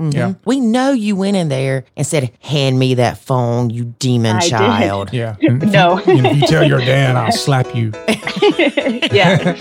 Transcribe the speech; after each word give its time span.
Mhm. 0.00 0.14
Yeah. 0.14 0.32
We 0.46 0.58
know 0.60 0.92
you 0.92 1.14
went 1.16 1.36
in 1.36 1.48
there 1.48 1.84
and 1.96 2.06
said, 2.06 2.32
Hand 2.40 2.78
me 2.78 2.94
that 2.94 3.18
phone, 3.18 3.70
you 3.70 3.94
demon 3.98 4.36
I 4.36 4.40
did. 4.40 4.50
child. 4.50 5.12
Yeah. 5.12 5.36
And 5.40 5.62
if 5.62 5.70
No. 5.70 5.98
you- 6.06 6.16
and 6.18 6.26
if 6.26 6.36
you 6.38 6.46
tell 6.46 6.64
your 6.66 6.78
dad, 6.80 7.14
I'll 7.16 7.30
slap 7.46 7.74
you. 7.74 7.92
yeah. 9.12 9.56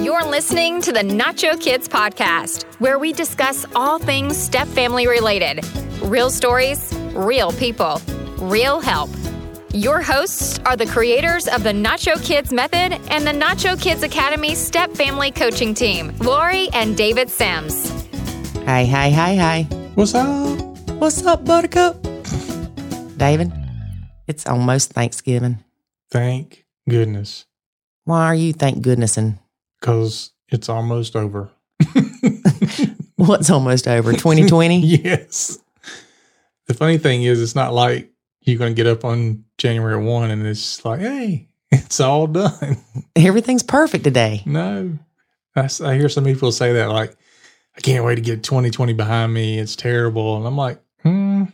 You're 0.00 0.24
listening 0.24 0.80
to 0.82 0.92
the 0.92 1.00
Nacho 1.00 1.60
Kids 1.60 1.88
podcast, 1.88 2.64
where 2.80 2.98
we 2.98 3.12
discuss 3.12 3.66
all 3.74 3.98
things 3.98 4.36
step 4.36 4.66
family 4.68 5.06
related 5.06 5.64
real 6.02 6.30
stories, 6.30 6.94
real 7.12 7.50
people, 7.52 8.00
real 8.38 8.80
help. 8.80 9.10
Your 9.74 10.00
hosts 10.00 10.58
are 10.64 10.76
the 10.76 10.86
creators 10.86 11.46
of 11.48 11.62
the 11.64 11.72
Nacho 11.72 12.22
Kids 12.24 12.52
Method 12.52 12.98
and 13.10 13.26
the 13.26 13.32
Nacho 13.32 13.78
Kids 13.80 14.02
Academy 14.02 14.54
Step 14.54 14.92
Family 14.92 15.30
Coaching 15.30 15.74
Team, 15.74 16.14
Lori 16.20 16.68
and 16.72 16.96
David 16.96 17.28
Sims. 17.28 18.07
Hey, 18.68 18.84
hey, 18.84 19.08
hey, 19.08 19.34
hey. 19.36 19.62
What's 19.94 20.14
up? 20.14 20.60
What's 20.98 21.24
up, 21.24 21.42
Buttercup? 21.42 22.02
David, 23.16 23.50
it's 24.26 24.46
almost 24.46 24.92
Thanksgiving. 24.92 25.64
Thank 26.10 26.66
goodness. 26.86 27.46
Why 28.04 28.26
are 28.26 28.34
you 28.34 28.52
thank 28.52 28.82
goodness 28.82 29.16
and 29.16 29.38
Because 29.80 30.32
it's 30.48 30.68
almost 30.68 31.16
over. 31.16 31.48
what's 33.16 33.48
almost 33.48 33.88
over? 33.88 34.12
2020? 34.12 34.80
yes. 34.84 35.58
The 36.66 36.74
funny 36.74 36.98
thing 36.98 37.22
is, 37.22 37.40
it's 37.40 37.54
not 37.54 37.72
like 37.72 38.12
you're 38.42 38.58
going 38.58 38.74
to 38.74 38.76
get 38.76 38.86
up 38.86 39.02
on 39.02 39.46
January 39.56 39.96
1 39.96 40.30
and 40.30 40.46
it's 40.46 40.84
like, 40.84 41.00
hey, 41.00 41.48
it's 41.70 42.00
all 42.00 42.26
done. 42.26 42.84
Everything's 43.16 43.62
perfect 43.62 44.04
today. 44.04 44.42
No. 44.44 44.98
I 45.56 45.94
hear 45.94 46.10
some 46.10 46.24
people 46.24 46.52
say 46.52 46.74
that, 46.74 46.90
like, 46.90 47.16
I 47.78 47.80
can't 47.80 48.04
wait 48.04 48.16
to 48.16 48.20
get 48.20 48.42
2020 48.42 48.92
behind 48.92 49.32
me. 49.32 49.58
It's 49.58 49.76
terrible. 49.76 50.36
And 50.36 50.46
I'm 50.46 50.56
like, 50.56 50.80
hmm, 51.02 51.44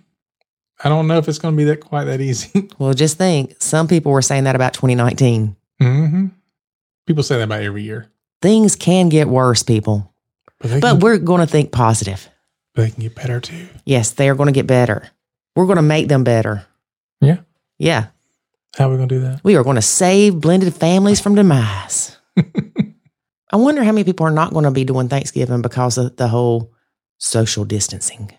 I 0.83 0.89
don't 0.89 1.07
know 1.07 1.19
if 1.19 1.29
it's 1.29 1.39
going 1.39 1.55
to 1.55 1.57
be 1.57 1.65
that 1.65 1.81
quite 1.81 2.05
that 2.05 2.21
easy. 2.21 2.69
Well, 2.79 2.95
just 2.95 3.19
think 3.19 3.55
some 3.61 3.87
people 3.87 4.11
were 4.11 4.23
saying 4.23 4.45
that 4.45 4.57
about 4.57 4.73
2019. 4.75 5.55
hmm 5.81 6.27
People 7.07 7.23
say 7.23 7.37
that 7.37 7.45
about 7.45 7.61
every 7.63 7.83
year. 7.83 8.11
Things 8.41 8.75
can 8.75 9.11
get 9.11 9.29
worse, 9.29 9.63
people, 9.63 10.13
But 10.61 10.81
but 10.81 10.91
can, 10.93 11.01
we're 11.01 11.19
going 11.19 11.41
to 11.41 11.47
think 11.47 11.71
positive. 11.73 12.29
they 12.75 12.91
can 12.91 13.03
get 13.03 13.15
better 13.15 13.41
too. 13.41 13.69
Yes, 13.85 14.13
they're 14.13 14.35
going 14.35 14.47
to 14.49 14.53
get 14.53 14.67
better. 14.67 15.09
We're 15.55 15.67
going 15.67 15.77
to 15.77 15.83
make 15.83 16.09
them 16.09 16.25
better. 16.25 16.65
Yeah. 17.21 17.39
Yeah. 17.79 18.07
How 18.77 18.89
are 18.89 18.91
we 18.93 18.97
going 18.97 19.09
to 19.11 19.15
do 19.15 19.21
that? 19.21 19.41
We 19.45 19.57
are 19.57 19.63
going 19.63 19.77
to 19.77 19.83
save 19.83 20.41
blended 20.41 20.75
families 20.75 21.21
from 21.21 21.35
demise. 21.35 22.17
I 23.55 23.57
wonder 23.57 23.85
how 23.85 23.93
many 23.93 24.03
people 24.03 24.27
are 24.27 24.33
not 24.33 24.53
going 24.53 24.65
to 24.65 24.73
be 24.73 24.83
doing 24.83 25.09
Thanksgiving 25.09 25.63
because 25.63 25.97
of 25.97 26.17
the 26.17 26.27
whole 26.27 26.73
social 27.19 27.65
distancing. 27.65 28.33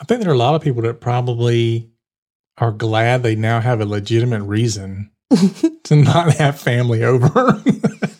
I 0.00 0.04
think 0.04 0.20
there 0.20 0.30
are 0.30 0.34
a 0.34 0.38
lot 0.38 0.54
of 0.54 0.62
people 0.62 0.82
that 0.82 1.00
probably 1.00 1.90
are 2.56 2.70
glad 2.70 3.24
they 3.24 3.34
now 3.34 3.58
have 3.58 3.80
a 3.80 3.84
legitimate 3.84 4.44
reason 4.44 5.10
to 5.82 5.96
not 5.96 6.34
have 6.34 6.60
family 6.60 7.02
over 7.02 7.60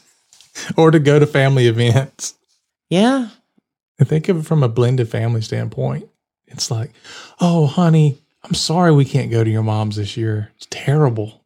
or 0.76 0.90
to 0.90 0.98
go 0.98 1.20
to 1.20 1.28
family 1.28 1.68
events. 1.68 2.34
yeah. 2.90 3.28
And 4.00 4.08
think 4.08 4.28
of 4.28 4.38
it 4.40 4.46
from 4.46 4.64
a 4.64 4.68
blended 4.68 5.08
family 5.08 5.42
standpoint. 5.42 6.08
It's 6.48 6.72
like, 6.72 6.90
oh, 7.40 7.66
honey, 7.66 8.18
I'm 8.42 8.54
sorry 8.54 8.92
we 8.92 9.04
can't 9.04 9.30
go 9.30 9.44
to 9.44 9.50
your 9.50 9.62
mom's 9.62 9.94
this 9.94 10.16
year. 10.16 10.50
It's 10.56 10.66
terrible. 10.70 11.44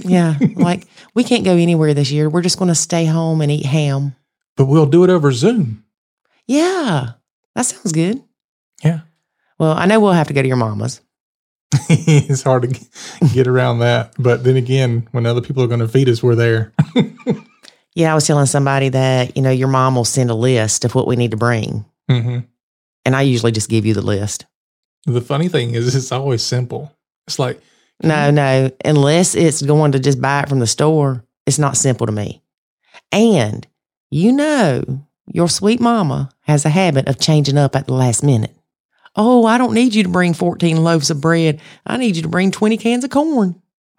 Yeah. 0.00 0.34
like 0.56 0.86
we 1.16 1.24
can't 1.24 1.44
go 1.44 1.56
anywhere 1.56 1.94
this 1.94 2.12
year. 2.12 2.28
We're 2.28 2.42
just 2.42 2.58
going 2.58 2.68
to 2.68 2.76
stay 2.76 3.06
home 3.06 3.40
and 3.40 3.50
eat 3.50 3.66
ham. 3.66 4.14
But 4.56 4.66
we'll 4.66 4.86
do 4.86 5.02
it 5.02 5.10
over 5.10 5.32
Zoom. 5.32 5.84
Yeah. 6.46 7.14
That 7.56 7.62
sounds 7.62 7.90
good. 7.90 8.22
Yeah. 8.84 9.00
Well, 9.58 9.72
I 9.72 9.86
know 9.86 9.98
we'll 9.98 10.12
have 10.12 10.28
to 10.28 10.34
go 10.34 10.42
to 10.42 10.48
your 10.48 10.56
mama's. 10.56 11.00
it's 11.72 12.42
hard 12.42 12.62
to 12.62 13.28
get 13.34 13.48
around 13.48 13.80
that. 13.80 14.12
But 14.18 14.44
then 14.44 14.56
again, 14.56 15.08
when 15.10 15.26
other 15.26 15.40
people 15.40 15.64
are 15.64 15.68
going 15.68 15.80
to 15.80 15.88
feed 15.88 16.08
us, 16.08 16.22
we're 16.22 16.36
there. 16.36 16.72
Yeah, 17.96 18.12
I 18.12 18.14
was 18.14 18.26
telling 18.26 18.44
somebody 18.44 18.90
that, 18.90 19.38
you 19.38 19.42
know, 19.42 19.50
your 19.50 19.68
mom 19.68 19.96
will 19.96 20.04
send 20.04 20.28
a 20.28 20.34
list 20.34 20.84
of 20.84 20.94
what 20.94 21.06
we 21.06 21.16
need 21.16 21.30
to 21.30 21.38
bring. 21.38 21.86
hmm 22.10 22.40
And 23.06 23.16
I 23.16 23.22
usually 23.22 23.52
just 23.52 23.70
give 23.70 23.86
you 23.86 23.94
the 23.94 24.02
list. 24.02 24.44
The 25.06 25.22
funny 25.22 25.48
thing 25.48 25.74
is, 25.74 25.94
it's 25.94 26.12
always 26.12 26.42
simple. 26.42 26.94
It's 27.26 27.38
like, 27.38 27.58
No, 28.02 28.14
mm-hmm. 28.14 28.34
no, 28.34 28.70
unless 28.84 29.34
it's 29.34 29.62
going 29.62 29.92
to 29.92 29.98
just 29.98 30.20
buy 30.20 30.42
it 30.42 30.48
from 30.48 30.58
the 30.58 30.66
store, 30.66 31.24
it's 31.46 31.58
not 31.58 31.76
simple 31.76 32.06
to 32.06 32.12
me. 32.12 32.42
And 33.12 33.66
you 34.10 34.32
know, 34.32 35.06
your 35.26 35.48
sweet 35.48 35.80
mama 35.80 36.30
has 36.42 36.64
a 36.64 36.70
habit 36.70 37.08
of 37.08 37.18
changing 37.18 37.58
up 37.58 37.74
at 37.74 37.86
the 37.86 37.94
last 37.94 38.22
minute. 38.22 38.54
Oh, 39.16 39.46
I 39.46 39.58
don't 39.58 39.74
need 39.74 39.94
you 39.94 40.02
to 40.02 40.08
bring 40.08 40.34
14 40.34 40.82
loaves 40.84 41.10
of 41.10 41.20
bread. 41.20 41.60
I 41.86 41.96
need 41.96 42.16
you 42.16 42.22
to 42.22 42.28
bring 42.28 42.50
20 42.50 42.76
cans 42.76 43.02
of 43.02 43.10
corn. 43.10 43.60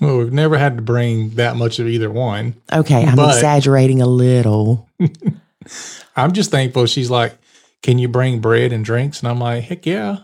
well, 0.00 0.18
we've 0.18 0.32
never 0.32 0.58
had 0.58 0.76
to 0.76 0.82
bring 0.82 1.30
that 1.30 1.56
much 1.56 1.78
of 1.78 1.86
either 1.86 2.10
one. 2.10 2.56
Okay, 2.72 3.04
I'm 3.04 3.16
But- 3.16 3.36
exaggerating 3.36 4.02
a 4.02 4.06
little. 4.06 4.88
I'm 6.16 6.32
just 6.32 6.50
thankful 6.50 6.86
she's 6.86 7.10
like, 7.10 7.38
can 7.82 7.98
you 7.98 8.08
bring 8.08 8.40
bread 8.40 8.72
and 8.72 8.84
drinks? 8.84 9.20
And 9.20 9.28
I'm 9.28 9.38
like, 9.38 9.64
heck 9.64 9.86
yeah. 9.86 10.18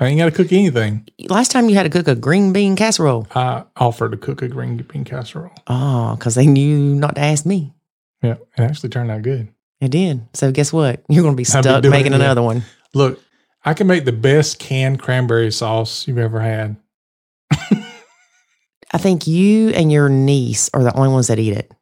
I 0.00 0.06
ain't 0.06 0.18
got 0.18 0.24
to 0.24 0.30
cook 0.32 0.52
anything. 0.52 1.06
Last 1.28 1.50
time 1.52 1.68
you 1.68 1.76
had 1.76 1.84
to 1.84 1.90
cook 1.90 2.08
a 2.08 2.16
green 2.16 2.52
bean 2.52 2.74
casserole. 2.74 3.28
I 3.34 3.64
offered 3.76 4.10
to 4.10 4.16
cook 4.18 4.42
a 4.42 4.48
green 4.48 4.76
bean 4.76 5.04
casserole. 5.04 5.52
Oh, 5.68 6.16
because 6.16 6.34
they 6.34 6.46
knew 6.46 6.94
not 6.96 7.14
to 7.14 7.20
ask 7.20 7.46
me. 7.46 7.74
Yeah, 8.22 8.36
it 8.56 8.62
actually 8.62 8.88
turned 8.88 9.10
out 9.10 9.22
good. 9.22 9.48
It 9.80 9.90
did. 9.90 10.26
So 10.34 10.50
guess 10.50 10.72
what? 10.72 11.04
You're 11.08 11.22
going 11.22 11.34
to 11.34 11.36
be 11.36 11.44
stuck 11.44 11.84
making 11.84 12.12
it, 12.12 12.16
another 12.16 12.42
one. 12.42 12.64
Look, 12.94 13.20
I 13.64 13.74
can 13.74 13.86
make 13.86 14.04
the 14.04 14.12
best 14.12 14.58
canned 14.58 14.98
cranberry 14.98 15.52
sauce 15.52 16.08
you've 16.08 16.18
ever 16.18 16.40
had. 16.40 16.76
I 17.52 18.98
think 18.98 19.26
you 19.26 19.70
and 19.70 19.92
your 19.92 20.08
niece 20.08 20.70
are 20.72 20.82
the 20.82 20.94
only 20.96 21.10
ones 21.10 21.26
that 21.26 21.38
eat 21.38 21.52
it. 21.52 21.72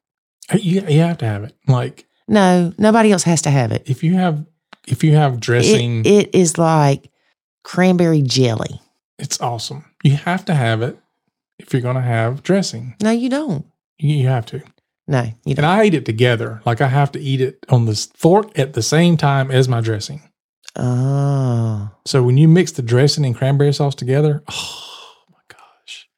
Uh, 0.53 0.59
you, 0.61 0.81
you 0.89 1.01
have 1.01 1.19
to 1.19 1.27
have 1.27 1.45
it. 1.45 1.55
Like 1.69 2.07
No, 2.29 2.73
nobody 2.79 3.13
else 3.13 3.23
has 3.25 3.43
to 3.43 3.51
have 3.51 3.73
it. 3.73 3.83
if 3.87 4.03
you 4.03 4.15
have 4.15 4.45
if 4.87 5.05
you 5.05 5.15
have 5.15 5.39
dressing, 5.39 6.05
It, 6.05 6.29
it 6.29 6.35
is 6.35 6.59
like 6.59 7.09
cranberry 7.65 8.23
jelly. 8.23 8.81
it's 9.19 9.41
awesome. 9.41 9.85
You 10.03 10.17
have 10.17 10.45
to 10.47 10.55
have 10.55 10.83
it 10.83 10.99
if 11.59 11.73
you're 11.73 11.83
going 11.83 11.97
to 11.97 12.03
have 12.03 12.43
dressing. 12.43 12.97
No, 13.03 13.11
you 13.11 13.29
don't. 13.31 13.67
You, 13.99 14.17
you 14.17 14.29
have 14.29 14.47
to. 14.47 14.63
No, 15.07 15.23
you 15.45 15.55
don't. 15.55 15.65
And 15.65 15.67
I 15.67 15.85
eat 15.85 15.95
it 15.95 16.05
together. 16.07 16.61
Like 16.65 16.81
I 16.81 16.89
have 16.89 17.13
to 17.13 17.21
eat 17.21 17.41
it 17.41 17.65
on 17.69 17.87
the 17.87 17.95
fork 18.17 18.59
at 18.59 18.73
the 18.73 18.83
same 18.83 19.17
time 19.17 19.51
as 19.51 19.69
my 19.69 19.81
dressing. 19.81 20.23
Oh, 20.77 21.91
So 22.07 22.23
when 22.23 22.37
you 22.39 22.49
mix 22.49 22.73
the 22.73 22.83
dressing 22.83 23.25
and 23.25 23.35
cranberry 23.37 23.73
sauce 23.73 23.95
together, 23.95 24.43
oh 24.51 25.15
my 25.31 25.39
gosh. 25.49 26.09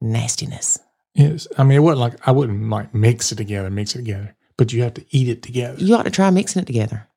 nastiness. 0.00 0.78
Yes. 1.14 1.46
I 1.58 1.64
mean, 1.64 1.76
it 1.78 1.80
wasn't 1.80 2.00
like 2.00 2.28
I 2.28 2.30
wouldn't 2.32 2.68
like 2.70 2.94
mix 2.94 3.32
it 3.32 3.36
together, 3.36 3.70
mix 3.70 3.94
it 3.94 3.98
together, 3.98 4.34
but 4.56 4.72
you 4.72 4.82
have 4.82 4.94
to 4.94 5.04
eat 5.10 5.28
it 5.28 5.42
together. 5.42 5.82
You 5.82 5.94
ought 5.96 6.04
to 6.04 6.10
try 6.10 6.30
mixing 6.30 6.62
it 6.62 6.66
together. 6.66 7.08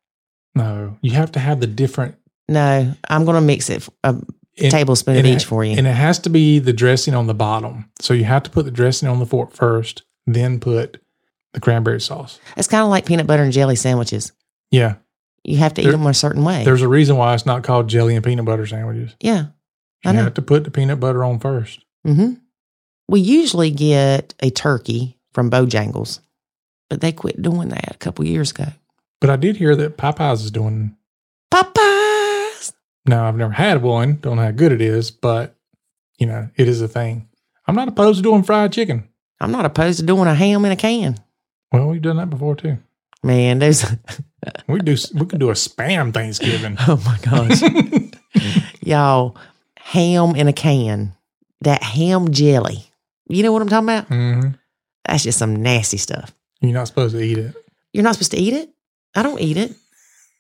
No, 0.56 0.97
you 1.02 1.12
have 1.12 1.31
to 1.34 1.40
have 1.40 1.59
the 1.59 1.67
different 1.67 2.16
No, 2.48 2.94
I'm 3.10 3.26
going 3.26 3.36
to 3.36 3.42
mix 3.42 3.70
it 3.70 3.88
a 4.04 4.10
and- 4.10 4.72
tablespoon 4.72 5.18
of 5.18 5.26
it- 5.26 5.30
each 5.30 5.46
for 5.46 5.64
you. 5.64 5.76
And 5.78 5.88
it 5.88 5.94
has 5.96 6.20
to 6.20 6.30
be 6.30 6.60
the 6.60 6.74
dressing 6.74 7.14
on 7.14 7.28
the 7.28 7.34
bottom. 7.34 7.90
So 8.02 8.14
you 8.14 8.24
have 8.26 8.44
to 8.44 8.50
put 8.50 8.66
the 8.66 8.72
dressing 8.72 9.10
on 9.10 9.20
the 9.20 9.26
fork 9.26 9.52
first, 9.54 10.04
then 10.28 10.60
put 10.60 11.02
the 11.54 11.60
cranberry 11.60 12.02
sauce. 12.02 12.40
It's 12.58 12.68
kind 12.68 12.84
of 12.84 12.90
like 12.90 13.06
peanut 13.06 13.28
butter 13.28 13.44
and 13.44 13.52
jelly 13.54 13.76
sandwiches. 13.76 14.32
Yeah. 14.72 14.96
You 15.44 15.58
have 15.58 15.74
to 15.76 15.82
eat 15.82 15.92
them 15.92 16.06
a 16.08 16.14
certain 16.14 16.44
way. 16.44 16.64
There's 16.66 16.82
a 16.82 16.88
reason 16.88 17.18
why 17.18 17.34
it's 17.34 17.46
not 17.46 17.64
called 17.64 17.88
jelly 17.88 18.16
and 18.16 18.24
peanut 18.26 18.46
butter 18.46 18.66
sandwiches. 18.66 19.16
Yeah. 19.22 19.46
I 20.04 20.12
You 20.12 20.18
have 20.20 20.34
to 20.36 20.42
put 20.42 20.64
the 20.64 20.72
peanut 20.72 21.00
butter 21.00 21.24
on 21.24 21.40
first. 21.40 21.84
mm-hmm. 22.06 22.34
We 23.08 23.20
usually 23.20 23.70
get 23.70 24.34
a 24.40 24.50
turkey 24.50 25.20
from 25.32 25.52
Bojangles, 25.52 26.20
but 26.90 27.02
they 27.02 27.12
quit 27.12 27.40
doing 27.42 27.70
that 27.70 27.92
a 27.94 27.98
couple 28.00 28.26
years 28.26 28.50
ago. 28.50 28.66
But 29.22 29.30
I 29.30 29.36
did 29.36 29.58
hear 29.58 29.76
that 29.76 29.98
Popeyes 29.98 30.44
is 30.44 30.50
doing 30.52 30.96
Popeyes. 31.54 32.05
Now, 33.05 33.28
I've 33.28 33.35
never 33.35 33.52
had 33.53 33.81
one, 33.84 34.17
don't 34.22 34.37
know 34.37 34.43
how 34.43 34.52
good 34.52 34.72
it 34.72 34.81
is, 34.81 35.11
but 35.11 35.55
you 36.17 36.25
know, 36.28 36.49
it 36.55 36.67
is 36.67 36.81
a 36.81 36.87
thing. 36.87 37.28
I'm 37.67 37.75
not 37.75 37.87
opposed 37.87 38.17
to 38.19 38.23
doing 38.23 38.43
fried 38.43 38.72
chicken. 38.73 39.07
I'm 39.40 39.52
not 39.52 39.66
opposed 39.66 39.99
to 39.99 40.05
doing 40.05 40.28
a 40.28 40.34
ham 40.35 40.63
in 40.66 40.72
a 40.72 40.75
can. 40.75 41.17
Well, 41.72 41.87
we've 41.90 42.02
done 42.02 42.17
that 42.17 42.29
before 42.29 42.55
too. 42.55 42.78
Man, 43.23 43.59
there's 43.59 43.85
We 44.67 44.79
do 44.79 44.96
we 45.13 45.25
could 45.25 45.40
do 45.40 45.49
a 45.49 45.53
spam 45.53 46.13
Thanksgiving. 46.13 46.78
oh 46.87 47.02
my 47.05 47.17
gosh. 47.22 47.61
Y'all, 48.81 49.35
ham 49.79 50.35
in 50.35 50.47
a 50.47 50.53
can. 50.53 51.13
That 51.61 51.81
ham 51.84 52.31
jelly. 52.31 52.85
You 53.28 53.41
know 53.43 53.52
what 53.52 53.61
I'm 53.63 53.69
talking 53.69 53.90
about? 53.90 54.07
hmm 54.07 54.49
That's 55.05 55.23
just 55.23 55.40
some 55.40 55.55
nasty 55.55 55.97
stuff. 55.97 56.34
You're 56.61 56.73
not 56.73 56.87
supposed 56.87 57.16
to 57.16 57.22
eat 57.22 57.37
it. 57.40 57.55
You're 57.93 58.03
not 58.03 58.13
supposed 58.16 58.31
to 58.31 58.37
eat 58.37 58.53
it? 58.53 58.69
I 59.16 59.23
don't 59.23 59.40
eat 59.41 59.57
it. 59.57 59.73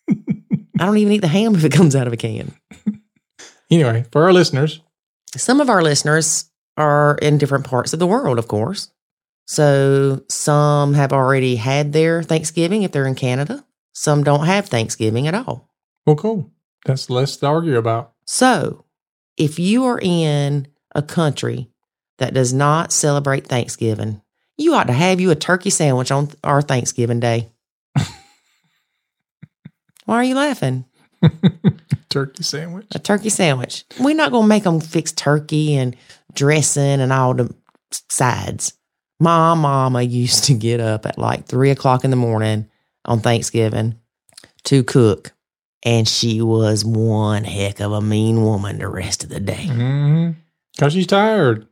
I 0.79 0.85
don't 0.85 0.97
even 0.97 1.13
eat 1.13 1.19
the 1.21 1.27
ham 1.27 1.55
if 1.55 1.63
it 1.63 1.71
comes 1.71 1.95
out 1.95 2.07
of 2.07 2.13
a 2.13 2.17
can. 2.17 2.53
Anyway, 3.71 4.05
for 4.11 4.23
our 4.23 4.33
listeners, 4.33 4.81
Some 5.35 5.59
of 5.59 5.69
our 5.69 5.81
listeners 5.81 6.49
are 6.77 7.17
in 7.21 7.37
different 7.37 7.65
parts 7.65 7.93
of 7.93 7.99
the 7.99 8.07
world, 8.07 8.37
of 8.39 8.47
course. 8.47 8.89
So 9.47 10.23
some 10.29 10.93
have 10.93 11.11
already 11.13 11.55
had 11.55 11.93
their 11.93 12.23
Thanksgiving 12.23 12.83
if 12.83 12.91
they're 12.91 13.07
in 13.07 13.15
Canada. 13.15 13.65
Some 13.93 14.23
don't 14.23 14.45
have 14.45 14.67
Thanksgiving 14.67 15.27
at 15.27 15.35
all. 15.35 15.69
Well, 16.05 16.15
cool. 16.15 16.51
That's 16.85 17.09
less 17.09 17.37
to 17.37 17.47
argue 17.47 17.77
about. 17.77 18.13
So, 18.25 18.85
if 19.37 19.57
you 19.59 19.85
are 19.85 19.99
in 20.01 20.67
a 20.93 21.01
country 21.01 21.69
that 22.17 22.33
does 22.33 22.53
not 22.53 22.91
celebrate 22.91 23.47
Thanksgiving, 23.47 24.21
you 24.57 24.73
ought 24.73 24.87
to 24.87 24.93
have 24.93 25.19
you 25.19 25.31
a 25.31 25.35
turkey 25.35 25.69
sandwich 25.69 26.11
on 26.11 26.29
our 26.43 26.61
Thanksgiving 26.61 27.19
day. 27.19 27.49
Why 30.05 30.15
are 30.15 30.23
you 30.23 30.35
laughing? 30.35 30.85
Turkey 32.09 32.43
sandwich. 32.43 32.87
A 32.93 32.99
turkey 32.99 33.29
sandwich. 33.29 33.83
We're 33.99 34.15
not 34.15 34.31
going 34.31 34.43
to 34.43 34.47
make 34.47 34.63
them 34.63 34.79
fix 34.79 35.11
turkey 35.11 35.75
and 35.75 35.95
dressing 36.33 37.01
and 37.01 37.11
all 37.11 37.33
the 37.33 37.53
sides. 38.09 38.73
My 39.19 39.53
mama 39.53 40.01
used 40.01 40.45
to 40.45 40.53
get 40.53 40.79
up 40.79 41.05
at 41.05 41.17
like 41.17 41.45
three 41.45 41.71
o'clock 41.71 42.03
in 42.03 42.11
the 42.11 42.15
morning 42.15 42.69
on 43.05 43.19
Thanksgiving 43.19 43.99
to 44.65 44.83
cook. 44.83 45.33
And 45.83 46.07
she 46.07 46.41
was 46.41 46.83
one 46.83 47.43
heck 47.43 47.79
of 47.79 47.91
a 47.91 48.01
mean 48.01 48.43
woman 48.43 48.79
the 48.79 48.87
rest 48.87 49.23
of 49.23 49.29
the 49.29 49.39
day. 49.39 49.67
Mm-hmm. 49.67 50.31
Because 50.75 50.93
she's 50.93 51.07
tired. 51.07 51.67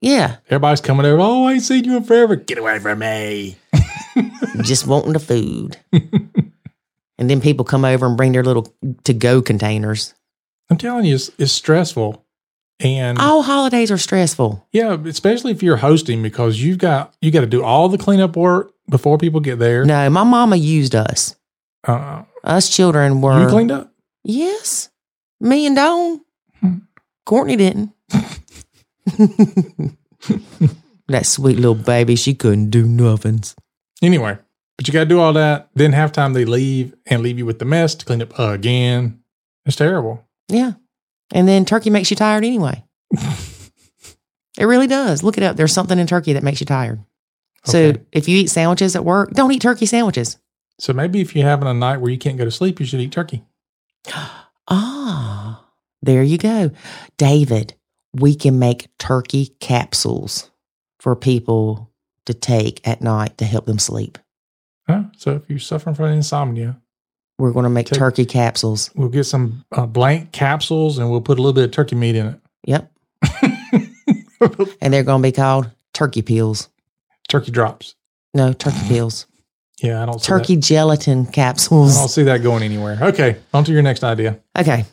Yeah, 0.00 0.36
Everybody's 0.46 0.82
coming 0.82 1.06
over. 1.06 1.20
Oh, 1.20 1.44
I 1.44 1.54
ain't 1.54 1.62
seen 1.62 1.84
you 1.84 1.96
in 1.96 2.04
forever. 2.04 2.36
Get 2.36 2.58
away 2.58 2.78
from 2.78 2.98
me. 2.98 3.56
just 4.62 4.86
wanting 4.86 5.14
the 5.14 5.18
food. 5.18 5.78
and 7.18 7.28
then 7.30 7.40
people 7.40 7.64
come 7.64 7.84
over 7.84 8.06
and 8.06 8.16
bring 8.16 8.32
their 8.32 8.44
little 8.44 8.72
to 9.04 9.12
go 9.14 9.40
containers. 9.42 10.14
I'm 10.70 10.78
telling 10.78 11.04
you, 11.04 11.14
it's, 11.16 11.30
it's 11.38 11.52
stressful. 11.52 12.24
And 12.80 13.18
All 13.18 13.42
holidays 13.42 13.90
are 13.92 13.98
stressful. 13.98 14.66
yeah, 14.72 14.96
especially 15.06 15.52
if 15.52 15.62
you're 15.62 15.76
hosting 15.76 16.22
because 16.22 16.60
you've 16.60 16.78
got 16.78 17.14
you 17.20 17.30
got 17.30 17.42
to 17.42 17.46
do 17.46 17.62
all 17.62 17.88
the 17.88 17.98
cleanup 17.98 18.36
work 18.36 18.72
before 18.90 19.16
people 19.16 19.38
get 19.40 19.58
there. 19.60 19.84
No, 19.84 20.10
my 20.10 20.24
mama 20.24 20.56
used 20.56 20.94
us. 20.94 21.36
Uh, 21.86 22.22
Us 22.42 22.68
children 22.74 23.20
were. 23.20 23.40
you 23.42 23.48
cleaned 23.48 23.70
up? 23.70 23.92
Yes. 24.24 24.88
Me 25.40 25.66
and 25.66 25.76
Dawn. 25.76 26.20
Hmm. 26.60 26.74
Courtney 27.26 27.56
didn't. 27.56 27.92
that 31.08 31.26
sweet 31.26 31.56
little 31.56 31.74
baby, 31.74 32.16
she 32.16 32.34
couldn't 32.34 32.70
do 32.70 32.86
nothings. 32.86 33.54
Anyway, 34.02 34.38
but 34.76 34.86
you 34.86 34.92
got 34.92 35.00
to 35.00 35.06
do 35.06 35.20
all 35.20 35.32
that. 35.34 35.68
Then 35.74 35.92
halftime 35.92 36.34
they 36.34 36.44
leave 36.44 36.94
and 37.06 37.22
leave 37.22 37.38
you 37.38 37.46
with 37.46 37.58
the 37.58 37.64
mess 37.64 37.94
to 37.94 38.04
clean 38.06 38.22
up 38.22 38.38
again. 38.38 39.20
It's 39.66 39.76
terrible. 39.76 40.26
Yeah. 40.48 40.72
And 41.32 41.48
then 41.48 41.64
turkey 41.64 41.90
makes 41.90 42.10
you 42.10 42.16
tired 42.16 42.44
anyway. 42.44 42.84
it 44.58 44.64
really 44.66 44.86
does. 44.86 45.22
Look 45.22 45.36
it 45.38 45.42
up. 45.44 45.56
There's 45.56 45.72
something 45.72 45.98
in 45.98 46.06
turkey 46.06 46.34
that 46.34 46.42
makes 46.42 46.60
you 46.60 46.66
tired. 46.66 47.02
So 47.64 47.78
Okay. 47.78 48.00
if 48.12 48.28
you 48.28 48.36
eat 48.38 48.50
sandwiches 48.50 48.94
at 48.94 49.04
work, 49.04 49.30
don't 49.32 49.50
eat 49.52 49.62
turkey 49.62 49.86
sandwiches. 49.86 50.36
So 50.78 50.92
maybe 50.92 51.20
if 51.20 51.34
you're 51.34 51.48
having 51.48 51.68
a 51.68 51.72
night 51.74 52.00
where 52.00 52.10
you 52.10 52.18
can't 52.18 52.36
go 52.36 52.44
to 52.44 52.50
sleep, 52.50 52.78
you 52.80 52.86
should 52.86 53.00
eat 53.00 53.12
turkey. 53.12 53.42
Ah, 54.66 55.62
there 56.00 56.22
you 56.22 56.38
go. 56.38 56.70
David, 57.18 57.74
we 58.14 58.34
can 58.34 58.58
make 58.58 58.88
turkey 58.98 59.54
capsules 59.60 60.50
for 61.00 61.14
people 61.14 61.90
to 62.24 62.32
take 62.32 62.80
at 62.88 63.02
night 63.02 63.36
to 63.36 63.44
help 63.44 63.66
them 63.66 63.78
sleep. 63.78 64.16
Huh? 64.86 65.04
So 65.16 65.32
if 65.32 65.48
you're 65.48 65.58
suffering 65.58 65.94
from 65.94 66.06
insomnia, 66.10 66.76
We're 67.38 67.52
going 67.52 67.64
to 67.64 67.70
make 67.70 67.86
Take- 67.86 67.98
turkey 67.98 68.24
capsules. 68.26 68.90
we'll 68.94 69.08
get 69.08 69.24
some 69.24 69.64
uh, 69.72 69.86
blank 69.86 70.32
capsules 70.32 70.98
and 70.98 71.10
we'll 71.10 71.20
put 71.22 71.38
a 71.38 71.42
little 71.42 71.52
bit 71.54 71.64
of 71.64 71.70
turkey 71.72 71.96
meat 71.96 72.14
in 72.16 72.26
it. 72.26 72.40
Yep. 72.66 72.90
And 74.82 74.92
they're 74.92 75.02
going 75.02 75.22
to 75.22 75.26
be 75.28 75.32
called 75.32 75.70
turkey 75.94 76.20
peels. 76.22 76.68
turkey 77.28 77.50
drops. 77.50 77.94
No, 78.34 78.52
turkey 78.52 78.76
peels. 78.88 79.26
Yeah, 79.82 80.02
I 80.02 80.06
don't 80.06 80.20
see 80.20 80.26
Turkey 80.26 80.56
gelatin 80.56 81.26
capsules. 81.26 81.96
I 81.96 82.00
don't 82.00 82.08
see 82.08 82.22
that 82.24 82.42
going 82.42 82.62
anywhere. 82.62 82.98
Okay, 83.02 83.36
on 83.52 83.64
to 83.64 83.72
your 83.72 83.82
next 83.82 84.04
idea. 84.04 84.38
Okay. 84.56 84.84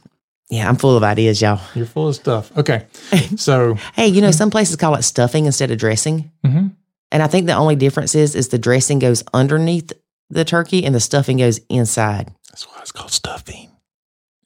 Yeah, 0.49 0.67
I'm 0.67 0.75
full 0.75 0.97
of 0.97 1.03
ideas, 1.03 1.41
y'all. 1.41 1.61
You're 1.75 1.85
full 1.85 2.07
of 2.07 2.15
stuff. 2.15 2.55
Okay, 2.57 2.85
so 3.37 3.75
Hey, 3.93 4.07
you 4.07 4.21
know, 4.21 4.31
some 4.31 4.49
places 4.49 4.75
call 4.77 4.95
it 4.95 5.03
stuffing 5.03 5.45
instead 5.45 5.69
of 5.71 5.77
dressing. 5.77 6.31
mhm. 6.45 6.71
And 7.11 7.21
I 7.21 7.27
think 7.27 7.45
the 7.47 7.53
only 7.53 7.75
difference 7.75 8.15
is 8.15 8.35
is 8.35 8.49
the 8.49 8.57
dressing 8.57 8.99
goes 8.99 9.23
underneath 9.33 9.91
the 10.29 10.45
turkey 10.45 10.85
and 10.85 10.95
the 10.95 10.99
stuffing 10.99 11.37
goes 11.37 11.59
inside. 11.69 12.33
that's 12.49 12.63
why 12.67 12.79
it's 12.81 12.91
called 12.91 13.11
stuffing. 13.11 13.71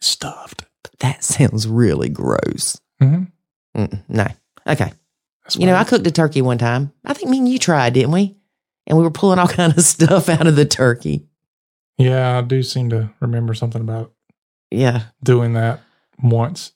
Stuffed. 0.02 0.66
That 1.00 1.24
sounds 1.24 1.68
really 1.68 2.10
gross. 2.10 2.80
Mm-hmm. 3.02 3.82
Mm, 3.82 4.04
no. 4.08 4.28
Okay. 4.68 4.92
That's 5.44 5.56
You 5.58 5.66
know, 5.68 5.76
I 5.76 5.84
cooked 5.84 6.08
a 6.08 6.12
turkey 6.12 6.42
one 6.42 6.58
time. 6.58 6.92
I 7.06 7.14
think 7.14 7.30
me 7.30 7.38
and 7.40 7.48
you 7.50 7.60
tried, 7.60 7.94
didn't 7.94 8.12
we? 8.12 8.36
And 8.88 8.98
we 8.98 9.04
were 9.04 9.12
pulling 9.12 9.38
all 9.40 9.48
kind 9.62 9.78
of 9.78 9.84
stuff 9.84 10.30
out 10.30 10.48
of 10.48 10.56
the 10.56 10.66
turkey. 10.66 11.28
yeah, 11.98 12.38
I 12.38 12.42
do 12.42 12.64
seem 12.64 12.90
to 12.92 13.10
remember 13.20 13.54
something 13.54 13.82
about 13.82 14.12
Yeah, 14.72 15.04
doing 15.24 15.54
that 15.54 15.82
once. 16.24 16.72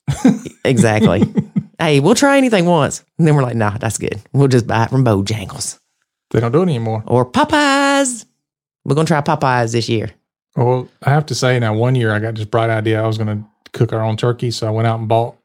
exactly. 0.66 1.24
hey, 1.80 2.00
we'll 2.00 2.16
try 2.16 2.38
anything 2.38 2.66
once. 2.66 3.04
And 3.18 3.28
then 3.28 3.36
we're 3.36 3.44
like, 3.44 3.56
nah, 3.56 3.78
that's 3.78 3.98
good. 3.98 4.22
We'll 4.34 4.48
just 4.50 4.68
buy 4.68 4.84
it 4.84 4.90
from 4.90 5.04
Bojangles 5.06 5.79
they 6.32 6.40
don't 6.40 6.52
do 6.52 6.60
it 6.60 6.64
anymore. 6.64 7.04
or 7.08 7.26
Popeyes. 7.30 8.26
We're 8.86 8.96
going 8.96 9.06
to 9.08 9.14
try 9.14 9.22
Popeyes 9.22 9.72
this 9.74 9.90
year. 9.90 10.12
Well, 10.56 10.88
I 11.04 11.12
have 11.12 11.26
to 11.28 11.36
say 11.36 11.60
now, 11.60 11.74
one 11.74 11.96
year 11.96 12.12
I 12.14 12.20
got 12.20 12.36
this 12.36 12.46
bright 12.46 12.70
idea. 12.70 13.02
I 13.04 13.08
was 13.08 13.18
going 13.18 13.28
to 13.44 13.44
cook 13.72 13.94
our 13.94 14.02
own 14.04 14.18
turkey, 14.18 14.52
so 14.52 14.68
I 14.68 14.72
went 14.72 14.88
out 14.88 15.00
and 15.00 15.08
bought 15.08 15.36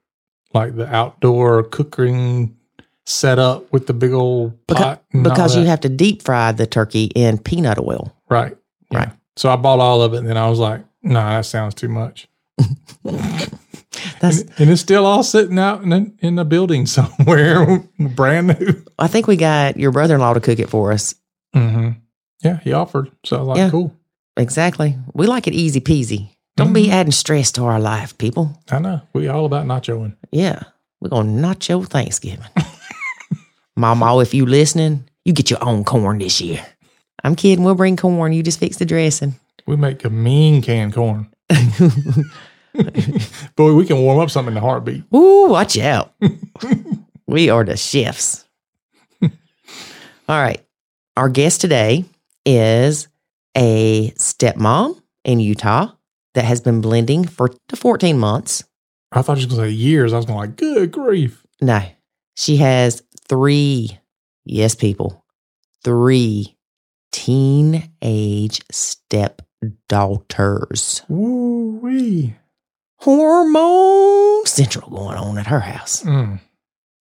like 0.54 0.76
the 0.76 0.86
outdoor 0.94 1.62
cooking 1.64 2.56
setup 3.06 3.70
with 3.72 3.86
the 3.86 3.92
big 3.92 4.12
old 4.12 4.52
Beca- 4.66 4.76
pot. 4.76 5.02
because 5.22 5.56
you 5.56 5.64
have 5.64 5.80
to 5.80 5.88
deep 5.90 6.22
fry 6.22 6.52
the 6.52 6.66
turkey 6.66 7.04
in 7.14 7.38
peanut 7.38 7.78
oil. 7.78 8.14
right, 8.30 8.56
yeah. 8.90 8.98
Right. 8.98 9.08
So 9.36 9.50
I 9.50 9.56
bought 9.56 9.80
all 9.80 10.00
of 10.00 10.14
it, 10.14 10.18
and 10.18 10.28
then 10.28 10.36
I 10.38 10.48
was 10.48 10.58
like, 10.58 10.82
"Nah, 11.02 11.36
that 11.36 11.44
sounds 11.44 11.74
too 11.74 11.88
much." 11.88 12.28
That's 14.20 14.40
And, 14.40 14.50
and 14.58 14.70
it's 14.70 14.80
still 14.80 15.06
all 15.06 15.22
sitting 15.22 15.58
out 15.58 15.82
in 15.82 15.92
a, 15.92 16.06
in 16.20 16.38
a 16.38 16.44
building 16.44 16.86
somewhere, 16.86 17.82
brand 17.98 18.58
new. 18.58 18.83
I 18.98 19.08
think 19.08 19.26
we 19.26 19.36
got 19.36 19.76
your 19.76 19.90
brother-in-law 19.92 20.34
to 20.34 20.40
cook 20.40 20.58
it 20.58 20.70
for 20.70 20.92
us. 20.92 21.14
hmm 21.52 21.90
Yeah, 22.42 22.58
he 22.60 22.72
offered, 22.72 23.10
so 23.24 23.36
I 23.36 23.40
was 23.40 23.48
like, 23.48 23.56
Yeah. 23.58 23.70
"Cool." 23.70 23.94
Exactly. 24.36 24.96
We 25.14 25.26
like 25.26 25.46
it 25.46 25.54
easy 25.54 25.80
peasy. 25.80 26.28
Don't 26.56 26.72
be 26.72 26.86
Mhm. 26.88 26.92
adding 26.92 27.12
stress 27.12 27.50
to 27.52 27.64
our 27.64 27.80
life, 27.80 28.16
people. 28.18 28.58
I 28.70 28.78
know 28.78 29.00
we 29.12 29.28
all 29.28 29.44
about 29.46 29.66
nachoing. 29.66 30.14
Yeah. 30.30 30.60
We're 31.00 31.08
going 31.10 31.36
to 31.36 31.42
nacho 31.42 31.86
Thanksgiving. 31.86 32.46
Mama, 33.76 34.18
if 34.20 34.32
you 34.34 34.46
listening, 34.46 35.04
you 35.24 35.32
get 35.32 35.50
your 35.50 35.62
own 35.64 35.84
corn 35.84 36.18
this 36.18 36.40
year. 36.40 36.64
I'm 37.24 37.34
kidding. 37.34 37.64
We'll 37.64 37.74
bring 37.74 37.96
corn. 37.96 38.32
You 38.32 38.42
just 38.42 38.60
fix 38.60 38.76
the 38.76 38.84
dressing. 38.84 39.34
We 39.66 39.76
make 39.76 40.04
a 40.04 40.10
mean 40.10 40.62
canned 40.62 40.94
corn. 40.94 41.26
Boy, 43.56 43.72
we 43.74 43.86
can 43.86 43.98
warm 43.98 44.18
up 44.20 44.30
something 44.30 44.52
in 44.52 44.58
a 44.58 44.60
heartbeat. 44.60 45.04
Ooh, 45.14 45.46
watch 45.48 45.78
out. 45.78 46.12
we 47.26 47.48
are 47.50 47.64
the 47.64 47.76
chefs. 47.76 48.43
All 50.26 50.40
right. 50.40 50.64
Our 51.16 51.28
guest 51.28 51.60
today 51.60 52.06
is 52.46 53.08
a 53.56 54.10
stepmom 54.12 55.02
in 55.22 55.38
Utah 55.38 55.92
that 56.32 56.44
has 56.44 56.62
been 56.62 56.80
blending 56.80 57.26
for 57.26 57.50
14 57.74 58.18
months. 58.18 58.64
I 59.12 59.20
thought 59.20 59.36
you 59.38 59.46
was 59.46 59.54
going 59.54 59.68
to 59.68 59.70
say 59.70 59.74
years. 59.74 60.14
I 60.14 60.16
was 60.16 60.26
going 60.26 60.38
like, 60.38 60.56
good 60.56 60.90
grief. 60.90 61.44
No, 61.60 61.82
she 62.34 62.56
has 62.56 63.02
three, 63.28 63.98
yes, 64.44 64.74
people, 64.74 65.22
three 65.84 66.56
teenage 67.12 68.62
stepdaughters. 68.72 71.02
Woo 71.08 71.78
wee. 71.82 72.34
Hormone 72.98 74.46
central 74.46 74.90
going 74.90 75.18
on 75.18 75.36
at 75.38 75.48
her 75.48 75.60
house. 75.60 76.02
Mm. 76.02 76.40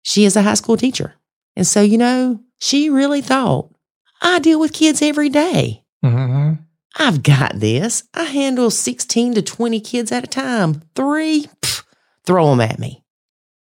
She 0.03 0.25
is 0.25 0.35
a 0.35 0.41
high 0.41 0.55
school 0.55 0.75
teacher. 0.75 1.13
And 1.55 1.65
so, 1.65 1.81
you 1.81 1.97
know, 1.97 2.41
she 2.63 2.89
really 2.89 3.19
thought, 3.19 3.69
I 4.21 4.39
deal 4.39 4.57
with 4.57 4.71
kids 4.71 5.01
every 5.01 5.27
day. 5.27 5.83
hmm 6.01 6.53
I've 6.95 7.23
got 7.23 7.59
this. 7.59 8.03
I 8.13 8.25
handle 8.25 8.69
16 8.69 9.33
to 9.33 9.41
20 9.41 9.79
kids 9.81 10.11
at 10.11 10.23
a 10.23 10.27
time. 10.27 10.83
Three, 10.95 11.47
pff, 11.61 11.83
throw 12.23 12.51
them 12.51 12.61
at 12.61 12.77
me. 12.79 13.03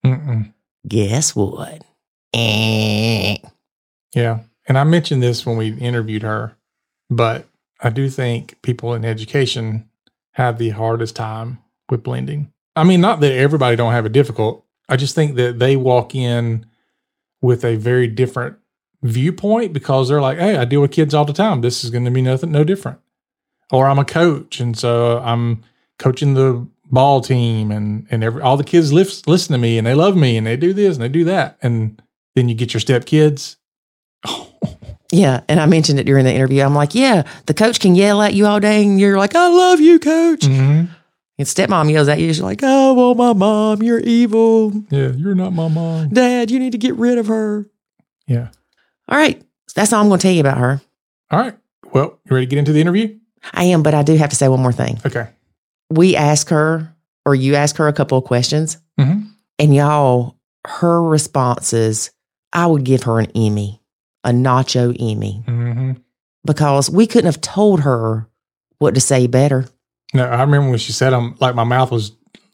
Mm-mm. 0.04 0.52
Guess 0.88 1.36
what? 1.36 1.84
Eh. 2.34 3.38
Yeah. 4.16 4.40
And 4.68 4.78
I 4.80 4.84
mentioned 4.84 5.22
this 5.22 5.46
when 5.46 5.58
we 5.58 5.76
interviewed 5.76 6.24
her, 6.24 6.58
but 7.10 7.48
I 7.80 7.92
do 7.92 8.10
think 8.10 8.60
people 8.64 8.96
in 8.96 9.06
education 9.06 9.88
have 10.34 10.58
the 10.58 10.72
hardest 10.72 11.16
time 11.16 11.60
with 11.90 12.04
blending. 12.04 12.52
I 12.76 12.84
mean, 12.84 13.00
not 13.00 13.20
that 13.22 13.32
everybody 13.32 13.76
don't 13.76 13.94
have 13.94 14.08
it 14.08 14.12
difficult. 14.12 14.66
I 14.90 14.98
just 14.98 15.14
think 15.16 15.36
that 15.36 15.60
they 15.60 15.76
walk 15.76 16.16
in 16.16 16.66
with 17.42 17.64
a 17.64 17.76
very 17.76 18.08
different 18.08 18.58
viewpoint 19.04 19.74
because 19.74 20.10
they're 20.10 20.22
like, 20.22 20.38
"Hey, 20.38 20.58
I 20.58 20.66
deal 20.66 20.82
with 20.82 20.92
kids 20.92 21.14
all 21.14 21.26
the 21.26 21.34
time. 21.34 21.62
This 21.62 21.84
is 21.84 21.90
going 21.90 22.06
to 22.06 22.12
be 22.12 22.22
nothing 22.22 22.52
no 22.52 22.64
different." 22.64 23.00
Or 23.72 23.88
I'm 23.88 24.00
a 24.00 24.06
coach 24.06 24.60
and 24.60 24.78
so 24.78 25.20
I'm 25.20 25.64
coaching 26.00 26.34
the 26.34 26.68
ball 26.92 27.22
team 27.22 27.72
and 27.72 28.08
and 28.10 28.24
every 28.24 28.42
all 28.42 28.58
the 28.58 28.64
kids 28.64 28.92
listen 28.92 29.54
to 29.54 29.58
me 29.60 29.78
and 29.78 29.86
they 29.86 29.94
love 29.94 30.16
me 30.18 30.38
and 30.38 30.48
they 30.48 30.58
do 30.58 30.74
this 30.74 30.96
and 30.96 31.04
they 31.04 31.10
do 31.10 31.24
that 31.26 31.58
and 31.62 32.02
then 32.36 32.50
you 32.50 32.56
get 32.56 32.74
your 32.74 32.82
step 32.82 33.06
kids. 33.06 33.58
Yeah. 35.12 35.42
And 35.50 35.60
I 35.60 35.66
mentioned 35.66 36.00
it 36.00 36.06
during 36.06 36.26
the 36.26 36.32
interview. 36.34 36.62
I'm 36.62 36.76
like, 36.76 36.94
yeah, 36.94 37.24
the 37.48 37.54
coach 37.56 37.80
can 37.80 37.96
yell 37.96 38.22
at 38.22 38.36
you 38.36 38.46
all 38.46 38.60
day 38.60 38.84
and 38.84 39.00
you're 39.00 39.18
like, 39.18 39.34
I 39.34 39.48
love 39.48 39.80
you, 39.80 39.98
coach. 39.98 40.42
Mhm. 40.42 40.88
And 41.40 41.48
stepmom 41.48 41.90
yells 41.92 42.08
at 42.10 42.20
you. 42.20 42.28
She's 42.28 42.42
like, 42.42 42.60
"Oh, 42.62 42.94
well, 42.94 43.16
my 43.16 43.32
mom, 43.34 43.82
you're 43.82 44.02
evil. 44.02 44.72
Yeah, 44.92 45.12
you're 45.14 45.34
not 45.34 45.54
my 45.54 45.68
mom. 45.70 46.10
Dad, 46.10 46.52
you 46.52 46.60
need 46.60 46.74
to 46.74 46.78
get 46.78 46.94
rid 46.96 47.18
of 47.18 47.28
her." 47.28 47.66
Yeah. 48.28 48.50
All 49.10 49.18
right, 49.18 49.40
so 49.68 49.74
that's 49.76 49.92
all 49.94 50.02
I'm 50.02 50.08
going 50.08 50.20
to 50.20 50.22
tell 50.24 50.34
you 50.34 50.40
about 50.42 50.58
her. 50.58 50.82
All 51.32 51.40
right. 51.40 51.58
Well, 51.94 52.20
you 52.26 52.36
ready 52.36 52.46
to 52.46 52.50
get 52.50 52.60
into 52.60 52.72
the 52.74 52.82
interview? 52.82 53.18
I 53.54 53.64
am, 53.66 53.82
but 53.84 53.94
I 53.94 54.04
do 54.04 54.16
have 54.16 54.30
to 54.30 54.36
say 54.36 54.48
one 54.48 54.62
more 54.62 54.72
thing. 54.72 55.00
Okay. 55.06 55.28
We 55.90 56.16
ask 56.16 56.50
her, 56.50 56.94
or 57.26 57.34
you 57.36 57.56
ask 57.56 57.78
her 57.78 57.88
a 57.88 57.94
couple 57.94 58.18
of 58.18 58.24
questions, 58.26 58.78
Mhm. 59.00 59.28
and 59.58 59.74
y'all, 59.76 60.36
her 60.68 61.02
responses, 61.02 62.12
I 62.54 62.68
would 62.68 62.84
give 62.84 63.04
her 63.04 63.20
an 63.20 63.32
Emmy, 63.36 63.82
a 64.24 64.30
nacho 64.32 64.96
Emmy, 65.00 65.44
Mm-hmm. 65.48 65.92
because 66.46 66.90
we 66.90 67.08
couldn't 67.08 67.26
have 67.32 67.42
told 67.42 67.82
her 67.82 68.28
what 68.78 68.94
to 68.96 69.02
say 69.02 69.26
better. 69.28 69.66
No, 70.14 70.26
I 70.26 70.42
remember 70.42 70.70
when 70.70 70.80
she 70.80 70.92
said 70.92 71.12
them, 71.12 71.36
like 71.40 71.56
my 71.56 71.64
mouth 71.64 71.92
was 71.92 72.12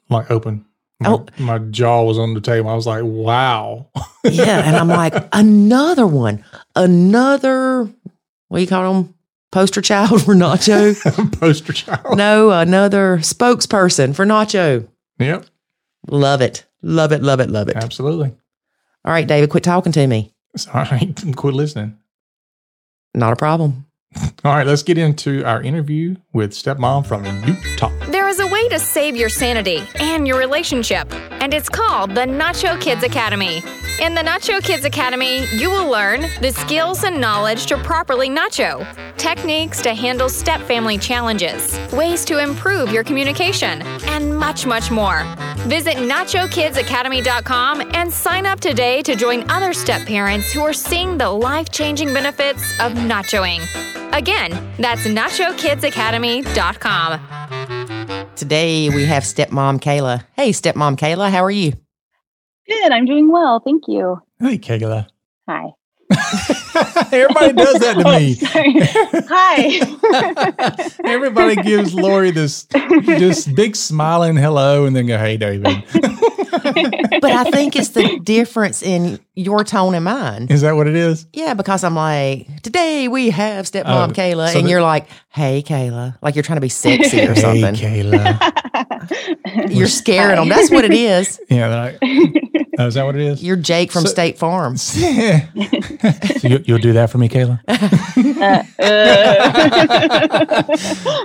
like 0.10 0.30
open. 0.32 0.65
My, 1.00 1.10
Oh. 1.10 1.26
my 1.38 1.58
jaw 1.60 2.04
was 2.04 2.18
on 2.18 2.34
the 2.34 2.42
table. 2.42 2.70
I 2.70 2.76
was 2.76 2.88
like, 2.88 3.04
wow. 3.04 3.88
Yeah. 4.24 4.62
And 4.66 4.76
I'm 4.76 4.88
like, 4.88 5.14
another 5.34 6.08
one, 6.08 6.44
another, 6.76 7.84
what 8.48 8.58
do 8.58 8.62
you 8.62 8.68
call 8.68 8.94
them? 8.94 9.14
Poster 9.52 9.82
child 9.82 10.24
for 10.24 10.34
Nacho? 10.36 10.96
Poster 11.40 11.72
child. 11.74 12.18
no, 12.18 12.50
another 12.52 13.18
spokesperson 13.20 14.16
for 14.16 14.26
Nacho. 14.26 14.88
Yep. 15.20 15.46
Love 16.10 16.42
it. 16.42 16.66
Love 16.82 17.12
it. 17.12 17.22
Love 17.22 17.40
it. 17.40 17.50
Love 17.50 17.70
it. 17.70 17.76
Absolutely. 17.78 18.34
All 19.06 19.12
right, 19.14 19.26
David, 19.28 19.50
quit 19.52 19.64
talking 19.64 19.92
to 19.94 20.08
me. 20.08 20.34
Right. 20.74 21.14
Quit 21.36 21.54
listening. 21.54 21.98
Not 23.14 23.34
a 23.34 23.36
problem. 23.36 23.86
All 24.44 24.54
right, 24.56 24.66
let's 24.66 24.84
get 24.84 24.98
into 24.98 25.44
our 25.46 25.62
interview 25.62 26.16
with 26.34 26.52
stepmom 26.52 27.06
from 27.06 27.26
Utah. 27.46 27.92
To 28.72 28.80
save 28.80 29.16
your 29.16 29.30
sanity 29.30 29.84
and 30.00 30.28
your 30.28 30.38
relationship, 30.38 31.08
and 31.14 31.54
it's 31.54 31.70
called 31.70 32.10
the 32.10 32.26
Nacho 32.26 32.78
Kids 32.82 33.04
Academy. 33.04 33.62
In 34.02 34.16
the 34.16 34.22
Nacho 34.22 34.62
Kids 34.62 34.84
Academy, 34.84 35.46
you 35.56 35.70
will 35.70 35.90
learn 35.90 36.26
the 36.42 36.52
skills 36.52 37.06
and 37.06 37.22
knowledge 37.22 37.68
to 37.68 37.78
properly 37.78 38.28
nacho, 38.28 38.86
techniques 39.18 39.82
to 39.84 39.94
handle 39.94 40.28
step 40.28 40.60
family 40.62 40.98
challenges, 40.98 41.80
ways 41.94 42.26
to 42.26 42.44
improve 42.44 42.92
your 42.92 43.06
communication, 43.06 43.82
and 44.08 44.38
much, 44.38 44.66
much 44.66 44.92
more. 44.92 45.24
Visit 45.68 45.96
NachoKidsAcademy.com 45.96 47.92
and 47.94 48.12
sign 48.12 48.46
up 48.46 48.60
today 48.60 49.02
to 49.04 49.16
join 49.16 49.50
other 49.50 49.72
step 49.74 50.06
parents 50.06 50.52
who 50.52 50.60
are 50.62 50.74
seeing 50.74 51.18
the 51.18 51.30
life 51.30 51.70
changing 51.70 52.14
benefits 52.14 52.78
of 52.82 52.92
nachoing. 52.94 53.62
Again, 54.12 54.52
that's 54.80 55.08
NachoKidsAcademy.com. 55.08 57.75
Today 58.36 58.90
we 58.90 59.06
have 59.06 59.24
stepmom 59.24 59.80
Kayla. 59.80 60.26
Hey, 60.36 60.50
stepmom 60.50 60.98
Kayla, 60.98 61.32
how 61.32 61.44
are 61.44 61.52
you? 61.52 61.72
Good. 62.68 62.92
I'm 62.92 63.06
doing 63.06 63.32
well. 63.32 63.62
Thank 63.62 63.84
you. 63.88 64.22
Hey, 64.40 64.58
Kayla. 64.58 65.08
Hi. 65.48 65.72
Everybody 67.12 67.54
does 67.54 67.80
that 67.80 67.96
to 67.98 68.04
oh, 68.06 68.20
me. 68.20 68.38
Hi. 69.30 70.90
Everybody 71.06 71.56
gives 71.58 71.94
Lori 71.94 72.32
this 72.32 72.64
this 73.06 73.48
big 73.48 73.76
smiling 73.76 74.36
hello 74.36 74.86
and 74.86 74.96
then 74.96 75.08
go, 75.08 75.18
hey, 75.18 75.38
David. 75.38 75.84
But 76.66 77.32
I 77.32 77.44
think 77.52 77.76
it's 77.76 77.90
the 77.90 78.20
difference 78.24 78.82
in 78.82 79.20
your 79.36 79.64
tone 79.64 79.94
and 79.94 80.04
mine. 80.06 80.48
Is 80.50 80.62
that 80.62 80.76
what 80.76 80.88
it 80.88 80.96
is? 80.96 81.28
Yeah, 81.32 81.54
because 81.54 81.84
I'm 81.84 81.96
like, 81.96 82.62
today 82.64 83.08
we 83.08 83.30
have 83.30 83.66
stepmom 83.66 84.10
Oh, 84.10 84.12
Kayla, 84.12 84.52
so 84.52 84.58
and 84.60 84.66
the- 84.68 84.72
you're 84.72 84.82
like, 84.82 85.08
hey, 85.30 85.62
Kayla, 85.66 86.18
like 86.22 86.36
you're 86.36 86.44
trying 86.44 86.58
to 86.58 86.62
be 86.62 86.70
sexy 86.70 87.22
or 87.22 87.34
Hey, 87.34 87.42
something. 87.42 87.76
Kayla. 87.76 89.72
You're 89.76 89.88
scaring 89.88 90.38
them. 90.38 90.50
That's 90.50 90.72
what 90.72 90.86
it 90.86 90.94
is. 90.94 91.40
Yeah. 91.50 91.68
like, 92.00 92.00
oh, 92.78 92.88
is 92.88 92.94
that 92.96 93.06
what 93.06 93.16
it 93.16 93.22
is? 93.22 93.44
You're 93.44 93.56
Jake 93.56 93.92
from 93.92 94.04
So- 94.04 94.10
State 94.10 94.38
Farm. 94.38 94.78
so 94.78 94.98
you, 96.44 96.64
you'll 96.66 96.78
do 96.80 96.94
that 96.94 97.10
for 97.10 97.18
me, 97.18 97.30
Kayla? 97.30 97.60
Uh, 98.78 100.68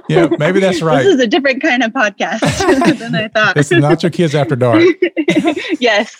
Yeah, 0.09 0.29
maybe 0.39 0.61
that's 0.61 0.83
right. 0.83 1.03
This 1.05 1.15
is 1.15 1.21
a 1.21 1.27
different 1.27 1.63
kind 1.63 1.83
of 1.83 1.93
podcast 1.93 2.99
than 2.99 3.15
I 3.15 3.29
thought. 3.29 3.57
It's 3.57 3.71
not 3.71 4.03
your 4.03 4.11
kids 4.11 4.35
after 4.35 4.57
dark. 4.57 4.83
yes. 5.81 6.17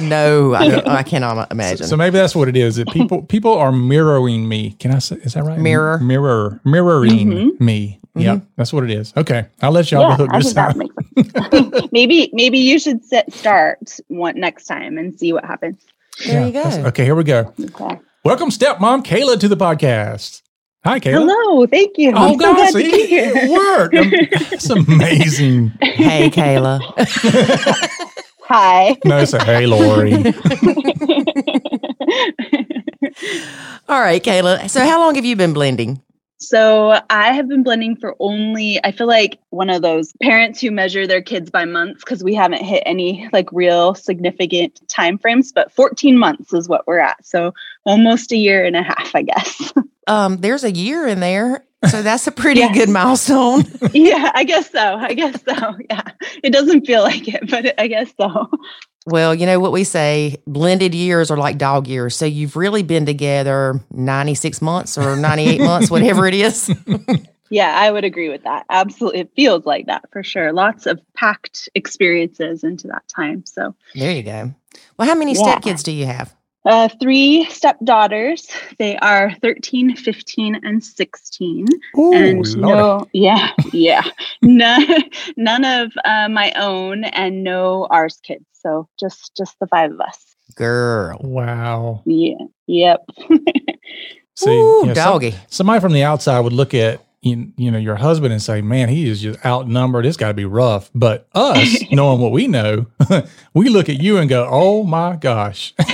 No, 0.00 0.54
I, 0.54 0.98
I 0.98 1.02
cannot 1.02 1.50
imagine. 1.52 1.86
So 1.86 1.96
maybe 1.96 2.14
that's 2.18 2.34
what 2.34 2.48
it 2.48 2.56
is. 2.56 2.76
That 2.76 2.88
people 2.88 3.22
people 3.34 3.54
are 3.54 3.70
mirroring 3.72 4.48
me. 4.48 4.72
Can 4.78 4.90
I 4.92 4.98
say 4.98 5.16
is 5.16 5.34
that 5.34 5.44
right? 5.44 5.58
Mirror. 5.58 5.98
mirror, 5.98 6.60
mirroring 6.64 7.28
Mhm. 7.30 7.60
me. 7.60 8.00
Yep, 8.14 8.42
that's 8.56 8.72
what 8.74 8.84
it 8.84 8.90
is. 8.90 9.12
Okay, 9.16 9.46
I'll 9.62 9.70
let 9.72 9.90
y'all 9.90 10.10
yeah, 10.10 10.16
hook 10.16 10.30
this 10.32 10.52
think 10.52 10.58
out. 10.58 10.74
that 10.74 10.76
makes 10.76 11.70
sense. 11.72 11.88
maybe 11.92 12.28
maybe 12.34 12.58
you 12.58 12.78
should 12.78 13.02
set 13.04 13.32
start 13.32 13.98
one 14.08 14.38
next 14.38 14.66
time 14.66 14.98
and 14.98 15.18
see 15.18 15.32
what 15.32 15.44
happens. 15.46 15.78
there 16.26 16.46
you 16.46 16.52
go. 16.52 16.62
Okay, 16.88 17.04
here 17.04 17.14
we 17.14 17.24
go. 17.24 17.54
Okay. 17.58 17.98
Welcome, 18.24 18.50
stepmom 18.50 19.02
Kayla, 19.04 19.40
to 19.40 19.48
the 19.48 19.56
podcast. 19.56 20.42
Hi, 20.84 21.00
Kayla. 21.00 21.26
Hello. 21.26 21.66
Thank 21.66 21.96
you. 21.96 22.12
Oh 22.14 22.16
I'm 22.16 22.32
so 22.34 22.38
God, 22.38 22.56
glad 22.56 22.72
see, 22.74 22.90
to 22.90 22.96
be 22.96 23.06
here. 23.06 23.32
it 23.34 23.50
worked. 23.50 23.94
Um, 23.96 24.10
It's 24.52 24.68
amazing. 24.68 25.68
Hey, 25.80 26.28
Kayla. 26.28 26.80
Hi. 28.52 28.98
No, 29.06 29.24
say 29.24 29.42
hey, 29.42 29.66
Lori. 29.66 30.12
All 33.88 33.98
right, 33.98 34.22
Kayla. 34.22 34.68
So, 34.68 34.80
how 34.80 35.00
long 35.00 35.14
have 35.14 35.24
you 35.24 35.36
been 35.36 35.54
blending? 35.54 36.02
So 36.36 37.00
I 37.08 37.32
have 37.32 37.48
been 37.48 37.62
blending 37.62 37.96
for 37.96 38.16
only 38.18 38.78
I 38.84 38.90
feel 38.90 39.06
like 39.06 39.38
one 39.50 39.70
of 39.70 39.80
those 39.80 40.12
parents 40.20 40.60
who 40.60 40.70
measure 40.72 41.06
their 41.06 41.22
kids 41.22 41.50
by 41.50 41.64
months 41.64 42.02
because 42.04 42.22
we 42.22 42.34
haven't 42.34 42.62
hit 42.64 42.82
any 42.84 43.28
like 43.32 43.48
real 43.52 43.94
significant 43.94 44.86
time 44.88 45.16
frames, 45.18 45.52
but 45.52 45.72
14 45.72 46.18
months 46.18 46.52
is 46.52 46.68
what 46.68 46.86
we're 46.86 46.98
at. 46.98 47.24
So 47.24 47.54
almost 47.86 48.32
a 48.32 48.36
year 48.36 48.64
and 48.64 48.76
a 48.76 48.82
half, 48.82 49.14
I 49.14 49.22
guess. 49.22 49.72
Um, 50.08 50.38
there's 50.38 50.64
a 50.64 50.70
year 50.72 51.06
in 51.06 51.20
there, 51.20 51.64
so 51.88 52.02
that's 52.02 52.26
a 52.26 52.32
pretty 52.32 52.60
Yes. 52.60 52.74
good 52.76 52.88
milestone. 52.88 53.64
yeah, 53.92 54.30
I 54.34 54.44
guess 54.44 54.70
so. 54.70 54.96
I 54.96 55.14
guess 55.14 55.42
so. 55.44 55.54
Yeah. 55.90 56.02
It 56.42 56.52
doesn't 56.52 56.86
feel 56.86 57.02
like 57.02 57.26
it, 57.28 57.48
but 57.50 57.78
I 57.80 57.86
guess 57.88 58.12
so. 58.20 58.48
Well, 59.06 59.34
you 59.34 59.46
know 59.46 59.58
what 59.58 59.72
we 59.72 59.82
say 59.84 60.36
blended 60.46 60.94
years 60.94 61.30
are 61.30 61.36
like 61.36 61.58
dog 61.58 61.88
years. 61.88 62.14
So, 62.16 62.24
you've 62.24 62.54
really 62.56 62.82
been 62.84 63.04
together 63.04 63.80
96 63.90 64.62
months 64.62 64.96
or 64.96 65.16
98 65.16 65.60
months, 65.60 65.90
whatever 65.90 66.26
it 66.28 66.34
is. 66.34 66.70
Yeah, 67.50 67.74
I 67.76 67.90
would 67.90 68.04
agree 68.04 68.28
with 68.30 68.44
that. 68.44 68.64
Absolutely. 68.70 69.20
It 69.20 69.30
feels 69.36 69.66
like 69.66 69.86
that 69.86 70.04
for 70.12 70.22
sure. 70.22 70.52
Lots 70.52 70.86
of 70.86 71.00
packed 71.14 71.68
experiences 71.74 72.62
into 72.64 72.86
that 72.88 73.02
time. 73.14 73.44
So 73.44 73.74
There 73.94 74.12
you 74.12 74.22
go. 74.22 74.54
Well, 74.96 75.08
how 75.08 75.14
many 75.16 75.32
Yeah. 75.34 75.58
stepkids 75.58 75.82
do 75.82 75.92
you 75.92 76.06
have? 76.06 76.34
Uh, 76.64 76.88
three 77.00 77.44
stepdaughters. 77.46 78.48
They 78.78 78.96
are 78.98 79.32
13, 79.42 79.96
15, 79.96 80.60
and 80.62 80.82
16. 80.84 81.66
Ooh, 81.98 82.12
and 82.14 82.46
Lordy. 82.56 82.60
no, 82.60 83.08
yeah, 83.12 83.50
yeah. 83.72 84.02
none, 84.42 84.86
none 85.36 85.64
of 85.64 85.92
uh, 86.04 86.28
my 86.28 86.52
own 86.56 87.02
and 87.04 87.42
no 87.42 87.88
ours 87.90 88.20
kids. 88.22 88.44
So 88.52 88.88
just 89.00 89.36
just 89.36 89.58
the 89.58 89.66
five 89.66 89.90
of 89.90 90.00
us. 90.00 90.24
Girl. 90.54 91.18
Wow. 91.22 92.02
Yeah. 92.04 92.36
Yep. 92.68 93.06
See, 94.36 94.50
Ooh, 94.50 94.80
you 94.82 94.86
know, 94.86 94.94
some- 94.94 94.94
doggy. 94.94 95.34
somebody 95.48 95.80
from 95.80 95.92
the 95.92 96.04
outside 96.04 96.40
would 96.40 96.52
look 96.52 96.74
at 96.74 97.00
you, 97.22 97.52
you 97.56 97.70
know 97.70 97.78
your 97.78 97.94
husband 97.94 98.32
and 98.32 98.42
say, 98.42 98.62
"Man, 98.62 98.88
he 98.88 99.08
is 99.08 99.22
just 99.22 99.44
outnumbered. 99.46 100.04
It's 100.04 100.16
got 100.16 100.28
to 100.28 100.34
be 100.34 100.44
rough." 100.44 100.90
But 100.92 101.28
us, 101.34 101.82
knowing 101.92 102.20
what 102.20 102.32
we 102.32 102.48
know, 102.48 102.86
we 103.54 103.68
look 103.68 103.88
at 103.88 104.02
you 104.02 104.18
and 104.18 104.28
go, 104.28 104.48
"Oh 104.50 104.82
my 104.82 105.14
gosh!" 105.16 105.72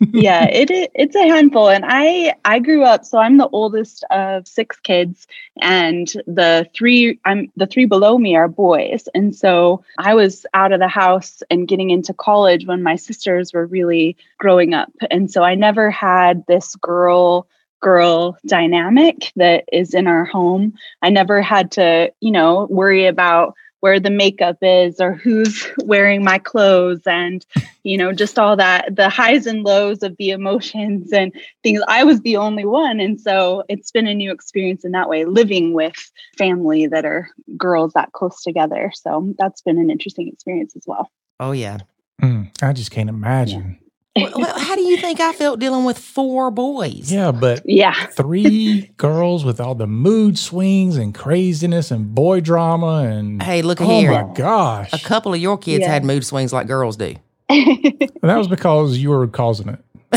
yeah, 0.00 0.46
it 0.46 0.90
it's 0.94 1.14
a 1.14 1.28
handful. 1.28 1.68
And 1.68 1.84
I 1.86 2.34
I 2.44 2.58
grew 2.58 2.82
up, 2.82 3.04
so 3.04 3.18
I'm 3.18 3.36
the 3.36 3.48
oldest 3.48 4.04
of 4.10 4.48
six 4.48 4.80
kids, 4.80 5.28
and 5.60 6.08
the 6.26 6.68
three 6.74 7.20
I'm 7.24 7.52
the 7.56 7.66
three 7.66 7.86
below 7.86 8.18
me 8.18 8.34
are 8.34 8.48
boys. 8.48 9.08
And 9.14 9.36
so 9.36 9.84
I 9.98 10.14
was 10.14 10.44
out 10.54 10.72
of 10.72 10.80
the 10.80 10.88
house 10.88 11.40
and 11.50 11.68
getting 11.68 11.90
into 11.90 12.12
college 12.12 12.66
when 12.66 12.82
my 12.82 12.96
sisters 12.96 13.52
were 13.52 13.66
really 13.66 14.16
growing 14.38 14.74
up. 14.74 14.90
And 15.08 15.30
so 15.30 15.44
I 15.44 15.54
never 15.54 15.88
had 15.88 16.44
this 16.48 16.74
girl 16.76 17.46
girl 17.80 18.36
dynamic 18.46 19.32
that 19.36 19.64
is 19.72 19.94
in 19.94 20.06
our 20.06 20.24
home. 20.24 20.74
I 21.02 21.10
never 21.10 21.42
had 21.42 21.72
to, 21.72 22.12
you 22.20 22.30
know, 22.30 22.66
worry 22.70 23.06
about 23.06 23.54
where 23.80 24.00
the 24.00 24.10
makeup 24.10 24.58
is 24.60 25.00
or 25.00 25.14
who's 25.14 25.66
wearing 25.84 26.24
my 26.24 26.38
clothes 26.38 27.02
and 27.06 27.46
you 27.84 27.96
know 27.96 28.12
just 28.12 28.36
all 28.36 28.56
that 28.56 28.96
the 28.96 29.08
highs 29.08 29.46
and 29.46 29.62
lows 29.62 30.02
of 30.02 30.16
the 30.18 30.30
emotions 30.30 31.12
and 31.12 31.32
things 31.62 31.80
i 31.86 32.02
was 32.02 32.20
the 32.22 32.36
only 32.36 32.64
one 32.64 32.98
and 32.98 33.20
so 33.20 33.62
it's 33.68 33.92
been 33.92 34.08
a 34.08 34.14
new 34.14 34.32
experience 34.32 34.84
in 34.84 34.90
that 34.90 35.08
way 35.08 35.24
living 35.24 35.74
with 35.74 36.10
family 36.36 36.88
that 36.88 37.04
are 37.04 37.30
girls 37.56 37.92
that 37.92 38.10
close 38.10 38.42
together 38.42 38.90
so 38.92 39.32
that's 39.38 39.62
been 39.62 39.78
an 39.78 39.90
interesting 39.90 40.26
experience 40.26 40.74
as 40.74 40.82
well 40.84 41.08
Oh, 41.40 41.52
yeah. 41.52 41.78
Mm, 42.20 42.50
I 42.62 42.72
just 42.72 42.90
can't 42.90 43.08
imagine. 43.08 43.78
well, 43.80 43.87
well, 44.34 44.58
how 44.58 44.74
do 44.74 44.82
you 44.82 44.96
think 44.96 45.20
I 45.20 45.32
felt 45.32 45.60
dealing 45.60 45.84
with 45.84 45.98
four 45.98 46.50
boys? 46.50 47.10
Yeah, 47.12 47.32
but 47.32 47.62
Yeah. 47.64 47.94
three 48.08 48.90
girls 48.96 49.44
with 49.44 49.60
all 49.60 49.74
the 49.74 49.86
mood 49.86 50.38
swings 50.38 50.96
and 50.96 51.14
craziness 51.14 51.90
and 51.90 52.14
boy 52.14 52.40
drama 52.40 53.04
and 53.04 53.42
Hey, 53.42 53.62
look 53.62 53.80
oh 53.80 53.86
here. 53.86 54.12
Oh 54.12 54.26
my 54.28 54.34
gosh, 54.34 54.92
A 54.92 54.98
couple 54.98 55.32
of 55.34 55.40
your 55.40 55.58
kids 55.58 55.82
Yeah. 55.82 55.92
had 55.92 56.04
mood 56.04 56.24
swings 56.24 56.52
like 56.52 56.66
girls 56.66 56.96
do. 56.96 57.14
that 57.48 58.10
was 58.22 58.48
because 58.48 58.98
you 58.98 59.10
were 59.10 59.26
causing 59.26 59.68
it. 59.68 59.78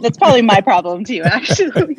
That's 0.00 0.18
probably 0.18 0.42
my 0.42 0.60
problem 0.60 1.04
too, 1.04 1.22
actually. 1.24 1.96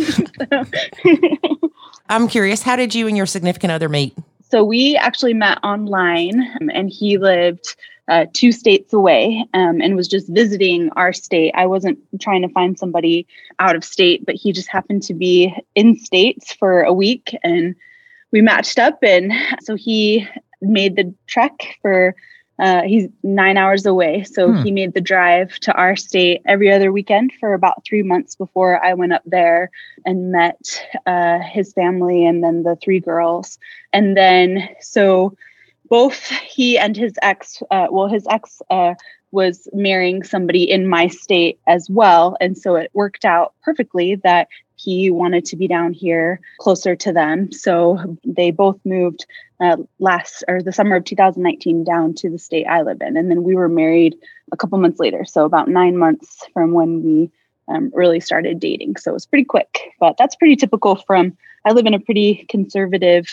I'm 2.10 2.28
curious, 2.28 2.62
how 2.62 2.76
did 2.76 2.94
you 2.96 3.08
and 3.08 3.16
your 3.18 3.26
significant 3.26 3.72
other 3.72 3.90
meet? 3.90 4.14
So 4.50 4.64
we 4.64 4.96
actually 4.96 5.34
met 5.34 5.58
online, 5.64 6.40
um, 6.62 6.70
and 6.74 6.90
he 6.90 7.18
lived 7.18 7.76
uh, 8.08 8.26
two 8.34 8.52
states 8.52 8.94
away 8.94 9.46
um, 9.54 9.82
and 9.82 9.96
was 9.96 10.08
just 10.08 10.28
visiting 10.30 10.90
our 10.92 11.14
state. 11.14 11.52
I 11.56 11.66
wasn't 11.66 12.00
trying 12.20 12.42
to 12.42 12.50
find 12.50 12.78
somebody 12.78 13.26
out 13.60 13.76
of 13.76 13.84
state, 13.84 14.26
but 14.26 14.36
he 14.36 14.52
just 14.52 14.70
happened 14.70 15.04
to 15.04 15.14
be 15.14 15.56
in 15.76 15.96
states 15.98 16.54
for 16.54 16.82
a 16.84 16.94
week, 16.94 17.36
and 17.44 17.76
we 18.32 18.42
matched 18.42 18.80
up. 18.80 19.00
And 19.04 19.32
so 19.62 19.76
he 19.76 20.28
made 20.62 20.96
the 20.96 21.14
trek 21.28 21.78
for. 21.82 22.16
Uh, 22.60 22.84
he's 22.84 23.10
nine 23.24 23.58
hours 23.58 23.84
away, 23.84 24.24
so 24.24 24.52
Hmm. 24.52 24.62
he 24.64 24.72
made 24.72 24.94
the 24.94 25.02
drive 25.02 25.58
to 25.62 25.74
our 25.74 25.96
state 25.96 26.40
every 26.46 26.72
other 26.72 26.92
weekend 26.92 27.34
for 27.40 27.56
about 27.56 27.84
three 27.84 28.04
months 28.04 28.36
before 28.36 28.82
I 28.86 28.94
went 28.94 29.12
up 29.12 29.24
there 29.26 29.72
and 30.06 30.32
met 30.32 30.86
uh, 31.08 31.40
his 31.40 31.74
family 31.74 32.28
and 32.28 32.44
then 32.44 32.62
the 32.62 32.76
three 32.76 33.00
girls. 33.00 33.58
And 33.92 34.16
then, 34.16 34.70
so 34.82 35.36
both 35.94 36.28
he 36.30 36.76
and 36.76 36.98
his 36.98 37.14
ex, 37.22 37.62
uh, 37.70 37.86
well, 37.92 38.08
his 38.08 38.26
ex 38.28 38.64
uh, 38.72 38.96
was 39.30 39.68
marrying 39.74 40.24
somebody 40.24 40.64
in 40.64 40.88
my 40.88 41.06
state 41.06 41.60
as 41.68 41.88
well. 41.88 42.36
And 42.42 42.58
so 42.58 42.74
it 42.76 42.90
worked 42.96 43.26
out 43.26 43.54
perfectly 43.62 44.16
that 44.24 44.48
he 44.76 45.12
wanted 45.12 45.46
to 45.46 45.56
be 45.56 45.68
down 45.68 45.94
here 45.94 46.40
closer 46.58 46.96
to 46.96 47.14
them. 47.14 47.52
So 47.52 48.18
they 48.26 48.50
both 48.50 48.80
moved 48.84 49.28
uh, 49.60 49.78
last 50.00 50.44
or 50.48 50.64
the 50.64 50.72
summer 50.72 50.96
of 50.96 51.04
2019 51.04 51.84
down 51.84 52.16
to 52.16 52.30
the 52.32 52.40
state 52.40 52.66
I 52.66 52.82
live 52.82 53.00
in. 53.02 53.16
And 53.16 53.30
then 53.30 53.44
we 53.44 53.54
were 53.54 53.70
married 53.70 54.16
a 54.52 54.58
couple 54.58 54.80
months 54.80 55.00
later. 55.00 55.26
So 55.26 55.46
about 55.46 55.68
nine 55.68 55.96
months 55.96 56.44
from 56.56 56.72
when 56.72 57.04
we 57.04 57.30
um, 57.68 57.92
really 57.94 58.20
started 58.20 58.60
dating. 58.60 58.96
So 58.96 59.12
it 59.12 59.14
was 59.14 59.28
pretty 59.28 59.46
quick, 59.46 59.94
but 60.00 60.16
that's 60.18 60.36
pretty 60.38 60.56
typical 60.56 60.96
from, 60.96 61.38
I 61.66 61.72
live 61.72 61.86
in 61.86 61.94
a 61.94 62.00
pretty 62.00 62.48
conservative 62.50 63.28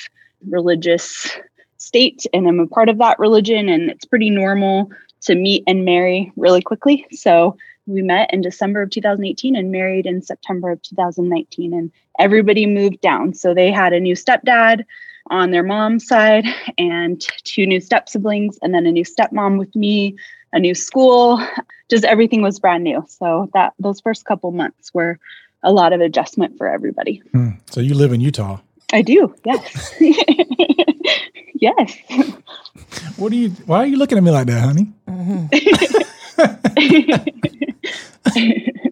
religious 0.46 1.38
state 1.80 2.24
and 2.32 2.46
I'm 2.46 2.60
a 2.60 2.66
part 2.66 2.88
of 2.88 2.98
that 2.98 3.18
religion. 3.18 3.68
And 3.68 3.90
it's 3.90 4.04
pretty 4.04 4.30
normal 4.30 4.90
to 5.22 5.34
meet 5.34 5.64
and 5.66 5.84
marry 5.84 6.32
really 6.36 6.62
quickly. 6.62 7.06
So 7.10 7.56
we 7.86 8.02
met 8.02 8.32
in 8.32 8.40
December 8.40 8.82
of 8.82 8.90
2018 8.90 9.56
and 9.56 9.72
married 9.72 10.06
in 10.06 10.22
September 10.22 10.70
of 10.70 10.82
2019. 10.82 11.72
And 11.72 11.90
everybody 12.18 12.66
moved 12.66 13.00
down. 13.00 13.34
So 13.34 13.52
they 13.54 13.72
had 13.72 13.92
a 13.92 14.00
new 14.00 14.14
stepdad 14.14 14.84
on 15.30 15.50
their 15.50 15.62
mom's 15.62 16.06
side 16.06 16.44
and 16.78 17.24
two 17.44 17.66
new 17.66 17.80
step 17.80 18.08
siblings, 18.08 18.58
and 18.62 18.74
then 18.74 18.86
a 18.86 18.92
new 18.92 19.04
stepmom 19.04 19.58
with 19.58 19.74
me, 19.76 20.16
a 20.52 20.58
new 20.58 20.74
school. 20.74 21.40
Just 21.90 22.04
everything 22.04 22.42
was 22.42 22.58
brand 22.58 22.84
new. 22.84 23.04
So 23.08 23.50
that 23.54 23.74
those 23.78 24.00
first 24.00 24.24
couple 24.24 24.50
months 24.50 24.92
were 24.92 25.18
a 25.62 25.72
lot 25.72 25.92
of 25.92 26.00
adjustment 26.00 26.56
for 26.56 26.66
everybody. 26.66 27.22
Hmm. 27.32 27.50
So 27.70 27.80
you 27.80 27.94
live 27.94 28.12
in 28.12 28.20
Utah. 28.20 28.60
I 28.92 29.02
do, 29.02 29.34
yes. 29.44 29.94
yes. 31.60 31.96
What 33.16 33.30
do 33.30 33.36
you? 33.36 33.50
Why 33.66 33.78
are 33.78 33.86
you 33.86 33.96
looking 33.96 34.18
at 34.18 34.24
me 34.24 34.30
like 34.30 34.46
that, 34.46 34.60
honey? 34.60 34.92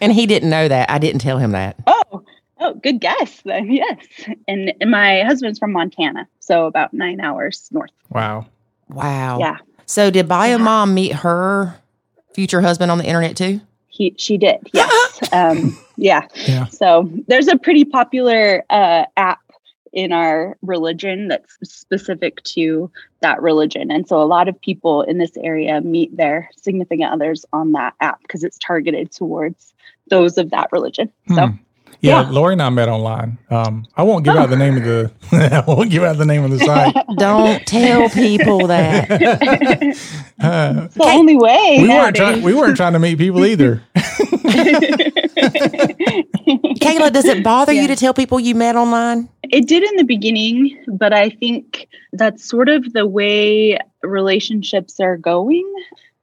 And 0.00 0.12
he 0.12 0.26
didn't 0.26 0.50
know 0.50 0.68
that. 0.68 0.90
I 0.90 0.98
didn't 0.98 1.20
tell 1.20 1.38
him 1.38 1.52
that. 1.52 1.76
Oh, 1.86 2.22
oh, 2.60 2.74
good 2.74 3.00
guess 3.00 3.42
then. 3.44 3.70
Yes. 3.70 4.04
And, 4.46 4.72
and 4.80 4.90
my 4.90 5.22
husband's 5.22 5.58
from 5.58 5.72
Montana, 5.72 6.28
so 6.40 6.66
about 6.66 6.92
nine 6.92 7.20
hours 7.20 7.68
north. 7.72 7.90
Wow. 8.10 8.46
Wow. 8.88 9.38
Yeah. 9.38 9.58
So 9.86 10.10
did 10.10 10.28
Bio 10.28 10.58
Mom 10.58 10.94
meet 10.94 11.12
her 11.12 11.76
future 12.34 12.60
husband 12.60 12.90
on 12.90 12.98
the 12.98 13.04
internet 13.04 13.36
too? 13.36 13.60
He 13.88 14.14
she 14.18 14.36
did. 14.36 14.58
Yes. 14.72 15.20
um, 15.32 15.76
yeah. 15.96 16.26
Yeah. 16.34 16.66
So 16.66 17.10
there's 17.28 17.48
a 17.48 17.56
pretty 17.56 17.84
popular 17.84 18.64
uh, 18.68 19.04
app 19.16 19.40
in 19.96 20.12
our 20.12 20.58
religion 20.60 21.28
that's 21.28 21.56
specific 21.62 22.42
to 22.44 22.90
that 23.22 23.40
religion. 23.40 23.90
And 23.90 24.06
so 24.06 24.20
a 24.20 24.24
lot 24.24 24.46
of 24.46 24.60
people 24.60 25.00
in 25.02 25.16
this 25.16 25.38
area 25.38 25.80
meet 25.80 26.14
their 26.14 26.50
significant 26.54 27.10
others 27.10 27.46
on 27.54 27.72
that 27.72 27.94
app 28.00 28.20
because 28.20 28.44
it's 28.44 28.58
targeted 28.58 29.10
towards 29.10 29.72
those 30.10 30.36
of 30.36 30.50
that 30.50 30.68
religion. 30.70 31.10
So 31.34 31.46
Hmm. 31.46 31.54
Yeah, 32.00 32.22
Yeah. 32.22 32.30
Lori 32.30 32.52
and 32.52 32.62
I 32.62 32.68
met 32.70 32.88
online. 32.88 33.38
Um, 33.50 33.86
I 33.96 34.02
won't 34.02 34.24
give 34.24 34.36
out 34.36 34.50
the 34.50 34.56
name 34.56 34.76
of 34.76 34.84
the. 34.84 35.10
I 35.32 35.64
won't 35.66 35.90
give 35.90 36.02
out 36.02 36.18
the 36.18 36.26
name 36.26 36.44
of 36.44 36.50
the 36.50 36.58
site. 36.58 36.94
Don't 37.16 37.64
tell 37.66 38.08
people 38.10 38.66
that. 38.68 39.08
Uh, 40.38 40.82
it's 40.84 40.94
the 40.94 41.02
only 41.02 41.34
way. 41.34 41.78
we 41.80 41.88
weren't 41.88 42.14
nowadays. 42.18 42.18
trying. 42.20 42.42
We 42.42 42.52
weren't 42.54 42.76
trying 42.76 42.92
to 42.92 42.98
meet 42.98 43.16
people 43.16 43.46
either. 43.46 43.82
Kayla, 46.80 47.12
does 47.12 47.24
it 47.24 47.42
bother 47.42 47.72
Yeah. 47.72 47.82
you 47.82 47.88
to 47.88 47.96
tell 47.96 48.14
people 48.14 48.38
you 48.40 48.54
met 48.54 48.76
online? 48.76 49.28
It 49.44 49.66
did 49.66 49.82
in 49.82 49.96
the 49.96 50.04
beginning, 50.04 50.76
but 50.88 51.12
I 51.12 51.30
think 51.30 51.88
that's 52.12 52.44
sort 52.44 52.68
of 52.68 52.92
the 52.92 53.06
way 53.06 53.78
relationships 54.02 55.00
are 55.00 55.16
going. 55.16 55.64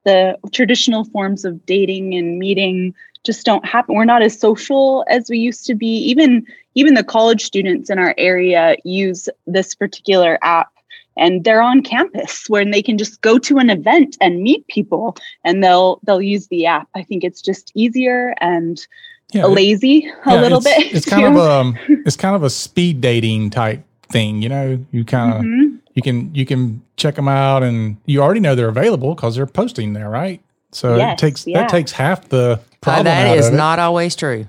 The 0.06 0.38
traditional 0.52 1.06
forms 1.06 1.46
of 1.46 1.66
dating 1.66 2.14
and 2.16 2.38
meeting 2.38 2.94
just 3.24 3.46
don't 3.46 3.66
happen. 3.66 3.96
We're 3.96 4.06
not 4.06 4.22
as 4.22 4.38
social 4.40 5.06
as 5.10 5.30
we 5.30 5.38
used 5.40 5.66
to 5.68 5.76
be. 5.76 5.88
Even 5.88 6.46
even 6.76 6.94
the 6.96 7.04
college 7.04 7.44
students 7.44 7.90
in 7.90 8.00
our 8.00 8.16
area 8.18 8.76
use 8.84 9.30
this 9.48 9.76
particular 9.76 10.40
app 10.42 10.70
and 11.16 11.44
they're 11.44 11.62
on 11.62 11.84
campus 11.84 12.50
where 12.50 12.66
they 12.66 12.82
can 12.82 12.98
just 12.98 13.22
go 13.22 13.38
to 13.38 13.60
an 13.60 13.70
event 13.70 14.18
and 14.20 14.42
meet 14.42 14.66
people 14.68 15.16
and 15.44 15.64
they'll 15.64 16.00
they'll 16.04 16.22
use 16.22 16.48
the 16.48 16.66
app. 16.66 16.88
I 16.96 17.04
think 17.04 17.24
it's 17.24 17.42
just 17.42 17.72
easier 17.76 18.34
and 18.42 18.86
Yeah, 19.32 19.46
lazy 19.46 20.08
a 20.26 20.34
yeah, 20.34 20.42
little 20.42 20.58
it's, 20.60 20.66
bit. 20.66 20.94
It's 20.96 21.06
kind 21.10 21.26
of 21.26 21.38
um, 21.38 21.78
it's 21.88 22.18
kind 22.18 22.36
of 22.36 22.44
a 22.44 22.50
speed 22.50 23.02
dating 23.02 23.52
type 23.52 23.84
thing. 24.10 24.42
You 24.42 24.50
know, 24.50 24.80
you 24.92 25.06
kind 25.06 25.34
of 25.34 25.42
Mhm. 25.42 25.80
you 25.94 26.02
can 26.02 26.34
you 26.36 26.46
can 26.46 26.82
check 26.98 27.16
them 27.16 27.28
out, 27.28 27.62
and 27.64 27.98
you 28.06 28.22
already 28.22 28.40
know 28.40 28.56
they're 28.56 28.68
available 28.70 29.14
because 29.16 29.36
they're 29.36 29.46
posting 29.46 29.94
there, 29.94 30.10
right? 30.10 30.42
So 30.74 30.96
it 30.96 31.18
takes 31.18 31.46
yeah. 31.48 31.60
that 31.62 31.70
takes 31.70 31.92
half 31.92 32.28
the 32.30 32.60
Uh, 32.62 32.64
problem. 32.82 33.06
that 33.06 33.28
out 33.28 33.38
is 33.38 33.48
of 33.48 33.54
it. 33.54 33.58
not 33.58 33.80
always 33.80 34.16
true. 34.16 34.46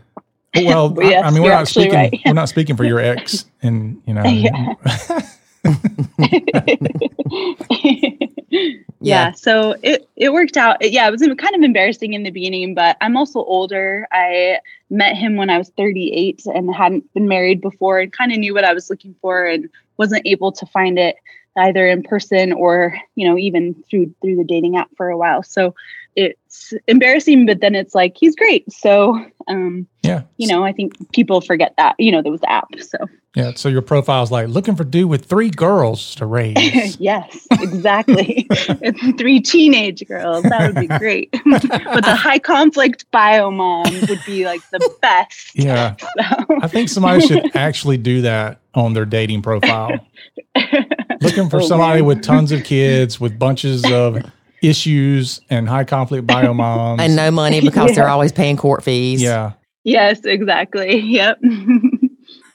Well, 0.57 0.95
I- 1.01 1.05
Yes, 1.11 1.25
I, 1.25 1.31
mean, 1.31 1.43
we're 1.43 1.51
not 1.51 1.69
speaking. 1.69 1.93
right. 1.95 2.21
we're 2.27 2.33
not 2.33 2.49
speaking 2.49 2.77
for 2.77 2.85
your 2.85 2.99
ex, 3.01 3.45
and 3.63 4.01
you 4.07 4.15
know. 4.15 4.23
Yeah. 4.25 4.75
yeah. 9.01 9.33
so 9.33 9.75
it 9.83 10.09
it 10.17 10.33
worked 10.33 10.57
out 10.57 10.77
It- 10.83 10.93
yeah 10.93 11.09
it 11.09 11.11
was 11.11 11.23
kind 11.23 11.55
of 11.55 11.63
embarrassing 11.63 12.13
in 12.15 12.23
the 12.23 12.31
beginning 12.31 12.75
but 12.75 12.97
i'm 13.01 13.17
also 13.17 13.41
older 13.41 14.07
i 14.13 14.59
met 14.91 15.17
him 15.17 15.37
when 15.37 15.51
i 15.51 15.59
was 15.59 15.71
38 15.71 16.47
and 16.47 16.73
hadn't 16.75 17.13
been 17.15 17.27
married 17.29 17.61
before 17.61 17.99
and 18.01 18.13
kind 18.13 18.31
of 18.33 18.39
knew 18.39 18.55
what 18.55 18.65
i 18.65 18.73
was 18.73 18.91
looking 18.91 19.15
for 19.21 19.45
and 19.47 19.69
wasn't 19.97 20.23
able 20.27 20.53
to 20.53 20.67
find 20.67 20.99
it 20.99 21.17
either 21.57 21.87
in 21.89 22.03
person 22.03 22.53
or 22.53 22.97
you 23.17 23.27
know 23.27 23.37
even 23.39 23.75
through 23.91 24.15
through 24.21 24.37
the 24.37 24.45
dating 24.45 24.77
app 24.77 24.89
for 24.97 25.09
a 25.09 25.17
while 25.19 25.43
so 25.43 25.75
it's 26.17 26.73
embarrassing 26.87 27.47
but 27.47 27.61
then 27.61 27.75
it's 27.75 27.95
like 27.95 28.17
he's 28.19 28.37
great 28.37 28.71
so 28.73 29.19
um 29.49 29.87
yeah, 30.03 30.23
you 30.37 30.47
know 30.47 30.65
i 30.65 30.73
think 30.73 30.93
people 31.13 31.41
forget 31.41 31.75
that 31.77 31.95
you 31.99 32.13
know 32.13 32.23
there 32.23 32.33
was 32.33 32.41
the 32.41 32.51
app 32.51 32.69
so 32.81 32.99
yeah. 33.37 33.51
So 33.57 33.69
your 33.69 33.83
profile's 33.83 34.31
like 34.31 34.47
looking 34.47 34.77
for 34.77 34.85
dude 34.85 35.11
with 35.11 35.25
three 35.25 35.51
girls 35.51 36.15
to 36.15 36.25
raise. 36.25 36.97
yes, 37.01 37.49
exactly. 37.51 38.47
it's 38.49 39.17
three 39.19 39.41
teenage 39.41 40.07
girls. 40.07 40.45
That 40.45 40.73
would 40.73 40.81
be 40.81 40.87
great. 40.99 41.33
but 41.45 41.63
the 42.05 42.15
high 42.17 42.39
conflict 42.39 43.11
bio 43.11 43.51
mom 43.51 43.93
would 44.09 44.21
be 44.25 44.45
like 44.45 44.61
the 44.71 44.89
best. 45.03 45.51
yeah, 45.57 45.97
So- 45.99 46.47
I 46.63 46.69
think 46.69 46.89
somebody 46.89 47.27
should 47.27 47.57
actually 47.57 47.97
do 47.97 48.23
that 48.23 48.61
on 48.73 48.93
their 48.93 49.05
dating 49.05 49.43
profile. 49.43 49.99
Looking 51.21 51.51
for 51.51 51.61
Oh, 51.61 51.67
somebody 51.67 52.03
man. 52.03 52.07
with 52.07 52.23
tons 52.23 52.53
of 52.53 52.63
kids, 52.63 53.19
with 53.19 53.37
bunches 53.37 53.85
of 53.91 54.23
issues 54.69 55.41
and 55.51 55.69
high 55.69 55.85
conflict 55.85 56.27
bio 56.27 56.53
moms. 56.55 57.01
And 57.03 57.17
no 57.17 57.31
money 57.31 57.61
because 57.61 57.91
Yeah. 57.91 57.95
they're 57.97 58.09
always 58.09 58.33
paying 58.33 58.57
court 58.57 58.83
fees. 58.85 59.21
yeah. 59.23 59.53
yes, 59.85 60.21
exactly. 60.25 60.99
Yep. 61.01 61.39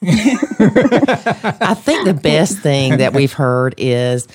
I 0.01 1.73
think 1.77 2.05
the 2.05 2.13
best 2.13 2.59
thing 2.59 2.97
that 2.97 3.13
we've 3.13 3.33
heard 3.33 3.75
is 3.77 4.27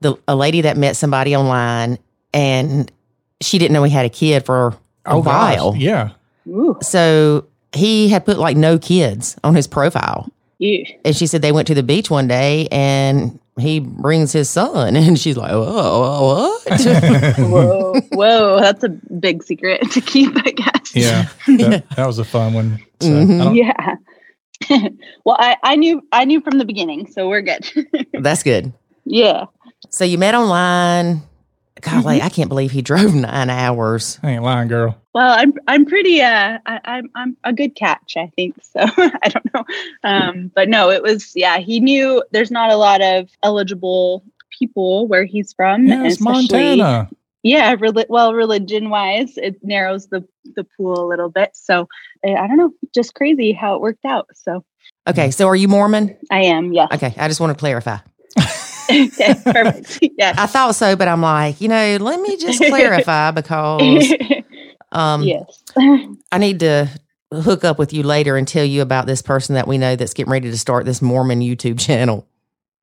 the 0.00 0.16
a 0.28 0.34
lady 0.36 0.62
that 0.62 0.76
met 0.76 0.96
somebody 0.96 1.36
online 1.36 1.98
and 2.32 2.90
she 3.40 3.58
didn't 3.58 3.72
know 3.72 3.82
he 3.82 3.90
had 3.90 4.06
a 4.06 4.10
kid 4.10 4.44
for 4.46 4.68
a 4.68 4.76
Oh, 5.06 5.22
gosh, 5.22 5.56
while. 5.56 5.74
Yeah. 5.76 6.10
Ooh, 6.46 6.78
So 6.82 7.46
he 7.72 8.08
had 8.08 8.24
put 8.24 8.38
like 8.38 8.56
no 8.56 8.78
kids 8.78 9.36
on 9.44 9.54
his 9.54 9.66
profile. 9.66 10.28
ew. 10.58 10.84
And 11.04 11.16
she 11.16 11.26
said 11.26 11.42
they 11.42 11.52
went 11.52 11.66
to 11.68 11.74
the 11.74 11.82
beach 11.82 12.10
one 12.10 12.28
day 12.28 12.68
and 12.70 13.38
he 13.58 13.80
brings 13.80 14.32
his 14.32 14.48
son. 14.50 14.96
And 14.96 15.18
she's 15.18 15.36
like, 15.36 15.52
"Whoa, 15.52 16.56
what? 16.66 16.80
Whoa, 17.38 18.00
whoa, 18.12 18.60
that's 18.60 18.84
a 18.84 18.88
big 18.88 19.42
secret 19.42 19.82
to 19.92 20.00
keep, 20.00 20.32
I 20.36 20.50
guess. 20.50 20.94
Yeah, 20.94 21.28
that, 21.46 21.84
that 21.96 22.06
was 22.06 22.18
a 22.18 22.24
fun 22.24 22.52
one. 22.54 22.78
So, 23.00 23.08
I 23.08 23.24
Mhm. 23.24 23.38
don't- 23.44 23.54
Yeah. 23.56 23.96
well, 25.24 25.36
I, 25.38 25.56
I 25.62 25.76
knew 25.76 26.02
I 26.12 26.24
knew 26.26 26.40
from 26.42 26.58
the 26.58 26.64
beginning, 26.66 27.06
so 27.10 27.28
we're 27.28 27.40
good. 27.42 27.64
That's 28.12 28.42
good. 28.42 28.72
yeah. 29.04 29.46
So 29.88 30.04
you 30.04 30.18
met 30.18 30.34
online. 30.34 31.22
Golly, 31.80 32.22
I 32.22 32.28
can't 32.28 32.48
believe 32.48 32.70
he 32.70 32.82
drove 32.90 33.14
nine 33.14 33.50
hours. 33.50 34.18
I 34.22 34.32
ain't 34.32 34.42
lying, 34.42 34.68
girl. 34.68 34.96
Well, 35.14 35.36
I'm 35.38 35.52
I'm 35.66 35.86
pretty 35.86 36.20
uh 36.22 36.58
I, 36.66 36.80
I'm 36.84 37.10
I'm 37.14 37.36
a 37.44 37.52
good 37.52 37.74
catch, 37.74 38.14
I 38.16 38.30
think. 38.36 38.56
So 38.62 38.80
I 38.80 39.28
don't 39.28 39.54
know. 39.54 39.64
Um, 40.04 40.52
but 40.54 40.68
no, 40.68 40.90
it 40.90 41.02
was 41.02 41.32
yeah, 41.34 41.58
he 41.58 41.80
knew 41.80 42.22
there's 42.30 42.50
not 42.50 42.70
a 42.70 42.76
lot 42.76 43.00
of 43.02 43.28
eligible 43.42 44.24
people 44.56 45.08
where 45.08 45.24
he's 45.24 45.52
from. 45.52 45.86
Yeah, 45.86 46.04
it's 46.06 46.20
Montana. 46.20 47.08
Yeah, 47.42 47.74
reli- 47.76 48.08
well, 48.10 48.34
religion 48.34 48.90
wise, 48.90 49.36
it 49.36 49.56
narrows 49.64 50.08
the 50.08 50.26
the 50.54 50.64
pool 50.76 51.04
a 51.04 51.08
little 51.08 51.30
bit. 51.30 51.50
So 51.54 51.88
uh, 52.26 52.32
I 52.32 52.46
don't 52.46 52.56
know, 52.58 52.72
just 52.94 53.14
crazy 53.14 53.52
how 53.52 53.74
it 53.74 53.80
worked 53.80 54.04
out. 54.04 54.28
So 54.34 54.64
Okay, 55.08 55.30
so 55.30 55.48
are 55.48 55.56
you 55.56 55.66
Mormon? 55.66 56.16
I 56.30 56.42
am, 56.42 56.72
yeah. 56.72 56.86
Okay, 56.92 57.14
I 57.16 57.26
just 57.26 57.40
want 57.40 57.56
to 57.56 57.58
clarify. 57.58 57.98
okay, 59.20 59.34
perfect. 59.44 59.98
Yeah. 60.18 60.34
I 60.36 60.46
thought 60.46 60.74
so, 60.74 60.96
but 60.96 61.08
I'm 61.08 61.20
like, 61.22 61.60
you 61.60 61.68
know, 61.68 61.96
let 62.00 62.20
me 62.20 62.36
just 62.36 62.58
clarify 62.64 63.30
because 63.32 64.12
um, 64.92 65.22
yes. 65.24 65.62
I 66.32 66.38
need 66.38 66.60
to 66.60 66.88
hook 67.32 67.64
up 67.64 67.78
with 67.78 67.92
you 67.92 68.02
later 68.02 68.36
and 68.36 68.46
tell 68.48 68.64
you 68.64 68.82
about 68.82 69.06
this 69.06 69.22
person 69.22 69.54
that 69.54 69.68
we 69.68 69.78
know 69.78 69.96
that's 69.96 70.14
getting 70.14 70.32
ready 70.32 70.50
to 70.50 70.58
start 70.58 70.84
this 70.84 71.00
Mormon 71.00 71.40
YouTube 71.40 71.78
channel. 71.78 72.26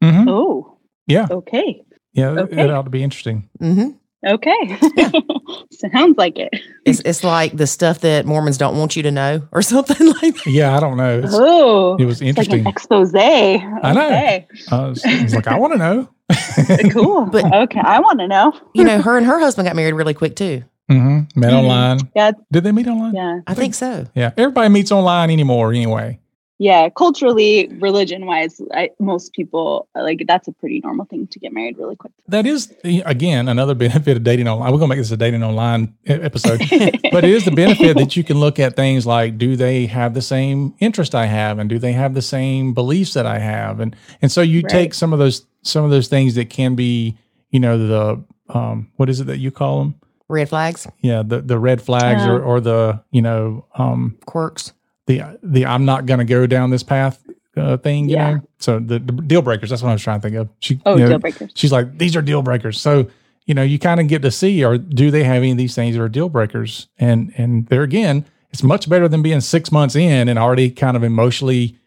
hmm 0.01 0.25
Oh, 0.27 0.77
Yeah, 1.05 1.27
okay. 1.29 1.83
yeah, 2.13 2.31
it- 2.33 2.39
Okay. 2.39 2.61
it 2.63 2.69
ought 2.71 2.83
to 2.83 2.89
be 2.89 3.03
interesting. 3.03 3.49
hmm 3.59 3.89
Okay. 4.25 4.79
Sounds 5.71 6.17
like 6.17 6.37
it. 6.39 6.49
It's 6.85 7.01
it's 7.05 7.23
like 7.23 7.55
the 7.55 7.67
stuff 7.67 7.99
that 7.99 8.25
Mormons 8.25 8.57
don't 8.57 8.77
want 8.77 8.95
you 8.95 9.03
to 9.03 9.11
know 9.11 9.47
or 9.51 9.61
something 9.73 10.07
like 10.21 10.35
that. 10.43 10.47
Yeah, 10.47 10.75
I 10.75 10.79
don't 10.79 10.97
know. 10.97 11.19
It's, 11.19 11.33
Oh, 11.35 11.95
it 11.97 12.05
was 12.05 12.21
it's 12.21 12.21
like 12.21 12.27
interesting. 12.29 12.59
an 12.61 12.67
expose. 12.67 13.13
I 13.15 13.57
know. 13.93 14.05
Okay. 14.07 14.47
I 14.71 14.87
was, 14.87 15.05
I 15.05 15.23
was 15.23 15.35
like, 15.35 15.47
I 15.47 15.57
want 15.59 15.73
to 15.73 15.79
know. 15.79 16.09
Cool. 16.91 17.25
But- 17.27 17.53
okay, 17.53 17.79
I 17.79 17.99
want 17.99 18.19
to 18.19 18.27
know. 18.27 18.51
You 18.73 18.83
know, 18.83 19.01
her 19.01 19.17
and 19.17 19.25
her 19.25 19.39
husband 19.39 19.67
got 19.67 19.75
married 19.75 19.93
really 19.93 20.13
quick 20.15 20.35
too. 20.35 20.63
Mm-hmm. 20.89 21.39
Met 21.39 21.51
Mhm. 21.53 21.57
online. 21.59 21.99
Yeah, 22.15 22.31
Did 22.51 22.63
they 22.63 22.71
meet 22.71 22.87
online? 22.87 23.13
yeah, 23.13 23.39
I 23.45 23.53
think 23.53 23.75
so. 23.75 24.05
Yeah, 24.15 24.31
everybody 24.37 24.69
meets 24.69 24.91
online 24.91 25.29
anymore. 25.29 25.71
Anyway, 25.73 26.19
yeah. 26.59 26.89
Culturally, 26.89 27.67
religion-wise, 27.79 28.61
most 28.99 29.33
people 29.33 29.87
like 29.95 30.23
that's 30.27 30.47
a 30.47 30.51
pretty 30.53 30.79
normal 30.83 31.05
thing 31.05 31.27
to 31.27 31.39
get 31.39 31.53
married 31.53 31.77
really 31.77 31.95
quick. 31.95 32.11
that 32.27 32.45
is 32.45 32.73
again 32.83 33.47
another 33.47 33.73
benefit 33.75 34.17
of 34.17 34.23
dating 34.23 34.47
online. 34.47 34.71
We're 34.71 34.79
gonna 34.79 34.89
make 34.89 34.99
this 34.99 35.11
a 35.11 35.17
dating 35.17 35.43
online 35.43 35.95
episode, 36.05 36.59
but 37.11 37.23
it 37.23 37.31
is 37.31 37.45
the 37.45 37.51
benefit 37.51 37.97
that 37.97 38.15
you 38.15 38.23
can 38.23 38.39
look 38.39 38.59
at 38.59 38.75
things 38.75 39.05
like 39.05 39.37
do 39.37 39.55
they 39.55 39.85
have 39.87 40.13
the 40.13 40.21
same 40.21 40.73
interest 40.79 41.13
I 41.15 41.25
have, 41.27 41.59
and 41.59 41.69
do 41.69 41.79
they 41.79 41.93
have 41.93 42.13
the 42.13 42.21
same 42.21 42.73
beliefs 42.73 43.13
that 43.13 43.25
I 43.25 43.39
have, 43.39 43.79
and 43.79 43.95
and 44.21 44.31
so 44.31 44.41
you 44.41 44.61
Right. 44.61 44.69
take 44.71 44.93
some 44.93 45.13
of 45.13 45.19
those 45.19 45.45
some 45.63 45.83
of 45.83 45.91
those 45.91 46.07
things 46.07 46.35
that 46.35 46.49
can 46.49 46.75
be 46.75 47.17
you 47.51 47.59
know 47.59 47.77
the 47.87 48.23
um 48.49 48.89
what 48.95 49.09
is 49.09 49.19
it 49.19 49.25
that 49.27 49.37
you 49.37 49.51
call 49.51 49.79
them 49.79 49.95
Red 50.29 50.49
flags, 50.49 50.87
yeah 51.01 51.23
the 51.25 51.41
the 51.41 51.57
red 51.59 51.81
flags 51.81 52.25
or 52.25 52.41
or 52.41 52.59
the 52.59 53.01
you 53.11 53.21
know 53.21 53.65
um 53.77 54.17
quirks. 54.25 54.73
The 55.07 55.23
the 55.43 55.65
I'm 55.65 55.83
not 55.85 56.05
going 56.05 56.19
to 56.19 56.25
go 56.25 56.45
down 56.47 56.69
this 56.69 56.83
path 56.83 57.21
uh, 57.57 57.77
thing. 57.77 58.07
You 58.09 58.15
Yeah. 58.15 58.31
know, 58.35 58.41
so 58.59 58.79
the, 58.79 58.99
the 58.99 59.11
deal 59.13 59.41
breakers. 59.41 59.71
That's 59.71 59.81
what 59.81 59.89
I 59.89 59.93
was 59.93 60.01
trying 60.03 60.21
to 60.21 60.27
think 60.29 60.37
of. 60.37 60.49
She, 60.59 60.79
Oh, 60.85 60.93
you 60.95 60.99
know, 61.03 61.09
deal 61.09 61.19
breakers. 61.19 61.51
She's 61.55 61.71
like, 61.71 61.97
these 61.97 62.15
are 62.15 62.21
deal 62.21 62.41
breakers. 62.43 62.79
So 62.79 63.09
you 63.45 63.53
know, 63.53 63.63
you 63.63 63.79
kind 63.79 64.01
of 64.01 64.07
get 64.09 64.21
to 64.23 64.29
see, 64.31 64.63
or 64.65 64.77
do 64.77 65.09
they 65.09 65.23
have 65.23 65.37
any 65.37 65.51
of 65.51 65.57
these 65.57 65.73
things 65.73 65.95
that 65.95 66.01
are 66.03 66.09
deal 66.09 66.29
breakers? 66.29 66.87
And 66.99 67.33
and 67.37 67.65
there 67.67 67.81
again, 67.83 68.25
it's 68.51 68.61
much 68.61 68.89
better 68.89 69.07
than 69.07 69.21
being 69.21 69.39
six 69.41 69.71
months 69.71 69.95
in 69.95 70.27
and 70.27 70.37
already 70.37 70.69
kind 70.69 70.97
of 70.97 71.03
emotionally, 71.03 71.77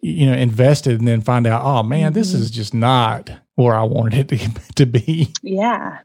you 0.00 0.26
know, 0.26 0.34
invested, 0.34 0.98
and 1.00 1.08
then 1.08 1.20
find 1.20 1.46
out, 1.46 1.62
oh 1.64 1.82
man, 1.82 2.12
this 2.12 2.32
Mm-hmm. 2.32 2.42
is 2.42 2.50
just 2.52 2.72
not 2.72 3.30
where 3.56 3.74
I 3.74 3.82
wanted 3.82 4.30
it 4.32 4.38
to, 4.38 4.74
to 4.76 4.86
be. 4.86 5.32
Yeah. 5.42 5.98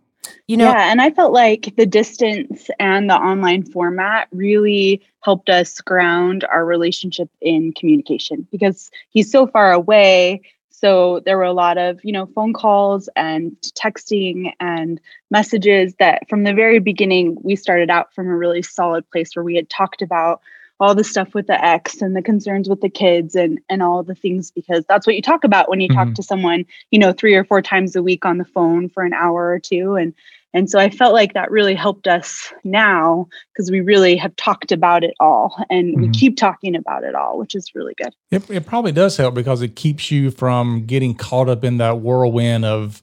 You 0.48 0.58
know, 0.58 0.70
yeah, 0.70 0.92
and 0.92 1.02
I 1.02 1.10
felt 1.12 1.34
like 1.34 1.74
the 1.78 1.86
distance 1.86 2.70
and 2.80 3.10
the 3.10 3.16
online 3.16 3.64
format 3.64 4.28
really 4.32 5.02
helped 5.22 5.50
us 5.50 5.80
ground 5.82 6.44
our 6.46 6.66
relationship 6.66 7.30
in 7.42 7.74
communication 7.74 8.48
because 8.52 8.92
he's 9.10 9.32
so 9.32 9.48
far 9.48 9.72
away. 9.72 10.42
So 10.70 11.22
there 11.26 11.38
were 11.38 11.44
a 11.44 11.54
lot 11.54 11.78
of, 11.78 12.00
you 12.04 12.12
know, 12.12 12.26
phone 12.26 12.52
calls 12.52 13.08
and 13.16 13.56
texting 13.78 14.52
and 14.60 15.00
messages 15.32 15.96
that 16.00 16.28
from 16.28 16.44
the 16.44 16.54
very 16.54 16.80
beginning 16.80 17.38
we 17.42 17.56
started 17.56 17.90
out 17.90 18.14
from 18.14 18.28
a 18.28 18.36
really 18.36 18.62
solid 18.62 19.10
place 19.10 19.36
where 19.36 19.44
we 19.44 19.56
had 19.56 19.70
talked 19.70 20.02
about 20.02 20.42
all 20.80 20.96
the 20.96 21.04
stuff 21.04 21.34
with 21.34 21.48
the 21.48 21.64
ex 21.64 22.02
and 22.02 22.16
the 22.16 22.22
concerns 22.22 22.68
with 22.68 22.82
the 22.82 22.90
kids 22.90 23.36
and 23.36 23.60
and 23.70 23.82
all 23.84 24.04
the 24.04 24.16
things 24.16 24.52
because 24.52 24.84
that's 24.88 25.06
what 25.08 25.16
you 25.16 25.22
talk 25.22 25.44
about 25.44 25.70
when 25.70 25.80
you 25.80 25.88
talk 25.88 26.10
Mhm. 26.10 26.16
to 26.16 26.24
someone 26.24 26.66
you 26.92 27.00
know 27.00 27.14
three 27.14 27.36
or 27.36 27.44
four 27.44 27.62
times 27.62 27.96
a 27.96 28.04
week 28.04 28.26
on 28.26 28.38
the 28.38 28.46
phone 28.46 28.90
for 28.90 29.04
an 29.04 29.14
hour 29.14 29.50
or 29.52 29.60
two 29.60 29.96
and 29.96 30.14
and 30.54 30.70
so 30.70 30.80
i 30.80 30.90
felt 30.90 31.14
like 31.14 31.34
that 31.34 31.50
really 31.52 31.76
helped 31.76 32.08
us 32.08 32.52
now 32.64 33.28
because 33.54 33.72
we 33.72 33.82
really 33.82 34.16
have 34.18 34.36
talked 34.36 34.72
about 34.72 35.04
it 35.04 35.14
all 35.20 35.64
and 35.70 36.00
we 36.02 36.08
Mhm. 36.10 36.14
keep 36.14 36.38
talking 36.38 36.76
about 36.76 37.04
it 37.04 37.16
all 37.16 37.38
which 37.38 37.56
is 37.56 37.74
really 37.76 37.94
good 37.96 38.14
It, 38.32 38.50
it 38.50 38.66
probably 38.66 38.92
does 38.92 39.16
help 39.18 39.36
because 39.36 39.62
it 39.62 39.76
keeps 39.76 40.12
you 40.12 40.32
from 40.32 40.86
getting 40.86 41.14
caught 41.16 41.48
up 41.50 41.64
in 41.64 41.78
that 41.78 42.00
whirlwind 42.00 42.66
of 42.66 43.02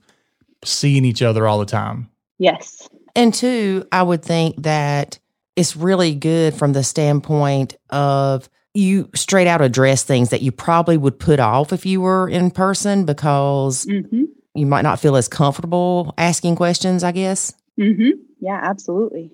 seeing 0.63 1.05
each 1.05 1.21
other 1.23 1.47
all 1.47 1.57
the 1.57 1.65
time. 1.65 2.09
yes 2.37 2.87
And 3.15 3.33
two, 3.33 3.85
I 3.91 4.03
would 4.03 4.23
think 4.23 4.61
that 4.63 5.19
it's 5.61 5.77
really 5.77 6.15
good 6.15 6.53
from 6.55 6.73
the 6.73 6.83
standpoint 6.83 7.77
of 7.91 8.49
you 8.73 9.09
straight 9.15 9.47
out 9.47 9.61
address 9.61 10.03
things 10.03 10.29
that 10.31 10.41
you 10.41 10.51
probably 10.51 10.97
would 10.97 11.19
put 11.19 11.39
off 11.39 11.71
if 11.71 11.85
you 11.85 12.01
were 12.01 12.27
in 12.27 12.49
person 12.51 13.05
because 13.05 13.85
hmm 13.85 14.23
you 14.53 14.65
might 14.65 14.81
not 14.81 14.99
feel 14.99 15.15
as 15.15 15.29
comfortable 15.29 16.13
asking 16.17 16.57
questions, 16.57 17.05
I 17.05 17.13
guess. 17.13 17.53
hmm 17.79 18.09
yeah 18.41 18.59
absolutely 18.63 19.31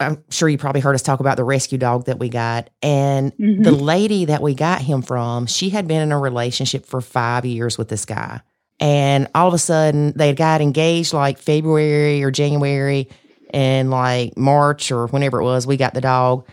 I'm 0.00 0.24
sure 0.30 0.48
you 0.48 0.58
probably 0.58 0.80
heard 0.80 0.94
us 0.94 1.02
talk 1.02 1.20
about 1.20 1.36
the 1.36 1.44
rescue 1.44 1.78
dog 1.78 2.06
that 2.06 2.18
we 2.18 2.28
got. 2.28 2.68
And 2.82 3.32
Mhm. 3.38 3.64
the 3.64 3.70
lady 3.70 4.26
that 4.26 4.42
we 4.42 4.54
got 4.54 4.82
him 4.82 5.00
from, 5.02 5.46
she 5.46 5.70
had 5.70 5.86
been 5.88 6.02
in 6.02 6.12
a 6.12 6.18
relationship 6.18 6.84
for 6.84 7.00
five 7.00 7.46
years 7.46 7.78
with 7.78 7.88
this 7.88 8.04
guy. 8.04 8.40
And 8.78 9.28
all 9.34 9.48
of 9.48 9.54
a 9.54 9.58
sudden, 9.58 10.12
they 10.16 10.34
got 10.34 10.60
engaged 10.60 11.14
like 11.14 11.38
February 11.38 12.22
or 12.22 12.30
January, 12.30 13.08
and 13.50 13.90
like 13.90 14.36
March 14.36 14.90
or 14.90 15.06
whenever 15.08 15.40
it 15.40 15.44
was, 15.44 15.66
we 15.66 15.76
got 15.76 15.94
the 15.94 16.00
dog. 16.00 16.46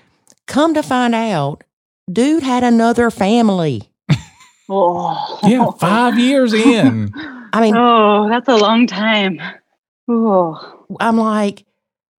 Come 0.47 0.73
to 0.73 0.83
find 0.83 1.15
out, 1.15 1.63
dude 2.11 2.43
had 2.43 2.63
another 2.63 3.09
family. 3.09 3.83
oh 4.69 5.39
Yeah, 5.43 5.71
five 5.79 6.17
years 6.17 6.53
in. 6.53 7.11
I 7.53 7.61
mean, 7.61 7.75
oh 7.77 8.27
that's 8.29 8.47
a 8.47 8.55
long 8.55 8.87
time 8.87 9.39
oh 10.09 10.85
I'm 10.99 11.17
like, 11.17 11.65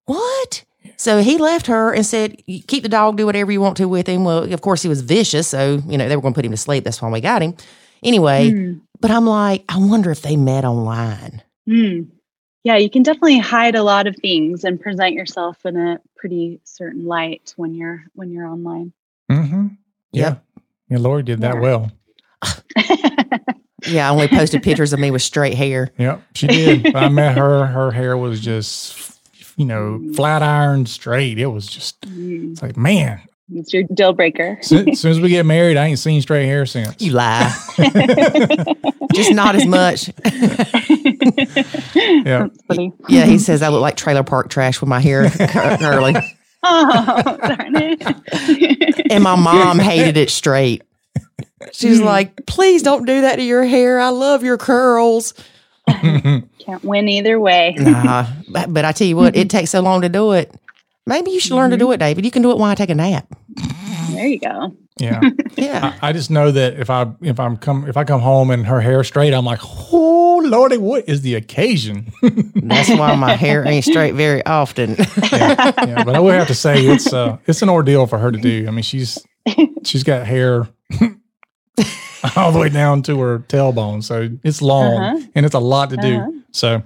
what? 0.06 0.64
So 0.96 1.20
he 1.22 1.38
left 1.38 1.66
her 1.66 1.92
and 1.92 2.04
said, 2.06 2.40
keep 2.66 2.82
the 2.82 2.88
dog, 2.88 3.16
do 3.16 3.26
whatever 3.26 3.50
you 3.52 3.60
want 3.60 3.76
to 3.78 3.86
with 3.88 4.06
him. 4.06 4.24
Well, 4.24 4.50
of 4.52 4.60
course, 4.60 4.82
he 4.82 4.88
was 4.88 5.00
vicious. 5.00 5.48
So, 5.48 5.82
you 5.86 5.98
know, 5.98 6.08
they 6.08 6.16
were 6.16 6.22
going 6.22 6.34
to 6.34 6.38
put 6.38 6.44
him 6.44 6.50
to 6.52 6.56
sleep. 6.56 6.84
That's 6.84 7.00
why 7.02 7.10
we 7.10 7.20
got 7.20 7.42
him. 7.42 7.54
Anyway, 8.02 8.50
Hmm. 8.50 8.72
but 9.00 9.10
I'm 9.10 9.26
like, 9.26 9.64
I 9.68 9.78
wonder 9.78 10.10
if 10.10 10.22
they 10.22 10.36
met 10.36 10.64
online. 10.64 11.42
Hmm. 11.66 12.02
Yeah, 12.64 12.76
you 12.78 12.88
can 12.90 13.02
definitely 13.02 13.38
hide 13.38 13.74
a 13.74 13.82
lot 13.82 14.06
of 14.06 14.16
things 14.16 14.64
and 14.64 14.80
present 14.80 15.12
yourself 15.12 15.64
in 15.66 15.76
a 15.76 16.00
pretty 16.16 16.60
certain 16.64 17.04
light 17.04 17.52
when 17.56 17.74
you're 17.74 18.04
when 18.14 18.30
you're 18.30 18.46
online. 18.46 18.92
Mm-hmm. 19.30 19.66
Yeah. 20.12 20.22
Yep. 20.28 20.44
Yeah, 20.88 20.98
Lori 20.98 21.22
did 21.22 21.40
that 21.42 21.54
Yeah. 21.54 21.60
well. 21.60 21.92
Yeah, 23.86 24.08
I 24.08 24.12
only 24.12 24.28
posted 24.28 24.62
pictures 24.62 24.94
of 24.94 24.98
me 24.98 25.10
with 25.10 25.20
straight 25.20 25.52
hair. 25.52 25.90
Yep, 25.98 26.22
she 26.34 26.46
did. 26.46 26.96
I 26.96 27.10
met 27.10 27.36
her. 27.36 27.66
Her 27.66 27.90
hair 27.90 28.16
was 28.16 28.40
just, 28.40 29.20
you 29.58 29.66
know, 29.66 30.00
flat 30.14 30.42
iron 30.42 30.86
straight. 30.86 31.38
It 31.38 31.48
was 31.48 31.66
just, 31.66 32.02
Hmm. 32.06 32.52
it's 32.52 32.62
like, 32.62 32.78
man, 32.78 33.20
it's 33.52 33.74
your 33.74 33.82
deal 33.82 34.14
breaker. 34.14 34.56
as 34.58 34.68
soon, 34.68 34.88
as 34.88 35.00
soon 35.02 35.10
as 35.10 35.20
we 35.20 35.28
get 35.28 35.44
married, 35.44 35.76
I 35.76 35.84
ain't 35.88 35.98
seen 35.98 36.22
straight 36.22 36.46
hair 36.46 36.64
since. 36.64 36.98
You 37.02 37.12
lie. 37.12 37.52
Just 39.14 39.32
not 39.32 39.54
as 39.56 39.66
much. 39.66 40.10
Yeah. 41.94 42.48
That's 42.48 42.62
funny. 42.66 42.92
yeah, 43.08 43.24
he 43.24 43.38
says 43.38 43.62
I 43.62 43.68
look 43.68 43.80
like 43.80 43.96
trailer 43.96 44.22
park 44.22 44.50
trash 44.50 44.80
with 44.80 44.88
my 44.88 45.00
hair 45.00 45.28
curly. 45.78 46.14
Oh, 46.62 47.38
darn 47.46 47.76
it. 47.76 49.06
And 49.10 49.22
my 49.22 49.36
mom 49.36 49.78
hated 49.78 50.16
it 50.16 50.30
straight. 50.30 50.82
She's 51.72 51.98
Hmm. 52.00 52.04
like, 52.04 52.46
please 52.46 52.82
don't 52.82 53.06
do 53.06 53.20
that 53.22 53.36
to 53.36 53.42
your 53.42 53.64
hair. 53.64 54.00
I 54.00 54.08
love 54.08 54.42
your 54.42 54.56
curls. 54.58 55.34
Can't 55.88 56.82
win 56.82 57.08
either 57.08 57.38
way. 57.38 57.74
Nah, 57.78 58.26
but, 58.48 58.72
but 58.72 58.84
I 58.84 58.92
tell 58.92 59.06
you 59.06 59.16
what, 59.16 59.36
it 59.36 59.50
takes 59.50 59.70
so 59.70 59.80
long 59.80 60.00
to 60.02 60.08
do 60.08 60.32
it. 60.32 60.52
Maybe 61.06 61.30
you 61.30 61.40
should 61.40 61.54
learn 61.54 61.70
to 61.70 61.76
do 61.76 61.90
it, 61.92 61.98
David. 61.98 62.24
You 62.24 62.30
can 62.30 62.42
do 62.42 62.50
it 62.50 62.58
while 62.58 62.70
I 62.70 62.74
take 62.74 62.90
a 62.90 62.94
nap. 62.94 63.26
There 64.10 64.26
you 64.26 64.38
go. 64.40 64.74
Yeah. 64.98 65.20
Yeah. 65.56 65.96
I, 66.02 66.08
I 66.08 66.12
just 66.12 66.30
know 66.30 66.50
that 66.50 66.74
if 66.80 66.90
I 66.90 67.06
if 67.20 67.38
I'm 67.38 67.56
come 67.56 67.86
if 67.88 67.96
I 67.96 68.02
come 68.04 68.20
home 68.20 68.50
and 68.50 68.66
her 68.66 68.80
hair 68.80 69.04
straight, 69.04 69.32
I'm 69.32 69.44
like, 69.44 69.60
oh 69.62 70.42
Lordy, 70.44 70.76
what 70.78 71.08
is 71.08 71.22
the 71.22 71.36
occasion? 71.36 72.12
That's 72.56 72.90
why 72.90 73.14
my 73.14 73.34
hair 73.34 73.66
ain't 73.66 73.84
straight 73.84 74.14
very 74.14 74.44
often. 74.44 74.96
yeah, 75.32 75.72
yeah, 75.86 76.04
but 76.04 76.16
I 76.16 76.20
would 76.20 76.34
have 76.34 76.48
to 76.48 76.54
say 76.54 76.84
it's 76.86 77.12
uh 77.12 77.38
it's 77.46 77.62
an 77.62 77.68
ordeal 77.70 78.06
for 78.08 78.18
her 78.18 78.32
to 78.32 78.38
do. 78.38 78.66
I 78.66 78.72
mean, 78.72 78.82
she's 78.82 79.24
she's 79.84 80.02
got 80.02 80.26
hair 80.26 80.68
all 82.36 82.52
the 82.52 82.58
way 82.58 82.68
down 82.68 83.02
to 83.02 83.20
her 83.20 83.38
tailbone, 83.40 84.02
so 84.02 84.28
it's 84.42 84.60
long 84.62 85.00
Uh-huh. 85.02 85.26
and 85.34 85.46
it's 85.46 85.54
a 85.54 85.58
lot 85.60 85.90
to 85.90 85.98
Uh-huh. 85.98 86.26
do. 86.30 86.42
So, 86.52 86.82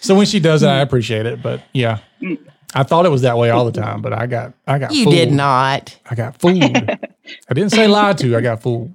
so 0.00 0.14
when 0.14 0.26
she 0.26 0.40
does 0.40 0.62
it, 0.62 0.68
I 0.68 0.80
appreciate 0.80 1.26
it. 1.26 1.42
But 1.42 1.62
yeah, 1.72 1.98
Mm. 2.20 2.38
I 2.74 2.84
thought 2.84 3.04
it 3.04 3.10
was 3.10 3.20
that 3.22 3.36
way 3.36 3.50
all 3.50 3.64
the 3.66 3.72
time, 3.80 4.00
but 4.00 4.12
I 4.12 4.26
got 4.26 4.54
I 4.66 4.78
got 4.78 4.92
you 4.94 5.04
fooled. 5.04 5.14
did 5.16 5.32
not. 5.32 5.98
I 6.08 6.14
got 6.14 6.40
fooled. 6.40 6.90
I 7.48 7.54
didn't 7.54 7.70
say 7.70 7.86
lied 7.86 8.18
to. 8.18 8.36
I 8.36 8.40
got 8.40 8.62
fooled. 8.62 8.94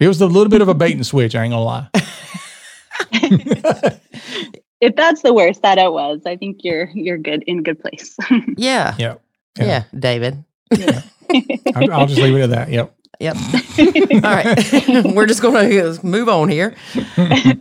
It 0.00 0.08
was 0.08 0.20
a 0.20 0.26
little 0.26 0.48
bit 0.48 0.60
of 0.60 0.68
a 0.68 0.74
bait 0.74 0.94
and 0.94 1.06
switch. 1.06 1.34
I 1.34 1.44
ain't 1.44 1.52
gonna 1.52 1.64
lie. 1.64 1.88
if 4.80 4.94
that's 4.96 5.22
the 5.22 5.34
worst 5.34 5.62
that 5.62 5.78
it 5.78 5.92
was, 5.92 6.20
I 6.26 6.36
think 6.36 6.58
you're 6.62 6.90
you're 6.94 7.18
good 7.18 7.42
in 7.44 7.60
a 7.60 7.62
good 7.62 7.80
place. 7.80 8.16
Yeah. 8.56 8.94
Yeah. 8.98 9.14
Yeah, 9.56 9.64
Yeah. 9.64 9.84
David. 9.98 10.44
I'll, 11.74 11.92
I'll 11.92 12.06
just 12.06 12.20
leave 12.20 12.34
it 12.36 12.42
at 12.42 12.50
that. 12.50 12.68
Yep. 12.70 12.94
Yep. 13.20 13.36
All 14.24 14.30
right. 14.30 15.14
We're 15.14 15.26
just 15.26 15.42
going 15.42 15.68
to 15.70 16.06
move 16.06 16.28
on 16.28 16.48
here. 16.48 16.74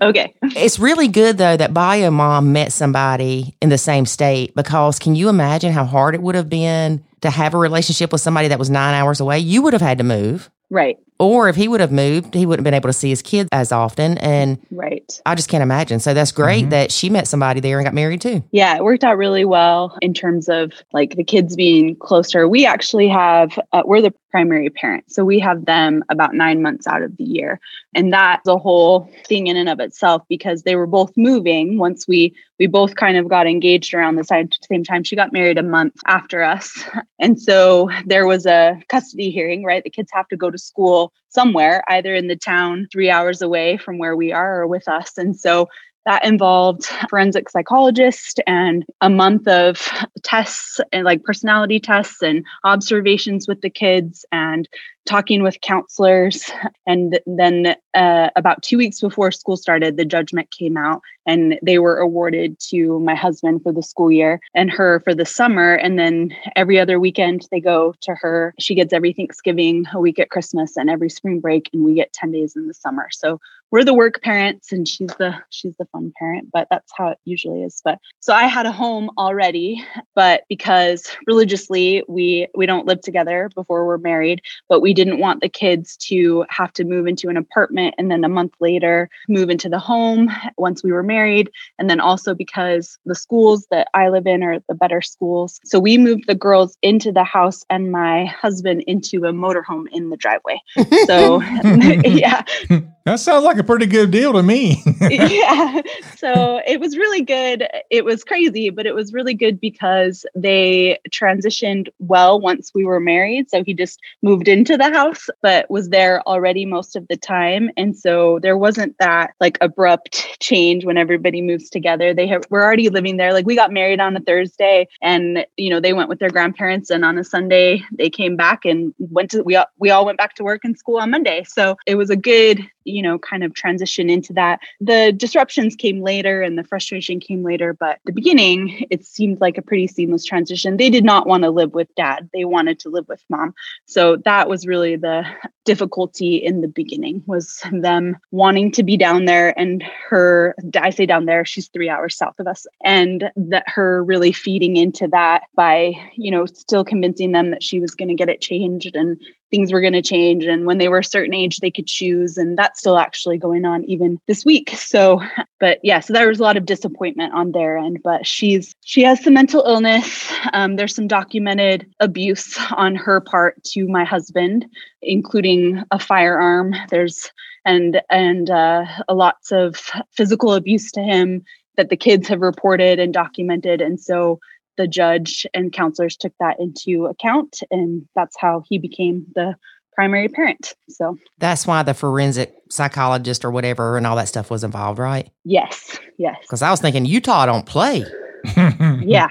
okay. 0.02 0.34
It's 0.44 0.78
really 0.78 1.08
good 1.08 1.38
though 1.40 1.58
that 1.58 1.74
Bio 1.74 2.12
Mom 2.12 2.54
met 2.54 2.72
somebody 2.72 3.56
in 3.62 3.70
the 3.70 3.78
same 3.78 4.06
state 4.06 4.54
because 4.56 5.00
can 5.00 5.16
you 5.16 5.30
imagine 5.30 5.72
how 5.74 5.86
hard 5.86 6.14
it 6.14 6.22
would 6.22 6.36
have 6.36 6.50
been 6.50 7.04
to 7.22 7.30
have 7.30 7.54
a 7.54 7.58
relationship 7.58 8.12
with 8.12 8.22
somebody 8.22 8.50
that 8.50 8.60
was 8.60 8.70
nine 8.70 8.94
hours 8.94 9.20
away? 9.20 9.40
You 9.40 9.62
would 9.64 9.74
have 9.74 9.82
had 9.82 9.98
to 9.98 10.04
move. 10.04 10.50
Right. 10.70 10.98
Or 11.20 11.50
if 11.50 11.56
he 11.56 11.68
would 11.68 11.80
have 11.80 11.92
moved, 11.92 12.34
he 12.34 12.46
wouldn't 12.46 12.60
have 12.62 12.64
been 12.72 12.74
able 12.76 12.90
to 12.90 12.94
see 12.94 13.10
his 13.10 13.22
kids 13.22 13.50
as 13.52 13.72
often. 13.72 14.18
And 14.20 14.60
Right. 14.72 15.20
I 15.26 15.36
just 15.36 15.50
can't 15.50 15.64
imagine. 15.64 16.00
So 16.00 16.14
that's 16.14 16.32
great 16.32 16.66
Mhm. 16.66 16.70
that 16.72 16.92
she 16.92 17.10
met 17.10 17.28
somebody 17.28 17.60
there 17.60 17.80
and 17.80 17.86
got 17.86 17.94
married 17.94 18.22
too. 18.22 18.44
Yeah, 18.52 18.76
it 18.76 18.84
worked 18.84 19.04
out 19.04 19.18
really 19.18 19.46
well 19.46 19.98
in 20.02 20.14
terms 20.14 20.48
of 20.50 20.72
like 20.94 21.16
the 21.16 21.24
kids 21.24 21.56
being 21.56 21.96
closer. 21.96 22.48
We 22.48 22.66
actually 22.66 23.08
have, 23.08 23.58
uh, 23.74 23.84
we're 23.86 24.02
the 24.02 24.14
primary 24.30 24.70
parent. 24.70 25.06
So 25.12 25.24
we 25.26 25.40
have 25.40 25.66
them 25.66 26.04
about 26.10 26.36
nine 26.36 26.62
months 26.62 26.86
out 26.86 27.02
of 27.02 27.16
the 27.18 27.24
year. 27.24 27.60
And 27.96 28.14
that's 28.14 28.48
a 28.48 28.58
whole 28.58 29.10
thing 29.26 29.48
in 29.48 29.58
and 29.58 29.70
of 29.70 29.80
itself 29.80 30.22
because 30.30 30.64
they 30.64 30.76
were 30.76 30.86
both 30.86 31.12
moving 31.18 31.78
once 31.80 32.08
we, 32.08 32.36
we 32.60 32.68
both 32.68 32.96
kind 32.96 33.18
of 33.18 33.28
got 33.30 33.48
engaged 33.48 33.94
around 33.94 34.16
the 34.18 34.24
same 34.24 34.50
same 34.70 34.84
time. 34.84 35.04
She 35.04 35.16
got 35.16 35.32
married 35.34 35.58
a 35.58 35.64
month 35.64 35.94
after 36.06 36.44
us. 36.44 36.84
And 37.20 37.42
so 37.42 37.90
there 38.06 38.28
was 38.28 38.46
a 38.46 38.80
custody 38.90 39.32
hearing, 39.32 39.64
right? 39.64 39.84
The 39.84 39.90
kids 39.90 40.12
have 40.14 40.28
to 40.28 40.38
go 40.38 40.52
to 40.52 40.58
school 40.60 41.07
somewhere, 41.38 41.84
either 41.88 42.16
in 42.16 42.26
the 42.26 42.36
town 42.36 42.88
three 42.92 43.12
hours 43.12 43.44
away 43.44 43.78
from 43.78 44.00
where 44.00 44.16
we 44.16 44.32
are 44.32 44.62
or 44.62 44.66
with 44.66 44.88
us. 44.88 45.20
And 45.20 45.40
so 45.40 45.70
that 46.08 46.26
involved 46.26 46.86
forensic 47.10 47.48
psychologist 47.48 48.40
and 48.48 48.84
a 49.02 49.10
month 49.10 49.48
of 49.48 49.88
tests 50.24 50.80
and 50.92 51.04
like 51.04 51.24
personality 51.24 51.80
tests 51.80 52.24
and 52.24 52.44
observations 52.64 53.48
with 53.48 53.62
the 53.62 53.70
kids 53.70 54.26
and 54.32 54.68
talking 55.06 55.44
with 55.44 55.62
counselors 55.62 56.50
and 56.88 57.20
then 57.28 57.76
uh, 57.98 58.30
about 58.36 58.62
two 58.62 58.78
weeks 58.78 59.02
before 59.02 59.32
school 59.32 59.58
started 59.58 59.98
the 59.98 60.06
judgment 60.06 60.52
came 60.52 60.78
out 60.78 61.02
and 61.26 61.60
they 61.64 61.80
were 61.80 61.98
awarded 61.98 62.58
to 62.60 63.00
my 63.00 63.16
husband 63.16 63.64
for 63.64 63.74
the 63.74 63.82
school 63.82 64.12
year 64.12 64.40
and 64.54 64.70
her 64.70 65.00
for 65.00 65.16
the 65.16 65.26
summer. 65.26 65.74
And 65.74 65.98
then 65.98 66.34
every 66.56 66.80
other 66.80 67.00
weekend 67.00 67.48
they 67.52 67.60
go 67.60 67.96
to 68.02 68.14
her. 68.14 68.54
She 68.60 68.76
gets 68.76 68.94
every 68.94 69.14
thanksgiving 69.14 69.86
a 69.94 70.00
week 70.00 70.20
at 70.20 70.30
christmas 70.30 70.78
and 70.78 70.92
every 70.92 71.10
spring 71.10 71.40
break 71.40 71.70
and 71.74 71.84
we 71.84 71.96
get 71.96 72.14
10 72.14 72.32
days 72.32 72.56
in 72.56 72.68
the 72.68 72.74
summer. 72.74 73.08
So 73.12 73.40
we're 73.72 73.84
the 73.84 73.94
work 73.94 74.22
parents 74.22 74.72
and 74.72 74.88
she's 74.88 75.14
the 75.18 75.36
she's 75.50 75.76
the 75.78 75.86
fun 75.86 76.14
parent 76.18 76.50
but 76.54 76.68
that's 76.70 76.92
how 76.96 77.10
it 77.10 77.18
usually 77.26 77.64
is. 77.64 77.82
But 77.84 78.00
so 78.20 78.34
i 78.34 78.44
had 78.44 78.66
a 78.66 78.72
home 78.72 79.10
already 79.18 79.84
but 80.16 80.44
because 80.50 81.16
religiously 81.26 82.04
we 82.08 82.48
we 82.56 82.66
don't 82.66 82.86
live 82.86 83.02
together 83.02 83.50
before 83.56 83.86
we're 83.86 83.98
married 83.98 84.42
but 84.70 84.82
we 84.82 84.94
didn't 84.94 85.20
want 85.20 85.42
the 85.42 85.50
kids 85.50 85.98
to 85.98 86.46
have 86.50 86.72
to 86.74 86.84
move 86.84 87.08
into 87.08 87.30
an 87.30 87.38
apartment 87.38 87.87
and 87.98 88.10
then 88.12 88.24
a 88.24 88.30
month 88.30 88.54
later 88.60 89.10
move 89.28 89.50
into 89.50 89.70
the 89.70 89.80
home 89.80 90.32
once 90.58 90.84
we 90.84 90.92
were 90.92 91.04
married. 91.04 91.50
And 91.80 91.90
then 91.90 92.00
also 92.00 92.34
because 92.34 92.98
the 93.06 93.16
schools 93.16 93.68
that 93.72 93.88
i 93.94 94.10
live 94.10 94.28
in 94.28 94.44
are 94.44 94.60
the 94.68 94.76
better 94.76 95.02
schools. 95.02 95.60
So 95.66 95.80
we 95.80 95.98
moved 95.98 96.26
the 96.28 96.36
girls 96.36 96.78
into 96.82 97.12
the 97.12 97.24
house 97.24 97.64
and 97.70 97.92
my 97.92 98.26
husband 98.26 98.84
into 98.88 99.26
a 99.26 99.32
motorhome 99.32 99.86
in 99.92 100.10
the 100.10 100.18
driveway. 100.18 100.60
So 101.06 101.42
yeah 102.06 102.44
That 103.08 103.22
sounds 103.22 103.46
like 103.46 103.58
a 103.58 103.64
pretty 103.64 103.86
good 103.86 104.12
deal 104.12 104.34
to 104.34 104.44
me. 104.44 104.84
yeah. 105.10 105.82
So 106.18 106.60
it 106.66 106.80
was 106.80 106.98
really 106.98 107.22
good. 107.22 107.68
It 107.92 108.04
was 108.04 108.24
crazy, 108.24 108.72
but 108.72 108.88
it 108.88 108.96
was 108.96 109.14
really 109.14 109.36
good 109.36 109.62
because 109.62 110.26
they 110.34 111.00
transitioned 111.12 111.90
well 112.00 112.42
once 112.42 112.72
we 112.74 112.86
were 112.86 113.00
married. 113.00 113.52
So 113.52 113.64
he 113.64 113.76
just 113.76 114.00
moved 114.24 114.48
into 114.48 114.78
the 114.78 114.92
house, 114.92 115.30
but 115.44 115.70
was 115.70 115.90
there 115.90 116.28
already 116.28 116.66
most 116.66 116.96
of 116.96 117.08
the 117.08 117.18
time. 117.18 117.70
And 117.78 117.96
so 117.96 118.40
there 118.42 118.58
wasn't 118.58 118.96
that 118.98 119.36
like 119.40 119.60
abrupt 119.62 120.40
change 120.40 120.86
when 120.86 120.98
everybody 120.98 121.40
moves 121.40 121.70
together. 121.70 122.16
They 122.16 122.26
have, 122.28 122.46
we're 122.50 122.64
already 122.64 122.90
living 122.90 123.18
there. 123.18 123.32
Like 123.32 123.46
we 123.46 123.56
got 123.56 123.72
married 123.72 124.00
on 124.00 124.18
a 124.18 124.20
Thursday 124.20 124.88
and, 125.04 125.46
you 125.56 125.70
know, 125.70 125.80
they 125.80 125.94
went 125.94 126.10
with 126.10 126.18
their 126.18 126.32
grandparents 126.32 126.90
and 126.90 127.06
on 127.06 127.20
a 127.20 127.24
Sunday 127.24 127.84
they 127.92 128.10
came 128.10 128.36
back 128.36 128.66
and 128.66 128.92
went 128.98 129.30
to, 129.32 129.44
we 129.44 129.56
all, 129.56 129.68
we 129.78 129.92
all 129.92 130.04
went 130.04 130.18
back 130.18 130.34
to 130.36 130.44
work 130.44 130.62
and 130.64 130.80
school 130.80 130.98
on 130.98 131.12
Monday. 131.12 131.44
So 131.44 131.78
it 131.86 131.94
was 131.94 132.10
a 132.10 132.18
good, 132.18 132.68
you 132.88 133.02
know, 133.02 133.20
kind 133.20 133.44
of 133.44 133.54
transition 133.54 134.10
into 134.10 134.34
that. 134.34 134.60
The 134.80 135.14
disruptions 135.16 135.76
came 135.76 136.02
later 136.02 136.42
and 136.42 136.58
the 136.58 136.64
frustration 136.64 137.20
came 137.20 137.44
later, 137.44 137.74
but 137.74 138.00
the 138.06 138.14
beginning, 138.14 138.86
it 138.90 139.06
seemed 139.06 139.42
like 139.42 139.58
a 139.58 139.62
pretty 139.62 139.88
seamless 139.88 140.26
transition. 140.26 140.78
They 140.78 140.90
did 140.90 141.04
not 141.04 141.28
want 141.28 141.44
to 141.44 141.50
live 141.50 141.74
with 141.74 141.94
dad, 141.96 142.30
they 142.34 142.46
wanted 142.46 142.80
to 142.80 142.90
live 142.90 143.08
with 143.08 143.24
mom. 143.30 143.54
So 143.86 144.18
that 144.26 144.50
was 144.50 144.66
really 144.66 144.96
the 144.96 145.24
difficulty 145.68 146.38
in 146.38 146.62
the 146.62 146.68
beginning 146.68 147.22
was 147.26 147.62
them 147.74 148.16
wanting 148.32 148.72
to 148.72 148.84
be 148.84 148.96
down 148.96 149.26
there 149.26 149.54
and 149.60 149.84
her 150.10 150.56
I 150.80 150.92
say 150.92 151.06
down 151.06 151.26
there 151.26 151.44
she's 151.44 151.68
3 151.68 151.90
hours 151.90 152.16
south 152.16 152.40
of 152.40 152.48
us 152.48 152.66
and 152.86 153.30
that 153.36 153.66
her 153.68 154.02
really 154.02 154.32
feeding 154.32 154.78
into 154.78 155.10
that 155.10 155.44
by 155.56 155.92
you 156.16 156.32
know 156.32 156.46
still 156.46 156.86
convincing 156.86 157.34
them 157.34 157.52
that 157.52 157.62
she 157.62 157.82
was 157.82 157.96
going 157.96 158.08
to 158.08 158.16
get 158.16 158.30
it 158.30 158.40
changed 158.40 158.96
and 158.96 159.20
things 159.52 159.72
were 159.72 159.82
going 159.82 159.94
to 159.94 160.02
change 160.02 160.46
and 160.46 160.66
when 160.66 160.78
they 160.78 160.90
were 160.90 161.00
a 161.00 161.04
certain 161.04 161.34
age 161.34 161.58
they 161.58 161.72
could 161.72 161.88
choose 161.88 162.38
and 162.38 162.58
that's 162.58 162.80
still 162.80 162.98
actually 162.98 163.38
going 163.38 163.66
on 163.66 163.84
even 163.86 164.20
this 164.28 164.44
week. 164.46 164.72
So 164.72 165.22
but 165.60 165.80
yeah 165.84 166.00
so 166.00 166.14
there 166.14 166.28
was 166.28 166.40
a 166.40 166.44
lot 166.44 166.58
of 166.58 166.66
disappointment 166.66 167.34
on 167.34 167.52
their 167.52 167.78
end 167.78 168.00
but 168.04 168.26
she's 168.26 168.74
she 168.84 169.04
has 169.04 169.24
some 169.24 169.34
mental 169.34 169.64
illness. 169.64 170.32
Um, 170.54 170.76
there's 170.76 170.96
some 170.96 171.08
documented 171.08 171.86
abuse 172.00 172.58
on 172.72 172.96
her 172.96 173.22
part 173.22 173.64
to 173.66 173.88
my 173.88 174.04
husband 174.04 174.66
including 175.02 175.84
a 175.92 176.00
firearm. 176.00 176.74
There's 176.90 177.32
and 177.66 178.02
and 178.10 178.50
uh, 178.50 178.86
lots 179.10 179.52
of 179.52 179.92
physical 180.12 180.54
abuse 180.54 180.92
to 180.94 181.02
him 181.02 181.44
that 181.76 181.90
the 181.90 181.98
kids 181.98 182.28
have 182.28 182.42
reported 182.42 183.00
and 183.00 183.14
documented 183.14 183.82
and 183.82 184.00
so 184.00 184.40
the 184.78 184.88
judge 184.88 185.46
and 185.54 185.72
counselors 185.74 186.16
took 186.18 186.34
that 186.40 186.60
into 186.60 187.06
account 187.08 187.62
and 187.72 188.08
that's 188.16 188.36
how 188.40 188.64
he 188.70 188.78
became 188.78 189.26
the 189.36 189.56
primary 189.94 190.28
parent 190.30 190.76
so 190.90 191.18
That's 191.40 191.66
why 191.66 191.82
the 191.84 191.94
forensic 191.96 192.54
psychologist 192.70 193.44
or 193.44 193.50
whatever 193.52 193.98
and 193.98 194.06
all 194.06 194.16
that 194.18 194.28
stuff 194.28 194.50
was 194.52 194.64
involved, 194.64 195.00
right? 195.00 195.30
yes 195.44 195.98
yes 196.18 196.36
Because 196.42 196.62
I 196.62 196.70
was 196.72 196.80
thinking 196.82 197.06
Utah 197.06 197.46
don't 197.48 197.66
play. 197.66 198.06
yeah 199.02 199.28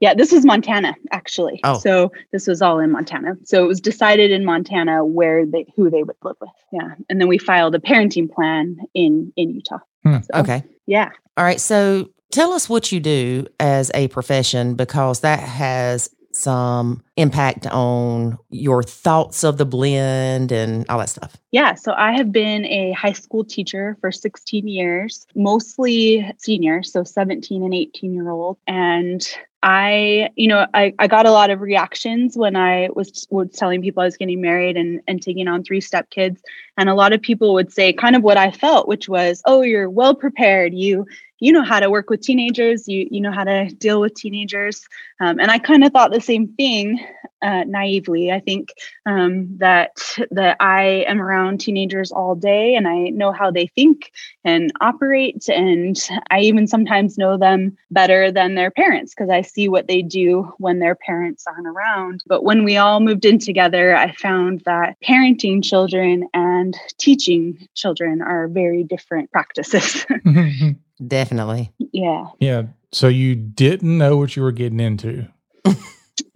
yeah 0.00 0.12
this 0.14 0.30
was 0.30 0.44
montana 0.44 0.94
actually 1.10 1.60
Oh. 1.64 1.78
so 1.78 2.12
this 2.32 2.46
was 2.46 2.60
all 2.62 2.78
in 2.78 2.90
montana 2.92 3.34
so 3.44 3.64
it 3.64 3.66
was 3.66 3.80
decided 3.80 4.30
in 4.30 4.44
montana 4.44 5.04
where 5.04 5.46
they 5.46 5.66
who 5.74 5.88
they 5.90 6.02
would 6.02 6.16
live 6.22 6.36
with 6.40 6.50
yeah 6.70 6.94
and 7.08 7.20
then 7.20 7.26
we 7.26 7.38
filed 7.38 7.74
a 7.74 7.78
parenting 7.78 8.30
plan 8.30 8.76
in 8.94 9.32
in 9.36 9.50
utah 9.50 9.78
Hmm. 10.04 10.16
So, 10.22 10.40
Okay. 10.40 10.62
yeah 10.86 11.10
All 11.36 11.44
right. 11.44 11.60
So 11.60 12.08
tell 12.30 12.52
us 12.52 12.68
what 12.68 12.92
you 12.92 13.00
do 13.00 13.46
as 13.58 13.90
a 13.94 14.08
profession 14.08 14.74
because 14.74 15.20
that 15.20 15.40
has 15.40 16.10
some 16.32 17.02
impact 17.16 17.66
on 17.66 18.38
your 18.50 18.82
thoughts 18.82 19.42
of 19.44 19.58
the 19.58 19.66
blend 19.66 20.52
and 20.52 20.86
all 20.88 20.98
that 20.98 21.08
stuff. 21.08 21.36
Yeah, 21.50 21.74
so 21.74 21.92
I 21.96 22.12
have 22.12 22.30
been 22.30 22.64
a 22.66 22.92
high 22.92 23.12
school 23.12 23.44
teacher 23.44 23.96
for 24.00 24.12
16 24.12 24.68
years, 24.68 25.26
mostly 25.34 26.32
seniors, 26.38 26.92
so 26.92 27.02
17 27.02 27.62
and 27.62 27.74
18 27.74 28.14
year 28.14 28.30
old. 28.30 28.58
And 28.66 29.26
I, 29.62 30.30
you 30.36 30.48
know, 30.48 30.66
I, 30.72 30.94
I 30.98 31.06
got 31.06 31.26
a 31.26 31.32
lot 31.32 31.50
of 31.50 31.60
reactions 31.60 32.36
when 32.36 32.56
I 32.56 32.88
was, 32.94 33.26
was 33.30 33.50
telling 33.52 33.82
people 33.82 34.00
I 34.02 34.06
was 34.06 34.16
getting 34.16 34.40
married 34.40 34.76
and, 34.76 35.02
and 35.06 35.20
taking 35.20 35.48
on 35.48 35.62
three 35.62 35.82
step 35.82 36.08
kids. 36.10 36.40
And 36.78 36.88
a 36.88 36.94
lot 36.94 37.12
of 37.12 37.20
people 37.20 37.52
would 37.54 37.72
say 37.72 37.92
kind 37.92 38.16
of 38.16 38.22
what 38.22 38.38
I 38.38 38.52
felt, 38.52 38.88
which 38.88 39.08
was, 39.08 39.42
oh, 39.44 39.60
you're 39.60 39.90
well 39.90 40.14
prepared. 40.14 40.72
You 40.72 41.06
you 41.40 41.52
know 41.52 41.64
how 41.64 41.80
to 41.80 41.90
work 41.90 42.10
with 42.10 42.20
teenagers 42.20 42.86
you 42.86 43.08
you 43.10 43.20
know 43.20 43.32
how 43.32 43.44
to 43.44 43.66
deal 43.78 44.00
with 44.00 44.14
teenagers 44.14 44.86
um, 45.20 45.38
and 45.40 45.50
i 45.50 45.58
kind 45.58 45.84
of 45.84 45.92
thought 45.92 46.12
the 46.12 46.20
same 46.20 46.48
thing 46.54 46.98
uh, 47.42 47.64
naively. 47.64 48.30
I 48.30 48.40
think 48.40 48.74
um, 49.06 49.56
that 49.58 49.92
that 50.30 50.56
I 50.60 51.04
am 51.08 51.20
around 51.20 51.60
teenagers 51.60 52.12
all 52.12 52.34
day, 52.34 52.74
and 52.74 52.86
I 52.86 53.08
know 53.08 53.32
how 53.32 53.50
they 53.50 53.66
think 53.68 54.12
and 54.44 54.72
operate, 54.80 55.48
and 55.48 55.96
I 56.30 56.40
even 56.40 56.66
sometimes 56.66 57.18
know 57.18 57.36
them 57.36 57.76
better 57.90 58.30
than 58.30 58.54
their 58.54 58.70
parents 58.70 59.14
because 59.14 59.30
I 59.30 59.40
see 59.42 59.68
what 59.68 59.88
they 59.88 60.02
do 60.02 60.52
when 60.58 60.78
their 60.78 60.94
parents 60.94 61.44
aren't 61.46 61.66
around. 61.66 62.22
But 62.26 62.44
when 62.44 62.64
we 62.64 62.76
all 62.76 63.00
moved 63.00 63.24
in 63.24 63.38
together, 63.38 63.96
I 63.96 64.12
found 64.12 64.62
that 64.66 64.96
parenting 65.02 65.64
children 65.64 66.28
and 66.34 66.76
teaching 66.98 67.68
children 67.74 68.22
are 68.22 68.48
very 68.48 68.84
different 68.84 69.30
practices. 69.32 70.06
Definitely. 71.06 71.72
yeah. 71.92 72.26
Yeah. 72.38 72.62
So 72.92 73.08
you 73.08 73.34
didn't 73.36 73.96
know 73.98 74.16
what 74.16 74.34
you 74.36 74.42
were 74.42 74.52
getting 74.52 74.80
into. 74.80 75.26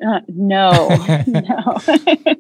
Uh, 0.05 0.21
no, 0.29 0.89
no. 1.27 1.79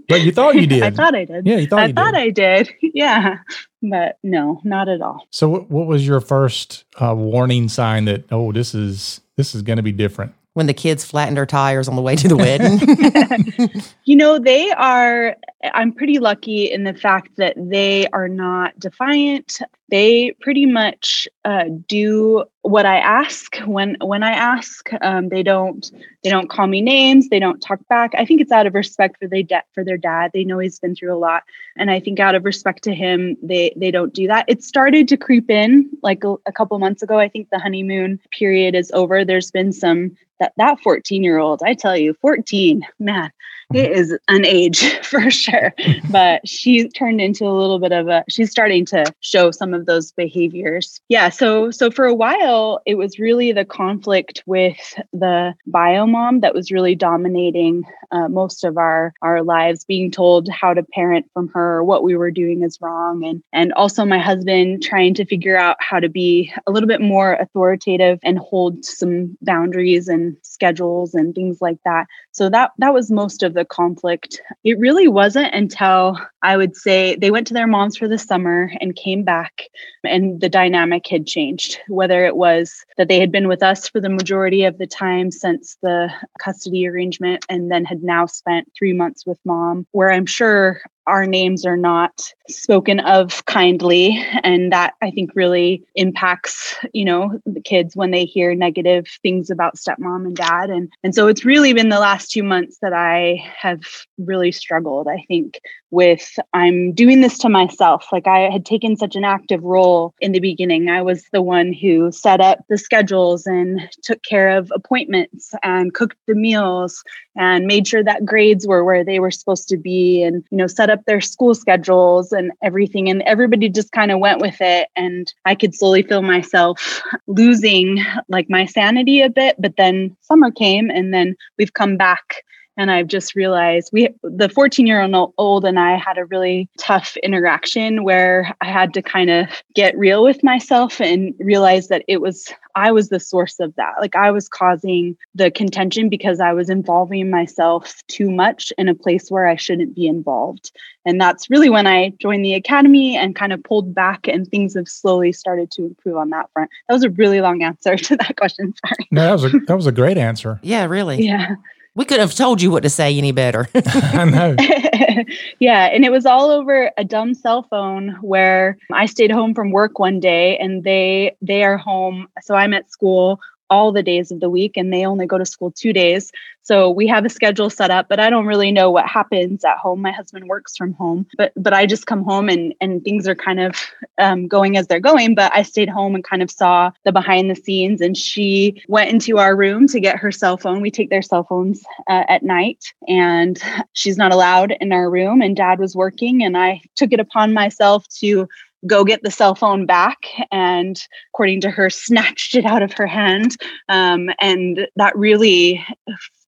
But 0.09 0.23
you 0.23 0.33
thought 0.33 0.55
you 0.55 0.67
did. 0.67 0.83
I 0.83 0.91
thought 0.91 1.15
I 1.15 1.25
did. 1.25 1.47
yeah, 1.47 1.57
you 1.57 1.67
thought 1.67 1.81
I 1.81 1.87
you 1.87 1.93
thought 1.95 2.15
did. 2.15 2.21
I 2.21 2.31
did. 2.31 2.71
Yeah. 2.95 3.39
But 3.83 4.19
no, 4.23 4.61
not 4.65 4.89
at 4.89 5.01
all. 5.03 5.27
so 5.31 5.49
what, 5.49 5.71
what 5.71 5.87
was 5.87 6.07
your 6.07 6.21
first 6.21 6.85
uh, 7.01 7.15
warning 7.15 7.69
sign 7.69 8.05
that 8.07 8.25
oh 8.31 8.51
this 8.53 8.75
is 8.75 9.21
this 9.37 9.55
is 9.55 9.63
going 9.63 9.77
to 9.79 9.83
be 9.83 9.93
different? 9.93 10.33
When 10.55 10.67
the 10.67 10.75
kids 10.75 11.05
flattened 11.05 11.37
her 11.37 11.47
tires 11.47 11.89
on 11.89 11.97
the 11.97 12.03
way 12.03 12.15
to 12.17 12.29
the 12.29 12.37
wedding. 12.37 13.83
You 14.05 14.15
know, 14.15 14.39
they 14.39 14.71
are, 14.71 15.35
I'm 15.73 15.91
pretty 15.93 16.21
lucky 16.21 16.71
in 16.71 16.85
the 16.85 16.95
fact 16.95 17.31
that 17.39 17.55
they 17.57 18.07
are 18.13 18.29
not 18.29 18.79
defiant. 18.79 19.59
They 19.91 20.33
pretty 20.41 20.65
much 20.65 21.29
uh, 21.45 21.65
do 21.87 22.45
what 22.63 22.87
I 22.87 22.99
ask 22.99 23.57
when 23.59 23.97
when 24.01 24.23
I 24.23 24.31
ask. 24.31 24.89
Um, 25.03 25.29
they 25.29 25.43
don't 25.43 25.91
they 26.23 26.31
don't 26.31 26.49
call 26.49 26.67
me 26.67 26.81
names. 26.81 27.29
They 27.29 27.39
don't 27.39 27.61
talk 27.61 27.87
back. 27.89 28.13
I 28.17 28.25
think 28.25 28.41
it's 28.41 28.51
out 28.51 28.67
of 28.67 28.75
respect 28.75 29.19
for 29.21 29.29
their 29.29 29.43
dad 29.43 29.65
for 29.75 29.85
their 29.85 29.99
dad. 29.99 30.31
They 30.33 30.45
know 30.45 30.59
he's 30.59 30.79
been 30.79 30.97
through 30.97 31.15
a 31.15 31.19
lot, 31.19 31.43
and 31.77 31.91
I 31.91 32.01
think 32.01 32.19
out 32.19 32.35
of 32.35 32.47
respect 32.47 32.83
to 32.85 32.95
him, 32.95 33.37
they 33.43 33.75
they 33.77 33.91
don't 33.91 34.15
do 34.15 34.27
that. 34.27 34.47
It 34.49 34.65
started 34.65 35.07
to 35.09 35.19
creep 35.19 35.51
in 35.51 35.91
like 36.03 36.25
a, 36.25 36.35
a 36.47 36.53
couple 36.53 36.79
months 36.79 37.03
ago. 37.03 37.19
I 37.19 37.29
think 37.29 37.51
the 37.51 37.59
honeymoon 37.59 38.19
period 38.37 38.75
is 38.75 38.91
over. 38.93 39.25
There's 39.25 39.51
been 39.51 39.73
some 39.73 40.17
that 40.41 40.55
that 40.57 40.81
14 40.81 41.23
year 41.23 41.39
old. 41.39 41.63
I 41.63 41.75
tell 41.75 41.97
you, 41.97 42.15
14, 42.23 42.87
man 42.99 43.31
it 43.77 43.93
is 43.93 44.17
an 44.29 44.45
age 44.45 44.99
for 45.03 45.31
sure. 45.31 45.75
But 46.11 46.47
she 46.47 46.89
turned 46.89 47.21
into 47.21 47.45
a 47.45 47.51
little 47.51 47.79
bit 47.79 47.93
of 47.93 48.09
a 48.09 48.25
she's 48.29 48.51
starting 48.51 48.85
to 48.87 49.05
show 49.21 49.51
some 49.51 49.75
of 49.75 49.87
those 49.87 50.13
behaviors. 50.13 51.01
Yeah 51.09 51.29
so 51.29 51.71
so 51.71 51.91
for 51.91 52.05
a 52.05 52.15
while 52.15 52.81
it 52.87 52.97
was 52.97 53.19
really 53.19 53.53
the 53.53 53.65
conflict 53.65 54.43
with 54.47 54.79
the 55.13 55.55
bio 55.67 56.07
mom 56.07 56.41
that 56.41 56.55
was 56.55 56.71
really 56.71 56.95
dominating 56.95 57.85
uh, 58.11 58.29
most 58.29 58.65
of 58.65 58.77
our 58.77 59.13
our 59.23 59.43
lives 59.43 59.85
being 59.85 60.11
told 60.11 60.49
how 60.49 60.73
to 60.75 60.83
parent 60.83 61.27
from 61.33 61.49
her 61.49 61.83
what 61.83 62.03
we 62.03 62.17
were 62.17 62.31
doing 62.31 62.63
is 62.63 62.79
wrong 62.81 63.25
and 63.25 63.43
and 63.53 63.73
also 63.75 64.05
my 64.05 64.19
husband 64.19 64.83
trying 64.83 65.15
to 65.15 65.25
figure 65.25 65.57
out 65.57 65.77
how 65.81 66.01
to 66.01 66.09
be 66.09 66.53
a 66.67 66.71
little 66.71 66.89
bit 66.89 67.01
more 67.01 67.35
authoritative 67.35 68.19
and 68.23 68.39
hold 68.39 68.85
some 68.85 69.37
boundaries 69.43 70.09
and 70.09 70.37
schedules 70.43 71.15
and 71.15 71.35
things 71.35 71.61
like 71.61 71.79
that. 71.85 72.07
So 72.33 72.49
that 72.51 72.73
that 72.79 72.95
was 72.95 73.11
most 73.11 73.43
of 73.43 73.55
the 73.55 73.64
conflict. 73.65 74.41
It 74.65 74.79
really 74.79 75.09
wasn't 75.09 75.55
until 75.55 76.19
I 76.43 76.57
would 76.57 76.77
say 76.77 77.17
they 77.17 77.31
went 77.31 77.47
to 77.49 77.55
their 77.55 77.67
moms 77.67 77.97
for 77.97 78.09
the 78.09 78.19
summer 78.19 78.71
and 78.81 78.97
came 78.97 79.25
back 79.25 79.69
and 80.05 80.41
the 80.41 80.49
dynamic 80.49 81.07
had 81.07 81.27
changed. 81.27 81.79
Whether 81.89 82.25
it 82.25 82.37
was 82.37 82.85
that 82.97 83.09
they 83.09 83.19
had 83.21 83.33
been 83.33 83.49
with 83.49 83.63
us 83.63 83.89
for 83.89 84.01
the 84.01 84.09
majority 84.09 84.65
of 84.65 84.79
the 84.79 84.87
time 84.87 85.31
since 85.31 85.77
the 85.83 86.11
custody 86.39 86.87
arrangement 86.87 87.45
and 87.49 87.71
then 87.71 87.85
had 87.85 88.03
now 88.03 88.27
spent 88.27 88.71
3 88.79 88.93
months 88.93 89.27
with 89.27 89.39
mom, 89.45 89.87
where 89.93 90.11
I'm 90.11 90.27
sure 90.27 90.81
our 91.07 91.27
names 91.27 91.67
are 91.67 91.77
not 91.77 92.33
spoken 92.49 92.99
of 93.01 93.45
kindly. 93.45 94.25
And 94.43 94.73
that 94.73 94.95
i 95.03 95.11
think 95.11 95.31
really 95.35 95.83
impacts 95.95 96.77
you 96.93 97.05
know 97.05 97.39
the 97.45 97.61
kids 97.61 97.95
when 97.95 98.11
they 98.11 98.25
hear 98.25 98.55
negative 98.55 99.07
things 99.23 99.51
about 99.51 99.77
stepmom 99.77 100.25
and 100.27 100.37
dad. 100.37 100.71
And 100.71 100.91
and 101.03 101.15
so 101.15 101.29
it's 101.29 101.45
really 101.45 101.73
been 101.75 101.91
the 101.91 102.01
last 102.01 102.31
two 102.31 102.43
months 102.43 102.79
that 102.81 102.93
i 102.95 103.43
have 103.59 103.83
really 104.19 104.53
struggled 104.53 105.07
i 105.09 105.23
think 105.29 105.61
with 105.91 106.39
i'm 106.55 106.93
doing 106.93 107.21
this 107.21 107.39
to 107.39 107.49
myself. 107.49 108.07
Like 108.11 108.27
i 108.27 108.51
had 108.51 108.65
taken 108.65 108.97
such 108.97 109.15
an 109.17 109.25
active 109.25 109.63
role 109.63 110.15
in 110.21 110.33
the 110.33 110.41
beginning. 110.41 110.89
I 110.89 111.03
was 111.03 111.25
the 111.33 111.43
one 111.43 111.73
who 111.73 112.11
set 112.13 112.41
up 112.41 112.61
the 112.69 112.79
schedules 112.85 113.47
and 113.47 113.81
took 114.03 114.23
care 114.23 114.51
of 114.51 114.71
appointments 114.75 115.53
and 115.63 115.95
cooked 115.95 116.19
the 116.27 116.35
meals 116.35 117.03
and 117.37 117.67
made 117.67 117.89
sure 117.89 118.05
that 118.05 118.25
grades 118.25 118.67
were 118.67 118.85
where 118.85 119.05
they 119.05 119.19
were 119.19 119.31
supposed 119.31 119.69
to 119.69 119.77
be 119.77 120.23
and 120.23 120.45
you 120.51 120.59
know 120.59 120.67
set 120.67 120.91
up 120.91 121.05
their 121.05 121.21
school 121.21 121.55
schedules 121.55 122.33
and 122.33 122.53
everything. 122.63 123.09
And 123.09 123.23
everybody 123.23 123.69
just 123.69 123.93
kind 123.93 124.11
of 124.11 124.19
went 124.19 124.41
with 124.41 124.61
it. 124.61 124.89
And 124.97 125.33
i 125.45 125.55
could 125.55 125.75
slowly 125.75 126.03
feel 126.03 126.23
myself 126.23 127.03
losing 127.27 128.05
like 128.29 128.49
my 128.49 128.67
sanity 128.67 129.21
a 129.21 129.31
bit. 129.31 129.57
But 129.59 129.77
then 129.77 130.17
summer 130.21 130.51
came 130.51 130.91
and 130.91 131.13
then 131.13 131.35
we've 131.59 131.75
come 131.75 131.97
back 131.97 132.45
and 132.77 132.91
i've 132.91 133.07
just 133.07 133.35
realized 133.35 133.91
we 133.93 134.09
the 134.23 134.49
14 134.49 134.87
year 134.87 135.07
old 135.39 135.65
and 135.65 135.79
i 135.79 135.97
had 135.97 136.19
a 136.19 136.25
really 136.27 136.69
tough 136.79 137.17
interaction 137.19 138.05
where 138.05 138.55
i 138.61 138.67
had 138.67 138.93
to 138.95 139.03
kind 139.03 139.31
of 139.31 139.47
get 139.75 139.97
real 139.97 140.23
with 140.23 140.43
myself 140.43 141.01
and 141.01 141.35
realize 141.39 141.89
that 141.89 142.05
it 142.09 142.21
was 142.21 142.53
i 142.75 142.91
was 142.91 143.09
the 143.09 143.21
source 143.21 143.61
of 143.61 143.75
that. 143.77 143.95
Like 144.01 144.17
i 144.17 144.31
was 144.31 144.49
causing 144.49 145.17
the 145.35 145.51
contention 145.51 146.09
because 146.09 146.41
i 146.41 146.53
was 146.53 146.71
involving 146.71 147.31
myself 147.31 148.03
too 148.09 148.31
much 148.31 148.73
in 148.79 148.89
a 148.89 148.95
place 148.95 149.31
where 149.31 149.47
i 149.47 149.57
shouldn't 149.57 149.95
be 149.95 150.07
involved. 150.07 150.73
And 151.07 151.21
that's 151.21 151.51
really 151.51 151.71
when 151.71 151.87
i 151.87 152.11
joined 152.21 152.45
the 152.45 152.55
academy 152.55 153.17
and 153.17 153.37
kind 153.37 153.53
of 153.53 153.63
pulled 153.63 153.95
back 153.95 154.27
and 154.27 154.49
things 154.49 154.75
have 154.75 154.89
slowly 154.89 155.33
started 155.33 155.71
to 155.73 155.87
improve 155.87 156.17
on 156.17 156.31
that 156.31 156.51
front. 156.53 156.71
That 156.89 156.95
was 156.95 157.05
a 157.05 157.11
really 157.11 157.41
long 157.41 157.63
answer 157.63 157.97
to 158.09 158.17
that 158.17 158.37
question 158.37 158.75
sorry. 158.87 159.09
No, 159.11 159.23
that 159.23 159.33
was 159.33 159.45
a 159.45 159.59
that 159.67 159.77
was 159.77 159.87
a 159.87 159.93
great 159.93 160.19
answer. 160.19 160.61
yeah, 160.63 160.85
really. 160.87 161.25
yeah 161.25 161.57
We 161.97 162.05
couldn't 162.05 162.27
have 162.27 162.35
told 162.35 162.61
you 162.61 162.71
what 162.71 162.83
to 162.83 162.91
say 162.91 163.17
any 163.17 163.33
better. 163.33 163.69
I 163.75 164.25
know. 164.25 164.57
yeah, 165.61 165.87
and 165.87 166.05
it 166.05 166.11
was 166.11 166.27
all 166.27 166.51
over 166.51 166.91
a 166.97 167.05
dumb 167.05 167.35
cell 167.35 167.63
phone 167.63 168.19
where 168.21 168.77
I 168.93 169.07
stayed 169.07 169.31
home 169.31 169.55
from 169.55 169.71
work 169.71 169.99
one 169.99 170.19
day 170.19 170.59
and 170.59 170.83
they 170.83 171.37
they 171.41 171.63
are 171.63 171.77
home 171.77 172.29
so 172.43 172.55
I'm 172.55 172.75
at 172.75 172.91
school 172.91 173.41
all 173.71 173.93
the 173.93 174.03
days 174.03 174.31
of 174.31 174.41
the 174.41 174.51
week 174.51 174.77
and 174.77 174.93
they 174.93 175.07
only 175.07 175.27
go 175.27 175.39
to 175.39 175.47
school 175.47 175.71
2 175.71 175.93
days. 175.93 176.33
So 176.65 176.91
we 176.91 177.07
have 177.09 177.27
a 177.27 177.29
schedule 177.29 177.69
set 177.69 177.91
up, 177.91 178.09
but 178.09 178.19
I 178.19 178.31
don't 178.31 178.47
really 178.47 178.73
know 178.73 178.91
what 178.91 179.07
happens 179.07 179.65
at 179.67 179.77
home. 179.77 180.01
My 180.01 180.13
husband 180.13 180.49
works 180.49 180.77
from 180.77 180.95
home, 180.95 181.27
but 181.37 181.53
but 181.57 181.75
I 181.75 181.85
just 181.85 182.07
come 182.07 182.25
home 182.25 182.49
and 182.49 182.75
and 182.81 183.05
things 183.05 183.29
are 183.29 183.35
kind 183.35 183.61
of 183.61 183.77
um, 184.19 184.49
going 184.49 184.79
as 184.79 184.87
they're 184.87 184.99
going. 184.99 185.35
But 185.35 185.53
I 185.55 185.63
stayed 185.63 185.91
home 185.91 186.15
and 186.15 186.25
kind 186.25 186.43
of 186.43 186.51
saw 186.51 186.91
the 187.05 187.13
behind 187.13 187.51
the 187.51 187.55
scenes. 187.55 188.01
And 188.01 188.17
she 188.17 188.83
went 188.89 189.11
into 189.11 189.39
our 189.39 189.55
room 189.55 189.87
to 189.89 190.01
get 190.01 190.19
her 190.19 190.33
cell 190.33 190.57
phone. 190.57 190.81
We 190.81 190.91
take 190.91 191.11
their 191.11 191.23
cell 191.23 191.45
phones 191.45 191.85
uh, 192.09 192.25
at 192.29 192.43
night, 192.43 192.83
and 193.07 193.63
she's 193.93 194.17
not 194.17 194.33
allowed 194.33 194.75
in 194.81 194.91
our 194.91 195.11
room. 195.11 195.43
And 195.43 195.55
Dad 195.55 195.79
was 195.79 195.95
working, 195.95 196.43
and 196.43 196.57
I 196.57 196.81
took 196.97 197.13
it 197.13 197.21
upon 197.21 197.53
myself 197.53 198.09
to 198.21 198.49
go 198.87 199.05
get 199.05 199.23
the 199.23 199.31
cell 199.31 199.55
phone 199.55 199.87
back 199.87 200.27
and 200.53 201.01
according 201.33 201.61
to 201.61 201.71
her 201.71 201.89
snatched 201.91 202.55
it 202.55 202.65
out 202.65 202.83
of 202.83 202.93
her 202.93 203.07
hand 203.07 203.57
um, 203.89 204.29
and 204.41 204.87
that 204.97 205.17
really 205.17 205.85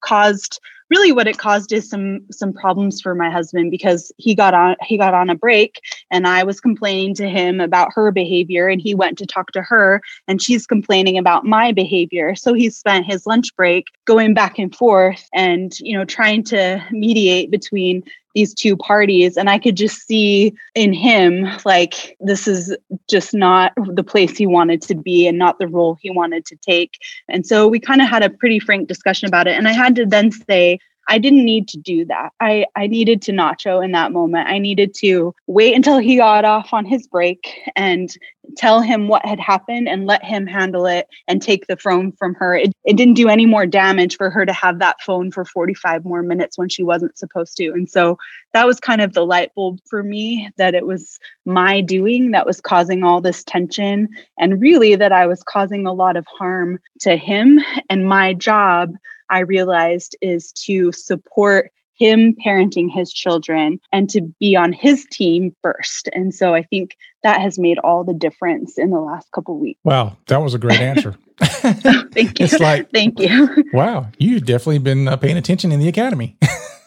caused 0.00 0.60
really 0.90 1.12
what 1.12 1.26
it 1.26 1.38
caused 1.38 1.72
is 1.72 1.88
some 1.88 2.20
some 2.30 2.52
problems 2.52 3.00
for 3.00 3.14
my 3.14 3.30
husband 3.30 3.70
because 3.70 4.12
he 4.18 4.34
got 4.34 4.54
on 4.54 4.76
he 4.82 4.96
got 4.96 5.14
on 5.14 5.30
a 5.30 5.34
break 5.34 5.80
and 6.10 6.26
I 6.26 6.44
was 6.44 6.60
complaining 6.60 7.14
to 7.16 7.28
him 7.28 7.60
about 7.60 7.92
her 7.94 8.10
behavior 8.12 8.68
and 8.68 8.80
he 8.80 8.94
went 8.94 9.18
to 9.18 9.26
talk 9.26 9.52
to 9.52 9.62
her 9.62 10.00
and 10.28 10.40
she's 10.40 10.66
complaining 10.66 11.18
about 11.18 11.44
my 11.44 11.72
behavior. 11.72 12.34
So 12.34 12.54
he 12.54 12.70
spent 12.70 13.06
his 13.06 13.26
lunch 13.26 13.54
break 13.56 13.86
going 14.04 14.34
back 14.34 14.58
and 14.58 14.74
forth 14.74 15.28
and 15.34 15.78
you 15.80 15.96
know 15.96 16.04
trying 16.04 16.44
to 16.44 16.82
mediate 16.90 17.50
between 17.50 18.02
these 18.36 18.52
two 18.52 18.76
parties 18.76 19.38
and 19.38 19.48
i 19.48 19.58
could 19.58 19.76
just 19.76 20.06
see 20.06 20.54
in 20.74 20.92
him 20.92 21.48
like 21.64 22.16
this 22.20 22.46
is 22.46 22.76
just 23.08 23.32
not 23.32 23.72
the 23.94 24.04
place 24.04 24.36
he 24.36 24.46
wanted 24.46 24.82
to 24.82 24.94
be 24.94 25.26
and 25.26 25.38
not 25.38 25.58
the 25.58 25.66
role 25.66 25.96
he 26.02 26.10
wanted 26.10 26.44
to 26.44 26.56
take. 26.56 26.98
And 27.28 27.46
so 27.46 27.66
we 27.66 27.80
kind 27.80 28.02
of 28.02 28.08
had 28.08 28.22
a 28.22 28.28
pretty 28.28 28.58
frank 28.58 28.88
discussion 28.88 29.26
about 29.26 29.46
it 29.46 29.56
and 29.56 29.66
i 29.66 29.72
had 29.72 29.96
to 29.96 30.04
then 30.04 30.30
say 30.30 30.78
I 31.08 31.18
didn't 31.18 31.44
need 31.44 31.68
to 31.68 31.78
do 31.78 32.04
that. 32.06 32.32
I, 32.40 32.66
I 32.74 32.86
needed 32.86 33.22
to 33.22 33.32
nacho 33.32 33.84
in 33.84 33.92
that 33.92 34.12
moment. 34.12 34.48
I 34.48 34.58
needed 34.58 34.94
to 34.94 35.34
wait 35.46 35.74
until 35.74 35.98
he 35.98 36.16
got 36.16 36.44
off 36.44 36.72
on 36.72 36.84
his 36.84 37.06
break 37.06 37.60
and 37.76 38.10
tell 38.56 38.80
him 38.80 39.08
what 39.08 39.24
had 39.26 39.40
happened 39.40 39.88
and 39.88 40.06
let 40.06 40.24
him 40.24 40.46
handle 40.46 40.86
it 40.86 41.08
and 41.28 41.42
take 41.42 41.66
the 41.66 41.76
phone 41.76 42.12
from 42.12 42.34
her. 42.34 42.56
It, 42.56 42.72
it 42.84 42.96
didn't 42.96 43.14
do 43.14 43.28
any 43.28 43.46
more 43.46 43.66
damage 43.66 44.16
for 44.16 44.30
her 44.30 44.46
to 44.46 44.52
have 44.52 44.78
that 44.78 45.00
phone 45.00 45.30
for 45.30 45.44
45 45.44 46.04
more 46.04 46.22
minutes 46.22 46.58
when 46.58 46.68
she 46.68 46.82
wasn't 46.82 47.18
supposed 47.18 47.56
to. 47.56 47.70
And 47.70 47.88
so 47.88 48.18
that 48.52 48.66
was 48.66 48.80
kind 48.80 49.00
of 49.00 49.12
the 49.12 49.26
light 49.26 49.54
bulb 49.54 49.78
for 49.88 50.02
me 50.02 50.50
that 50.56 50.74
it 50.74 50.86
was 50.86 51.18
my 51.44 51.80
doing 51.80 52.32
that 52.32 52.46
was 52.46 52.60
causing 52.60 53.04
all 53.04 53.20
this 53.20 53.44
tension 53.44 54.08
and 54.38 54.60
really 54.60 54.96
that 54.96 55.12
I 55.12 55.26
was 55.26 55.42
causing 55.42 55.86
a 55.86 55.92
lot 55.92 56.16
of 56.16 56.26
harm 56.26 56.78
to 57.00 57.16
him. 57.16 57.60
And 57.90 58.08
my 58.08 58.34
job, 58.34 58.94
I 59.30 59.40
realized, 59.40 60.16
is 60.20 60.52
to 60.52 60.92
support 60.92 61.70
him 61.98 62.34
parenting 62.44 62.90
his 62.92 63.10
children 63.10 63.80
and 63.90 64.10
to 64.10 64.20
be 64.38 64.54
on 64.54 64.70
his 64.72 65.06
team 65.10 65.56
first. 65.62 66.10
And 66.12 66.34
so 66.34 66.54
I 66.54 66.62
think 66.62 66.94
that 67.22 67.40
has 67.40 67.58
made 67.58 67.78
all 67.78 68.04
the 68.04 68.12
difference 68.12 68.76
in 68.76 68.90
the 68.90 69.00
last 69.00 69.30
couple 69.32 69.58
weeks. 69.58 69.80
Wow, 69.82 70.16
that 70.26 70.36
was 70.42 70.52
a 70.52 70.58
great 70.58 70.78
answer. 70.80 71.14
Thank 71.40 72.38
you. 72.38 72.44
It's 72.44 72.60
like- 72.60 72.90
thank 72.90 73.18
you. 73.18 73.64
wow, 73.72 74.08
you've 74.18 74.44
definitely 74.44 74.78
been 74.78 75.08
uh, 75.08 75.16
paying 75.16 75.36
attention 75.38 75.72
in 75.72 75.80
the 75.80 75.88
academy. 75.88 76.36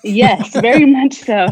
yes 0.04 0.54
very 0.54 0.86
much 1.00 1.14
so 1.14 1.46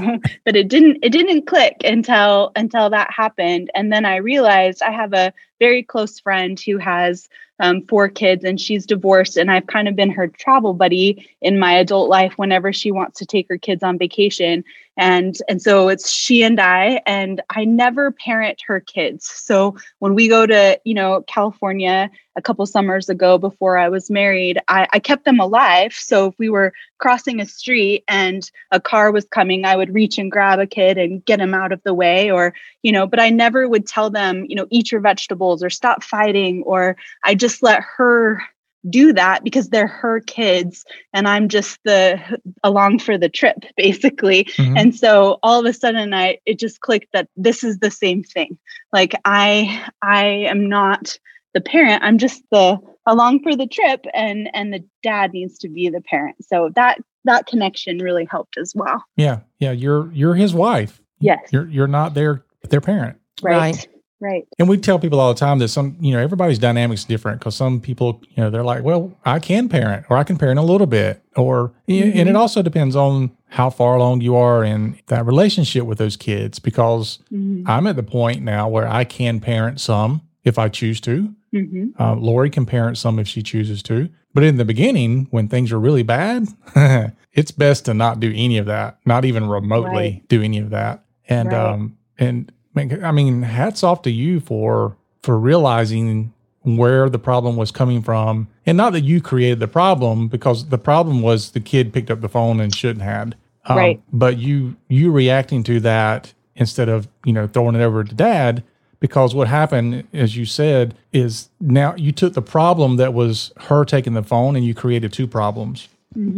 but 0.46 0.56
it 0.56 0.70
didn't 0.70 0.98
it 1.04 1.10
didn't 1.10 1.46
click 1.48 1.76
until 1.84 2.50
until 2.56 2.90
that 2.90 3.12
happened 3.12 3.70
and 3.76 3.92
then 3.92 4.06
i 4.06 4.16
realized 4.16 4.82
i 4.82 4.90
have 4.90 5.12
a 5.12 5.34
very 5.60 5.84
close 5.84 6.20
friend 6.20 6.60
who 6.60 6.78
has 6.78 7.28
um, 7.60 7.82
four 7.84 8.08
kids 8.08 8.44
and 8.44 8.62
she's 8.62 8.86
divorced 8.86 9.36
and 9.36 9.50
i've 9.50 9.66
kind 9.68 9.88
of 9.88 9.96
been 9.96 10.12
her 10.12 10.28
travel 10.28 10.74
buddy 10.74 11.28
in 11.42 11.60
my 11.60 11.74
adult 11.74 12.10
life 12.10 12.34
whenever 12.38 12.74
she 12.74 12.92
wants 12.92 13.20
to 13.20 13.26
take 13.26 13.48
her 13.50 13.58
kids 13.58 13.84
on 13.84 13.98
vacation. 13.98 14.64
And 15.00 15.38
and 15.48 15.62
so 15.62 15.90
it's 15.90 16.10
she 16.10 16.42
and 16.42 16.60
i 16.60 17.02
and 17.06 17.42
i 17.52 17.64
never 17.64 18.12
parent 18.12 18.62
her 18.66 18.80
kids. 18.80 19.28
So 19.28 19.78
when 20.00 20.16
we 20.16 20.28
go 20.28 20.48
to 20.48 20.80
you 20.86 20.96
know 20.96 21.24
california 21.28 22.10
a 22.36 22.42
couple 22.42 22.66
summers 22.66 23.08
ago 23.08 23.38
before 23.38 23.78
i 23.78 23.90
was 23.90 24.10
married 24.10 24.60
I, 24.68 24.88
I 24.92 25.00
kept 25.00 25.26
them 25.26 25.40
alive. 25.40 25.94
So 25.94 26.28
if 26.28 26.40
we 26.40 26.50
were 26.50 26.74
crossing 26.98 27.40
a 27.40 27.46
street 27.46 28.04
and 28.08 28.50
a 28.72 28.80
car 28.80 29.12
was 29.12 29.26
coming 29.26 29.66
i 29.66 29.76
would 29.76 29.94
reach 29.94 30.18
and 30.18 30.32
grab 30.32 30.58
a 30.60 30.66
kid 30.66 30.98
and 30.98 31.24
get 31.24 31.40
him 31.40 31.54
out 31.54 31.72
of 31.72 31.82
the 31.84 31.94
way 31.94 32.32
or 32.32 32.56
you 32.82 32.92
know 32.92 33.06
but 33.06 33.20
i 33.20 33.30
never 33.30 33.70
would 33.70 33.86
tell 33.86 34.10
them 34.10 34.46
you 34.50 34.56
know 34.56 34.66
eat 34.72 34.92
your 34.92 35.02
vegetables 35.48 35.64
or 35.64 35.70
stop 35.70 36.04
fighting 36.04 36.64
or 36.66 36.96
i 37.24 37.34
just 37.36 37.64
let 37.64 37.82
her 37.98 38.42
do 38.90 39.12
that 39.14 39.44
because 39.44 39.70
they're 39.70 39.88
her 39.88 40.20
kids 40.22 40.86
and 41.14 41.28
i'm 41.28 41.50
just 41.50 41.80
the 41.84 42.20
along 42.64 43.00
for 43.00 43.18
the 43.18 43.30
trip 43.30 43.58
basically 43.78 44.44
Mhm. 44.58 44.78
and 44.80 44.96
so 44.96 45.40
all 45.44 45.60
of 45.60 45.66
a 45.66 45.74
sudden 45.74 46.14
i 46.14 46.38
it 46.46 46.60
just 46.60 46.80
clicked 46.82 47.12
that 47.14 47.28
this 47.36 47.64
is 47.64 47.80
the 47.80 47.92
same 47.92 48.24
thing 48.24 48.58
like 48.94 49.14
i 49.26 49.84
i 50.02 50.26
am 50.26 50.70
not 50.70 51.18
the 51.54 51.62
parent 51.62 52.04
i'm 52.04 52.18
just 52.18 52.44
the 52.52 52.78
along 53.06 53.42
for 53.44 53.56
the 53.56 53.68
trip 53.68 54.06
and 54.14 54.50
and 54.54 54.74
the 54.74 54.84
dad 55.04 55.34
needs 55.34 55.58
to 55.60 55.70
be 55.70 55.90
the 55.90 56.02
parent 56.02 56.36
so 56.42 56.70
that 56.76 57.00
that 57.26 57.46
connection 57.46 57.98
really 58.00 58.26
helped 58.30 58.58
as 58.58 58.74
well 58.76 59.04
yeah, 59.18 59.40
yeah, 59.60 59.72
you're 59.72 60.10
you're 60.14 60.36
his 60.36 60.54
wife. 60.54 61.02
yes 61.20 61.40
You're 61.52 61.68
you're 61.68 61.88
not 61.88 62.14
their 62.14 62.44
their 62.70 62.80
parent. 62.82 63.18
right 63.42 63.76
Right. 63.76 63.88
Right 64.20 64.48
And 64.60 64.68
we 64.70 64.78
tell 64.78 65.00
people 65.00 65.20
all 65.20 65.34
the 65.34 65.40
time 65.40 65.60
that 65.60 65.68
some, 65.70 65.98
you 66.00 66.12
know, 66.14 66.20
everybody's 66.20 66.60
dynamics 66.60 67.04
different 67.04 67.40
because 67.40 67.56
some 67.56 67.80
people, 67.82 68.22
you 68.30 68.44
know, 68.44 68.50
they're 68.50 68.64
like, 68.64 68.84
well, 68.84 69.18
I 69.26 69.40
can 69.40 69.70
parent 69.70 70.06
or 70.10 70.18
I 70.18 70.24
can 70.24 70.38
parent 70.38 70.60
a 70.60 70.64
little 70.64 70.88
bit. 70.88 71.22
Or, 71.36 71.74
and 71.88 72.28
it 72.30 72.36
also 72.36 72.62
depends 72.62 72.96
on 72.96 73.32
how 73.50 73.70
far 73.70 73.96
along 73.96 74.22
you 74.22 74.36
are 74.36 74.64
in 74.64 74.98
that 75.08 75.26
relationship 75.26 75.84
with 75.86 75.98
those 76.00 76.18
kids 76.18 76.60
because 76.60 77.20
Mhm. 77.32 77.64
I'm 77.68 77.88
at 77.88 77.96
the 77.96 78.04
point 78.04 78.42
now 78.42 78.68
where 78.68 78.88
I 78.88 79.04
can 79.04 79.40
parent 79.40 79.80
some 79.80 80.22
if 80.44 80.58
I 80.58 80.68
choose 80.70 81.00
to. 81.02 81.34
Mhm. 81.54 81.92
Uh, 82.00 82.16
Lori 82.16 82.50
can 82.50 82.66
parent 82.66 82.98
some 82.98 83.20
if 83.20 83.28
she 83.28 83.42
chooses 83.44 83.82
to. 83.84 84.10
But 84.34 84.44
in 84.44 84.58
the 84.58 84.66
beginning, 84.66 85.28
when 85.32 85.48
things 85.48 85.72
are 85.72 85.80
really 85.80 86.04
bad, 86.04 86.48
it's 87.34 87.52
best 87.52 87.86
to 87.86 87.94
not 87.94 88.20
do 88.20 88.32
any 88.36 88.58
of 88.58 88.66
that, 88.66 88.98
not 89.06 89.26
even 89.26 89.48
remotely 89.48 89.92
Right. 89.92 90.22
do 90.28 90.42
any 90.42 90.58
of 90.60 90.70
that. 90.72 91.04
And 91.30 91.52
Right. 91.54 91.74
um, 91.74 91.98
and 92.20 92.52
I 92.80 93.12
mean, 93.12 93.42
hats 93.44 93.84
off 93.84 94.02
to 94.04 94.12
you 94.12 94.40
for 94.40 94.96
for 95.24 95.38
realizing 95.38 96.34
where 96.62 97.10
the 97.10 97.20
problem 97.20 97.56
was 97.56 97.72
coming 97.72 98.02
from, 98.02 98.48
and 98.66 98.78
not 98.78 98.94
that 98.94 99.04
you 99.04 99.22
created 99.22 99.60
the 99.60 99.68
problem, 99.68 100.28
because 100.28 100.68
the 100.68 100.78
problem 100.78 101.22
was 101.22 101.52
the 101.52 101.60
kid 101.60 101.94
picked 101.94 102.12
up 102.12 102.22
the 102.22 102.30
phone 102.30 102.60
and 102.60 102.76
shouldn't 102.76 103.04
had. 103.04 103.36
Um, 103.66 103.78
Right. 103.78 104.02
But 104.12 104.38
you 104.38 104.76
you 104.90 105.12
reacting 105.12 105.64
to 105.64 105.80
that 105.82 106.34
instead 106.56 106.90
of 106.90 107.08
you 107.24 107.34
know 107.34 107.48
throwing 107.48 107.76
it 107.76 107.82
over 107.82 108.04
to 108.04 108.14
dad 108.14 108.64
because 109.00 109.36
what 109.36 109.48
happened 109.48 110.08
as 110.14 110.36
you 110.36 110.46
said 110.46 110.96
is 111.14 111.50
now 111.60 111.96
you 111.96 112.12
took 112.12 112.34
the 112.34 112.42
problem 112.42 112.98
that 112.98 113.14
was 113.14 113.52
her 113.58 113.86
taking 113.86 114.14
the 114.14 114.24
phone 114.24 114.56
and 114.56 114.66
you 114.66 114.74
created 114.74 115.14
two 115.14 115.28
problems 115.28 115.88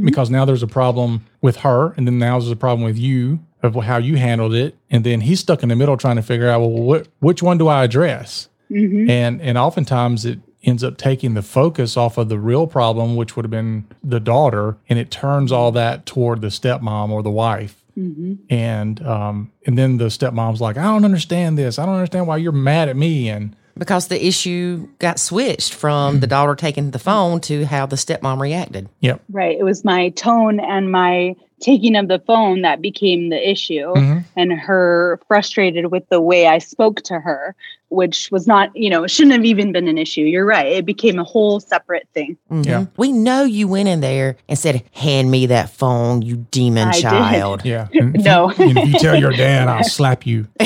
because 0.04 0.30
now 0.30 0.44
there's 0.44 0.64
a 0.64 0.68
problem 0.68 1.26
with 1.42 1.58
her 1.58 1.94
and 1.96 2.06
then 2.06 2.20
now 2.20 2.38
there's 2.38 2.52
a 2.52 2.56
problem 2.56 2.84
with 2.84 2.98
you 2.98 3.40
of 3.62 3.76
how 3.76 3.97
you 3.97 4.16
handled 4.18 4.53
it 4.53 4.76
and 4.89 5.03
then 5.03 5.22
he's 5.22 5.39
stuck 5.39 5.64
in 5.64 5.70
the 5.70 5.76
middle 5.76 5.97
trying 5.97 6.16
to 6.16 6.22
figure 6.22 6.49
out 6.49 6.60
well 6.62 6.70
what 6.70 7.07
which 7.20 7.41
one 7.43 7.57
do 7.57 7.68
i 7.68 7.84
address 7.84 8.47
Mhm. 8.72 9.10
and 9.10 9.41
and 9.41 9.57
oftentimes 9.57 10.26
it 10.26 10.39
ends 10.64 10.84
up 10.84 10.97
taking 10.97 11.34
the 11.34 11.41
focus 11.41 11.97
off 11.97 12.18
of 12.18 12.30
the 12.30 12.38
real 12.38 12.68
problem 12.68 13.16
which 13.16 13.36
would 13.36 13.43
have 13.45 13.51
been 13.51 13.86
the 14.03 14.20
daughter 14.20 14.78
and 14.89 14.99
it 14.99 15.10
turns 15.10 15.51
all 15.51 15.72
that 15.72 16.05
toward 16.05 16.41
the 16.41 16.47
stepmom 16.47 17.10
or 17.10 17.24
the 17.24 17.32
wife 17.32 17.84
Mhm. 17.97 18.38
and 18.49 19.05
um 19.05 19.51
and 19.66 19.78
then 19.78 19.97
the 19.97 20.05
stepmom's 20.05 20.62
like 20.62 20.78
i 20.78 20.84
don't 20.84 21.03
understand 21.05 21.57
this 21.57 21.80
i 21.80 21.86
don't 21.86 21.95
understand 21.95 22.28
why 22.28 22.38
you're 22.38 22.51
mad 22.51 22.88
at 22.89 22.95
me 22.95 23.28
and 23.30 23.55
because 23.78 24.07
the 24.10 24.26
issue 24.26 24.88
got 24.99 25.20
switched 25.20 25.74
from 25.74 26.20
the 26.20 26.28
daughter 26.28 26.53
taking 26.53 26.91
the 26.91 26.99
phone 26.99 27.39
to 27.41 27.66
how 27.66 27.86
the 27.86 27.95
stepmom 27.95 28.39
reacted. 28.39 28.89
yep 28.99 29.22
Right. 29.32 29.57
It 29.57 29.64
was 29.64 29.86
my 29.86 30.10
tone 30.10 30.60
and 30.60 30.91
my 30.91 31.36
taking 31.60 31.95
of 31.95 32.07
the 32.07 32.20
phone 32.20 32.62
that 32.62 32.82
became 32.82 33.30
the 33.30 33.49
issue, 33.49 33.93
Mhm. 33.93 34.24
and 34.36 34.53
her 34.53 35.20
frustrated 35.28 35.91
with 35.91 36.07
the 36.10 36.22
way 36.22 36.47
I 36.47 36.57
spoke 36.60 37.01
to 37.03 37.20
her, 37.20 37.55
which 37.90 38.30
was 38.32 38.48
not, 38.48 38.70
you 38.76 38.90
know, 38.90 39.06
shouldn't 39.08 39.34
have 39.34 39.46
even 39.46 39.72
been 39.72 39.88
an 39.88 39.98
issue. 39.98 40.22
You're 40.22 40.46
right. 40.46 40.68
It 40.68 40.86
became 40.86 41.20
a 41.20 41.24
whole 41.24 41.60
separate 41.60 42.08
thing. 42.14 42.38
Mhm. 42.52 42.66
Yeah. 42.66 42.86
We 42.98 43.12
know 43.12 43.44
you 43.44 43.68
went 43.68 43.88
in 43.90 44.02
there 44.02 44.38
and 44.48 44.58
said, 44.58 44.84
Hand 44.94 45.32
me 45.32 45.46
that 45.48 45.70
phone, 45.72 46.22
you 46.22 46.38
demon 46.52 46.88
I 46.90 46.92
did. 46.92 47.02
child. 47.02 47.66
yeah 47.66 47.88
And 47.94 48.16
if 48.16 48.24
No. 48.24 48.52
you, 48.52 48.70
and 48.70 48.78
if 48.78 48.88
you 48.94 49.00
tell 49.00 49.16
your 49.20 49.32
dad 49.32 49.68
i'll 49.68 49.84
slap 50.00 50.26
you 50.26 50.48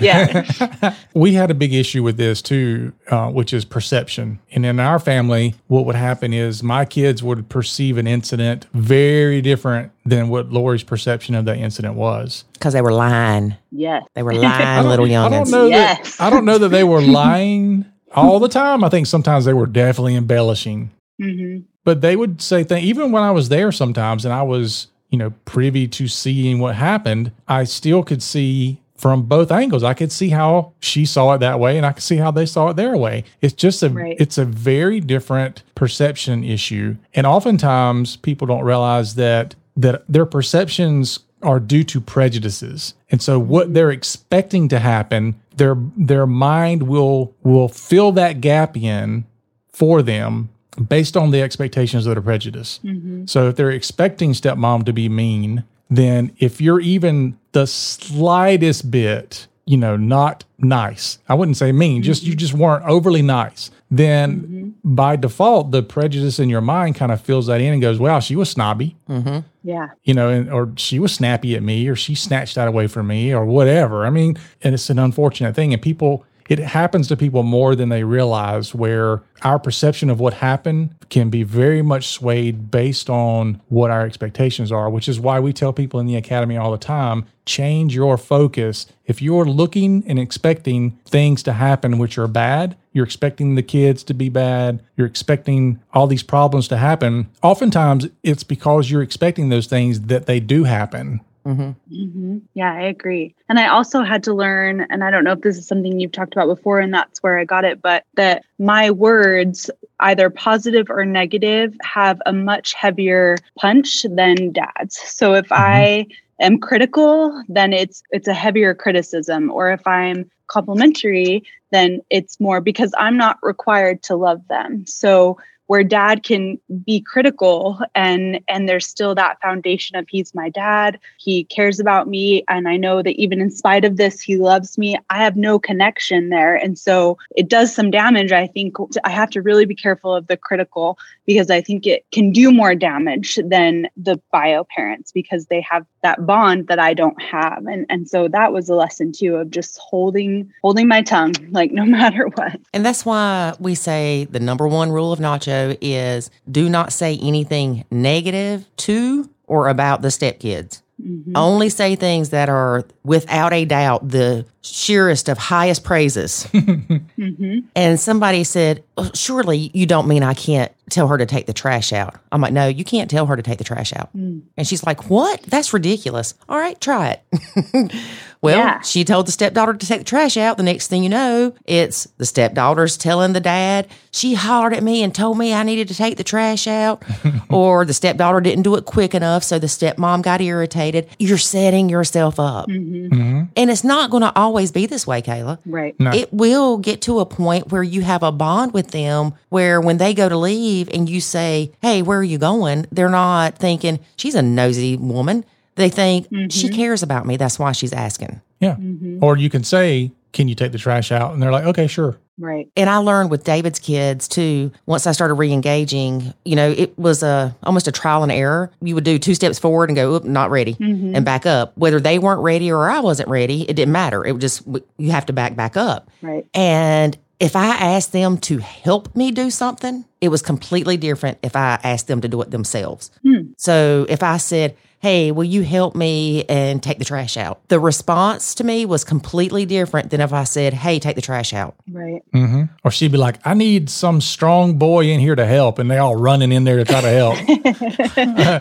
yeah. 0.00 0.94
we 1.14 1.32
had 1.34 1.50
a 1.50 1.54
big 1.54 1.72
issue 1.72 2.02
with 2.02 2.16
this 2.16 2.42
too, 2.42 2.92
uh, 3.10 3.30
which 3.30 3.52
is 3.52 3.64
perception. 3.64 4.38
And 4.52 4.64
in 4.66 4.80
our 4.80 4.98
family, 4.98 5.54
what 5.68 5.84
would 5.86 5.96
happen 5.96 6.32
is 6.32 6.62
my 6.62 6.84
kids 6.84 7.22
would 7.22 7.48
perceive 7.48 7.96
an 7.98 8.06
incident 8.06 8.66
very 8.72 9.40
different 9.42 9.92
than 10.06 10.28
what 10.28 10.50
Lori's 10.50 10.82
perception 10.82 11.34
of 11.34 11.44
that 11.46 11.58
incident 11.58 11.94
was. 11.94 12.44
Because 12.54 12.72
they 12.72 12.80
were 12.80 12.92
lying. 12.92 13.56
Yes. 13.70 14.04
They 14.14 14.22
were 14.22 14.34
lying 14.34 14.86
little 14.88 15.04
I 15.06 15.28
don't 15.28 15.32
youngins. 15.46 15.50
know 15.50 15.66
Yes. 15.66 16.16
that 16.16 16.24
I 16.24 16.30
don't 16.30 16.44
know 16.44 16.58
that 16.58 16.68
they 16.70 16.84
were 16.84 17.00
lying 17.22 17.84
all 18.14 18.38
the 18.38 18.48
time. 18.48 18.84
I 18.84 18.88
think 18.88 19.06
sometimes 19.06 19.44
they 19.44 19.52
were 19.52 19.66
definitely 19.66 20.14
embellishing. 20.16 20.90
hmm 21.20 21.58
But 21.84 22.00
they 22.00 22.16
would 22.16 22.40
say 22.40 22.64
things 22.64 22.84
even 22.84 23.12
when 23.12 23.22
I 23.22 23.30
was 23.32 23.48
there 23.48 23.72
sometimes 23.72 24.24
and 24.24 24.32
I 24.32 24.42
was, 24.42 24.86
you 25.10 25.18
know, 25.18 25.32
privy 25.44 25.86
to 25.88 26.08
seeing 26.08 26.58
what 26.58 26.74
happened, 26.76 27.32
I 27.48 27.64
still 27.64 28.02
could 28.02 28.22
see 28.22 28.80
from 28.96 29.24
both 29.24 29.52
angles. 29.52 29.82
I 29.82 29.92
could 29.92 30.10
see 30.10 30.30
how 30.30 30.72
she 30.80 31.04
saw 31.04 31.34
it 31.34 31.38
that 31.38 31.60
way 31.60 31.76
and 31.76 31.84
I 31.84 31.92
could 31.92 32.02
see 32.02 32.16
how 32.16 32.30
they 32.30 32.46
saw 32.46 32.68
it 32.70 32.76
their 32.76 32.96
way. 32.96 33.24
It's 33.42 33.52
just 33.52 33.82
a 33.82 33.90
Right. 33.90 34.16
it's 34.18 34.38
a 34.38 34.44
very 34.46 35.00
different 35.00 35.62
perception 35.74 36.42
issue. 36.42 36.96
And 37.14 37.26
oftentimes 37.26 38.16
people 38.16 38.46
don't 38.46 38.64
realize 38.64 39.14
that 39.16 39.54
that 39.76 40.04
their 40.08 40.26
perceptions 40.26 41.20
are 41.42 41.60
due 41.60 41.84
to 41.84 42.00
prejudices. 42.00 42.94
And 43.10 43.20
so 43.22 43.38
what 43.38 43.74
they're 43.74 43.90
expecting 43.90 44.68
to 44.68 44.78
happen, 44.78 45.40
their 45.56 45.76
their 45.96 46.26
mind 46.26 46.84
will 46.84 47.34
will 47.42 47.68
fill 47.68 48.12
that 48.12 48.40
gap 48.40 48.76
in 48.76 49.24
for 49.72 50.02
them 50.02 50.48
based 50.88 51.16
on 51.16 51.30
the 51.30 51.42
expectations 51.42 52.04
that 52.04 52.18
are 52.18 52.22
prejudice. 52.22 52.80
Mm-hmm. 52.84 53.26
So 53.26 53.48
if 53.48 53.56
they're 53.56 53.70
expecting 53.70 54.32
stepmom 54.32 54.84
to 54.86 54.92
be 54.92 55.08
mean, 55.08 55.64
then 55.88 56.32
if 56.38 56.60
you're 56.60 56.80
even 56.80 57.38
the 57.52 57.66
slightest 57.66 58.90
bit, 58.90 59.46
you 59.64 59.76
know, 59.76 59.96
not 59.96 60.44
nice, 60.58 61.18
I 61.28 61.34
wouldn't 61.34 61.56
say 61.56 61.72
mean, 61.72 62.02
just 62.02 62.24
you 62.24 62.32
mm-hmm. 62.32 62.38
just 62.38 62.54
weren't 62.54 62.84
overly 62.84 63.22
nice, 63.22 63.70
then 63.90 64.40
mm-hmm. 64.40 64.94
by 64.94 65.16
default, 65.16 65.70
the 65.70 65.82
prejudice 65.82 66.38
in 66.38 66.48
your 66.48 66.60
mind 66.60 66.96
kind 66.96 67.12
of 67.12 67.20
fills 67.20 67.46
that 67.46 67.60
in 67.60 67.72
and 67.72 67.80
goes, 67.80 67.98
wow, 67.98 68.18
she 68.18 68.34
was 68.34 68.50
snobby 68.50 68.96
mm-hmm. 69.08 69.40
Yeah. 69.62 69.88
you 70.04 70.14
know, 70.14 70.28
and, 70.28 70.50
or 70.50 70.72
she 70.76 70.98
was 70.98 71.12
snappy 71.12 71.54
at 71.56 71.62
me, 71.62 71.86
or 71.88 71.96
she 71.96 72.14
snatched 72.14 72.54
that 72.56 72.68
away 72.68 72.86
from 72.86 73.06
me, 73.08 73.32
or 73.32 73.44
whatever. 73.44 74.06
I 74.06 74.10
mean, 74.10 74.36
and 74.62 74.74
it's 74.74 74.90
an 74.90 74.98
unfortunate 74.98 75.54
thing. 75.54 75.72
And 75.72 75.80
people, 75.80 76.24
it 76.48 76.58
happens 76.58 77.08
to 77.08 77.16
people 77.16 77.42
more 77.42 77.74
than 77.74 77.88
they 77.88 78.04
realize, 78.04 78.74
where 78.74 79.22
our 79.42 79.58
perception 79.58 80.10
of 80.10 80.20
what 80.20 80.34
happened 80.34 80.94
can 81.10 81.30
be 81.30 81.42
very 81.42 81.82
much 81.82 82.08
swayed 82.08 82.70
based 82.70 83.10
on 83.10 83.60
what 83.68 83.90
our 83.90 84.04
expectations 84.04 84.72
are, 84.72 84.90
which 84.90 85.08
is 85.08 85.20
why 85.20 85.40
we 85.40 85.52
tell 85.52 85.72
people 85.72 86.00
in 86.00 86.06
the 86.06 86.16
academy 86.16 86.56
all 86.56 86.72
the 86.72 86.78
time 86.78 87.26
change 87.44 87.94
your 87.94 88.18
focus. 88.18 88.86
If 89.04 89.22
you're 89.22 89.44
looking 89.44 90.02
and 90.08 90.18
expecting 90.18 90.98
things 91.06 91.44
to 91.44 91.52
happen 91.52 91.98
which 91.98 92.18
are 92.18 92.26
bad, 92.26 92.76
you're 92.92 93.04
expecting 93.04 93.54
the 93.54 93.62
kids 93.62 94.02
to 94.04 94.14
be 94.14 94.28
bad, 94.28 94.82
you're 94.96 95.06
expecting 95.06 95.80
all 95.94 96.08
these 96.08 96.24
problems 96.24 96.66
to 96.68 96.76
happen, 96.76 97.28
oftentimes 97.42 98.08
it's 98.24 98.42
because 98.42 98.90
you're 98.90 99.02
expecting 99.02 99.48
those 99.48 99.68
things 99.68 100.00
that 100.02 100.26
they 100.26 100.40
do 100.40 100.64
happen. 100.64 101.20
Hmm 101.46 102.38
Yeah, 102.54 102.72
I 102.72 102.82
agree. 102.82 103.34
And 103.48 103.58
I 103.58 103.68
also 103.68 104.02
had 104.02 104.22
to 104.24 104.34
learn, 104.34 104.86
and 104.90 105.04
I 105.04 105.10
don't 105.10 105.24
know 105.24 105.32
if 105.32 105.42
this 105.42 105.56
is 105.56 105.66
something 105.66 106.00
you've 106.00 106.12
talked 106.12 106.34
about 106.34 106.46
before, 106.46 106.80
and 106.80 106.92
that's 106.92 107.22
where 107.22 107.38
I 107.38 107.44
got 107.44 107.64
it, 107.64 107.80
but 107.80 108.04
that 108.14 108.44
my 108.58 108.90
words, 108.90 109.70
either 110.00 110.28
positive 110.30 110.90
or 110.90 111.04
negative, 111.04 111.76
have 111.82 112.20
a 112.26 112.32
much 112.32 112.74
heavier 112.74 113.36
punch 113.58 114.04
than 114.10 114.52
dad's. 114.52 114.98
So 114.98 115.34
if 115.34 115.46
I 115.52 116.06
am 116.40 116.58
critical, 116.58 117.42
then 117.48 117.72
it's 117.72 118.02
it's 118.10 118.28
a 118.28 118.34
heavier 118.34 118.74
criticism. 118.74 119.50
Or 119.50 119.70
if 119.70 119.86
I'm 119.86 120.30
complimentary, 120.48 121.42
then 121.70 122.00
it's 122.10 122.40
more 122.40 122.60
because 122.60 122.92
I'm 122.98 123.16
not 123.16 123.38
required 123.42 124.02
to 124.04 124.16
love 124.16 124.46
them. 124.48 124.86
So 124.86 125.38
where 125.66 125.84
dad 125.84 126.22
can 126.22 126.58
be 126.84 127.00
critical 127.00 127.80
and 127.94 128.40
and 128.48 128.68
there's 128.68 128.86
still 128.86 129.14
that 129.14 129.40
foundation 129.40 129.96
of 129.96 130.06
he's 130.08 130.34
my 130.34 130.48
dad 130.48 130.98
he 131.18 131.44
cares 131.44 131.80
about 131.80 132.08
me 132.08 132.44
and 132.48 132.68
i 132.68 132.76
know 132.76 133.02
that 133.02 133.16
even 133.16 133.40
in 133.40 133.50
spite 133.50 133.84
of 133.84 133.96
this 133.96 134.20
he 134.20 134.36
loves 134.36 134.78
me. 134.78 134.96
I 135.10 135.18
have 135.18 135.36
no 135.36 135.58
connection 135.58 136.28
there. 136.28 136.54
And 136.56 136.78
so 136.78 137.18
it 137.34 137.48
does 137.48 137.74
some 137.74 137.90
damage 137.90 138.32
i 138.32 138.46
think. 138.46 138.76
I 139.04 139.10
have 139.10 139.30
to 139.30 139.42
really 139.42 139.66
be 139.66 139.74
careful 139.74 140.14
of 140.14 140.26
the 140.26 140.36
critical 140.36 140.98
because 141.26 141.50
i 141.50 141.60
think 141.60 141.86
it 141.86 142.04
can 142.12 142.32
do 142.32 142.50
more 142.52 142.74
damage 142.74 143.38
than 143.44 143.88
the 143.96 144.20
bio 144.32 144.64
parents 144.64 145.12
because 145.12 145.46
they 145.46 145.60
have 145.60 145.86
that 146.02 146.26
bond 146.26 146.68
that 146.68 146.78
i 146.78 146.92
don't 146.94 147.20
have. 147.20 147.64
And 147.66 147.86
and 147.88 148.08
so 148.08 148.28
that 148.28 148.52
was 148.52 148.68
a 148.68 148.74
lesson 148.74 149.12
too 149.12 149.36
of 149.36 149.50
just 149.50 149.78
holding 149.78 150.52
holding 150.62 150.88
my 150.88 151.02
tongue 151.02 151.34
like 151.50 151.72
no 151.72 151.84
matter 151.98 152.28
what. 152.34 152.60
And 152.72 152.84
that's 152.84 153.04
why 153.04 153.54
we 153.58 153.74
say 153.74 154.26
the 154.30 154.40
number 154.40 154.66
one 154.66 154.90
rule 154.90 155.12
of 155.12 155.18
Nacho 155.18 155.55
is 155.80 156.30
do 156.50 156.68
not 156.68 156.92
say 156.92 157.18
anything 157.22 157.84
negative 157.90 158.66
to 158.78 159.30
or 159.46 159.68
about 159.68 160.02
the 160.02 160.08
stepkids. 160.08 160.82
Mm-hmm. 161.00 161.32
Only 161.36 161.68
say 161.68 161.94
things 161.94 162.30
that 162.30 162.48
are 162.48 162.84
without 163.04 163.52
a 163.52 163.64
doubt 163.64 164.08
the 164.08 164.46
sheerest 164.72 165.28
of 165.28 165.38
highest 165.38 165.84
praises. 165.84 166.44
hmm 166.52 167.58
And 167.74 167.98
somebody 168.00 168.44
said, 168.44 168.84
"Oh, 168.96 169.10
Surely 169.14 169.70
you 169.74 169.86
don't 169.86 170.08
mean 170.08 170.22
I 170.22 170.34
can't 170.34 170.72
tell 170.88 171.08
her 171.08 171.18
to 171.18 171.26
take 171.26 171.46
the 171.46 171.52
trash 171.52 171.92
out. 171.92 172.14
I'm 172.30 172.40
like, 172.40 172.52
No, 172.52 172.68
you 172.68 172.84
can't 172.84 173.10
tell 173.10 173.26
her 173.26 173.36
to 173.36 173.42
take 173.42 173.58
the 173.58 173.64
trash 173.64 173.92
out. 173.94 174.16
Mm. 174.16 174.42
And 174.56 174.66
she's 174.66 174.84
like, 174.86 175.10
What? 175.10 175.42
That's 175.42 175.72
ridiculous. 175.72 176.34
All 176.48 176.58
right, 176.58 176.80
try 176.80 177.18
it. 177.32 177.92
well, 178.40 178.56
Yeah. 178.56 178.80
she 178.82 179.04
told 179.04 179.26
the 179.26 179.32
stepdaughter 179.32 179.74
to 179.74 179.86
take 179.86 179.98
the 179.98 180.04
trash 180.04 180.36
out. 180.36 180.56
The 180.56 180.62
next 180.62 180.86
thing 180.88 181.02
you 181.02 181.08
know, 181.08 181.54
it's 181.64 182.04
the 182.18 182.24
stepdaughter's 182.26 182.96
telling 182.96 183.32
the 183.32 183.40
dad, 183.40 183.88
She 184.12 184.34
hollered 184.34 184.74
at 184.74 184.82
me 184.84 185.02
and 185.02 185.12
told 185.12 185.38
me 185.38 185.52
I 185.52 185.64
needed 185.64 185.88
to 185.88 185.94
take 185.94 186.16
the 186.18 186.24
trash 186.24 186.68
out. 186.68 187.02
or 187.50 187.84
the 187.84 187.94
stepdaughter 187.94 188.40
didn't 188.40 188.62
do 188.62 188.76
it 188.76 188.84
quick 188.84 189.12
enough. 189.14 189.42
So 189.42 189.58
the 189.58 189.66
stepmom 189.66 190.22
got 190.22 190.40
irritated. 190.40 191.08
You're 191.18 191.36
setting 191.38 191.88
yourself 191.88 192.38
up. 192.38 192.66
hmm 192.66 193.42
And 193.56 193.70
it's 193.70 193.82
not 193.84 194.10
going 194.10 194.22
to 194.22 194.32
always 194.36 194.55
be 194.72 194.86
this 194.86 195.06
way, 195.06 195.22
Kayla 195.22 195.58
right 195.66 195.94
No. 196.00 196.10
it 196.12 196.32
will 196.32 196.78
get 196.78 197.00
to 197.02 197.20
a 197.20 197.26
point 197.26 197.70
where 197.70 197.82
you 197.82 198.00
have 198.02 198.22
a 198.22 198.32
bond 198.32 198.72
with 198.72 198.90
them 198.90 199.32
where 199.50 199.80
when 199.80 199.98
they 199.98 200.14
go 200.14 200.28
to 200.28 200.36
leave 200.36 200.88
and 200.92 201.08
you 201.08 201.20
say, 201.20 201.72
Hey, 201.82 202.02
where 202.02 202.18
are 202.18 202.24
you 202.24 202.38
going? 202.38 202.86
They're 202.90 203.08
not 203.10 203.56
thinking, 203.58 204.00
She's 204.16 204.34
a 204.34 204.42
nosy 204.42 204.96
woman. 204.96 205.44
They 205.76 205.90
think 205.90 206.26
she 206.50 206.70
cares 206.70 207.02
about 207.02 207.26
me. 207.26 207.36
That's 207.36 207.58
why 207.58 207.72
she's 207.72 207.92
asking. 207.92 208.40
Yeah. 208.60 208.76
Mhm. 208.76 209.18
Or 209.20 209.36
you 209.36 209.50
can 209.50 209.62
say, 209.62 210.10
Can 210.36 210.48
you 210.48 210.54
take 210.54 210.70
the 210.72 210.78
trash 210.78 211.10
out? 211.12 211.32
And 211.32 211.42
they're 211.42 211.50
like, 211.50 211.64
Okay, 211.64 211.86
sure. 211.86 212.18
right 212.38 212.68
And 212.76 212.90
I 212.90 212.98
learned 212.98 213.30
with 213.30 213.42
David's 213.42 213.78
kids 213.78 214.28
too. 214.28 214.70
Once 214.84 215.06
I 215.06 215.12
started 215.12 215.32
re-engaging, 215.34 216.34
you 216.44 216.54
know, 216.56 216.70
it 216.70 216.96
was 216.98 217.22
a 217.22 217.56
almost 217.62 217.88
a 217.88 217.92
trial 217.92 218.22
and 218.22 218.30
error. 218.30 218.70
You 218.82 218.94
would 218.96 219.04
do 219.04 219.18
two 219.18 219.34
steps 219.34 219.58
forward 219.58 219.88
and 219.88 219.96
go, 219.96 220.12
"Oop, 220.14 220.24
not 220.24 220.50
ready," 220.50 220.74
Mhm. 220.74 221.16
and 221.16 221.24
back 221.24 221.46
up. 221.46 221.72
Whether 221.78 222.00
they 222.00 222.18
weren't 222.18 222.42
ready 222.42 222.70
or 222.70 222.90
I 222.90 223.00
wasn't 223.00 223.30
ready, 223.30 223.62
it 223.62 223.76
didn't 223.76 223.92
matter. 223.92 224.26
It 224.26 224.32
would 224.32 224.42
just 224.42 224.62
you 224.98 225.10
have 225.10 225.24
to 225.26 225.32
back 225.32 225.56
back 225.56 225.74
up. 225.76 226.10
right 226.20 226.44
And 226.52 227.16
if 227.40 227.56
I 227.56 227.68
asked 227.76 228.12
them 228.12 228.36
to 228.38 228.58
help 228.58 229.16
me 229.16 229.30
do 229.30 229.50
something, 229.50 230.04
it 230.20 230.28
was 230.28 230.42
completely 230.42 230.98
different 230.98 231.38
if 231.42 231.56
I 231.56 231.78
asked 231.82 232.08
them 232.08 232.20
to 232.20 232.28
do 232.28 232.42
it 232.42 232.50
themselves. 232.50 233.10
Hmm. 233.22 233.52
So 233.56 234.04
if 234.10 234.22
I 234.22 234.36
said, 234.36 234.74
Hey, 235.00 235.30
will 235.30 235.44
you 235.44 235.62
help 235.62 235.94
me 235.94 236.44
and 236.46 236.82
take 236.82 236.98
the 236.98 237.04
trash 237.04 237.36
out? 237.36 237.68
The 237.68 237.78
response 237.78 238.54
to 238.56 238.64
me 238.64 238.86
was 238.86 239.04
completely 239.04 239.66
different 239.66 240.10
than 240.10 240.20
if 240.20 240.32
I 240.32 240.44
said, 240.44 240.72
Hey, 240.74 240.98
take 240.98 241.16
the 241.16 241.22
trash 241.22 241.52
out. 241.52 241.76
right 241.90 242.22
hmm 242.32 242.64
Or 242.82 242.90
she'd 242.90 243.12
be 243.12 243.18
like, 243.18 243.38
I 243.46 243.54
need 243.54 243.90
some 243.90 244.20
strong 244.20 244.78
boy 244.78 245.04
in 245.06 245.20
here 245.20 245.34
to 245.36 245.46
help. 245.46 245.78
And 245.78 245.90
they 245.90 245.98
all 245.98 246.16
running 246.16 246.50
in 246.50 246.64
there 246.64 246.76
to 246.78 246.84
try 246.84 247.00
to 247.02 247.08
help. 247.10 247.36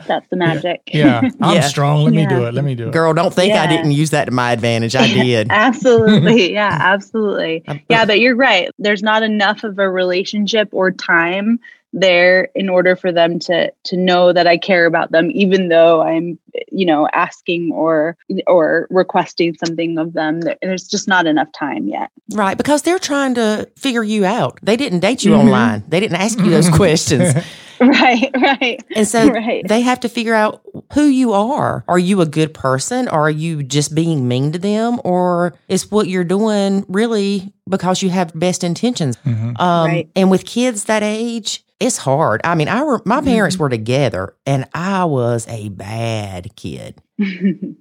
that's 0.06 0.28
the 0.30 0.36
magic 0.36 0.82
Yeah. 0.94 1.22
I'm 1.42 1.56
Yeah. 1.56 1.62
strong. 1.62 2.04
Let 2.04 2.14
me 2.14 2.26
do 2.26 2.46
it. 2.46 2.54
Let 2.54 2.66
me 2.66 2.76
do 2.76 2.90
it. 2.90 2.94
Girl, 2.94 3.14
don't 3.14 3.34
think 3.34 3.54
I 3.54 3.68
didn't 3.68 3.92
use 3.92 4.10
that 4.12 4.26
to 4.26 4.32
my 4.32 4.52
advantage. 4.52 4.96
I 4.96 5.08
did. 5.08 5.48
absolutely 5.66 6.54
yeah 6.54 6.78
absolutely 6.80 7.64
yeah 7.90 8.06
but 8.06 8.20
you're 8.20 8.36
right 8.36 8.70
there's 8.78 9.02
not 9.04 9.24
enough 9.24 9.64
of 9.64 9.80
a 9.80 9.90
relationship 9.90 10.70
or 10.72 10.92
time 10.92 11.60
there 11.94 12.50
in 12.56 12.68
order 12.70 12.96
for 12.96 13.12
them 13.12 13.40
to 13.40 13.72
to 13.86 13.96
know 13.98 14.34
that 14.34 14.48
I 14.48 14.58
care 14.58 14.86
about 14.86 15.12
them 15.12 15.30
even 15.32 15.70
though 15.70 16.02
I'm 16.02 16.38
you 16.72 16.86
know 16.86 17.08
asking 17.14 17.72
or 17.72 18.18
or 18.48 18.88
requesting 18.90 19.56
something 19.64 19.98
of 19.98 20.14
them 20.14 20.42
there's 20.62 20.88
just 20.88 21.08
not 21.08 21.26
enough 21.26 21.52
time 21.54 21.88
yet 21.88 22.10
Right. 22.34 22.58
Because 22.58 22.82
they're 22.82 22.98
trying 23.00 23.36
to 23.36 23.70
figure 23.78 24.04
you 24.04 24.26
out. 24.26 24.60
They 24.64 24.76
didn't 24.76 25.00
date 25.02 25.24
you 25.24 25.32
Mhm. 25.32 25.40
online, 25.42 25.84
they 25.88 26.00
didn't 26.00 26.18
ask 26.18 26.40
you 26.40 26.50
those 26.50 26.70
questions. 26.82 27.34
right 27.80 28.30
right 28.42 28.84
And 28.96 29.08
so 29.08 29.28
Right. 29.30 29.68
they 29.68 29.82
have 29.82 30.00
to 30.02 30.10
figure 30.10 30.34
out 30.36 30.62
who 30.94 31.06
you 31.06 31.34
are. 31.34 31.84
Are 31.88 32.00
you 32.00 32.22
a 32.22 32.26
good 32.26 32.54
person? 32.54 33.08
Or 33.08 33.22
are 33.28 33.30
you 33.30 33.64
just 33.64 33.94
being 33.96 34.28
mean 34.28 34.52
to 34.54 34.60
them? 34.60 35.00
Or 35.04 35.54
is 35.68 35.90
what 35.92 36.08
you're 36.08 36.24
doing 36.24 36.86
really 36.88 37.54
because 37.70 38.02
you 38.02 38.10
have 38.10 38.32
best 38.38 38.64
intentions? 38.64 39.18
Mhm. 39.26 39.60
Um, 39.60 39.88
Right. 39.90 40.10
And 40.16 40.30
with 40.32 40.46
kids 40.46 40.86
that 40.86 41.04
age, 41.04 41.64
it's 41.80 41.98
hard. 41.98 42.42
I 42.44 42.56
mean, 42.56 42.68
I 42.70 42.82
re- 42.82 43.00
my 43.06 43.22
parents 43.22 43.58
were 43.58 43.70
together 43.70 44.34
and 44.46 44.66
I 44.74 45.04
was 45.06 45.46
a 45.50 45.70
bad 45.70 46.56
kid. 46.56 47.02
Some 47.20 47.78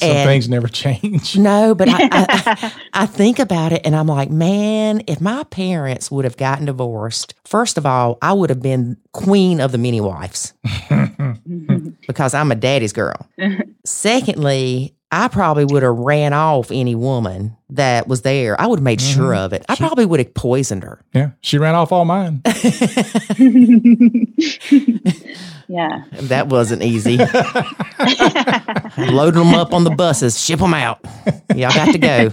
And- 0.00 0.28
things 0.28 0.48
never 0.48 0.68
change. 0.68 1.36
No, 1.44 1.74
but 1.74 1.88
I, 1.88 1.96
I, 2.12 2.72
I 2.92 3.06
think 3.06 3.38
about 3.38 3.72
it 3.72 3.82
and 3.84 3.94
I'm 3.96 4.06
like, 4.06 4.30
man, 4.30 5.02
if 5.06 5.20
my 5.20 5.44
parents 5.44 6.10
would 6.10 6.24
have 6.24 6.36
gotten 6.36 6.66
divorced, 6.66 7.34
first 7.44 7.78
of 7.78 7.86
all, 7.86 8.18
I 8.22 8.32
would 8.32 8.50
have 8.50 8.60
been 8.62 8.96
queen 9.12 9.60
of 9.60 9.72
the 9.72 9.78
many 9.78 10.00
wives 10.00 10.52
because 12.06 12.34
I'm 12.34 12.50
a 12.52 12.54
daddy's 12.54 12.92
girl. 12.92 13.26
Secondly, 13.84 14.94
I 15.10 15.28
probably 15.28 15.64
would 15.64 15.82
have 15.82 15.96
ran 15.96 16.32
off 16.32 16.70
any 16.70 16.94
woman 16.94 17.56
that 17.76 18.08
was 18.08 18.22
there. 18.22 18.60
I 18.60 18.66
would 18.66 18.78
have 18.78 18.84
made 18.84 18.98
mm-hmm. 19.00 19.20
sure 19.20 19.34
of 19.34 19.52
it. 19.52 19.64
I 19.68 19.76
probably 19.76 20.06
would 20.06 20.20
have 20.20 20.34
poisoned 20.34 20.84
her. 20.84 21.00
yeah. 21.12 21.30
She 21.40 21.58
ran 21.58 21.74
off 21.74 21.92
all 21.92 22.04
mine. 22.04 22.42
yeah 25.66 26.04
That 26.12 26.48
wasn't 26.48 26.82
easy. 26.82 27.16
Loading 28.98 29.44
them 29.44 29.54
up 29.54 29.72
on 29.72 29.84
the 29.84 29.94
buses, 29.96 30.40
ship 30.40 30.60
them 30.60 30.74
out. 30.74 31.00
Y'all 31.54 31.72
got 31.72 31.92
to 31.92 31.98
go. 31.98 32.30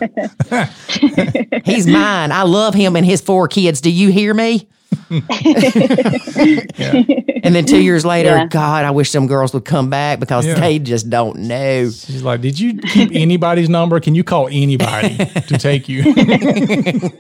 He's 1.66 1.88
mine. 1.88 2.32
I 2.32 2.44
love 2.44 2.74
him 2.74 2.96
and 2.96 3.06
his 3.06 3.22
four 3.22 3.48
kids. 3.48 3.82
Do 3.82 3.92
you 3.92 4.12
hear 4.12 4.34
me? 4.34 4.68
Yeah. 5.12 7.04
And 7.44 7.54
then 7.56 7.66
two 7.66 7.82
years 7.82 8.06
later, 8.06 8.30
Yeah. 8.30 8.46
God, 8.48 8.86
I 8.86 8.92
wish 8.92 9.10
some 9.12 9.28
girls 9.28 9.54
would 9.54 9.66
come 9.66 9.90
back 9.90 10.20
because 10.20 10.46
Yeah. 10.46 10.60
they 10.60 10.80
just 10.80 11.10
don't 11.10 11.40
know. 11.40 11.90
She's 11.90 12.24
like, 12.24 12.42
Did 12.42 12.60
you 12.60 12.78
keep 12.80 13.10
anybody's 13.14 13.70
number? 13.70 14.00
Can 14.00 14.16
you 14.16 14.24
call 14.24 14.48
anybody 14.48 15.18
to 15.18 15.58
take 15.58 15.90
you? 15.90 16.04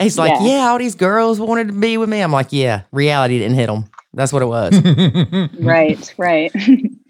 He's 0.00 0.18
like, 0.18 0.32
Yeah. 0.40 0.46
yeah. 0.46 0.68
all 0.68 0.78
these 0.78 0.94
girls 0.94 1.38
wanted 1.40 1.68
to 1.68 1.74
be 1.74 1.96
with 1.98 2.08
me. 2.08 2.20
I'm 2.20 2.32
like, 2.32 2.48
yeah, 2.52 2.82
reality 2.92 3.38
didn't 3.38 3.56
hit 3.56 3.66
them. 3.68 3.84
That's 4.14 4.32
what 4.32 4.42
it 4.42 4.46
was. 4.46 4.74
right 5.60 6.14
right 6.18 6.52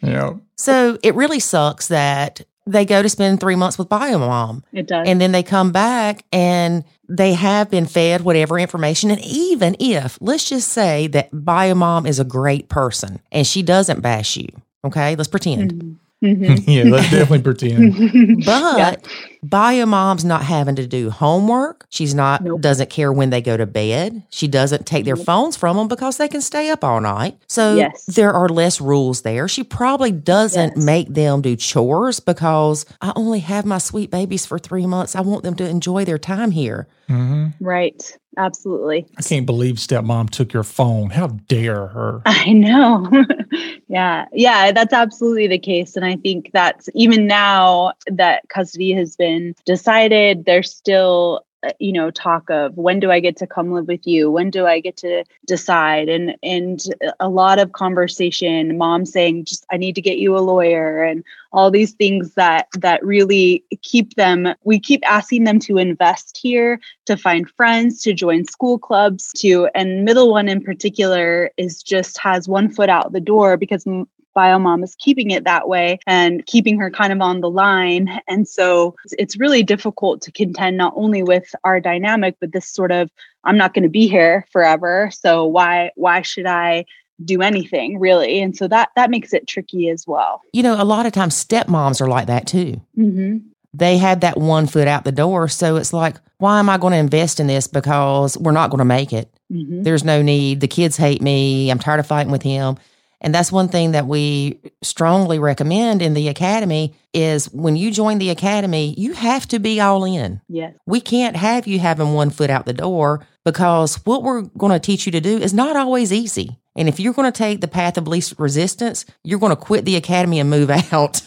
yeah. 0.02 0.34
so 0.56 0.98
it 1.02 1.14
really 1.16 1.40
sucks 1.40 1.88
that 1.88 2.42
they 2.66 2.84
go 2.84 3.02
to 3.02 3.08
spend 3.08 3.40
three 3.40 3.56
months 3.56 3.76
with 3.78 3.88
bio 3.88 4.18
mom. 4.18 4.64
it 4.72 4.86
does 4.86 5.06
and 5.08 5.20
then 5.20 5.32
they 5.32 5.42
come 5.42 5.72
back 5.72 6.24
and 6.32 6.84
they 7.08 7.34
have 7.34 7.70
been 7.70 7.86
fed 7.86 8.22
whatever 8.22 8.58
information. 8.58 9.10
And 9.10 9.20
even 9.24 9.76
if, 9.80 10.16
let's 10.20 10.48
just 10.48 10.68
say 10.68 11.08
that 11.08 11.28
bio 11.32 11.74
mom 11.74 12.06
is 12.06 12.18
a 12.20 12.24
great 12.24 12.68
person 12.68 13.20
and 13.32 13.46
she 13.46 13.62
doesn't 13.62 14.00
bash 14.00 14.36
you, 14.36 14.48
okay, 14.84 15.16
let's 15.16 15.28
pretend. 15.28 15.98
Mhm. 16.22 16.62
Yeah. 16.68 16.84
Let's 16.84 17.10
definitely 17.10 17.42
pretend. 17.42 18.44
But 18.44 19.04
Bio 19.44 19.86
mom's 19.86 20.24
not 20.24 20.42
having 20.44 20.76
to 20.76 20.86
do 20.86 21.10
homework. 21.10 21.86
She's 21.90 22.14
not 22.14 22.44
Nope. 22.44 22.60
doesn't 22.60 22.90
care 22.90 23.12
when 23.12 23.30
they 23.30 23.42
go 23.42 23.56
to 23.56 23.66
bed. 23.66 24.22
She 24.30 24.46
doesn't 24.46 24.86
take 24.86 25.04
their 25.04 25.16
phones 25.16 25.56
from 25.56 25.76
them 25.76 25.88
because 25.88 26.16
they 26.16 26.28
can 26.28 26.40
stay 26.40 26.70
up 26.70 26.84
all 26.84 27.00
night. 27.00 27.38
So 27.48 27.74
Yes. 27.74 28.04
there 28.06 28.32
are 28.32 28.48
less 28.48 28.80
rules 28.80 29.22
there. 29.22 29.48
She 29.48 29.64
probably 29.64 30.12
doesn't 30.12 30.76
Yes. 30.76 30.84
make 30.84 31.08
them 31.12 31.42
do 31.42 31.56
chores 31.56 32.20
because 32.20 32.86
I 33.00 33.12
only 33.16 33.40
have 33.40 33.64
my 33.66 33.78
sweet 33.78 34.12
babies 34.12 34.46
for 34.46 34.60
3 34.60 34.86
months. 34.86 35.16
I 35.16 35.22
want 35.22 35.42
them 35.42 35.56
to 35.56 35.68
enjoy 35.68 36.04
their 36.04 36.18
time 36.18 36.52
here. 36.52 36.86
hmm 37.08 37.48
Right. 37.60 38.16
Absolutely. 38.38 39.04
I 39.18 39.22
can't 39.22 39.44
believe 39.44 39.74
stepmom 39.76 40.30
took 40.30 40.54
your 40.54 40.62
phone. 40.62 41.10
How 41.10 41.26
dare 41.48 41.88
her? 41.88 42.22
I 42.26 42.52
know. 42.52 43.06
yeah. 43.88 44.24
Yeah, 44.32 44.72
that's 44.72 44.94
absolutely 44.94 45.48
the 45.48 45.58
case. 45.58 45.96
And 45.96 46.04
I 46.06 46.16
think 46.16 46.50
that's 46.54 46.88
even 46.94 47.26
now 47.26 47.92
that 48.06 48.48
custody 48.48 48.92
has 48.94 49.16
been 49.16 49.31
decided, 49.64 50.44
there's 50.44 50.72
still 50.72 51.44
uh, 51.64 51.70
you 51.78 51.92
know 51.92 52.10
talk 52.10 52.50
of 52.50 52.76
when 52.76 52.98
do 52.98 53.08
i 53.12 53.20
get 53.20 53.36
to 53.36 53.46
come 53.46 53.72
live 53.72 53.86
with 53.86 54.04
you? 54.06 54.30
When 54.30 54.50
do 54.50 54.66
i 54.66 54.80
get 54.80 54.96
to 54.98 55.24
decide? 55.46 56.08
And 56.08 56.36
and 56.42 56.80
a 57.20 57.28
lot 57.28 57.58
of 57.58 57.72
conversation 57.72 58.76
mom 58.76 59.06
saying 59.06 59.44
just 59.44 59.64
i 59.70 59.76
need 59.76 59.94
to 59.94 60.00
get 60.00 60.18
you 60.18 60.36
a 60.36 60.40
lawyer 60.40 61.02
and 61.02 61.24
all 61.52 61.70
these 61.70 61.92
things 61.92 62.34
that 62.34 62.66
that 62.78 63.04
really 63.04 63.64
keep 63.82 64.14
them 64.14 64.48
we 64.64 64.80
keep 64.80 65.02
asking 65.08 65.44
them 65.44 65.58
to 65.60 65.78
invest 65.78 66.38
here 66.40 66.80
to 67.06 67.16
find 67.16 67.48
friends 67.50 68.02
to 68.02 68.12
join 68.12 68.44
school 68.44 68.78
clubs 68.78 69.32
to 69.36 69.68
and 69.74 70.04
middle 70.04 70.30
one 70.30 70.48
in 70.48 70.62
particular 70.62 71.50
is 71.56 71.82
just 71.82 72.18
has 72.18 72.48
one 72.48 72.68
foot 72.68 72.88
out 72.88 73.12
the 73.12 73.20
door 73.20 73.56
because 73.56 73.86
m- 74.34 74.42
bio 74.42 74.58
mom 74.58 74.82
is 74.82 74.94
keeping 74.96 75.30
it 75.30 75.44
that 75.44 75.68
way 75.68 75.98
and 76.06 76.44
keeping 76.46 76.78
her 76.78 76.90
kind 76.90 77.12
of 77.12 77.20
on 77.20 77.40
the 77.40 77.50
line 77.50 78.20
and 78.28 78.48
so 78.48 78.94
it's 79.12 79.36
really 79.38 79.62
difficult 79.62 80.20
to 80.22 80.32
contend 80.32 80.76
not 80.76 80.92
only 80.96 81.22
with 81.22 81.54
our 81.64 81.80
dynamic 81.80 82.36
but 82.40 82.52
this 82.52 82.66
sort 82.68 82.90
of 82.92 83.10
i'm 83.44 83.56
not 83.56 83.74
going 83.74 83.82
to 83.82 83.88
be 83.88 84.08
here 84.08 84.46
forever 84.52 85.10
so 85.12 85.44
why 85.44 85.90
why 85.96 86.22
should 86.22 86.46
i 86.46 86.84
do 87.24 87.42
anything 87.42 87.98
really 88.00 88.40
and 88.40 88.56
so 88.56 88.66
that 88.66 88.88
that 88.96 89.10
makes 89.10 89.32
it 89.32 89.46
tricky 89.46 89.88
as 89.88 90.06
well 90.06 90.40
You 90.52 90.62
know, 90.62 90.82
a 90.82 90.84
lot 90.84 91.06
of 91.06 91.12
times 91.12 91.34
stepmoms 91.44 92.00
are 92.00 92.08
like 92.08 92.26
that 92.26 92.46
too. 92.46 92.80
mm-hmm. 92.98 93.38
they 93.74 93.98
have 93.98 94.20
that 94.20 94.38
one 94.38 94.66
foot 94.66 94.88
out 94.88 95.04
the 95.04 95.12
door. 95.12 95.48
So 95.48 95.76
it's 95.76 95.92
like, 95.92 96.16
why 96.38 96.58
am 96.58 96.68
I 96.68 96.76
going 96.78 96.92
to 96.92 96.98
invest 96.98 97.40
in 97.40 97.46
this? 97.46 97.66
Because 97.66 98.36
we're 98.36 98.50
not 98.52 98.70
going 98.70 98.80
to 98.80 98.84
make 98.84 99.12
it. 99.12 99.32
Mm-hmm. 99.52 99.82
There's 99.82 100.04
no 100.04 100.20
need. 100.20 100.60
The 100.60 100.68
kids 100.68 100.96
hate 100.96 101.22
me. 101.22 101.70
I'm 101.70 101.78
tired 101.78 102.00
of 102.00 102.06
fighting 102.06 102.32
with 102.32 102.42
him. 102.42 102.76
And 103.22 103.34
that's 103.34 103.50
one 103.52 103.68
thing 103.68 103.92
that 103.92 104.06
we 104.06 104.58
strongly 104.82 105.38
recommend 105.38 106.02
in 106.02 106.12
the 106.14 106.28
academy 106.28 106.94
is 107.14 107.46
when 107.52 107.76
you 107.76 107.90
join 107.90 108.18
the 108.18 108.30
academy, 108.30 108.94
you 108.98 109.12
have 109.14 109.46
to 109.48 109.58
be 109.58 109.80
all 109.80 110.04
in. 110.04 110.40
yes 110.48 110.74
We 110.86 111.00
can't 111.00 111.36
have 111.36 111.66
you 111.66 111.78
having 111.78 112.12
one 112.14 112.30
foot 112.30 112.50
out 112.50 112.66
the 112.66 112.72
door 112.74 113.24
because 113.44 113.96
what 114.04 114.22
we're 114.22 114.42
going 114.42 114.72
to 114.72 114.78
teach 114.80 115.06
you 115.06 115.12
to 115.12 115.20
do 115.20 115.38
is 115.38 115.54
not 115.54 115.76
always 115.76 116.12
easy. 116.12 116.58
And 116.74 116.88
if 116.88 116.98
you're 116.98 117.12
going 117.12 117.30
to 117.30 117.36
take 117.36 117.60
the 117.60 117.68
path 117.68 117.98
of 117.98 118.08
least 118.08 118.34
resistance, 118.38 119.04
you're 119.24 119.38
going 119.38 119.50
to 119.50 119.56
quit 119.56 119.84
the 119.84 119.96
academy 119.96 120.40
and 120.40 120.48
move 120.48 120.70
out. 120.92 121.20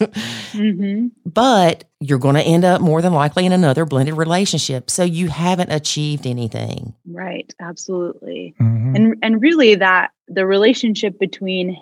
mm-hmm. 0.52 1.06
but 1.24 1.84
you're 2.00 2.18
going 2.18 2.34
to 2.34 2.42
end 2.42 2.64
up 2.64 2.80
more 2.80 3.00
than 3.00 3.12
likely 3.12 3.46
in 3.46 3.52
another 3.52 3.84
blended 3.84 4.16
relationship. 4.16 4.90
So 4.90 5.02
you 5.04 5.28
haven't 5.28 5.70
achieved 5.72 6.26
anything. 6.26 6.94
right 7.10 7.52
absolutely 7.60 8.54
Mhm. 8.60 8.96
and 8.96 9.16
and 9.22 9.40
really 9.40 9.76
that 9.76 10.10
the 10.28 10.46
relationship 10.46 11.18
between 11.18 11.76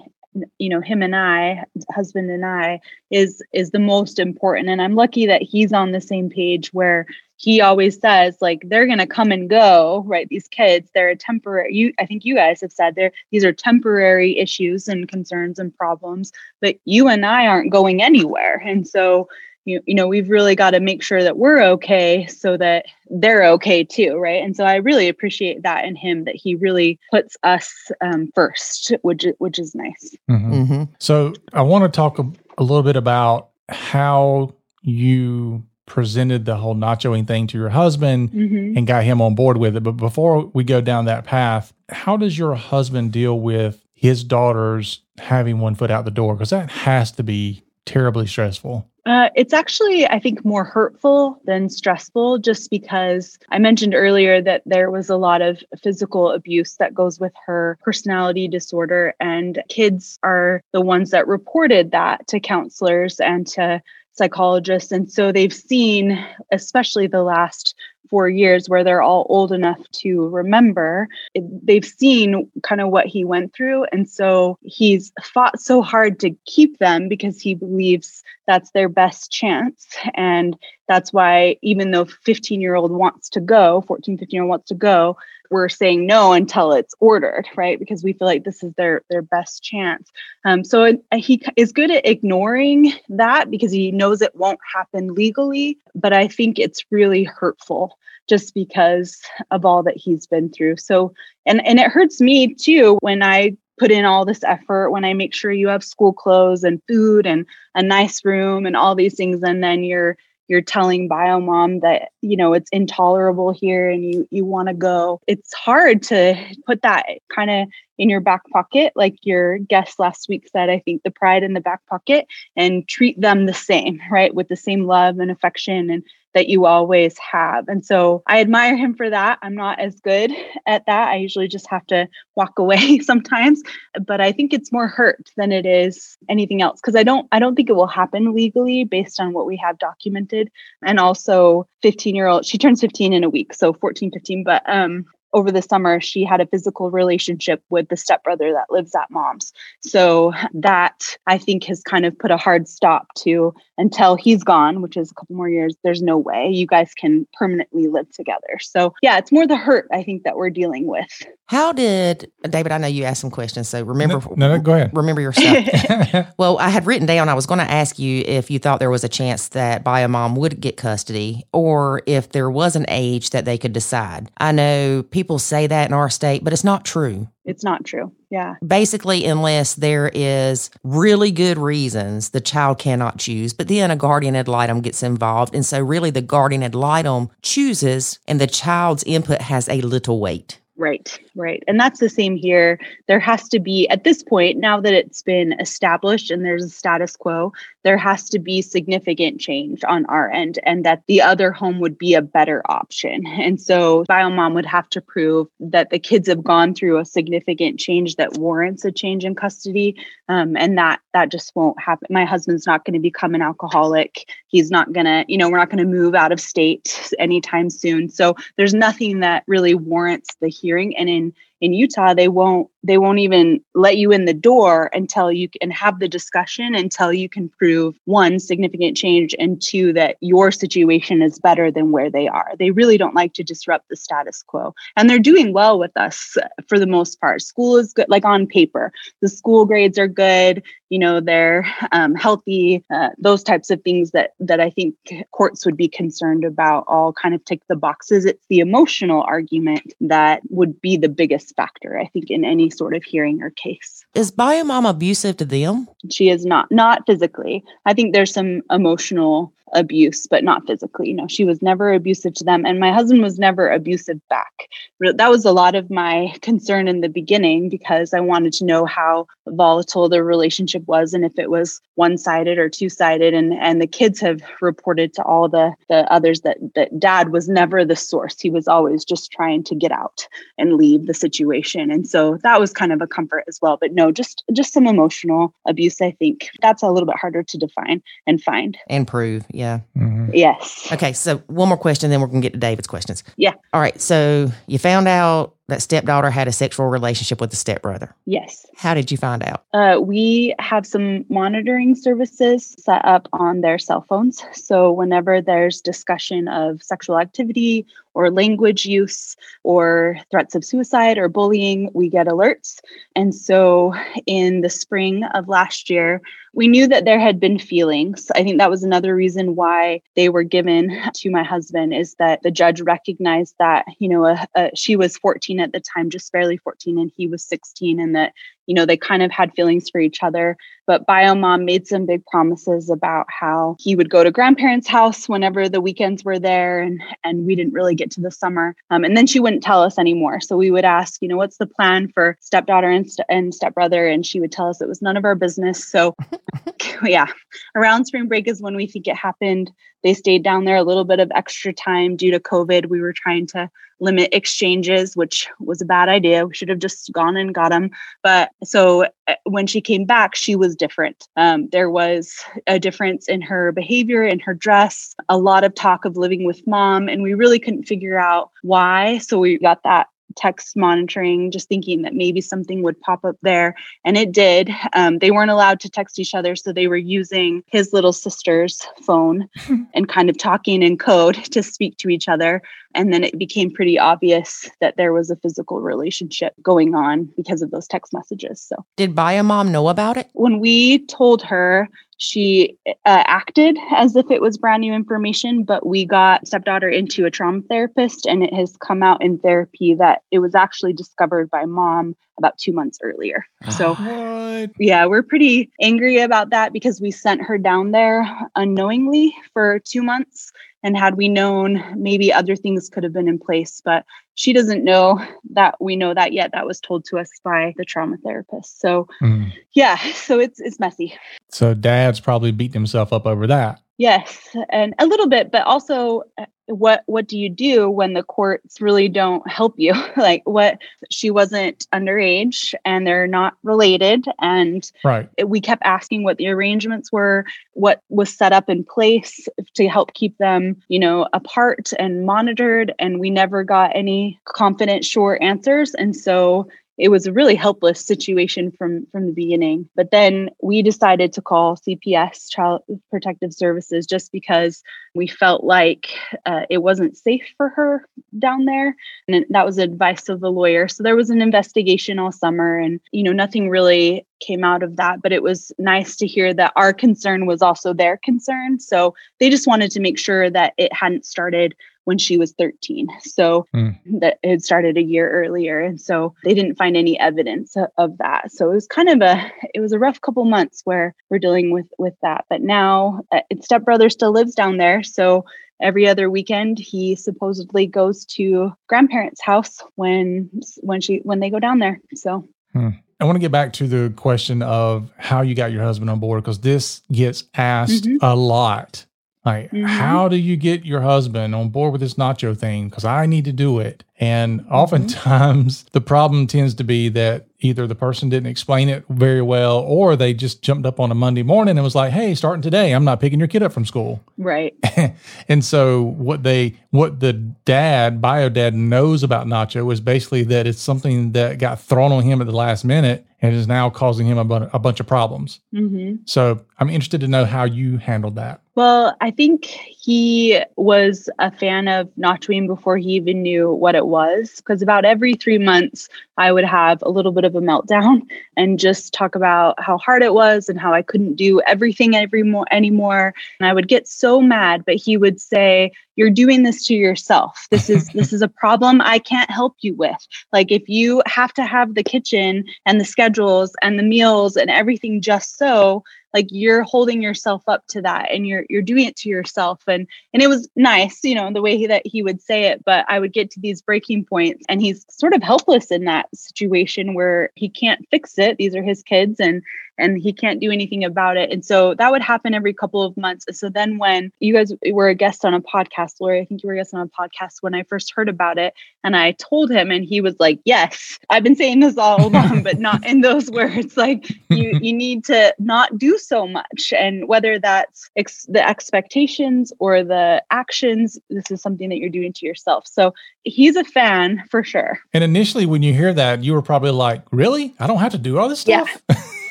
you 0.59 0.69
know 0.69 0.81
him 0.81 1.01
and 1.01 1.15
i 1.15 1.65
husband 1.95 2.29
and 2.29 2.45
i 2.45 2.81
is 3.11 3.41
is 3.53 3.71
the 3.71 3.79
most 3.79 4.19
important. 4.19 4.69
And 4.69 4.83
i'm 4.83 4.97
lucky 4.97 5.27
that 5.27 5.43
he's 5.43 5.73
on 5.73 5.93
the 5.93 6.01
same 6.01 6.29
page 6.29 6.73
where 6.73 7.07
he 7.37 7.61
always 7.61 8.01
says 8.01 8.37
like 8.41 8.61
they're 8.67 8.87
going 8.87 8.99
to 8.99 9.07
come 9.07 9.31
and 9.31 9.51
go 9.51 10.03
right? 10.07 10.29
These 10.29 10.49
kids 10.49 10.91
they're 10.95 11.11
a 11.11 11.17
temporary 11.17 11.75
you 11.75 11.93
i 11.99 12.07
think 12.07 12.25
you 12.25 12.35
guys 12.35 12.61
have 12.61 12.73
said 12.73 12.95
they're 12.95 13.13
these 13.31 13.45
are 13.45 13.53
temporary 13.53 14.39
issues 14.39 14.89
and 14.89 15.09
concerns 15.09 15.59
and 15.59 15.77
problems 15.77 16.33
but 16.61 16.77
you 16.85 17.09
and 17.09 17.25
i 17.25 17.47
aren't 17.47 17.73
going 17.73 18.03
anywhere. 18.03 18.61
And 18.65 18.87
so 18.87 19.29
you, 19.65 19.81
you 19.87 19.95
know 19.95 20.07
we've 20.07 20.29
really 20.29 20.55
got 20.55 20.71
to 20.71 20.81
make 20.81 21.03
sure 21.03 21.23
that 21.23 21.37
we're 21.37 21.63
okay 21.63 22.27
so 22.27 22.57
that 22.57 22.87
they're 23.11 23.45
okay 23.53 23.83
too 23.85 24.17
right 24.17 24.43
and 24.43 24.57
so 24.57 24.65
i 24.65 24.77
really 24.77 25.09
appreciate 25.09 25.63
that 25.63 25.85
in 25.85 25.97
him 25.97 26.25
that 26.25 26.35
he 26.35 26.55
really 26.55 26.99
puts 27.11 27.37
us 27.43 27.91
um, 28.01 28.31
first 28.35 28.93
which 29.03 29.25
is- 29.25 29.35
which 29.39 29.59
is 29.59 29.75
nice 29.75 30.15
Mhm. 30.31 30.67
hmm 30.67 30.83
So 30.99 31.33
I 31.53 31.63
want 31.63 31.85
to 31.85 31.89
talk 31.95 32.19
a, 32.19 32.25
a 32.59 32.63
little 32.63 32.83
bit 32.83 32.97
about 32.97 33.49
how 33.69 34.55
you 34.83 35.65
presented 35.87 36.45
the 36.45 36.57
whole 36.57 36.75
nachoing 36.75 37.27
thing 37.27 37.47
to 37.49 37.59
your 37.59 37.69
husband 37.69 38.31
mm-hmm. 38.33 38.77
and 38.77 38.87
got 38.87 39.05
him 39.05 39.21
on 39.21 39.35
board 39.35 39.59
with 39.59 39.77
it. 39.77 39.83
But 39.83 39.93
before 39.93 40.47
we 40.55 40.65
go 40.65 40.81
down 40.81 41.05
that 41.07 41.25
path, 41.25 41.73
how 41.91 42.17
does 42.17 42.39
your 42.39 42.55
husband 42.55 43.13
deal 43.13 43.39
with 43.39 43.85
his 43.95 44.25
daughters 44.25 45.01
having 45.19 45.59
one 45.59 45.75
foot 45.75 45.91
out 45.91 46.05
the 46.07 46.11
door? 46.11 46.35
Because 46.35 46.51
that 46.51 46.71
has 46.71 47.13
to 47.13 47.23
be 47.23 47.64
terribly 47.87 48.27
stressful. 48.27 48.89
Uh, 49.07 49.29
it's 49.35 49.53
actually, 49.53 50.07
I 50.07 50.19
think, 50.19 50.45
more 50.45 50.65
hurtful 50.65 51.39
than 51.45 51.69
stressful, 51.69 52.39
just 52.39 52.71
because 52.71 53.39
I 53.51 53.59
mentioned 53.59 53.95
earlier 53.95 54.41
that 54.41 54.63
there 54.65 54.91
was 54.91 55.11
a 55.11 55.19
lot 55.19 55.43
of 55.43 55.63
physical 55.83 56.31
abuse 56.31 56.77
that 56.77 56.95
goes 56.95 57.21
with 57.21 57.33
her 57.45 57.79
personality 57.83 58.49
disorder. 58.49 59.15
And 59.21 59.63
kids 59.69 60.19
are 60.23 60.63
the 60.73 60.81
ones 60.81 61.11
that 61.11 61.29
reported 61.29 61.91
that 61.91 62.27
to 62.29 62.41
counselors 62.41 63.21
and 63.21 63.47
to 63.49 63.83
psychologists. 64.13 64.91
And 64.91 65.11
so 65.11 65.33
they've 65.33 65.53
seen, 65.53 66.25
especially 66.51 67.07
the 67.07 67.23
last 67.23 67.75
four 68.09 68.29
years 68.29 68.69
where 68.69 68.85
they're 68.85 69.03
all 69.03 69.27
old 69.29 69.53
enough 69.53 69.81
to 69.93 70.29
remember, 70.29 71.09
they've 71.35 71.85
seen 71.85 72.51
kind 72.63 72.81
of 72.81 72.89
what 72.89 73.07
he 73.07 73.25
went 73.25 73.55
through. 73.55 73.85
And 73.93 74.09
so 74.09 74.59
he's 74.63 75.13
fought 75.23 75.61
so 75.61 75.83
hard 75.83 76.21
to 76.21 76.31
keep 76.47 76.79
them 76.79 77.09
because 77.09 77.41
he 77.41 77.55
believes 77.55 78.23
that's 78.47 78.71
their 78.73 78.89
best 78.89 79.33
chance. 79.33 79.87
And 80.15 80.57
that's 80.87 81.13
why, 81.13 81.57
even 81.63 81.91
though 81.91 82.05
15 82.05 82.61
year 82.61 82.75
old 82.75 82.91
wants 82.93 83.29
to 83.31 83.41
go, 83.41 83.83
14, 83.87 84.19
15 84.19 84.37
year 84.37 84.43
old 84.43 84.51
wants 84.51 84.69
to 84.69 84.75
go, 84.75 85.17
we're 85.51 85.69
saying 85.69 86.07
no 86.07 86.33
until 86.33 86.73
it's 86.73 86.95
ordered, 87.01 87.47
right? 87.57 87.79
Because 87.79 88.03
we 88.03 88.13
feel 88.13 88.27
like 88.27 88.45
this 88.45 88.63
is 88.63 88.73
their 88.75 89.03
their 89.11 89.23
best 89.23 89.63
chance. 89.63 90.11
Um, 90.45 90.65
so 90.65 90.85
it, 90.85 91.05
he 91.15 91.43
is 91.57 91.73
good 91.73 91.91
at 91.91 92.07
ignoring 92.07 92.93
that 93.11 93.51
because 93.51 93.73
he 93.73 93.91
knows 93.91 94.23
it 94.23 94.35
won't 94.35 94.61
happen 94.75 95.15
legally. 95.15 95.79
But 95.95 96.13
I 96.13 96.29
think 96.29 96.59
it's 96.59 96.85
really 96.91 97.25
hurtful 97.25 97.97
just 98.29 98.55
because 98.55 99.21
of 99.51 99.65
all 99.65 99.83
that 99.83 99.97
he's 99.97 100.27
been 100.27 100.51
through. 100.51 100.77
So 100.77 101.15
and 101.47 101.65
and 101.67 101.79
it 101.79 101.91
hurts 101.91 102.21
me 102.21 102.55
too 102.55 102.99
when 103.01 103.23
I 103.23 103.57
put 103.79 103.91
in 103.91 104.05
all 104.05 104.25
this 104.25 104.45
effort 104.45 104.91
when 104.91 105.05
I 105.05 105.15
make 105.15 105.35
sure 105.35 105.51
you 105.51 105.69
have 105.69 105.83
school 105.83 106.13
clothes 106.13 106.63
and 106.63 106.81
food 106.87 107.27
and 107.27 107.45
a 107.75 107.83
nice 107.83 108.25
room 108.25 108.67
and 108.67 108.77
all 108.77 108.95
these 108.95 109.15
things 109.15 109.43
and 109.43 109.65
then 109.65 109.83
you're 109.83 110.17
you're 110.49 110.61
telling 110.61 111.09
biomom 111.09 111.81
that 111.81 112.11
you 112.21 112.37
know 112.37 112.53
it's 112.53 112.71
intolerable 112.71 113.53
here 113.53 113.89
and 113.89 114.05
you 114.05 114.29
you 114.31 114.45
want 114.45 114.69
to 114.69 114.75
go 114.75 115.21
it's 115.27 115.53
hard 115.55 116.03
to 116.03 116.35
put 116.67 116.83
that 116.83 117.05
kind 117.35 117.51
of 117.51 117.69
in 117.99 118.11
your 118.11 118.21
back 118.21 118.43
pocket 118.51 118.93
like 118.97 119.17
your 119.23 119.59
guest 119.59 119.99
last 119.99 120.29
week 120.29 120.49
said 120.51 120.69
i 120.69 120.79
think 120.81 121.03
the 121.03 121.11
pride 121.11 121.43
in 121.43 121.53
the 121.55 121.61
back 121.61 121.81
pocket 121.87 122.27
and 122.57 122.87
treat 122.89 123.21
them 123.21 123.47
the 123.47 123.55
same 123.55 124.01
right 124.11 124.35
with 124.35 124.49
the 124.49 124.57
same 124.57 124.85
love 124.85 125.19
and 125.19 125.31
affection 125.31 125.91
and 125.91 126.03
that 126.35 126.49
you 126.49 126.67
always 126.67 127.17
have. 127.19 127.69
And 127.69 127.85
so 127.85 128.23
i 128.27 128.41
admire 128.41 128.77
him 128.77 128.95
for 128.95 129.09
that. 129.09 129.39
I'm 129.43 129.55
not 129.55 129.81
as 129.81 130.01
good 130.01 130.33
at 130.67 130.87
that. 130.87 131.09
I 131.09 131.17
usually 131.17 131.49
just 131.49 131.69
have 131.69 131.87
to 131.87 132.09
walk 132.37 132.59
away 132.59 132.99
sometimes 132.99 133.63
but 134.07 134.21
i 134.21 134.33
think 134.33 134.53
it's 134.53 134.73
more 134.73 134.89
hurt 134.89 135.31
than 135.37 135.53
it 135.53 135.67
is 135.67 136.17
anything 136.29 136.63
else 136.63 136.81
because 136.81 136.97
i 136.97 137.03
don't 137.03 137.27
i 137.33 137.39
don't 137.39 137.55
think 137.55 137.71
it 137.71 137.77
will 137.77 137.87
happen 137.87 138.35
legally 138.35 138.85
based 138.85 139.21
on 139.21 139.33
what 139.33 139.47
we 139.47 139.57
have 139.57 139.79
documented. 139.79 140.51
And 140.85 140.99
also 140.99 141.67
15 141.83 142.15
year 142.15 142.27
old 142.27 142.45
she 142.45 142.59
turns 142.59 142.81
15 142.81 143.13
in 143.13 143.25
a 143.25 143.31
week 143.31 143.55
so 143.55 143.73
14 143.73 144.11
15 144.11 144.45
but 144.45 144.63
um 144.67 145.05
over 145.35 145.53
the 145.53 145.61
summer 145.61 146.01
she 146.01 146.25
had 146.25 146.41
a 146.41 146.47
physical 146.47 146.91
relationship 146.91 147.63
with 147.69 147.89
the 147.89 147.97
stepbrother 147.97 148.53
that 148.53 148.71
lives 148.71 148.95
at 148.95 149.11
mom's 149.11 149.53
so 149.81 150.33
that 150.55 151.17
i 151.27 151.37
think 151.37 151.65
has 151.65 151.83
kind 151.83 152.07
of 152.07 152.19
put 152.19 152.31
a 152.31 152.37
hard 152.37 152.67
stop 152.67 153.13
to 153.15 153.53
until 153.77 154.17
he's 154.17 154.43
gone 154.43 154.81
which 154.81 154.97
is 154.97 155.11
a 155.11 155.15
couple 155.15 155.37
more 155.37 155.49
years 155.49 155.75
there's 155.85 156.03
no 156.03 156.17
way 156.17 156.49
you 156.49 156.67
guys 156.67 156.95
can 156.95 157.27
permanently 157.35 157.89
live 157.89 158.11
together 158.13 158.59
so 158.61 158.95
yeah 159.03 159.19
it's 159.19 159.33
more 159.33 159.47
the 159.47 159.57
hurt 159.57 159.87
i 159.93 160.03
think 160.03 160.23
that 160.23 160.37
we're 160.37 160.51
dealing 160.51 160.87
with 160.87 161.23
How 161.47 161.73
did 161.73 162.31
David? 162.49 162.73
I 162.73 162.79
know 162.79 162.87
you 162.87 163.05
asked 163.05 163.21
some 163.21 163.31
questions, 163.31 163.69
so 163.69 163.83
remember. 163.83 164.21
No, 164.37 164.49
no, 164.49 164.59
go 164.59 164.75
ahead. 164.75 164.97
Remember 164.97 165.21
your 165.21 165.33
stuff. 165.33 166.27
well, 166.39 166.59
I 166.59 166.69
had 166.69 166.87
written 166.87 167.07
down. 167.07 167.29
I 167.29 167.35
was 167.35 167.47
going 167.47 167.59
to 167.59 167.71
ask 167.71 167.99
you 167.99 168.23
if 168.27 168.51
you 168.51 168.59
thought 168.59 168.81
there 168.81 168.91
was 168.91 169.05
a 169.05 169.09
chance 169.09 169.49
that 169.49 169.85
Biomom 169.85 170.37
would 170.37 170.61
get 170.61 170.77
custody, 170.77 171.45
or 171.53 172.03
if 172.07 172.31
there 172.31 172.51
was 172.51 172.77
an 172.77 172.87
age 172.89 173.31
that 173.31 173.45
they 173.45 173.59
could 173.59 173.73
decide. 173.73 174.31
I 174.39 174.53
know 174.53 175.03
people 175.11 175.24
people 175.25 175.39
say 175.39 175.67
that 175.67 175.89
in 175.89 175.95
our 175.95 176.11
state, 176.11 176.45
but 176.45 176.53
it's 176.53 176.65
not 176.65 176.85
true. 176.85 177.27
It's 177.47 177.65
not 177.65 177.83
true. 177.83 178.13
Yeah. 178.31 178.57
Basically, 178.67 179.25
unless 179.25 179.75
there 179.75 180.11
is 180.13 180.69
really 180.83 181.31
good 181.31 181.57
reasons 181.57 182.29
the 182.29 182.43
child 182.43 182.79
cannot 182.79 183.19
choose, 183.19 183.55
but 183.55 183.69
then 183.69 183.91
a 183.91 183.97
guardian 183.97 184.37
ad 184.37 184.49
litem 184.49 184.83
gets 184.83 185.03
involved. 185.03 185.55
And 185.55 185.65
so, 185.65 185.81
really, 185.81 186.11
the 186.11 186.21
guardian 186.21 186.63
ad 186.63 186.75
litem 186.75 187.31
chooses, 187.41 188.19
and 188.29 188.39
the 188.39 188.47
child's 188.47 189.03
input 189.05 189.41
has 189.41 189.67
a 189.71 189.81
little 189.81 190.21
weight. 190.21 190.61
Right, 190.77 191.19
right. 191.35 191.63
And 191.67 191.81
that's 191.81 192.01
the 192.01 192.11
same 192.11 192.37
here. 192.37 192.79
There 193.09 193.21
has 193.21 193.49
to 193.49 193.61
be, 193.61 193.89
at 193.89 194.05
this 194.05 194.23
point, 194.23 194.59
now 194.59 194.79
that 194.81 194.93
it's 194.93 195.23
been 195.23 195.55
established 195.59 196.31
and 196.31 196.45
there's 196.45 196.65
a 196.65 196.69
status 196.69 197.17
quo, 197.17 197.53
there 197.85 197.99
has 197.99 198.29
to 198.31 198.39
be 198.39 198.63
significant 198.63 199.41
change 199.41 199.85
on 199.85 200.07
our 200.07 200.31
end 200.31 200.59
and 200.65 200.85
that 200.85 201.03
the 201.07 201.21
other 201.23 201.53
home 201.53 201.79
would 201.81 201.97
be 201.97 202.15
a 202.15 202.23
better 202.23 202.63
option. 202.67 203.25
And 203.45 203.61
so 203.61 204.05
biomom 204.09 204.55
would 204.55 204.65
have 204.65 204.89
to 204.91 205.03
prove 205.03 205.49
that 205.61 205.91
the 205.91 205.99
kids 205.99 206.29
have 206.29 206.43
gone 206.43 206.75
through 206.75 206.99
a 206.99 207.05
significant 207.05 207.79
change 207.79 208.17
that 208.17 208.39
warrants 208.39 208.87
a 208.87 208.93
change 208.93 209.23
in 209.23 209.35
custody. 209.35 209.97
Um, 210.31 210.57
and 210.57 210.79
that 210.79 211.01
that 211.13 211.31
just 211.31 211.55
won't 211.55 211.79
happen. 211.79 212.09
My 212.11 212.25
husband's 212.25 212.67
not 212.67 212.87
going 212.87 212.95
to 212.95 213.01
become 213.01 213.35
an 213.35 213.43
alcoholic. 213.43 214.31
He's 214.49 214.71
not 214.71 214.95
going 214.95 215.05
to, 215.05 215.27
you 215.29 215.37
know, 215.37 215.51
we're 215.51 215.59
not 215.59 215.69
going 215.69 215.85
to 215.85 215.85
move 215.85 216.15
out 216.15 216.33
of 216.33 216.41
state 216.41 217.13
anytime 217.19 217.69
soon. 217.69 218.09
So 218.09 218.35
there's 218.57 218.73
nothing 218.73 219.21
that 219.21 219.45
really 219.47 219.75
warrants 219.75 220.35
the 220.41 220.49
hearing. 220.49 220.97
And 220.97 221.11
in 221.11 221.35
in 221.61 221.73
Utah, 221.73 222.15
they 222.15 222.29
won't 222.29 222.69
they 222.85 222.99
won't 222.99 223.19
even 223.19 223.61
let 223.75 223.97
you 223.97 224.13
in 224.13 224.27
the 224.27 224.35
door 224.35 224.91
until 224.93 225.33
you 225.33 225.49
can 225.49 225.71
have 225.71 225.99
the 225.99 226.09
discussion 226.09 226.75
until 226.75 227.13
you 227.13 227.29
can 227.29 227.49
prove 227.49 227.97
one 228.05 228.39
significant 228.39 228.97
change 228.97 229.35
and 229.39 229.61
two 229.61 229.93
that 229.95 230.17
your 230.21 230.53
situation 230.53 231.23
is 231.23 231.39
better 231.39 231.71
than 231.71 231.91
where 231.91 232.11
they 232.11 232.29
are. 232.29 232.53
They 232.59 232.71
really 232.71 232.99
don't 232.99 233.15
like 233.15 233.33
to 233.35 233.43
disrupt 233.43 233.89
the 233.89 233.97
status 233.97 234.43
quo. 234.43 234.75
And 234.97 235.09
they're 235.09 235.19
doing 235.19 235.53
well 235.53 235.79
with 235.79 235.97
us 235.97 236.37
for 236.69 236.79
the 236.79 236.87
most 236.87 237.21
part. 237.21 237.43
School 237.43 237.77
is 237.79 237.93
good 237.93 238.07
like 238.09 238.25
on 238.25 238.47
paper. 238.47 238.93
The 239.23 239.29
school 239.29 239.65
grades 239.65 239.99
are 239.99 240.09
good, 240.09 240.63
you 240.91 240.99
know, 241.01 241.21
they're 241.21 241.67
um, 241.91 242.15
healthy, 242.15 242.85
uh, 242.89 243.09
those 243.19 243.43
types 243.43 243.71
of 243.71 243.83
things 243.83 244.13
that 244.13 244.35
that 244.39 244.61
I 244.61 244.71
think 244.71 244.95
courts 245.33 245.67
would 245.67 245.77
be 245.77 245.89
concerned 245.89 246.45
about 246.45 246.85
all 246.87 247.13
kind 247.13 247.35
of 247.35 247.45
tick 247.45 247.63
the 247.69 247.75
boxes. 247.75 248.25
It's 248.25 248.47
the 248.49 248.61
emotional 248.61 249.23
argument 249.23 249.93
that 250.01 250.43
would 250.51 250.81
be 250.81 250.97
the 250.97 251.09
biggest 251.09 251.57
factor, 251.57 251.99
I 251.99 252.07
think, 252.07 252.31
in 252.31 252.45
any 252.45 252.71
sort 252.77 252.95
of 252.95 253.03
hearing 253.05 253.39
her 253.39 253.51
case. 253.51 254.05
Is 254.15 254.31
biomom 254.31 254.89
abusive 254.89 255.37
to 255.39 255.45
them? 255.45 255.89
She 256.11 256.29
is 256.29 256.45
not, 256.45 256.71
not 256.71 257.07
physically. 257.07 257.65
I 257.87 257.95
think 257.95 258.13
there's 258.13 258.33
some 258.33 258.63
emotional 258.71 259.54
abuse, 259.73 260.27
but 260.27 260.45
not 260.45 260.67
physically. 260.67 261.09
You 261.09 261.15
know, 261.15 261.27
she 261.27 261.45
was 261.45 261.63
never 261.63 261.93
abusive 261.93 262.35
to 262.35 262.45
them. 262.45 262.65
And 262.65 262.79
my 262.79 262.93
husband 262.93 263.23
was 263.23 263.39
never 263.39 263.71
abusive 263.71 264.21
back. 264.29 264.69
That 265.01 265.31
was 265.31 265.45
a 265.45 265.53
lot 265.53 265.75
of 265.75 265.91
my 265.91 266.35
concern 266.43 266.89
in 266.89 267.01
the 267.01 267.09
beginning 267.09 267.69
because 267.69 268.15
I 268.15 268.21
wanted 268.21 268.53
to 268.55 268.65
know 268.65 268.85
how 268.85 269.27
volatile 269.49 270.09
the 270.09 270.23
relationship 270.23 270.87
was 270.87 271.13
and 271.13 271.25
if 271.25 271.39
it 271.39 271.51
was 271.51 271.81
one-sided 271.97 272.59
or 272.59 272.69
two-sided. 272.69 273.35
And 273.35 273.55
and 273.55 273.81
the 273.81 273.87
kids 273.87 274.21
have 274.21 274.41
reported 274.61 275.13
to 275.15 275.23
all 275.23 275.49
the 275.49 275.75
the 275.89 276.11
others 276.13 276.43
that 276.43 276.59
that 276.75 276.99
dad 276.99 277.31
was 277.31 277.49
never 277.49 277.85
the 277.85 277.97
source. 277.97 278.41
He 278.41 278.51
was 278.51 278.69
always 278.69 279.05
just 279.05 279.31
trying 279.31 279.65
to 279.65 279.75
get 279.75 279.93
out 279.93 280.27
and 280.59 280.75
leave 280.75 281.07
the 281.07 281.15
situation. 281.15 281.91
And 281.91 282.07
so 282.07 282.39
that 282.43 282.61
was 282.61 282.73
kind 282.73 282.93
of 282.93 283.01
a 283.01 283.07
comfort 283.07 283.45
as 283.49 283.59
well. 283.61 283.77
But 283.81 283.93
no, 283.93 284.13
just 284.13 284.45
just 284.53 284.73
some 284.73 284.87
emotional 284.87 285.55
abuse, 285.67 286.01
I 286.01 286.13
think. 286.13 286.51
That's 286.61 286.83
a 286.83 286.91
little 286.91 287.07
bit 287.07 287.17
harder 287.17 287.43
to 287.43 287.59
define 287.59 288.03
and 288.27 288.43
find. 288.43 288.77
And 288.89 289.07
prove. 289.07 289.45
Yeah. 289.55 289.81
Yeah. 289.95 290.03
Mm-hmm. 290.03 290.31
Yes. 290.35 290.89
Okay. 290.93 291.13
So 291.13 291.39
one 291.47 291.69
more 291.69 291.79
question, 291.79 292.11
then 292.11 292.21
we're 292.21 292.27
going 292.27 292.43
to 292.43 292.47
get 292.47 292.53
to 292.55 292.59
David's 292.59 292.87
questions. 292.87 293.25
Yeah. 293.37 293.53
All 293.73 293.81
right. 293.81 294.01
So 294.01 294.51
you 294.67 294.79
found 294.79 295.09
out 295.09 295.55
that 295.69 295.81
stepdaughter 295.81 296.31
had 296.31 296.47
a 296.47 296.53
sexual 296.53 296.87
relationship 296.87 297.41
with 297.41 297.51
the 297.51 297.57
stepbrother. 297.57 298.15
Yes. 298.27 298.67
How 298.77 298.93
did 298.93 299.11
you 299.11 299.17
find 299.17 299.43
out? 299.43 299.65
Uh, 299.73 299.99
we 300.01 300.55
have 300.59 300.87
some 300.87 301.25
monitoring 301.31 301.95
services 301.95 302.75
set 302.79 303.03
up 303.05 303.29
on 303.33 303.63
their 303.63 303.79
cell 303.79 304.05
phones. 304.07 304.45
So 304.53 304.93
whenever 304.93 305.41
there's 305.41 305.81
discussion 305.81 306.49
of 306.49 306.83
sexual 306.83 307.19
activity 307.19 307.87
or 308.15 308.31
language 308.31 308.87
use 308.87 309.37
or 309.63 310.19
threats 310.31 310.55
of 310.55 310.65
suicide 310.65 311.19
or 311.19 311.29
bullying, 311.29 311.91
we 311.93 312.09
get 312.09 312.27
alerts. 312.27 312.79
And 313.15 313.35
so 313.35 313.95
in 314.27 314.61
the 314.61 314.71
spring 314.71 315.25
of 315.35 315.49
last 315.49 315.91
year, 315.91 316.21
we 316.55 316.69
knew 316.69 316.87
that 316.87 317.05
there 317.05 317.19
had 317.19 317.41
been 317.41 317.59
feelings. 317.59 318.31
I 318.35 318.45
think 318.45 318.59
that 318.59 318.71
was 318.71 318.85
another 318.85 319.15
reason 319.15 319.57
why 319.57 320.03
they 320.15 320.29
were 320.29 320.45
given 320.45 320.97
to 321.15 321.31
my 321.31 321.43
husband 321.43 321.93
is 321.93 322.15
that 322.21 322.43
the 322.43 322.51
judge 322.51 322.81
recognized 322.81 323.57
that, 323.59 323.87
you 323.99 324.09
know, 324.09 324.27
a, 324.27 324.47
a, 324.55 324.71
she 324.75 324.95
was 324.95 325.17
14 325.17 325.59
at 325.59 325.73
the 325.73 325.81
time, 325.81 326.11
just 326.11 326.33
barely 326.33 326.57
14, 326.57 326.99
and 326.99 327.11
he 327.17 327.27
was 327.27 327.45
16, 327.45 327.99
and 327.99 328.15
that 328.15 328.33
you 328.67 328.75
know, 328.75 328.87
they 328.87 328.97
kind 328.97 329.23
of 329.23 329.31
had 329.31 329.53
feelings 329.55 329.89
for 329.91 330.01
each 330.01 330.23
other. 330.23 330.57
But 330.87 331.07
Biomom 331.07 331.65
made 331.65 331.87
some 331.87 332.05
big 332.05 332.25
promises 332.27 332.91
about 332.91 333.27
how 333.31 333.77
he 333.79 333.97
would 333.97 334.11
go 334.11 334.23
to 334.23 334.31
grandparents' 334.31 334.87
house 334.87 335.29
whenever 335.29 335.67
the 335.69 335.81
weekends 335.81 336.25
were 336.25 336.39
there, 336.39 336.81
and 336.81 337.03
and 337.25 337.47
we 337.47 337.55
didn't 337.55 337.73
really 337.73 337.95
get 337.95 338.11
to 338.13 338.21
the 338.21 338.31
summer. 338.31 338.77
Um, 338.91 339.05
and 339.05 339.17
then 339.17 339.27
she 339.27 339.41
wouldn't 339.41 339.63
tell 339.63 339.83
us 339.83 339.99
anymore. 339.99 340.41
So 340.41 340.57
we 340.57 340.71
would 340.71 340.85
ask, 340.85 341.23
you 341.23 341.29
know, 341.29 341.37
what's 341.37 341.57
the 341.57 341.67
plan 341.67 342.09
for 342.09 342.37
stepdaughter 342.41 342.91
and, 342.91 343.11
st- 343.11 343.27
and 343.31 343.55
stepbrother, 343.55 344.07
and 344.07 344.27
she 344.27 344.41
would 344.41 344.53
tell 344.53 344.69
us 344.69 344.81
it 344.81 344.89
was 344.89 345.01
none 345.01 345.17
of 345.17 345.25
our 345.25 345.35
business. 345.35 345.83
So 345.85 346.15
yeah, 347.03 347.27
around 347.75 348.05
spring 348.05 348.29
break 348.29 348.47
is 348.47 348.61
when 348.61 348.77
we 348.77 348.87
think 348.87 349.09
it 349.09 349.17
happened. 349.17 349.71
They 350.05 350.15
stayed 350.15 350.45
down 350.45 350.65
there 350.65 350.77
a 350.77 350.85
little 350.85 351.05
bit 351.05 351.19
of 351.19 351.33
extra 351.35 351.73
time 351.73 352.15
due 352.15 352.31
to 352.31 352.39
COVID. 352.39 352.87
We 352.87 353.01
were 353.01 353.15
trying 353.15 353.47
to 353.49 353.71
limit 354.01 354.29
exchanges, 354.33 355.17
which 355.17 355.49
was 355.61 355.81
a 355.81 355.87
bad 355.87 356.09
idea. 356.09 356.47
We 356.47 356.55
should 356.55 356.69
have 356.69 356.79
just 356.79 357.11
gone 357.13 357.37
and 357.37 357.55
got 357.55 357.71
them. 357.71 357.91
But 358.23 358.51
so 358.63 359.05
uh, 359.27 359.35
when 359.45 359.67
she 359.67 359.81
came 359.81 360.05
back, 360.05 360.35
she 360.35 360.57
was 360.57 360.77
different. 360.77 361.27
Um, 361.37 361.69
there 361.71 361.91
was 361.91 362.37
a 362.67 362.79
difference 362.79 363.29
in 363.29 363.41
her 363.43 363.73
behavior, 363.73 364.23
in 364.23 364.41
her 364.41 364.55
dress, 364.55 365.15
a 365.29 365.39
lot 365.39 365.65
of 365.65 365.75
talk 365.75 366.05
of 366.05 366.17
living 366.17 366.45
with 366.45 366.67
mom, 366.67 367.09
and 367.09 367.23
we 367.23 367.35
really 367.35 367.59
couldn't 367.59 367.85
figure 367.85 368.19
out 368.19 368.51
why. 368.63 369.19
So 369.19 369.39
we 369.39 369.59
got 369.59 369.83
that 369.85 370.09
text 370.37 370.77
monitoring, 370.77 371.51
just 371.51 371.69
thinking 371.69 372.03
that 372.03 372.15
maybe 372.15 372.41
something 372.41 372.83
would 372.83 373.01
pop 373.01 373.25
up 373.25 373.37
there. 373.43 373.75
And 374.05 374.17
it 374.17 374.33
did. 374.33 374.71
Um, 374.93 375.19
they 375.19 375.31
weren't 375.31 375.51
allowed 375.51 375.81
to 375.81 375.91
text 375.91 376.19
each 376.19 376.35
other. 376.35 376.57
So 376.57 376.73
they 376.73 376.89
were 376.89 376.97
using 376.97 377.63
his 377.67 377.93
little 377.93 378.13
sister's 378.13 378.81
phone 379.03 379.49
and 379.95 380.09
kind 380.09 380.29
of 380.29 380.39
talking 380.39 380.83
in 380.83 380.99
code 380.99 381.37
to 381.37 381.63
speak 381.63 381.97
to 381.99 382.09
each 382.09 382.29
other. 382.29 382.63
And 382.95 383.13
then 383.13 383.25
it 383.25 383.39
became 383.39 383.73
pretty 383.73 383.99
obvious 383.99 384.69
that 384.81 384.97
there 384.97 385.13
was 385.13 385.31
a 385.31 385.37
physical 385.37 385.81
relationship 385.81 386.55
going 386.63 386.95
on 386.95 387.25
because 387.37 387.61
of 387.61 387.71
those 387.71 387.89
text 387.89 388.13
messages. 388.13 388.61
So, 388.61 388.85
did 388.97 389.17
Biomom 389.17 389.71
know 389.71 389.89
about 389.89 390.17
it? 390.17 390.29
When 390.33 390.61
we 390.61 391.05
told 391.07 391.43
her, 391.43 391.89
she 392.25 392.79
uh, 392.87 392.93
acted 393.05 393.79
as 393.91 394.17
if 394.17 394.31
it 394.31 394.41
was 394.41 394.57
brand 394.57 394.81
new 394.81 394.95
information, 394.95 395.65
but 395.65 395.87
we 395.87 396.07
got 396.07 396.47
stepdaughter 396.47 396.89
into 396.89 397.27
a 397.27 397.31
trauma 397.31 397.61
therapist, 397.69 398.27
and 398.27 398.43
it 398.43 398.53
has 398.55 398.77
come 398.79 399.03
out 399.03 399.23
in 399.23 399.39
therapy 399.39 399.95
that 399.95 400.23
it 400.31 400.39
was 400.39 400.55
actually 400.55 400.95
discovered 400.95 401.51
by 401.51 401.65
mom 401.67 402.17
about 402.39 402.57
two 402.59 402.73
months 402.73 402.99
earlier. 403.03 403.45
So, 403.71 403.95
what? 403.95 404.71
yeah, 404.79 405.07
we're 405.07 405.23
pretty 405.23 405.71
angry 405.81 406.19
about 406.21 406.51
that 406.51 406.73
because 406.73 407.01
we 407.01 407.11
sent 407.11 407.43
her 407.43 407.59
down 407.59 407.91
there 407.91 408.27
unknowingly 408.57 409.35
for 409.53 409.79
two 409.81 410.03
months 410.03 410.51
and 410.85 410.97
had 410.97 411.17
we 411.17 411.29
known, 411.29 411.83
maybe 411.97 412.33
other 412.33 412.55
things 412.55 412.91
could 412.91 413.03
have 413.03 413.13
been 413.13 413.27
in 413.27 413.39
place. 413.39 413.81
But 413.85 414.05
she 414.35 414.53
doesn't 414.53 414.85
know 414.85 415.19
that 415.51 415.75
we 415.81 415.97
know 415.97 416.13
that 416.15 416.33
yet. 416.33 416.53
That 416.53 416.67
was 416.67 416.79
told 416.79 417.07
to 417.07 417.19
us 417.19 417.31
by 417.43 417.75
the 417.77 417.85
trauma 417.85 418.19
therapist. 418.19 418.81
So 418.81 419.09
mm. 419.21 419.51
yeah, 419.73 419.97
so 420.13 420.39
it's 420.39 420.61
it's 420.61 420.79
messy. 420.79 421.15
So 421.49 421.75
dad's 421.75 422.21
probably 422.21 422.53
beating 422.53 422.75
himself 422.75 423.13
up 423.13 423.27
over 423.27 423.47
that. 423.47 423.81
Yes, 423.97 424.49
and 424.71 424.93
a 424.99 425.07
little 425.07 425.29
bit, 425.29 425.53
but 425.53 425.63
also 425.63 426.25
uh, 426.37 426.47
what 426.67 427.03
what 427.07 427.29
do 427.29 427.39
you 427.39 427.49
do 427.49 427.89
when 427.89 428.15
the 428.15 428.23
courts 428.23 428.81
really 428.81 429.09
don't 429.09 429.49
help 429.49 429.75
you? 429.77 429.93
like 430.17 430.43
what 430.45 430.79
she 431.11 431.31
wasn't 431.31 431.87
underage 431.93 432.75
and 432.85 433.07
they're 433.07 433.27
not 433.27 433.55
related 433.63 434.27
and 434.41 434.91
right. 435.05 435.29
we 435.47 435.61
kept 435.61 435.83
asking 435.85 436.25
what 436.25 436.39
the 436.39 436.49
arrangements 436.49 437.13
were, 437.13 437.45
what 437.75 438.03
was 438.09 438.35
set 438.35 438.53
up 438.53 438.69
in 438.69 438.83
place 438.83 439.47
to 439.75 439.87
help 439.89 440.15
keep 440.15 440.37
them, 440.39 440.77
you 440.89 440.99
know, 440.99 441.29
apart 441.33 441.93
and 441.99 442.27
monitored 442.27 442.93
and 442.99 443.21
we 443.21 443.31
never 443.31 443.63
got 443.63 443.95
any 443.95 444.41
confident 444.45 445.05
sure 445.05 445.39
answers 445.41 445.95
and 445.95 446.17
so 446.17 446.67
it 446.97 447.09
was 447.09 447.27
a 447.27 447.33
really 447.33 447.55
helpless 447.55 448.05
situation 448.05 448.71
from 448.71 449.07
from 449.11 449.27
the 449.27 449.33
beginning. 449.33 449.89
But 449.97 450.11
then 450.11 450.51
we 450.63 450.83
decided 450.83 451.33
to 451.33 451.43
call 451.43 451.77
cps 451.77 452.51
child 452.51 452.83
protective 453.11 453.53
services 453.53 454.07
just 454.07 454.33
because 454.33 454.83
we 455.15 455.27
felt 455.27 455.65
like 455.65 456.09
uh, 456.47 456.63
it 456.71 456.79
wasn't 456.79 457.17
safe 457.17 457.45
for 457.57 457.69
her 457.71 458.09
down 458.39 458.65
there. 458.65 458.97
And 459.29 459.45
that 459.51 459.67
was 459.67 459.79
advice 459.79 460.29
of 460.29 460.41
the 460.41 460.53
lawyer. 460.53 460.89
So 460.89 461.03
there 461.03 461.17
was 461.17 461.31
an 461.31 461.43
investigation 461.43 462.19
all 462.19 462.33
summer 462.33 462.79
and 462.79 463.01
you 463.13 463.23
know 463.23 463.33
nothing 463.33 463.69
really 463.69 464.27
came 464.41 464.65
out 464.65 464.83
of 464.83 464.97
that. 464.97 465.23
But 465.23 465.33
it 465.33 465.43
was 465.43 465.73
nice 465.79 466.17
to 466.17 466.27
hear 466.27 466.53
that 466.55 466.73
our 466.77 466.93
concern 466.93 467.47
was 467.47 467.63
also 467.63 467.93
their 467.93 468.19
concern. 468.19 468.79
So 468.79 469.15
they 469.41 469.51
just 469.51 469.67
wanted 469.67 469.91
to 469.93 470.01
make 470.01 470.19
sure 470.19 470.51
that 470.51 470.75
it 470.77 470.93
hadn't 470.93 471.25
started 471.25 471.75
when 472.05 472.19
she 472.19 472.37
was 472.37 472.53
13. 472.59 473.09
So 473.21 473.67
Mm. 473.75 473.97
that 474.21 474.39
it 474.43 474.63
started 474.63 474.97
a 474.97 475.03
year 475.03 475.31
earlier. 475.31 475.81
And 475.81 476.01
so 476.01 476.35
they 476.45 476.55
didn't 476.55 476.77
find 476.77 476.97
any 476.97 477.19
evidence 477.19 477.77
of, 477.99 478.17
that. 478.19 478.53
So 478.53 478.71
it 478.71 478.75
was 478.75 478.87
kind 478.87 479.09
of 479.09 479.21
a 479.23 479.51
it 479.75 479.81
was 479.81 479.93
a 479.93 479.99
rough 479.99 480.21
couple 480.21 480.45
months 480.45 480.83
where 480.85 481.15
we're 481.31 481.39
dealing 481.39 481.71
with 481.73 481.87
with 481.99 482.15
that. 482.23 482.45
But 482.49 482.61
now 482.63 483.21
uh, 483.33 483.41
its 483.51 483.65
stepbrother 483.67 484.09
still 484.11 484.31
lives 484.33 484.55
down 484.55 484.77
there. 484.77 485.03
So 485.03 485.45
every 485.83 486.07
other 486.07 486.31
weekend 486.31 486.79
he 486.79 487.17
supposedly 487.17 487.87
goes 487.87 488.25
to 488.27 488.73
grandparents' 488.89 489.43
house 489.43 489.81
when 489.97 490.51
when 490.81 491.01
she 491.01 491.19
when 491.25 491.41
they 491.41 491.51
go 491.51 491.59
down 491.59 491.79
there. 491.81 492.01
So 492.15 492.47
I 492.77 493.25
want 493.25 493.37
to 493.37 493.41
get 493.41 493.53
back 493.53 493.73
to 493.75 493.87
the 493.87 494.13
question 494.17 494.61
of 494.63 495.11
how 495.17 495.43
you 495.43 495.55
got 495.55 495.73
your 495.73 495.83
husband 495.83 496.11
on 496.11 496.19
board 496.21 496.43
because 496.43 496.61
this 496.61 497.01
gets 497.11 497.45
asked 497.55 498.05
Mhm. 498.05 498.19
a 498.21 498.35
lot. 498.37 499.07
Like, 499.45 499.71
Mhm. 499.73 499.87
how 499.87 500.29
do 500.29 500.37
you 500.37 500.57
get 500.57 500.85
your 500.87 501.03
husband 501.03 501.55
on 501.55 501.69
board 501.69 501.93
with 501.93 502.01
this 502.01 502.15
nacho 502.15 502.57
thing? 502.57 502.89
Because 502.89 503.05
I 503.05 503.27
need 503.27 503.45
to 503.45 503.53
do 503.53 503.79
it. 503.79 504.05
And 504.25 504.61
Mm-hmm. 504.61 504.75
oftentimes 504.75 505.85
the 505.93 506.01
problem 506.01 506.47
tends 506.47 506.75
to 506.75 506.85
be 506.85 507.09
that 507.11 507.47
either 507.61 507.87
the 507.87 507.95
person 507.95 508.29
didn't 508.29 508.47
explain 508.49 508.89
it 508.89 509.05
very 509.09 509.41
well 509.43 509.79
or 509.79 510.17
they 510.17 510.35
just 510.35 510.61
jumped 510.63 510.87
up 510.87 511.01
on 511.01 511.11
a 511.11 511.15
Monday 511.15 511.43
morning 511.43 511.77
and 511.77 511.85
was 511.85 511.95
like, 511.95 512.13
hey, 512.13 512.35
starting 512.35 512.61
today, 512.63 512.93
I'm 512.93 513.05
not 513.05 513.21
picking 513.21 513.39
your 513.39 513.49
kid 513.49 513.63
up 513.63 513.73
from 513.73 513.85
school. 513.87 514.23
right. 514.37 514.75
and 515.49 515.65
so 515.65 516.03
what 516.03 516.43
they 516.43 516.75
what 516.91 517.21
the 517.21 517.33
dad 517.33 518.21
bio 518.21 518.49
dad 518.49 518.75
knows 518.75 519.23
about 519.23 519.47
nacho 519.47 519.93
is 519.93 520.01
basically 520.01 520.43
that 520.45 520.67
it's 520.67 520.81
something 520.81 521.33
that 521.33 521.59
got 521.59 521.81
thrown 521.81 522.13
on 522.13 522.23
him 522.23 522.41
at 522.41 522.47
the 522.47 522.53
last 522.53 522.85
minute 522.85 523.27
and 523.43 523.55
is 523.55 523.67
now 523.67 523.91
causing 523.91 524.27
him 524.27 524.39
a, 524.39 524.45
bu- 524.45 524.69
a 524.73 524.79
bunch 524.79 525.01
of 525.01 525.07
problems 525.07 525.61
hmm 525.73 526.15
so 526.25 526.61
i'm 526.79 526.89
interested 526.89 527.21
to 527.21 527.29
know 527.29 527.45
how 527.45 527.65
you 527.65 527.97
handled 527.99 528.37
that 528.37 528.61
Well, 528.77 529.17
I 529.21 529.31
think 529.33 529.67
he 530.05 530.61
was 530.77 531.31
a 531.39 531.51
fan 531.51 531.89
of 531.89 532.11
nachoing 532.19 532.67
before 532.67 532.99
he 532.99 533.13
even 533.13 533.43
knew 533.43 533.73
what 533.73 533.95
it 533.95 534.07
was. 534.07 534.57
Because 534.57 534.83
about 534.83 535.07
every 535.07 535.33
three 535.33 535.57
months, 535.57 536.11
I 536.37 536.53
would 536.53 536.67
have 536.67 537.01
a 537.01 537.09
little 537.09 537.33
bit 537.33 537.45
of 537.45 537.55
a 537.55 537.63
meltdown 537.63 538.21
and 538.59 538.79
just 538.79 539.15
talk 539.15 539.35
about 539.35 539.83
how 539.83 539.97
hard 539.97 540.23
it 540.23 540.35
was 540.35 540.69
and 540.69 540.79
how 540.79 540.93
I 540.93 541.01
couldn't 541.01 541.37
do 541.37 541.63
everything 541.63 542.15
every 542.15 542.43
more 542.43 542.67
anymore. 542.71 543.33
And 543.59 543.67
I 543.67 543.73
would 543.73 543.89
get 543.89 544.07
so 544.07 544.43
mad, 544.43 544.85
but 544.85 544.97
he 544.97 545.17
would 545.17 545.41
say, 545.41 545.91
"You're 546.17 546.29
doing 546.29 546.65
this 546.65 546.85
to 546.89 546.95
yourself. 546.95 547.67
This 547.71 547.89
is 547.89 548.09
this 548.09 548.35
is 548.35 548.43
a 548.43 548.49
problem 548.49 549.01
I 549.01 549.19
can't 549.19 549.51
help 549.51 549.77
you 549.81 549.95
with. 549.95 550.29
Like 550.53 550.71
if 550.71 550.87
you 550.87 551.23
have 551.25 551.55
to 551.55 551.65
have 551.65 551.95
the 551.95 552.05
kitchen 552.05 552.65
and 552.85 553.01
the 553.01 553.07
schedules 553.07 553.75
and 553.81 553.99
the 553.99 554.03
meals 554.03 554.55
and 554.57 554.69
everything 554.69 555.23
just 555.23 555.57
so." 555.57 556.05
Like 556.35 556.49
you're 556.51 556.83
holding 556.83 557.23
yourself 557.23 557.63
up 557.69 557.87
to 557.87 558.03
that 558.03 558.31
and 558.31 558.47
you're 558.47 558.67
you're 558.69 558.83
doing 558.83 559.07
it 559.07 559.17
to 559.17 559.29
yourself. 559.29 559.83
And 559.87 560.07
and 560.33 560.43
it 560.43 560.49
was 560.49 560.69
nice 560.77 561.23
you 561.25 561.35
know 561.35 561.51
the 561.53 561.63
way 561.63 561.79
he, 561.79 561.87
that 561.87 562.03
he 562.05 562.23
would 562.23 562.41
say 562.43 562.65
it 562.65 562.85
but 562.85 563.05
i 563.09 563.19
would 563.19 563.33
get 563.33 563.51
to 563.53 563.61
these 563.61 563.81
breaking 563.81 564.25
points 564.25 564.65
and 564.69 564.81
he's 564.81 565.07
sort 565.09 565.33
of 565.33 565.43
helpless 565.43 565.91
in 565.91 566.05
that 566.05 566.29
situation 566.35 567.15
where 567.15 567.51
he 567.55 567.69
can't 567.69 568.07
fix 568.11 568.39
it. 568.39 568.57
These 568.59 568.75
are 568.75 568.83
his 568.83 569.03
kids 569.03 569.41
and 569.41 569.63
and 569.99 570.19
he 570.19 570.33
can't 570.33 570.61
do 570.61 570.71
anything 570.71 571.05
about 571.05 571.37
it. 571.37 571.51
And 571.51 571.65
so 571.65 571.95
that 571.95 572.11
would 572.11 572.23
happen 572.23 572.55
every 572.55 572.73
couple 572.73 573.03
of 573.03 573.17
months. 573.17 573.47
So 573.53 573.69
then 573.69 573.99
when 573.99 574.31
you 574.41 574.53
guys 574.53 574.73
were 574.93 575.09
a 575.09 575.15
guest 575.15 575.45
on 575.45 575.55
a 575.55 575.61
podcast 575.61 576.15
lori 576.21 576.41
i 576.41 576.45
think 576.45 576.63
you 576.63 576.67
were 576.67 576.75
a 576.75 576.79
guest 576.79 576.95
on 576.95 577.01
a 577.01 577.09
podcast 577.09 577.57
when 577.61 577.75
i 577.75 577.83
first 577.85 578.13
heard 578.15 578.29
about 578.29 578.59
it 578.59 578.75
and 579.03 579.17
i 579.17 579.33
told 579.33 579.71
him 579.71 579.91
and 579.91 580.05
he 580.05 580.21
was 580.21 580.37
like 580.39 580.61
yes 580.65 581.19
i've 581.31 581.43
been 581.43 581.57
saying 581.57 581.81
this 581.81 581.97
all 581.97 582.27
along 582.29 582.63
but 582.63 582.79
not 582.79 583.05
in 583.07 583.21
those 583.21 583.51
words. 583.51 583.97
Like 584.05 584.29
you 584.51 584.79
you 584.83 584.93
need 584.93 585.25
to 585.27 585.55
not 585.59 585.97
do 585.97 586.19
so 586.19 586.47
much. 586.47 586.93
And 586.99 587.27
whether 587.29 587.59
that's 587.59 588.11
ex- 588.17 588.45
the 588.47 588.67
expectations 588.67 589.73
or 589.79 590.03
the 590.03 590.43
actions 590.51 591.19
this 591.31 591.51
is 591.51 591.63
something 591.63 591.89
that 591.89 591.99
you're 591.99 592.11
doing 592.11 592.33
to 592.35 592.47
yourself. 592.47 592.87
So 592.87 593.15
he's 593.45 593.77
a 593.77 593.85
fan 593.85 594.43
for 594.51 594.63
sure. 594.63 594.99
And 595.15 595.25
initially 595.25 595.65
when 595.65 595.83
you 595.83 595.95
hear 595.95 596.13
that 596.13 596.45
you 596.45 596.53
were 596.53 596.63
probably 596.63 596.91
like 596.91 597.23
really? 597.31 597.75
I 597.79 597.87
don't 597.87 597.99
have 597.99 598.13
to 598.13 598.19
do 598.19 598.39
all 598.39 598.49
this 598.49 598.61
stuff? 598.61 599.03
yeah 599.09 599.17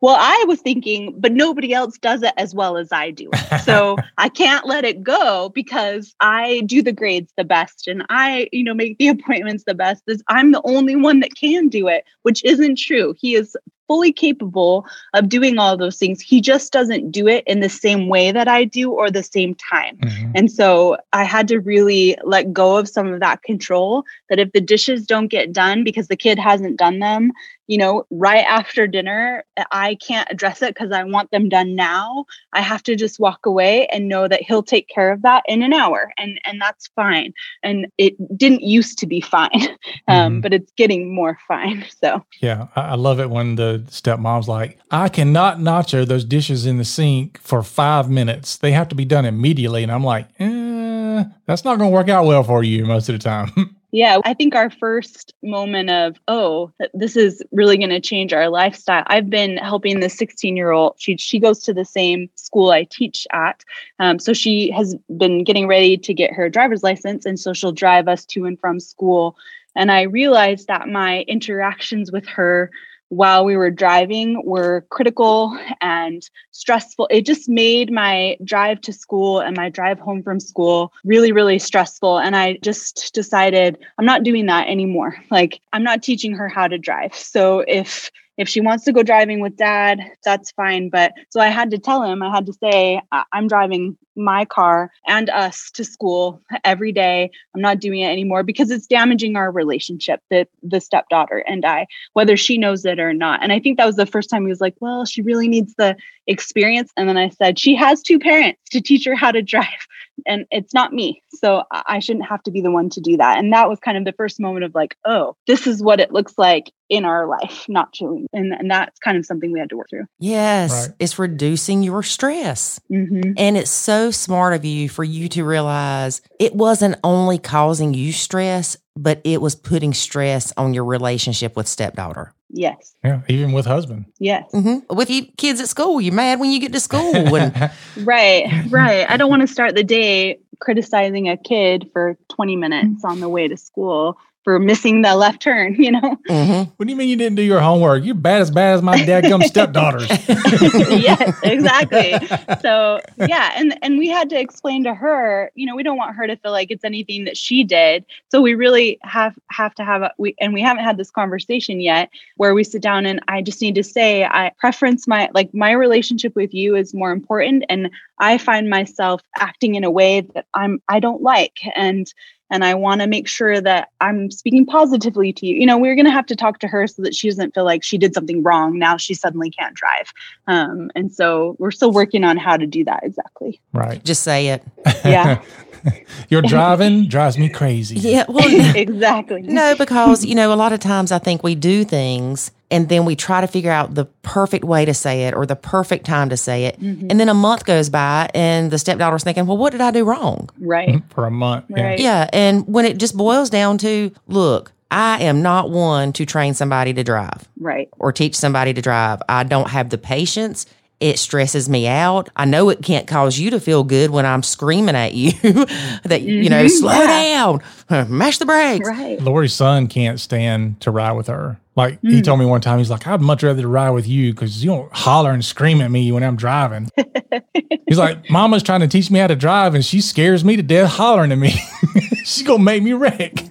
well 0.00 0.16
i 0.18 0.44
was 0.48 0.60
thinking 0.60 1.14
but 1.18 1.32
nobody 1.32 1.72
else 1.72 1.98
does 1.98 2.22
it 2.22 2.32
as 2.36 2.54
well 2.54 2.76
as 2.76 2.90
i 2.92 3.10
do 3.10 3.28
it. 3.32 3.60
So 3.60 3.96
i 4.18 4.28
can't 4.28 4.66
let 4.66 4.84
it 4.84 5.02
go 5.02 5.50
because 5.54 6.14
i 6.20 6.62
do 6.66 6.82
the 6.82 6.92
grades 6.92 7.32
the 7.36 7.44
best 7.44 7.86
and 7.88 8.04
i 8.08 8.48
you 8.52 8.64
know 8.64 8.74
make 8.74 8.98
the 8.98 9.08
appointments 9.16 9.64
the 9.66 9.74
best 9.74 10.02
This- 10.06 10.22
i'm 10.28 10.52
the 10.52 10.62
only 10.64 10.96
one 10.96 11.20
that 11.20 11.34
can 11.34 11.68
do 11.68 11.88
it 11.88 12.04
which 12.22 12.42
isn't 12.44 12.78
true. 12.78 13.14
He 13.20 13.34
is 13.34 13.54
fully 13.86 14.14
capable 14.14 14.86
of 15.12 15.28
doing 15.28 15.58
all 15.58 15.76
those 15.76 15.98
things. 15.98 16.18
He 16.22 16.40
just 16.40 16.72
doesn't 16.72 17.10
do 17.10 17.28
it 17.28 17.44
in 17.46 17.60
the 17.60 17.68
same 17.68 18.08
way 18.08 18.32
that 18.32 18.48
i 18.48 18.64
do 18.64 18.90
or 18.90 19.10
the 19.10 19.22
same 19.22 19.54
time. 19.56 19.98
Mhm. 19.98 20.32
and 20.34 20.50
so 20.50 20.96
I 21.12 21.24
had 21.24 21.48
to 21.48 21.60
really 21.60 22.16
let 22.24 22.50
go 22.52 22.76
of 22.78 22.88
some 22.88 23.12
of 23.12 23.20
that 23.20 23.42
control 23.42 24.04
that 24.30 24.38
if 24.38 24.52
the 24.52 24.60
dishes 24.62 25.06
don't 25.06 25.28
get 25.28 25.52
done 25.52 25.84
because 25.84 26.08
the 26.08 26.16
kid 26.16 26.38
hasn't 26.38 26.78
done 26.78 26.98
them, 27.00 27.30
you 27.66 27.78
know, 27.78 28.06
right 28.10 28.44
after 28.44 28.86
dinner, 28.86 29.44
I 29.72 29.96
can't 29.96 30.28
address 30.30 30.60
it 30.62 30.74
because 30.74 30.92
I 30.92 31.02
want 31.04 31.30
them 31.30 31.48
done 31.48 31.74
now. 31.74 32.26
I 32.52 32.60
have 32.60 32.82
to 32.84 32.94
just 32.96 33.18
walk 33.18 33.46
away 33.46 33.86
and 33.86 34.08
know 34.08 34.28
that 34.28 34.42
he'll 34.42 34.62
take 34.62 34.88
care 34.88 35.10
of 35.12 35.22
that 35.22 35.42
in 35.46 35.62
an 35.62 35.72
hour 35.72 36.12
and 36.18 36.40
and 36.44 36.60
that's 36.60 36.88
fine. 36.94 37.32
And 37.62 37.86
it 37.98 38.14
didn't 38.36 38.62
used 38.62 38.98
to 38.98 39.06
be 39.06 39.20
fine. 39.20 39.50
Um, 40.08 40.38
Mhm. 40.38 40.42
but 40.42 40.52
it's 40.52 40.72
getting 40.76 41.14
more 41.14 41.38
fine. 41.48 41.84
So 42.00 42.22
Yeah, 42.40 42.66
I, 42.76 42.80
I 42.80 42.94
love 42.96 43.20
it 43.20 43.30
when 43.30 43.54
the 43.54 43.82
stepmom's 43.88 44.48
like, 44.48 44.78
I 44.90 45.08
cannot 45.08 45.58
nacho 45.58 46.06
those 46.06 46.24
dishes 46.24 46.66
in 46.66 46.76
the 46.78 46.84
sink 46.84 47.38
for 47.40 47.62
five 47.62 48.10
minutes. 48.10 48.56
They 48.58 48.72
have 48.72 48.88
to 48.88 48.94
be 48.94 49.04
done 49.06 49.24
immediately. 49.24 49.82
And 49.82 49.90
I'm 49.92 50.04
like, 50.04 50.28
eh, 50.38 51.24
that's 51.46 51.64
not 51.64 51.78
going 51.78 51.90
to 51.90 51.94
work 51.94 52.08
out 52.08 52.26
well 52.26 52.42
for 52.42 52.62
you 52.62 52.84
most 52.84 53.08
of 53.08 53.14
the 53.14 53.18
time. 53.18 53.50
Yeah, 53.94 54.18
I 54.24 54.34
think 54.34 54.56
our 54.56 54.70
first 54.70 55.34
moment 55.40 55.88
of, 55.88 56.16
oh, 56.26 56.72
this 56.94 57.14
is 57.14 57.40
really 57.52 57.78
going 57.78 57.90
to 57.90 58.00
change 58.00 58.32
our 58.32 58.48
lifestyle. 58.48 59.04
I've 59.06 59.30
been 59.30 59.56
helping 59.56 60.00
this 60.00 60.18
16 60.18 60.56
year 60.56 60.72
old. 60.72 60.94
She 60.98 61.16
she 61.16 61.38
goes 61.38 61.60
to 61.60 61.72
the 61.72 61.84
same 61.84 62.28
school 62.34 62.70
I 62.70 62.88
teach 62.90 63.24
at, 63.32 63.62
um, 64.00 64.18
so 64.18 64.32
she 64.32 64.72
has 64.72 64.96
been 65.16 65.44
getting 65.44 65.68
ready 65.68 65.96
to 65.96 66.12
get 66.12 66.32
her 66.32 66.50
driver's 66.50 66.82
license, 66.82 67.24
and 67.24 67.38
so 67.38 67.52
she'll 67.52 67.70
drive 67.70 68.08
us 68.08 68.24
to 68.26 68.46
and 68.46 68.58
from 68.58 68.80
school. 68.80 69.36
And 69.76 69.92
I 69.92 70.02
realized 70.02 70.66
that 70.66 70.88
my 70.88 71.20
interactions 71.28 72.10
with 72.10 72.26
her 72.26 72.72
while 73.08 73.44
we 73.44 73.56
were 73.56 73.70
driving 73.70 74.42
were 74.44 74.86
critical 74.90 75.56
and 75.80 76.28
stressful. 76.50 77.08
It 77.10 77.26
just 77.26 77.48
made 77.48 77.92
my 77.92 78.36
drive 78.44 78.80
to 78.82 78.92
school 78.92 79.40
and 79.40 79.56
my 79.56 79.68
drive 79.68 79.98
home 79.98 80.22
from 80.22 80.40
school 80.40 80.92
really, 81.04 81.32
really 81.32 81.58
stressful. 81.58 82.18
And 82.18 82.34
I 82.34 82.58
just 82.62 83.12
decided 83.14 83.78
I'm 83.98 84.06
not 84.06 84.22
doing 84.22 84.46
that 84.46 84.68
anymore. 84.68 85.16
Like, 85.30 85.60
I'm 85.72 85.84
not 85.84 86.02
teaching 86.02 86.32
her 86.32 86.48
how 86.48 86.68
to 86.68 86.78
drive. 86.78 87.14
So 87.14 87.60
if 87.66 88.10
if 88.36 88.48
she 88.48 88.60
wants 88.60 88.84
to 88.84 88.92
go 88.92 89.02
driving 89.02 89.40
with 89.40 89.56
dad, 89.56 90.00
that's 90.24 90.50
fine. 90.52 90.90
But 90.90 91.12
so 91.30 91.40
I 91.40 91.48
had 91.48 91.70
to 91.70 91.78
tell 91.78 92.02
him, 92.02 92.22
I 92.22 92.30
had 92.34 92.46
to 92.46 92.52
say, 92.52 93.00
"I- 93.12 93.24
I'm 93.32 93.46
driving 93.48 93.96
my 94.16 94.44
car 94.44 94.90
and 95.06 95.28
us 95.30 95.70
to 95.72 95.84
school 95.84 96.40
every 96.64 96.92
day. 96.92 97.30
I'm 97.54 97.60
not 97.60 97.80
doing 97.80 98.00
it 98.00 98.10
anymore 98.10 98.42
because 98.42 98.70
it's 98.70 98.86
damaging 98.86 99.36
our 99.36 99.50
relationship, 99.50 100.20
the 100.30 100.46
the 100.62 100.80
stepdaughter 100.80 101.38
and 101.38 101.64
I, 101.64 101.86
whether 102.12 102.36
she 102.36 102.58
knows 102.58 102.84
it 102.84 102.98
or 103.00 103.12
not. 103.12 103.42
And 103.42 103.52
I 103.52 103.58
think 103.60 103.76
that 103.78 103.86
was 103.86 103.96
the 103.96 104.06
first 104.06 104.30
time 104.30 104.42
he 104.42 104.48
was 104.48 104.60
like, 104.60 104.74
Well, 104.80 105.04
she 105.04 105.22
really 105.22 105.48
needs 105.48 105.74
the 105.76 105.96
experience. 106.26 106.92
And 106.96 107.08
then 107.08 107.16
I 107.16 107.28
said, 107.30 107.58
She 107.58 107.74
has 107.74 108.02
two 108.02 108.18
parents 108.18 108.60
to 108.70 108.80
teach 108.80 109.04
her 109.06 109.14
how 109.14 109.30
to 109.32 109.42
drive. 109.54 109.86
And 110.26 110.46
it's 110.50 110.74
not 110.74 110.92
me. 110.92 111.22
So 111.30 111.64
I 111.70 111.82
I 111.94 111.98
shouldn't 112.00 112.26
have 112.26 112.42
to 112.42 112.50
be 112.50 112.60
the 112.60 112.72
one 112.72 112.90
to 112.90 113.00
do 113.00 113.16
that. 113.18 113.38
And 113.38 113.52
that 113.52 113.68
was 113.68 113.78
kind 113.78 113.96
of 113.96 114.04
the 114.04 114.12
first 114.12 114.40
moment 114.40 114.64
of 114.64 114.74
like, 114.74 114.96
oh, 115.04 115.36
this 115.46 115.66
is 115.66 115.80
what 115.82 116.00
it 116.00 116.12
looks 116.12 116.34
like 116.36 116.72
in 116.88 117.04
our 117.04 117.26
life, 117.26 117.66
nachoing. 117.68 118.26
And, 118.32 118.52
and 118.52 118.70
that's 118.70 118.98
kind 118.98 119.16
of 119.16 119.24
something 119.24 119.52
we 119.52 119.58
had 119.60 119.70
to 119.70 119.76
work 119.76 119.88
through. 119.90 120.06
Yes, 120.18 120.72
Right. 120.88 120.96
it's 120.98 121.18
reducing 121.18 121.82
your 121.82 122.02
stress. 122.02 122.80
Mm-hmm. 122.90 123.32
And 123.36 123.56
it's 123.56 123.70
so 123.70 124.10
smart 124.10 124.54
of 124.54 124.64
you 124.64 124.88
for 124.88 125.04
you 125.04 125.28
to 125.30 125.44
realize 125.44 126.20
it 126.40 126.54
wasn't 126.54 126.96
only 127.04 127.38
causing 127.38 127.94
you 127.94 128.12
stress, 128.12 128.76
but 128.96 129.20
it 129.24 129.40
was 129.40 129.54
putting 129.54 129.92
stress 129.94 130.52
on 130.56 130.74
your 130.74 130.84
relationship 130.84 131.56
with 131.56 131.66
stepdaughter. 131.68 132.32
Yes. 132.50 132.94
yeah, 133.02 133.22
even 133.28 133.52
with 133.52 133.66
husband. 133.66 134.04
Yes. 134.18 134.44
hmm 134.52 134.78
With 134.88 135.10
you 135.10 135.26
kids 135.36 135.60
at 135.60 135.68
school, 135.68 136.00
you're 136.00 136.14
mad 136.14 136.38
when 136.38 136.52
you 136.52 136.60
get 136.60 136.72
to 136.72 136.80
school. 136.80 137.14
And 137.36 137.72
Right. 137.96 138.44
Right. 138.70 139.10
I 139.10 139.16
don't 139.16 139.30
want 139.30 139.42
to 139.42 139.48
start 139.48 139.74
the 139.74 139.82
day 139.82 140.38
criticizing 140.60 141.28
a 141.28 141.36
kid 141.36 141.90
for 141.92 142.16
20 142.30 142.56
minutes 142.56 143.04
on 143.04 143.18
the 143.20 143.28
way 143.28 143.48
to 143.48 143.56
school 143.56 144.18
for 144.44 144.58
missing 144.58 145.02
the 145.02 145.16
left 145.16 145.40
turn, 145.42 145.74
you 145.78 145.90
know? 145.90 146.16
Mhm. 146.28 146.72
what 146.76 146.86
do 146.86 146.92
you 146.92 146.96
mean 146.96 147.08
you 147.08 147.16
didn't 147.16 147.36
do 147.36 147.42
your 147.42 147.60
homework? 147.60 148.04
You're 148.04 148.14
bad 148.14 148.42
as 148.42 148.50
bad 148.50 148.74
as 148.74 148.82
my 148.82 148.98
dadgum 148.98 149.42
stepdaughters. 149.44 150.08
yes, 150.28 151.38
exactly. 151.42 152.14
So 152.60 153.00
yeah, 153.16 153.52
and 153.56 153.76
and 153.82 153.98
we 153.98 154.08
had 154.08 154.30
to 154.30 154.38
explain 154.38 154.84
to 154.84 154.94
her, 154.94 155.50
you 155.54 155.66
know, 155.66 155.74
we 155.74 155.82
don't 155.82 155.96
want 155.96 156.14
her 156.16 156.26
to 156.26 156.36
feel 156.36 156.52
like 156.52 156.70
it's 156.70 156.84
anything 156.84 157.24
that 157.24 157.36
she 157.36 157.64
did. 157.64 158.04
So 158.30 158.40
we 158.40 158.54
really 158.54 158.98
have 159.02 159.34
have 159.50 159.74
to 159.76 159.84
have 159.84 160.02
a 160.02 160.12
we 160.18 160.34
and 160.40 160.52
we 160.52 160.60
haven't 160.60 160.84
had 160.84 160.96
this 160.96 161.10
conversation 161.10 161.80
yet 161.80 162.10
where 162.36 162.54
we 162.54 162.64
sit 162.64 162.82
down 162.82 163.06
and 163.06 163.20
I 163.28 163.42
just 163.42 163.60
need 163.62 163.74
to 163.76 163.84
say 163.84 164.24
I 164.24 164.52
preference 164.58 165.08
my 165.08 165.30
like 165.32 165.52
my 165.54 165.72
relationship 165.72 166.36
with 166.36 166.52
you 166.52 166.76
is 166.76 166.92
more 166.94 167.12
important 167.12 167.64
and 167.68 167.90
I 168.18 168.38
find 168.38 168.70
myself 168.70 169.20
acting 169.36 169.74
in 169.74 169.84
a 169.84 169.90
way 169.90 170.20
that 170.20 170.46
I'm 170.54 170.80
I 170.88 171.00
don't 171.00 171.22
like 171.22 171.58
and 171.74 172.12
and 172.50 172.64
I 172.64 172.74
want 172.74 173.00
to 173.00 173.06
make 173.06 173.26
sure 173.26 173.60
that 173.60 173.88
I'm 174.00 174.30
speaking 174.30 174.66
positively 174.66 175.32
to 175.32 175.46
you. 175.46 175.56
You 175.56 175.66
know, 175.66 175.78
we're 175.78 175.94
going 175.94 176.04
to 176.04 176.10
have 176.10 176.26
to 176.26 176.36
talk 176.36 176.58
to 176.60 176.68
her 176.68 176.86
so 176.86 177.02
that 177.02 177.14
she 177.14 177.28
doesn't 177.28 177.54
feel 177.54 177.64
like 177.64 177.82
she 177.82 177.98
did 177.98 178.14
something 178.14 178.42
wrong. 178.42 178.78
Now 178.78 178.96
she 178.96 179.14
suddenly 179.14 179.50
can't 179.50 179.74
drive. 179.74 180.12
Um, 180.46 180.90
and 180.94 181.12
so 181.12 181.56
we're 181.58 181.70
still 181.70 181.92
working 181.92 182.24
on 182.24 182.36
how 182.36 182.56
to 182.56 182.66
do 182.66 182.84
that 182.84 183.00
exactly. 183.02 183.60
Right. 183.72 184.04
Just 184.04 184.22
say 184.22 184.48
it. 184.48 184.62
Yeah. 185.04 185.42
Your 186.30 186.40
driving 186.40 187.08
drives 187.08 187.36
me 187.36 187.50
crazy. 187.50 187.96
Yeah. 187.96 188.24
Well, 188.26 188.46
exactly. 188.76 189.42
no, 189.42 189.74
because, 189.76 190.24
you 190.24 190.34
know, 190.34 190.52
a 190.52 190.56
lot 190.56 190.72
of 190.72 190.80
times 190.80 191.12
I 191.12 191.18
think 191.18 191.42
we 191.42 191.54
do 191.54 191.84
things 191.84 192.50
and 192.74 192.88
then 192.88 193.04
we 193.04 193.14
try 193.16 193.40
to 193.40 193.46
figure 193.46 193.70
out 193.70 193.94
the 193.94 194.04
perfect 194.22 194.64
way 194.64 194.84
to 194.84 194.92
say 194.92 195.24
it 195.24 195.34
or 195.34 195.46
the 195.46 195.56
perfect 195.56 196.04
time 196.06 196.28
to 196.30 196.36
say 196.36 196.64
it. 196.66 196.80
Mhm. 196.80 197.06
And 197.10 197.20
then 197.20 197.28
a 197.28 197.34
month 197.34 197.64
goes 197.64 197.88
by 197.88 198.28
and 198.34 198.70
the 198.70 198.78
stepdaughter's 198.78 199.22
thinking, 199.24 199.46
well, 199.46 199.56
what 199.56 199.70
did 199.72 199.80
I 199.80 199.90
do 199.90 200.04
wrong? 200.04 200.50
Right. 200.60 201.00
For 201.10 201.24
a 201.26 201.30
month. 201.30 201.66
yeah. 201.68 201.82
Right. 201.82 201.98
Yeah. 202.00 202.28
And 202.32 202.66
when 202.66 202.84
it 202.84 202.98
just 202.98 203.16
boils 203.16 203.48
down 203.50 203.78
to, 203.78 204.10
look, 204.26 204.72
I 204.90 205.22
am 205.22 205.40
not 205.42 205.70
one 205.70 206.12
to 206.14 206.26
train 206.26 206.54
somebody 206.54 206.92
to 206.94 207.02
drive 207.04 207.48
Right. 207.58 207.88
or 207.98 208.12
teach 208.12 208.34
somebody 208.36 208.72
to 208.74 208.82
drive. 208.82 209.22
I 209.28 209.42
don't 209.44 209.70
have 209.70 209.90
the 209.90 209.98
patience. 209.98 210.66
It 211.00 211.18
stresses 211.18 211.68
me 211.68 211.88
out. 211.88 212.28
I 212.36 212.44
know 212.44 212.68
it 212.70 212.80
can't 212.82 213.06
cause 213.06 213.36
you 213.38 213.50
to 213.50 213.58
feel 213.60 213.82
good 213.82 214.10
when 214.10 214.24
I'm 214.24 214.42
screaming 214.42 214.94
at 214.94 215.12
you 215.14 215.32
that, 216.04 216.22
you 216.22 216.48
know, 216.48 216.64
Mhm. 216.64 216.70
slow 216.70 216.92
Yeah. 216.92 217.06
down, 217.34 218.08
mash 218.08 218.38
the 218.38 218.46
brakes. 218.46 218.88
Right. 218.88 219.20
Lori's 219.20 219.52
son 219.54 219.86
can't 219.88 220.20
stand 220.20 220.80
to 220.80 220.90
ride 220.90 221.12
with 221.12 221.26
her. 221.26 221.58
Like 221.76 222.00
he 222.02 222.20
Mm. 222.20 222.24
told 222.24 222.38
me 222.38 222.46
one 222.46 222.60
time, 222.60 222.78
he's 222.78 222.90
like, 222.90 223.06
I'd 223.06 223.20
much 223.20 223.42
rather 223.42 223.66
ride 223.66 223.90
with 223.90 224.06
you 224.06 224.32
because 224.32 224.62
you 224.64 224.70
don't 224.70 224.92
holler 224.92 225.32
and 225.32 225.44
scream 225.44 225.80
at 225.80 225.90
me 225.90 226.12
when 226.12 226.22
I'm 226.22 226.36
driving. 226.36 226.88
he's 227.88 227.98
like, 227.98 228.30
Mama's 228.30 228.62
trying 228.62 228.80
to 228.80 228.88
teach 228.88 229.10
me 229.10 229.18
how 229.18 229.26
to 229.26 229.34
drive 229.36 229.74
and 229.74 229.84
she 229.84 230.00
scares 230.00 230.44
me 230.44 230.54
to 230.56 230.62
death 230.62 230.90
hollering 230.92 231.32
at 231.32 231.38
me. 231.38 231.50
She's 232.24 232.46
gonna 232.46 232.62
make 232.62 232.82
me 232.82 232.92
wreck. 232.92 233.32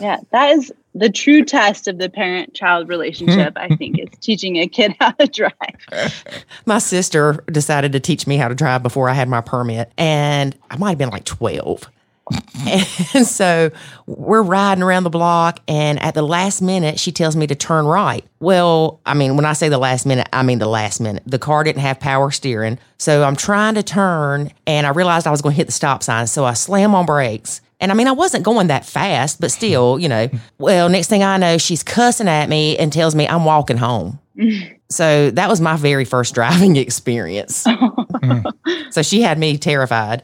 Yeah. 0.00 0.18
That 0.32 0.50
is 0.56 0.72
the 0.94 1.08
true 1.10 1.44
test 1.44 1.86
of 1.88 1.98
the 1.98 2.08
parent 2.10 2.54
child 2.54 2.88
relationship, 2.88 3.52
I 3.56 3.68
think, 3.76 3.98
is 3.98 4.08
teaching 4.20 4.56
a 4.56 4.66
kid 4.66 4.94
how 5.00 5.10
to 5.12 5.26
drive. 5.26 6.24
My 6.66 6.78
sister 6.78 7.44
decided 7.50 7.92
to 7.92 8.00
teach 8.00 8.26
me 8.26 8.36
how 8.36 8.48
to 8.48 8.54
drive 8.54 8.82
before 8.82 9.08
I 9.08 9.14
had 9.14 9.28
my 9.28 9.40
permit, 9.40 9.90
and 9.96 10.56
I 10.70 10.76
might 10.76 10.90
have 10.90 10.98
been 10.98 11.10
like 11.10 11.24
12. 11.24 11.88
and 13.14 13.26
so 13.26 13.70
we're 14.06 14.42
riding 14.42 14.82
around 14.82 15.04
the 15.04 15.10
block, 15.10 15.60
and 15.68 16.00
at 16.02 16.14
the 16.14 16.22
last 16.22 16.60
minute, 16.60 16.98
she 16.98 17.12
tells 17.12 17.36
me 17.36 17.46
to 17.46 17.54
turn 17.54 17.86
right. 17.86 18.24
Well, 18.40 19.00
I 19.06 19.14
mean, 19.14 19.36
when 19.36 19.44
I 19.44 19.52
say 19.52 19.68
the 19.68 19.78
last 19.78 20.06
minute, 20.06 20.28
I 20.32 20.42
mean 20.42 20.58
the 20.58 20.68
last 20.68 21.00
minute. 21.00 21.22
The 21.26 21.38
car 21.38 21.64
didn't 21.64 21.82
have 21.82 22.00
power 22.00 22.30
steering. 22.30 22.78
So 22.98 23.22
I'm 23.24 23.36
trying 23.36 23.74
to 23.74 23.82
turn, 23.82 24.50
and 24.66 24.86
I 24.86 24.90
realized 24.90 25.26
I 25.26 25.30
was 25.30 25.42
going 25.42 25.54
to 25.54 25.56
hit 25.56 25.66
the 25.66 25.72
stop 25.72 26.02
sign. 26.02 26.26
So 26.26 26.44
I 26.44 26.54
slam 26.54 26.94
on 26.94 27.06
brakes. 27.06 27.60
And 27.80 27.92
I 27.92 27.94
mean, 27.94 28.08
I 28.08 28.12
wasn't 28.12 28.44
going 28.44 28.66
that 28.68 28.84
fast, 28.84 29.40
but 29.40 29.50
still, 29.52 29.98
you 29.98 30.08
know. 30.08 30.28
Well, 30.58 30.88
next 30.88 31.06
thing 31.06 31.22
I 31.22 31.36
know, 31.36 31.56
she's 31.56 31.84
cussing 31.84 32.26
at 32.26 32.48
me 32.48 32.76
and 32.76 32.92
tells 32.92 33.14
me 33.14 33.28
I'm 33.28 33.44
walking 33.44 33.76
home. 33.76 34.18
So 34.90 35.30
that 35.32 35.50
was 35.50 35.60
my 35.60 35.76
very 35.76 36.06
first 36.06 36.34
driving 36.34 36.76
experience. 36.76 37.66
so 38.90 39.02
she 39.02 39.20
had 39.20 39.38
me 39.38 39.58
terrified. 39.58 40.22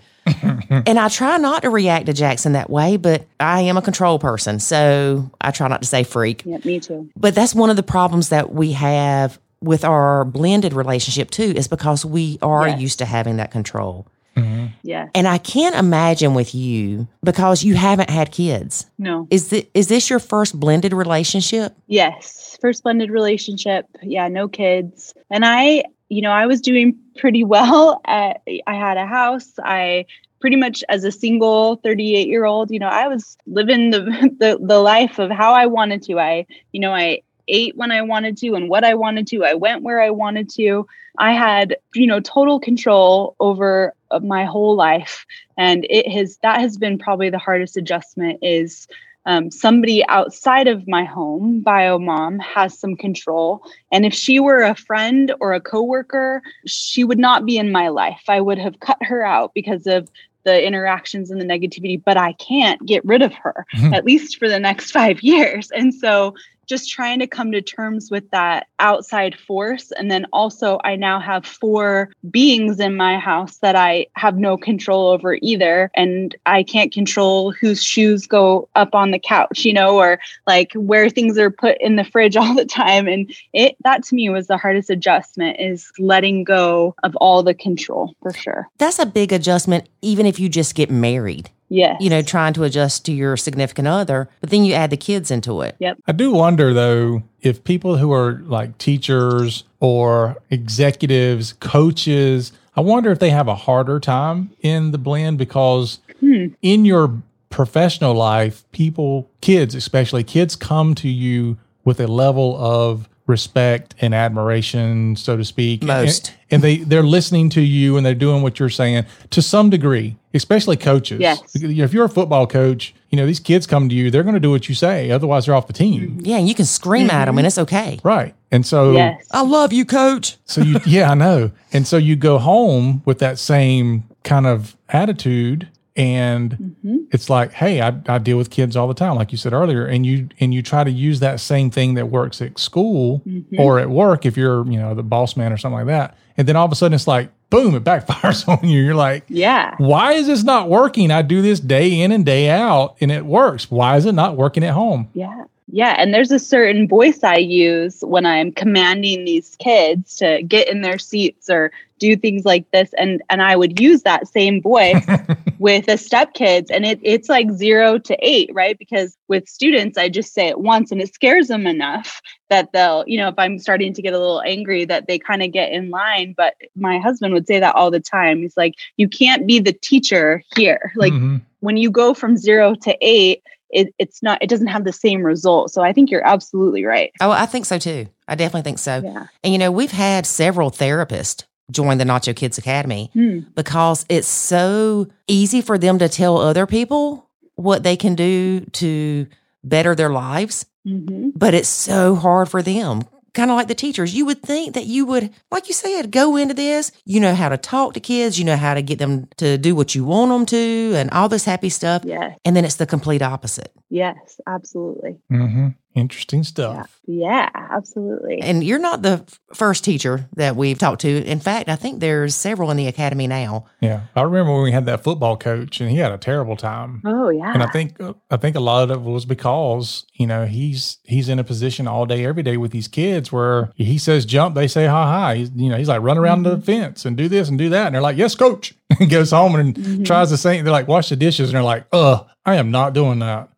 And 0.86 0.98
I 0.98 1.08
try 1.08 1.36
not 1.38 1.62
to 1.62 1.70
react 1.70 2.06
to 2.06 2.12
Jackson 2.12 2.52
that 2.52 2.70
way, 2.70 2.96
but 2.96 3.26
I 3.40 3.62
am 3.62 3.76
a 3.76 3.82
control 3.82 4.18
person. 4.18 4.60
So 4.60 5.30
I 5.40 5.50
try 5.50 5.68
not 5.68 5.82
to 5.82 5.88
say 5.88 6.04
freak. 6.04 6.42
Yeah, 6.44 6.58
me 6.64 6.80
too. 6.80 7.08
But 7.16 7.34
that's 7.34 7.54
one 7.54 7.70
of 7.70 7.76
the 7.76 7.82
problems 7.82 8.28
that 8.30 8.52
we 8.54 8.72
have 8.72 9.38
with 9.60 9.84
our 9.84 10.24
blended 10.24 10.72
relationship 10.74 11.30
too, 11.30 11.52
is 11.56 11.68
because 11.68 12.04
we 12.04 12.38
are 12.42 12.68
Yes. 12.68 12.80
used 12.80 12.98
to 12.98 13.04
having 13.06 13.36
that 13.38 13.50
control. 13.50 14.06
Mm-hmm. 14.36 14.66
Yeah. 14.82 15.08
And 15.14 15.28
I 15.28 15.38
can't 15.38 15.76
imagine 15.76 16.34
with 16.34 16.54
you 16.54 17.06
because 17.22 17.62
you 17.64 17.74
haven't 17.76 18.10
had 18.10 18.32
kids. 18.32 18.84
No. 18.98 19.26
Is 19.30 19.48
this, 19.48 19.64
is 19.74 19.86
this 19.86 20.10
your 20.10 20.18
first 20.18 20.58
blended 20.58 20.92
relationship? 20.92 21.74
Yes. 21.86 22.58
First 22.60 22.82
blended 22.82 23.10
relationship. 23.10 23.86
Yeah, 24.02 24.26
no 24.28 24.48
kids. 24.48 25.14
And 25.30 25.44
I, 25.44 25.84
you 26.08 26.20
know, 26.20 26.32
I 26.32 26.46
was 26.46 26.60
doing 26.60 26.98
pretty 27.16 27.44
well. 27.54 28.00
At, 28.06 28.42
I 28.66 28.74
had 28.74 28.96
a 28.96 29.06
house. 29.06 29.52
I 29.62 30.04
pretty 30.44 30.56
much 30.56 30.84
as 30.90 31.04
a 31.04 31.10
single 31.10 31.76
38 31.76 32.28
year 32.28 32.44
old, 32.44 32.70
you 32.70 32.78
know, 32.78 32.88
I 32.88 33.08
was 33.08 33.38
living 33.46 33.92
the, 33.92 34.00
the 34.38 34.58
the 34.60 34.78
life 34.78 35.18
of 35.18 35.30
how 35.30 35.54
I 35.54 35.64
wanted 35.64 36.02
to. 36.02 36.20
I, 36.20 36.44
you 36.72 36.80
know, 36.80 36.92
I 36.92 37.22
ate 37.48 37.78
when 37.78 37.90
I 37.90 38.02
wanted 38.02 38.36
to 38.36 38.54
and 38.54 38.68
what 38.68 38.84
I 38.84 38.92
wanted 38.92 39.26
to. 39.28 39.42
I 39.42 39.54
went 39.54 39.82
where 39.82 40.02
I 40.02 40.10
wanted 40.10 40.50
to. 40.50 40.86
I 41.16 41.32
had, 41.32 41.76
you 41.94 42.06
know, 42.06 42.20
total 42.20 42.60
control 42.60 43.36
over 43.40 43.94
uh, 44.10 44.20
my 44.20 44.44
whole 44.44 44.76
life. 44.76 45.24
And 45.56 45.86
it 45.88 46.12
has 46.12 46.36
that 46.42 46.60
has 46.60 46.76
been 46.76 46.98
probably 46.98 47.30
the 47.30 47.38
hardest 47.38 47.78
adjustment 47.78 48.40
is 48.42 48.86
um, 49.26 49.50
somebody 49.50 50.06
outside 50.08 50.68
of 50.68 50.86
my 50.86 51.04
home, 51.04 51.60
bio 51.60 51.98
mom, 51.98 52.38
has 52.40 52.78
some 52.78 52.96
control. 52.96 53.62
And 53.90 54.04
if 54.04 54.12
she 54.12 54.38
were 54.40 54.62
a 54.62 54.74
friend 54.74 55.32
or 55.40 55.54
a 55.54 55.60
coworker, 55.60 56.42
she 56.66 57.04
would 57.04 57.18
not 57.18 57.46
be 57.46 57.56
in 57.56 57.72
my 57.72 57.88
life. 57.88 58.24
I 58.28 58.42
would 58.42 58.58
have 58.58 58.80
cut 58.80 59.02
her 59.02 59.24
out 59.24 59.54
because 59.54 59.86
of 59.86 60.10
the 60.44 60.64
interactions 60.64 61.30
and 61.30 61.40
the 61.40 61.44
negativity, 61.44 62.00
but 62.02 62.16
I 62.16 62.32
can't 62.34 62.84
get 62.86 63.04
rid 63.04 63.22
of 63.22 63.32
her, 63.34 63.66
Mhm. 63.74 63.94
at 63.94 64.04
least 64.04 64.38
for 64.38 64.48
the 64.48 64.60
next 64.60 64.90
five 64.90 65.22
years. 65.22 65.70
And 65.70 65.92
so 65.94 66.34
just 66.66 66.90
trying 66.90 67.18
to 67.20 67.26
come 67.26 67.52
to 67.52 67.62
terms 67.62 68.10
with 68.10 68.30
that 68.30 68.66
outside 68.78 69.38
force. 69.38 69.92
And 69.92 70.10
then 70.10 70.26
also, 70.32 70.80
I 70.84 70.96
now 70.96 71.20
have 71.20 71.46
four 71.46 72.10
beings 72.30 72.80
in 72.80 72.96
my 72.96 73.18
house 73.18 73.58
that 73.58 73.76
I 73.76 74.06
have 74.14 74.36
no 74.36 74.56
control 74.56 75.08
over 75.08 75.38
either. 75.42 75.90
And 75.94 76.34
I 76.46 76.62
can't 76.62 76.92
control 76.92 77.52
whose 77.52 77.82
shoes 77.82 78.26
go 78.26 78.68
up 78.74 78.94
on 78.94 79.10
the 79.10 79.18
couch, 79.18 79.64
you 79.64 79.72
know, 79.72 79.98
or 79.98 80.18
like 80.46 80.72
where 80.74 81.08
things 81.08 81.38
are 81.38 81.50
put 81.50 81.76
in 81.80 81.96
the 81.96 82.04
fridge 82.04 82.36
all 82.44 82.54
the 82.54 82.64
time. 82.64 83.06
And 83.06 83.34
it, 83.52 83.76
that 83.84 84.02
to 84.04 84.14
me 84.14 84.28
was 84.30 84.46
the 84.46 84.58
hardest 84.58 84.90
adjustment 84.90 85.58
is 85.60 85.90
letting 85.98 86.44
go 86.44 86.94
of 87.02 87.16
all 87.16 87.42
the 87.42 87.54
control 87.54 88.14
for 88.22 88.32
sure. 88.32 88.68
That's 88.78 88.98
a 88.98 89.06
big 89.06 89.32
adjustment, 89.32 89.88
even 90.02 90.26
if 90.26 90.38
you 90.38 90.48
just 90.48 90.74
get 90.74 90.90
married. 90.90 91.50
Yes. 91.74 91.96
you 92.00 92.08
know, 92.08 92.22
trying 92.22 92.52
to 92.54 92.62
adjust 92.64 93.04
to 93.06 93.12
your 93.12 93.36
significant 93.36 93.88
other, 93.88 94.28
but 94.40 94.50
then 94.50 94.64
you 94.64 94.74
add 94.74 94.90
the 94.90 94.96
kids 94.96 95.30
into 95.30 95.60
it. 95.62 95.74
Yep. 95.80 95.98
I 96.06 96.12
do 96.12 96.30
wonder 96.30 96.72
though 96.72 97.22
if 97.42 97.64
people 97.64 97.96
who 97.96 98.12
are 98.12 98.42
like 98.46 98.78
teachers 98.78 99.64
or 99.80 100.36
executives, 100.50 101.52
coaches, 101.54 102.52
I 102.76 102.80
wonder 102.80 103.10
if 103.10 103.18
they 103.18 103.30
have 103.30 103.48
a 103.48 103.54
harder 103.54 104.00
time 104.00 104.50
in 104.60 104.90
the 104.92 104.98
blend 104.98 105.38
because 105.38 105.98
Hmm. 106.20 106.46
in 106.62 106.84
your 106.84 107.22
professional 107.50 108.14
life, 108.14 108.64
people, 108.72 109.28
kids 109.40 109.74
especially, 109.74 110.24
kids 110.24 110.56
come 110.56 110.94
to 110.96 111.08
you 111.08 111.56
with 111.84 112.00
a 112.00 112.06
level 112.06 112.56
of 112.56 113.08
respect 113.26 113.94
and 114.00 114.14
admiration, 114.14 115.16
so 115.16 115.36
to 115.36 115.44
speak. 115.44 115.82
Most. 115.82 116.28
And, 116.28 116.38
and 116.50 116.62
they, 116.62 116.76
they're 116.78 117.02
listening 117.02 117.48
to 117.50 117.60
you 117.60 117.96
and 117.96 118.04
they're 118.04 118.14
doing 118.14 118.42
what 118.42 118.58
you're 118.58 118.68
saying 118.68 119.06
to 119.30 119.40
some 119.40 119.70
degree, 119.70 120.16
especially 120.34 120.76
coaches. 120.76 121.20
Yes. 121.20 121.40
If 121.54 121.94
you're 121.94 122.04
a 122.04 122.08
football 122.08 122.46
coach, 122.46 122.94
you 123.10 123.16
know, 123.16 123.24
these 123.26 123.40
kids 123.40 123.66
come 123.66 123.88
to 123.88 123.94
you, 123.94 124.10
they're 124.10 124.22
going 124.22 124.34
to 124.34 124.40
do 124.40 124.50
what 124.50 124.68
you 124.68 124.74
say. 124.74 125.10
Otherwise, 125.10 125.46
they're 125.46 125.54
off 125.54 125.66
the 125.66 125.72
team. 125.72 126.18
Yeah, 126.22 126.36
and 126.36 126.48
you 126.48 126.54
can 126.54 126.66
scream 126.66 127.10
at 127.10 127.24
them 127.24 127.38
and 127.38 127.46
it's 127.46 127.58
okay. 127.58 127.98
Right. 128.04 128.34
And 128.50 128.66
so, 128.66 128.92
Yes. 128.92 129.26
I 129.32 129.42
love 129.42 129.72
you, 129.72 129.84
coach. 129.84 130.36
so 130.44 130.60
you, 130.60 130.80
yeah, 130.86 131.10
I 131.10 131.14
know. 131.14 131.50
And 131.72 131.86
so 131.86 131.96
you 131.96 132.16
go 132.16 132.38
home 132.38 133.02
with 133.04 133.18
that 133.20 133.38
same 133.38 134.04
kind 134.22 134.46
of 134.46 134.76
attitude 134.90 135.68
and 135.96 136.52
mm-hmm. 136.52 136.96
it's 137.12 137.30
like, 137.30 137.52
hey, 137.52 137.80
I, 137.80 137.94
I 138.08 138.18
deal 138.18 138.36
with 138.36 138.50
kids 138.50 138.76
all 138.76 138.88
the 138.88 138.94
time, 138.94 139.14
like 139.14 139.30
you 139.30 139.38
said 139.38 139.52
earlier, 139.52 139.86
and 139.86 140.04
you 140.04 140.28
and 140.40 140.52
you 140.52 140.62
try 140.62 140.82
to 140.82 140.90
use 140.90 141.20
that 141.20 141.40
same 141.40 141.70
thing 141.70 141.94
that 141.94 142.06
works 142.06 142.42
at 142.42 142.58
school 142.58 143.22
mm-hmm. 143.26 143.60
or 143.60 143.78
at 143.78 143.88
work 143.88 144.26
if 144.26 144.36
you're, 144.36 144.66
you 144.66 144.78
know, 144.78 144.94
the 144.94 145.04
boss 145.04 145.36
man 145.36 145.52
or 145.52 145.56
something 145.56 145.78
like 145.78 145.86
that. 145.86 146.16
And 146.36 146.48
then 146.48 146.56
all 146.56 146.66
of 146.66 146.72
a 146.72 146.74
sudden 146.74 146.94
it's 146.94 147.06
like, 147.06 147.30
boom, 147.50 147.76
it 147.76 147.84
backfires 147.84 148.48
on 148.62 148.68
you. 148.68 148.82
You're 148.82 148.94
like, 148.96 149.24
Yeah. 149.28 149.76
why 149.78 150.14
is 150.14 150.26
this 150.26 150.42
not 150.42 150.68
working? 150.68 151.12
I 151.12 151.22
do 151.22 151.42
this 151.42 151.60
day 151.60 152.00
in 152.00 152.10
and 152.10 152.26
day 152.26 152.50
out 152.50 152.96
and 153.00 153.12
it 153.12 153.24
works. 153.24 153.70
Why 153.70 153.96
is 153.96 154.06
it 154.06 154.12
not 154.12 154.36
working 154.36 154.64
at 154.64 154.74
home? 154.74 155.08
Yeah. 155.14 155.44
Yeah. 155.72 155.94
And 155.98 156.12
there's 156.12 156.30
a 156.30 156.38
certain 156.38 156.86
voice 156.86 157.24
I 157.24 157.36
use 157.36 158.00
when 158.02 158.26
I'm 158.26 158.52
commanding 158.52 159.24
these 159.24 159.56
kids 159.56 160.16
to 160.16 160.42
get 160.42 160.68
in 160.68 160.82
their 160.82 160.98
seats 160.98 161.48
or 161.48 161.70
do 161.98 162.16
things 162.16 162.44
like 162.44 162.70
this. 162.70 162.92
And 162.98 163.22
and 163.30 163.40
I 163.40 163.56
would 163.56 163.80
use 163.80 164.02
that 164.02 164.28
same 164.28 164.60
voice 164.60 165.06
with 165.58 165.86
the 165.86 165.96
step 165.96 166.34
kids. 166.34 166.70
And 166.70 166.84
it, 166.84 167.00
it's 167.02 167.28
like 167.30 167.50
zero 167.52 167.98
to 167.98 168.16
eight, 168.20 168.50
right? 168.52 168.78
Because 168.78 169.16
with 169.28 169.48
students, 169.48 169.96
I 169.96 170.08
just 170.10 170.34
say 170.34 170.48
it 170.48 170.60
once 170.60 170.92
and 170.92 171.00
it 171.00 171.14
scares 171.14 171.48
them 171.48 171.66
enough 171.66 172.20
that 172.50 172.72
they'll, 172.72 173.04
you 173.06 173.16
know, 173.16 173.28
if 173.28 173.34
I'm 173.38 173.58
starting 173.58 173.94
to 173.94 174.02
get 174.02 174.12
a 174.12 174.18
little 174.18 174.42
angry, 174.42 174.84
that 174.84 175.06
they 175.06 175.18
kind 175.18 175.42
of 175.42 175.50
get 175.52 175.72
in 175.72 175.88
line. 175.88 176.34
But 176.36 176.54
my 176.76 176.98
husband 176.98 177.32
would 177.32 177.46
say 177.46 177.58
that 177.58 177.74
all 177.74 177.90
the 177.90 178.00
time. 178.00 178.40
He's 178.40 178.56
like, 178.56 178.74
you 178.98 179.08
can't 179.08 179.46
be 179.46 179.60
the 179.60 179.72
teacher 179.72 180.42
here. 180.56 180.92
Like 180.94 181.12
Mhm. 181.14 181.40
when 181.60 181.78
you 181.78 181.90
go 181.90 182.12
from 182.12 182.36
zero 182.36 182.74
to 182.74 182.96
eight, 183.00 183.42
it, 183.74 183.94
it's 183.98 184.22
not 184.22 184.42
it 184.42 184.48
doesn't 184.48 184.68
have 184.68 184.84
the 184.84 184.92
same 184.92 185.22
result 185.22 185.70
so 185.70 185.82
i 185.82 185.92
think 185.92 186.10
you're 186.10 186.26
absolutely 186.26 186.84
right 186.84 187.10
Oh, 187.20 187.30
I 187.30 187.46
think 187.46 187.66
so 187.66 187.78
too. 187.78 188.06
I 188.28 188.34
definitely 188.36 188.62
think 188.62 188.78
so. 188.78 189.02
yeah 189.04 189.26
And 189.42 189.52
you 189.52 189.58
know, 189.58 189.70
we've 189.70 189.90
had 189.92 190.24
several 190.26 190.70
therapists 190.70 191.44
join 191.70 191.98
the 191.98 192.04
Nacho 192.04 192.34
Kids 192.34 192.56
Academy 192.58 193.10
Hmm. 193.12 193.40
because 193.54 194.06
it's 194.08 194.28
so 194.28 195.08
easy 195.26 195.60
for 195.60 195.76
them 195.78 195.98
to 195.98 196.08
tell 196.08 196.38
other 196.38 196.66
people 196.66 197.28
what 197.56 197.82
they 197.82 197.96
can 197.96 198.14
do 198.14 198.60
to 198.72 199.26
better 199.62 199.94
their 199.94 200.10
lives, 200.10 200.66
hmm 200.84 201.30
but 201.36 201.54
it's 201.54 201.68
so 201.68 202.14
hard 202.14 202.48
for 202.48 202.62
them. 202.62 203.02
Kind 203.34 203.50
of 203.50 203.56
like 203.56 203.68
the 203.68 203.74
teachers. 203.74 204.14
You 204.14 204.26
would 204.26 204.42
think 204.42 204.74
that 204.74 204.86
you 204.86 205.04
would, 205.06 205.30
like 205.50 205.68
you 205.68 205.74
said, 205.74 206.10
go 206.10 206.36
into 206.36 206.54
this. 206.54 206.92
You 207.04 207.20
know 207.20 207.34
how 207.34 207.48
to 207.48 207.56
talk 207.56 207.94
to 207.94 208.00
kids, 208.00 208.38
you 208.38 208.44
know 208.44 208.56
how 208.56 208.74
to 208.74 208.82
get 208.82 208.98
them 208.98 209.28
to 209.38 209.58
do 209.58 209.74
what 209.74 209.94
you 209.94 210.04
want 210.04 210.30
them 210.30 210.46
to, 210.46 210.94
and 210.96 211.10
all 211.10 211.28
this 211.28 211.44
happy 211.44 211.68
stuff. 211.68 212.04
Yeah. 212.04 212.34
And 212.44 212.56
then 212.56 212.64
it's 212.64 212.76
the 212.76 212.86
complete 212.86 213.22
opposite. 213.22 213.72
Yes. 213.90 214.40
Absolutely. 214.46 215.18
hmm 215.28 215.68
Interesting 215.94 216.42
stuff. 216.42 217.00
Yeah. 217.06 217.48
Absolutely. 217.54 218.40
And 218.40 218.64
you're 218.64 218.78
not 218.78 219.02
the 219.02 219.24
first 219.52 219.84
teacher 219.84 220.28
that 220.36 220.56
we've 220.56 220.78
talked 220.78 221.02
to. 221.02 221.24
In 221.24 221.38
fact, 221.40 221.68
I 221.68 221.76
think 221.76 222.00
there's 222.00 222.34
several 222.34 222.70
in 222.70 222.76
the 222.76 222.86
academy 222.86 223.26
now. 223.26 223.66
Yeah. 223.80 224.02
I 224.16 224.22
remember 224.22 224.52
when 224.54 224.62
we 224.62 224.72
had 224.72 224.86
that 224.86 225.04
football 225.04 225.36
coach 225.36 225.80
and 225.80 225.90
he 225.90 225.98
had 225.98 226.12
a 226.12 226.18
terrible 226.18 226.56
time. 226.56 227.02
oh 227.04 227.28
yeah. 227.30 227.52
And 227.52 227.62
I 227.62 227.66
think 227.66 228.00
uh, 228.00 228.14
I 228.30 228.36
think 228.38 228.56
a 228.56 228.60
lot 228.60 228.90
of 228.90 228.96
it 228.98 229.00
was 229.02 229.24
because 229.24 230.04
you 230.14 230.26
know 230.26 230.46
he's 230.46 230.98
he's 231.04 231.28
in 231.28 231.38
a 231.38 231.44
position 231.44 231.86
all 231.86 232.06
day 232.06 232.24
every 232.24 232.42
day 232.42 232.56
with 232.56 232.70
these 232.72 232.88
kids 232.88 233.30
where 233.30 233.70
he 233.76 233.98
says 233.98 234.24
jump, 234.24 234.54
they 234.54 234.66
say 234.68 234.86
hi 234.86 235.04
hi. 235.04 235.36
He's, 235.36 235.50
you 235.54 235.68
know 235.68 235.76
he's 235.76 235.88
like 235.88 236.02
run 236.02 236.18
around 236.18 236.42
the 236.44 236.58
fence 236.60 237.04
and 237.04 237.16
do 237.16 237.28
this 237.28 237.48
and 237.48 237.58
do 237.58 237.68
that, 237.70 237.86
and 237.86 237.94
they're 237.94 238.02
like 238.02 238.16
yes 238.16 238.34
coach. 238.34 238.74
and 239.00 239.10
goes 239.10 239.30
home 239.30 239.54
and 239.56 239.74
Mhm. 239.74 240.04
tries 240.06 240.30
the 240.30 240.36
same. 240.36 240.64
They're 240.64 240.72
like 240.72 240.88
wash 240.88 241.08
the 241.08 241.16
dishes, 241.16 241.48
and 241.50 241.56
they're 241.56 241.62
like 241.62 241.86
uh 241.92 242.24
I 242.46 242.56
am 242.56 242.70
not 242.70 242.92
doing 242.94 243.18
that. 243.20 243.48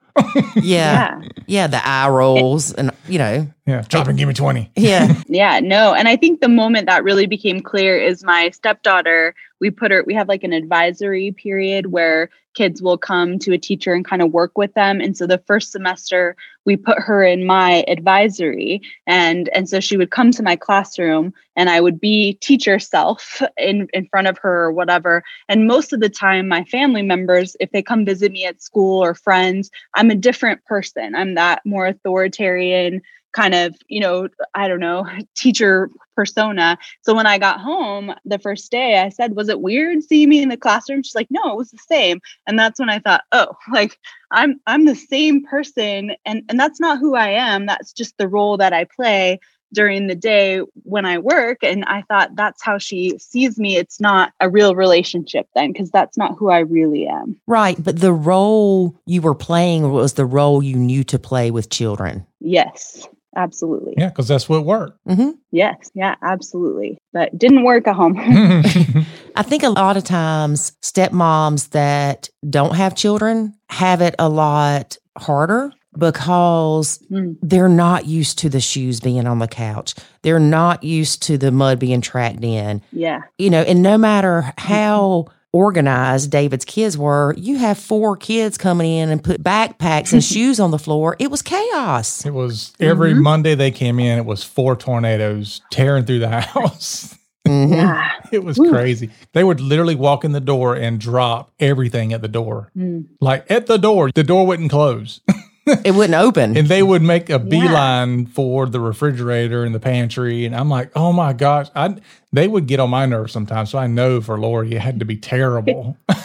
Yeah. 0.57 1.21
yeah. 1.21 1.21
Yeah. 1.47 1.67
The 1.67 1.87
eye 1.87 2.09
rolls 2.09 2.73
and, 2.73 2.91
you 3.09 3.19
know, 3.19 3.47
Yeah, 3.67 3.83
chop 3.83 4.07
and 4.07 4.17
give 4.17 4.29
me 4.29 4.35
twenty. 4.35 4.71
yeah. 4.77 5.23
Yeah, 5.29 5.59
no. 5.61 5.93
And 5.93 6.07
I 6.07 6.17
think 6.17 6.41
the 6.41 6.49
moment 6.49 6.87
that 6.87 7.03
really 7.03 7.27
became 7.27 7.61
clear 7.61 7.99
is 7.99 8.23
my 8.23 8.51
stepdaughter. 8.51 9.35
We 9.61 9.71
put 9.71 9.91
her, 9.91 10.05
we 10.07 10.14
have 10.14 10.29
like 10.29 10.45
an 10.45 10.53
advisory 10.53 11.33
period 11.33 11.87
where 11.87 12.31
kids 12.55 12.81
will 12.81 12.97
come 12.97 13.39
to 13.41 13.53
a 13.53 13.59
teacher 13.59 13.93
and 13.93 14.05
kind 14.05 14.23
of 14.23 14.33
work 14.33 14.57
with 14.57 14.73
them. 14.75 15.01
And 15.01 15.17
so 15.17 15.27
the 15.27 15.43
first 15.47 15.73
semester 15.73 16.37
we 16.64 16.77
put 16.77 16.99
her 16.99 17.25
in 17.25 17.45
my 17.45 17.85
advisory 17.89 18.83
and 19.07 19.49
and 19.51 19.69
so 19.69 19.81
she 19.81 19.97
would 19.97 20.11
come 20.11 20.31
to 20.33 20.43
my 20.43 20.57
classroom 20.57 21.33
and 21.55 21.69
I 21.69 21.81
would 21.81 22.01
be 22.01 22.35
teacher 22.35 22.79
self 22.79 23.43
in 23.59 23.89
in 23.93 24.07
front 24.07 24.29
of 24.29 24.39
her 24.39 24.64
or 24.64 24.73
whatever. 24.73 25.25
And 25.49 25.67
most 25.67 25.93
of 25.93 26.01
the 26.01 26.09
time 26.09 26.47
my 26.49 26.64
family 26.64 27.03
members 27.03 27.57
if 27.59 27.73
they 27.73 27.83
come 27.83 28.05
visit 28.05 28.31
me 28.31 28.47
at 28.47 28.62
school 28.62 29.03
or 29.03 29.14
friends, 29.14 29.71
I'm 29.95 30.11
a 30.11 30.14
different 30.14 30.64
person. 30.67 31.14
I'm 31.17 31.35
that 31.35 31.62
more 31.64 31.87
authoritarian 31.89 33.03
kind 33.37 33.55
of, 33.55 33.76
you 33.89 34.01
know, 34.01 34.28
I 34.55 34.66
don't 34.66 34.80
know, 34.80 35.07
teacher 35.37 35.91
persona. 36.16 36.78
So 37.03 37.14
when 37.14 37.26
I 37.26 37.39
got 37.39 37.61
home 37.61 38.14
the 38.24 38.39
first 38.39 38.70
day, 38.70 38.99
I 38.99 39.11
said, 39.11 39.37
Was 39.37 39.49
it 39.49 39.61
weird 39.61 40.03
seeing 40.03 40.30
me 40.30 40.43
in 40.43 40.49
the 40.49 40.57
classroom? 40.57 41.03
She's 41.03 41.14
like, 41.14 41.28
No, 41.30 41.53
it 41.53 41.57
was 41.57 41.70
the 41.70 41.78
same. 41.89 42.20
And 42.47 42.59
that's 42.59 42.80
when 42.80 42.91
I 42.91 42.99
thought, 42.99 43.22
Oh, 43.30 43.49
like 43.72 43.99
I'm 44.32 44.59
I'm 44.66 44.87
the 44.87 44.97
same 44.97 45.45
person. 45.45 46.16
And 46.24 46.43
and 46.49 46.59
that's 46.59 46.80
not 46.80 46.99
who 46.99 47.14
I 47.14 47.28
am. 47.28 47.66
That's 47.66 47.93
just 47.93 48.16
the 48.16 48.28
role 48.28 48.57
that 48.57 48.72
I 48.72 48.84
play 48.84 49.39
during 49.72 50.07
the 50.07 50.14
day 50.14 50.61
when 50.84 51.05
I 51.05 51.18
work. 51.18 51.59
And 51.62 51.84
I 51.84 52.03
thought 52.03 52.34
that's 52.34 52.62
how 52.62 52.78
she 52.78 53.18
sees 53.18 53.59
me. 53.59 53.76
It's 53.76 54.01
not 54.01 54.32
a 54.41 54.49
real 54.49 54.74
relationship 54.74 55.49
then, 55.55 55.72
because 55.72 55.91
that's 55.91 56.16
not 56.16 56.37
who 56.39 56.51
I 56.51 56.61
really 56.61 57.07
am. 57.07 57.39
Right. 57.47 57.76
But 57.82 58.01
the 58.01 58.12
role 58.12 58.97
you 59.07 59.20
were 59.20 59.34
playing 59.34 59.91
was 59.91 60.14
the 60.14 60.24
role 60.24 60.62
you 60.62 60.76
knew 60.76 61.05
to 61.05 61.18
play 61.18 61.51
with 61.51 61.68
children. 61.68 62.24
Yes, 62.41 63.09
absolutely. 63.37 63.95
Yeah, 63.97 64.09
because 64.09 64.26
that's 64.28 64.49
what 64.49 64.64
worked. 64.64 64.99
hmm 65.07 65.30
Yes, 65.53 65.91
yeah, 65.95 66.16
absolutely. 66.22 66.99
But 67.12 67.37
didn't 67.39 67.62
work 67.64 67.87
at 67.87 67.95
home. 67.95 68.16
I 69.37 69.43
think 69.43 69.62
a 69.62 69.68
lot 69.70 69.97
of 69.97 70.05
times 70.05 70.72
stepmoms 70.82 71.70
that 71.70 72.28
don't 72.49 72.74
have 72.74 72.95
children 72.95 73.55
have 73.68 74.01
it 74.01 74.14
a 74.18 74.28
lot 74.28 74.97
harder 75.18 75.72
because 75.99 76.99
Mm. 77.11 77.37
they're 77.43 77.68
not 77.70 78.07
used 78.07 78.39
to 78.41 78.49
the 78.51 78.61
shoes 78.61 79.01
being 79.01 79.26
on 79.26 79.39
the 79.39 79.49
couch. 79.49 79.95
They're 80.22 80.39
not 80.39 80.82
used 80.84 81.22
to 81.24 81.39
the 81.39 81.51
mud 81.51 81.78
being 81.78 82.01
tracked 82.03 82.45
in. 82.45 82.82
yeah. 82.93 83.20
You 83.39 83.49
know, 83.51 83.62
and 83.62 83.82
no 83.82 83.97
matter 83.97 84.53
how 84.59 85.26
organized 85.61 86.30
David's 86.30 86.64
kids 86.64 86.98
were, 86.98 87.34
you 87.38 87.57
have 87.59 87.78
four 87.78 88.16
kids 88.16 88.59
coming 88.59 88.90
in 88.90 89.09
and 89.09 89.22
put 89.24 89.42
backpacks 89.42 90.12
and 90.12 90.22
shoes 90.32 90.61
on 90.61 90.70
the 90.70 90.78
floor. 90.78 91.16
It 91.18 91.30
was 91.30 91.40
chaos. 91.42 92.24
it 92.26 92.34
was 92.34 92.72
every 92.78 93.14
Monday 93.14 93.54
they 93.54 93.70
came 93.70 93.98
in. 93.98 94.18
It 94.18 94.26
was 94.26 94.44
four 94.44 94.76
tornadoes 94.76 95.62
tearing 95.70 96.04
through 96.04 96.18
the 96.20 96.40
house. 96.40 97.16
Mhm. 97.46 97.70
Yeah. 97.76 98.11
It 98.32 98.42
was 98.44 98.57
Whew. 98.57 98.70
crazy. 98.70 99.11
They 99.32 99.44
would 99.44 99.61
literally 99.61 99.94
walk 99.94 100.24
in 100.24 100.32
the 100.32 100.40
door 100.40 100.74
and 100.74 100.98
drop 101.00 101.52
everything 101.61 102.12
at 102.12 102.20
the 102.20 102.28
door. 102.28 102.72
Mm. 102.76 103.07
Like 103.20 103.48
at 103.50 103.66
the 103.66 103.76
door, 103.78 104.11
the 104.12 104.24
door 104.24 104.46
wouldn't 104.46 104.70
close. 104.70 105.20
It 105.85 105.95
wouldn't 105.95 106.14
open. 106.14 106.57
and 106.57 106.69
they 106.69 106.83
would 106.83 107.03
make 107.03 107.29
a 107.29 107.33
Yeah. 107.35 107.39
beeline 107.39 108.27
for 108.27 108.67
the 108.67 108.79
refrigerator 108.81 109.64
and 109.64 109.75
the 109.75 109.81
pantry. 109.81 110.45
And 110.47 110.55
I'm 110.55 110.69
like, 110.71 110.91
oh 110.97 111.12
my 111.12 111.33
gosh. 111.33 111.67
I 111.75 111.97
they 112.33 112.47
would 112.49 112.67
get 112.67 112.79
on 112.81 112.91
my 112.91 113.07
nerves 113.07 113.33
sometimes. 113.33 113.71
So 113.71 113.79
I 113.79 113.87
know 113.87 114.21
for 114.21 114.39
Lori 114.39 114.73
it 114.75 114.81
had 114.81 114.99
to 115.01 115.05
be 115.05 115.17
terrible. 115.17 115.97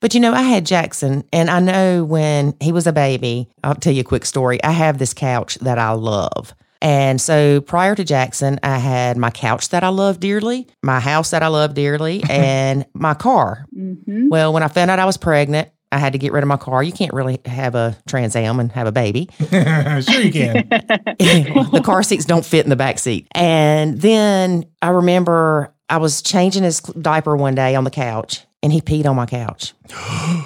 But 0.00 0.14
you 0.14 0.20
know, 0.20 0.32
I 0.32 0.40
had 0.40 0.64
Jackson, 0.64 1.24
and 1.30 1.50
I 1.50 1.60
know 1.60 2.04
when 2.06 2.54
he 2.58 2.72
was 2.72 2.86
a 2.86 2.92
baby, 2.92 3.50
I'll 3.62 3.74
tell 3.74 3.92
you 3.92 4.00
a 4.00 4.04
quick 4.04 4.24
story. 4.24 4.58
I 4.64 4.70
have 4.70 4.96
this 4.96 5.12
couch 5.12 5.56
that 5.56 5.78
I 5.78 5.90
love. 5.90 6.54
And 6.80 7.20
so 7.20 7.60
prior 7.60 7.94
to 7.94 8.02
Jackson, 8.02 8.58
I 8.62 8.78
had 8.78 9.18
my 9.18 9.28
couch 9.28 9.68
that 9.68 9.84
I 9.84 9.88
love 9.88 10.18
dearly, 10.18 10.66
my 10.82 11.00
house 11.00 11.32
that 11.32 11.42
I 11.42 11.48
love 11.48 11.74
dearly, 11.74 12.22
and 12.30 12.86
my 12.94 13.12
car. 13.12 13.66
hmm 13.74 14.28
Well, 14.30 14.54
when 14.54 14.62
I 14.62 14.68
found 14.68 14.90
out 14.90 14.98
I 14.98 15.04
was 15.04 15.18
pregnant, 15.18 15.68
I 15.92 15.98
had 15.98 16.12
to 16.12 16.18
get 16.18 16.32
rid 16.32 16.42
of 16.44 16.48
my 16.48 16.56
car. 16.56 16.82
You 16.82 16.92
can't 16.92 17.12
really 17.12 17.40
have 17.46 17.74
a 17.74 17.96
Trans 18.08 18.36
Am 18.36 18.60
and 18.60 18.70
have 18.72 18.86
a 18.86 18.92
baby. 18.92 19.28
sure 19.50 20.20
you 20.20 20.32
can. 20.32 20.68
the 20.70 21.82
car 21.84 22.02
seats 22.02 22.24
don't 22.24 22.44
fit 22.44 22.64
in 22.64 22.70
the 22.70 22.76
back 22.76 22.98
seat. 22.98 23.26
And 23.32 24.00
then 24.00 24.64
I 24.82 24.90
remember 24.90 25.74
I 25.88 25.96
was 25.96 26.22
changing 26.22 26.62
his 26.62 26.80
diaper 26.80 27.36
one 27.36 27.54
day 27.56 27.74
on 27.74 27.84
the 27.84 27.90
couch 27.90 28.44
and 28.62 28.72
he 28.72 28.80
peed 28.80 29.06
on 29.06 29.16
my 29.16 29.26
couch. 29.26 29.74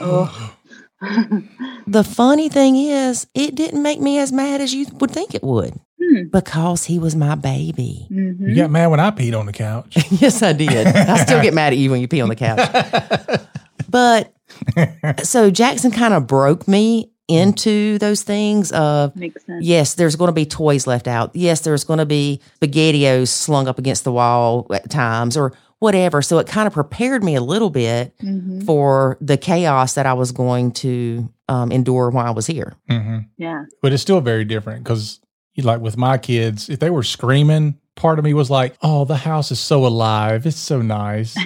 Oh. 0.00 0.50
The 1.86 2.02
funny 2.02 2.48
thing 2.48 2.76
is, 2.76 3.26
it 3.34 3.54
didn't 3.54 3.82
make 3.82 4.00
me 4.00 4.18
as 4.18 4.32
mad 4.32 4.62
as 4.62 4.72
you 4.74 4.86
would 5.00 5.10
think 5.10 5.34
it 5.34 5.42
would 5.42 5.78
Hmm. 6.02 6.24
because 6.32 6.84
he 6.84 6.98
was 6.98 7.14
my 7.14 7.34
baby. 7.34 8.06
Mhm. 8.10 8.48
You 8.48 8.54
got 8.56 8.70
mad 8.70 8.86
when 8.86 9.00
I 9.00 9.10
peed 9.10 9.38
on 9.38 9.44
the 9.44 9.52
couch. 9.52 9.96
yes, 10.10 10.42
I 10.42 10.54
did. 10.54 10.86
I 10.86 11.16
still 11.18 11.42
get 11.42 11.52
mad 11.52 11.74
at 11.74 11.78
you 11.78 11.90
when 11.90 12.00
you 12.00 12.08
pee 12.08 12.22
on 12.22 12.30
the 12.30 12.36
couch. 12.36 12.58
But 13.88 14.33
so 15.22 15.50
Jackson 15.50 15.90
kind 15.90 16.14
of 16.14 16.26
broke 16.26 16.66
me 16.68 17.10
into 17.28 17.98
those 17.98 18.22
things 18.22 18.70
of 18.72 19.16
Makes 19.16 19.46
sense. 19.46 19.64
yes, 19.64 19.94
there's 19.94 20.14
going 20.16 20.28
to 20.28 20.32
be 20.32 20.44
toys 20.44 20.86
left 20.86 21.08
out. 21.08 21.34
Yes, 21.34 21.60
there's 21.60 21.84
going 21.84 21.98
to 21.98 22.06
be 22.06 22.40
SpaghettiOs 22.60 23.28
slung 23.28 23.66
up 23.66 23.78
against 23.78 24.04
the 24.04 24.12
wall 24.12 24.66
at 24.70 24.90
times 24.90 25.36
or 25.36 25.52
whatever. 25.78 26.20
So 26.22 26.38
it 26.38 26.46
kind 26.46 26.66
of 26.66 26.72
prepared 26.74 27.24
me 27.24 27.34
a 27.34 27.40
little 27.40 27.70
bit 27.70 28.14
Mhm. 28.18 28.64
for 28.66 29.16
the 29.20 29.36
chaos 29.38 29.94
that 29.94 30.04
I 30.06 30.12
was 30.12 30.32
going 30.32 30.72
to 30.72 31.28
um, 31.48 31.70
endure 31.72 32.10
while 32.10 32.26
I 32.26 32.30
was 32.30 32.46
here. 32.46 32.74
hmm 32.88 33.18
Yeah. 33.38 33.64
But 33.82 33.92
it's 33.92 34.02
still 34.02 34.20
very 34.20 34.44
different 34.44 34.82
because, 34.84 35.20
like 35.62 35.80
with 35.80 35.96
my 35.96 36.16
kids, 36.18 36.68
if 36.70 36.78
they 36.78 36.88
were 36.90 37.02
screaming, 37.02 37.76
part 37.96 38.18
of 38.18 38.24
me 38.24 38.34
was 38.34 38.50
like, 38.50 38.74
"Oh, 38.82 39.04
the 39.04 39.16
house 39.16 39.50
is 39.50 39.60
so 39.60 39.86
alive. 39.86 40.46
It's 40.46 40.56
so 40.58 40.82
nice." 40.82 41.36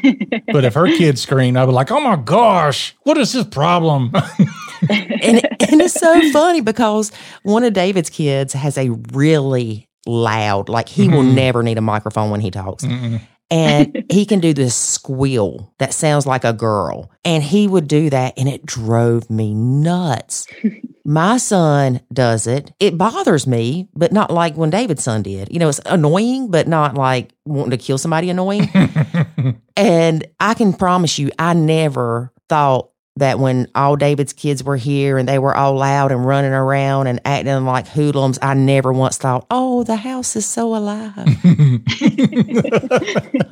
but 0.53 0.65
if 0.65 0.75
her 0.75 0.87
kids 0.97 1.21
screamed, 1.23 1.57
I'd 1.57 1.67
be 1.67 1.73
like, 1.73 1.91
"Oh 1.91 2.01
my 2.01 2.17
gosh, 2.17 2.95
what 3.03 3.17
is 3.19 3.33
this 3.33 3.47
problem?" 3.47 4.11
and, 4.91 5.45
and 5.71 5.81
it's 5.81 5.95
so 5.95 6.31
funny 6.33 6.61
because 6.61 7.13
one 7.43 7.65
of 7.65 7.73
David's 7.73 8.11
kids 8.11 8.53
has 8.53 8.79
a 8.79 8.91
really 9.13 9.89
loud, 10.07 10.69
like 10.69 10.89
he 10.89 11.09
will 11.09 11.23
Mhm. 11.23 11.35
never 11.35 11.63
need 11.63 11.77
a 11.79 11.83
microphone 11.83 12.31
when 12.31 12.41
he 12.41 12.51
talks. 12.51 12.85
Mm-mm. 12.85 13.21
And 13.51 14.05
he 14.11 14.27
can 14.27 14.41
do 14.41 14.53
this 14.53 14.75
squeal 14.75 15.73
that 15.79 15.95
sounds 15.95 16.27
like 16.27 16.45
a 16.45 16.53
girl. 16.53 17.11
And 17.25 17.43
he 17.43 17.67
would 17.67 17.89
do 17.89 18.11
that 18.11 18.35
and 18.37 18.49
it 18.49 18.67
drove 18.67 19.31
me 19.31 19.55
nuts. 19.55 20.47
My 21.05 21.39
son 21.39 22.01
does 22.13 22.47
it. 22.47 22.73
It 22.79 22.99
bothers 22.99 23.47
me, 23.47 23.89
but 23.95 24.13
not 24.13 24.31
like 24.31 24.57
when 24.57 24.69
David's 24.69 25.05
son 25.05 25.23
did. 25.23 25.49
You 25.51 25.59
know, 25.59 25.71
it's 25.71 25.81
annoying, 25.87 26.51
but 26.51 26.69
not 26.69 26.97
like 26.97 27.33
wanting 27.47 27.71
to 27.71 27.79
kill 27.79 27.97
somebody 27.97 28.29
annoying. 28.29 28.69
And 29.79 30.27
I 30.41 30.55
can 30.55 30.73
promise 30.73 31.21
you, 31.21 31.31
I 31.39 31.55
never 31.55 32.33
thought 32.49 32.91
that 33.19 33.39
when 33.39 33.69
all 33.75 33.97
David's 33.97 34.33
kids 34.33 34.65
were 34.65 34.77
here 34.77 35.19
and 35.19 35.29
they 35.29 35.39
were 35.39 35.57
all 35.57 35.75
loud 35.75 36.11
and 36.13 36.25
running 36.25 36.53
around 36.53 37.07
and 37.07 37.21
acting 37.25 37.65
like 37.65 37.87
hoodlums, 37.87 38.39
I 38.41 38.55
never 38.55 38.93
once 38.93 39.19
thought, 39.19 39.47
oh, 39.51 39.85
the 39.85 39.97
house 39.97 40.37
is 40.37 40.47
so 40.47 40.75
alive. 40.75 41.15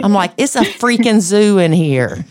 I'm 0.00 0.12
like, 0.12 0.32
it's 0.36 0.56
a 0.56 0.62
freaking 0.62 1.20
zoo 1.20 1.58
in 1.58 1.72
here. 1.72 2.24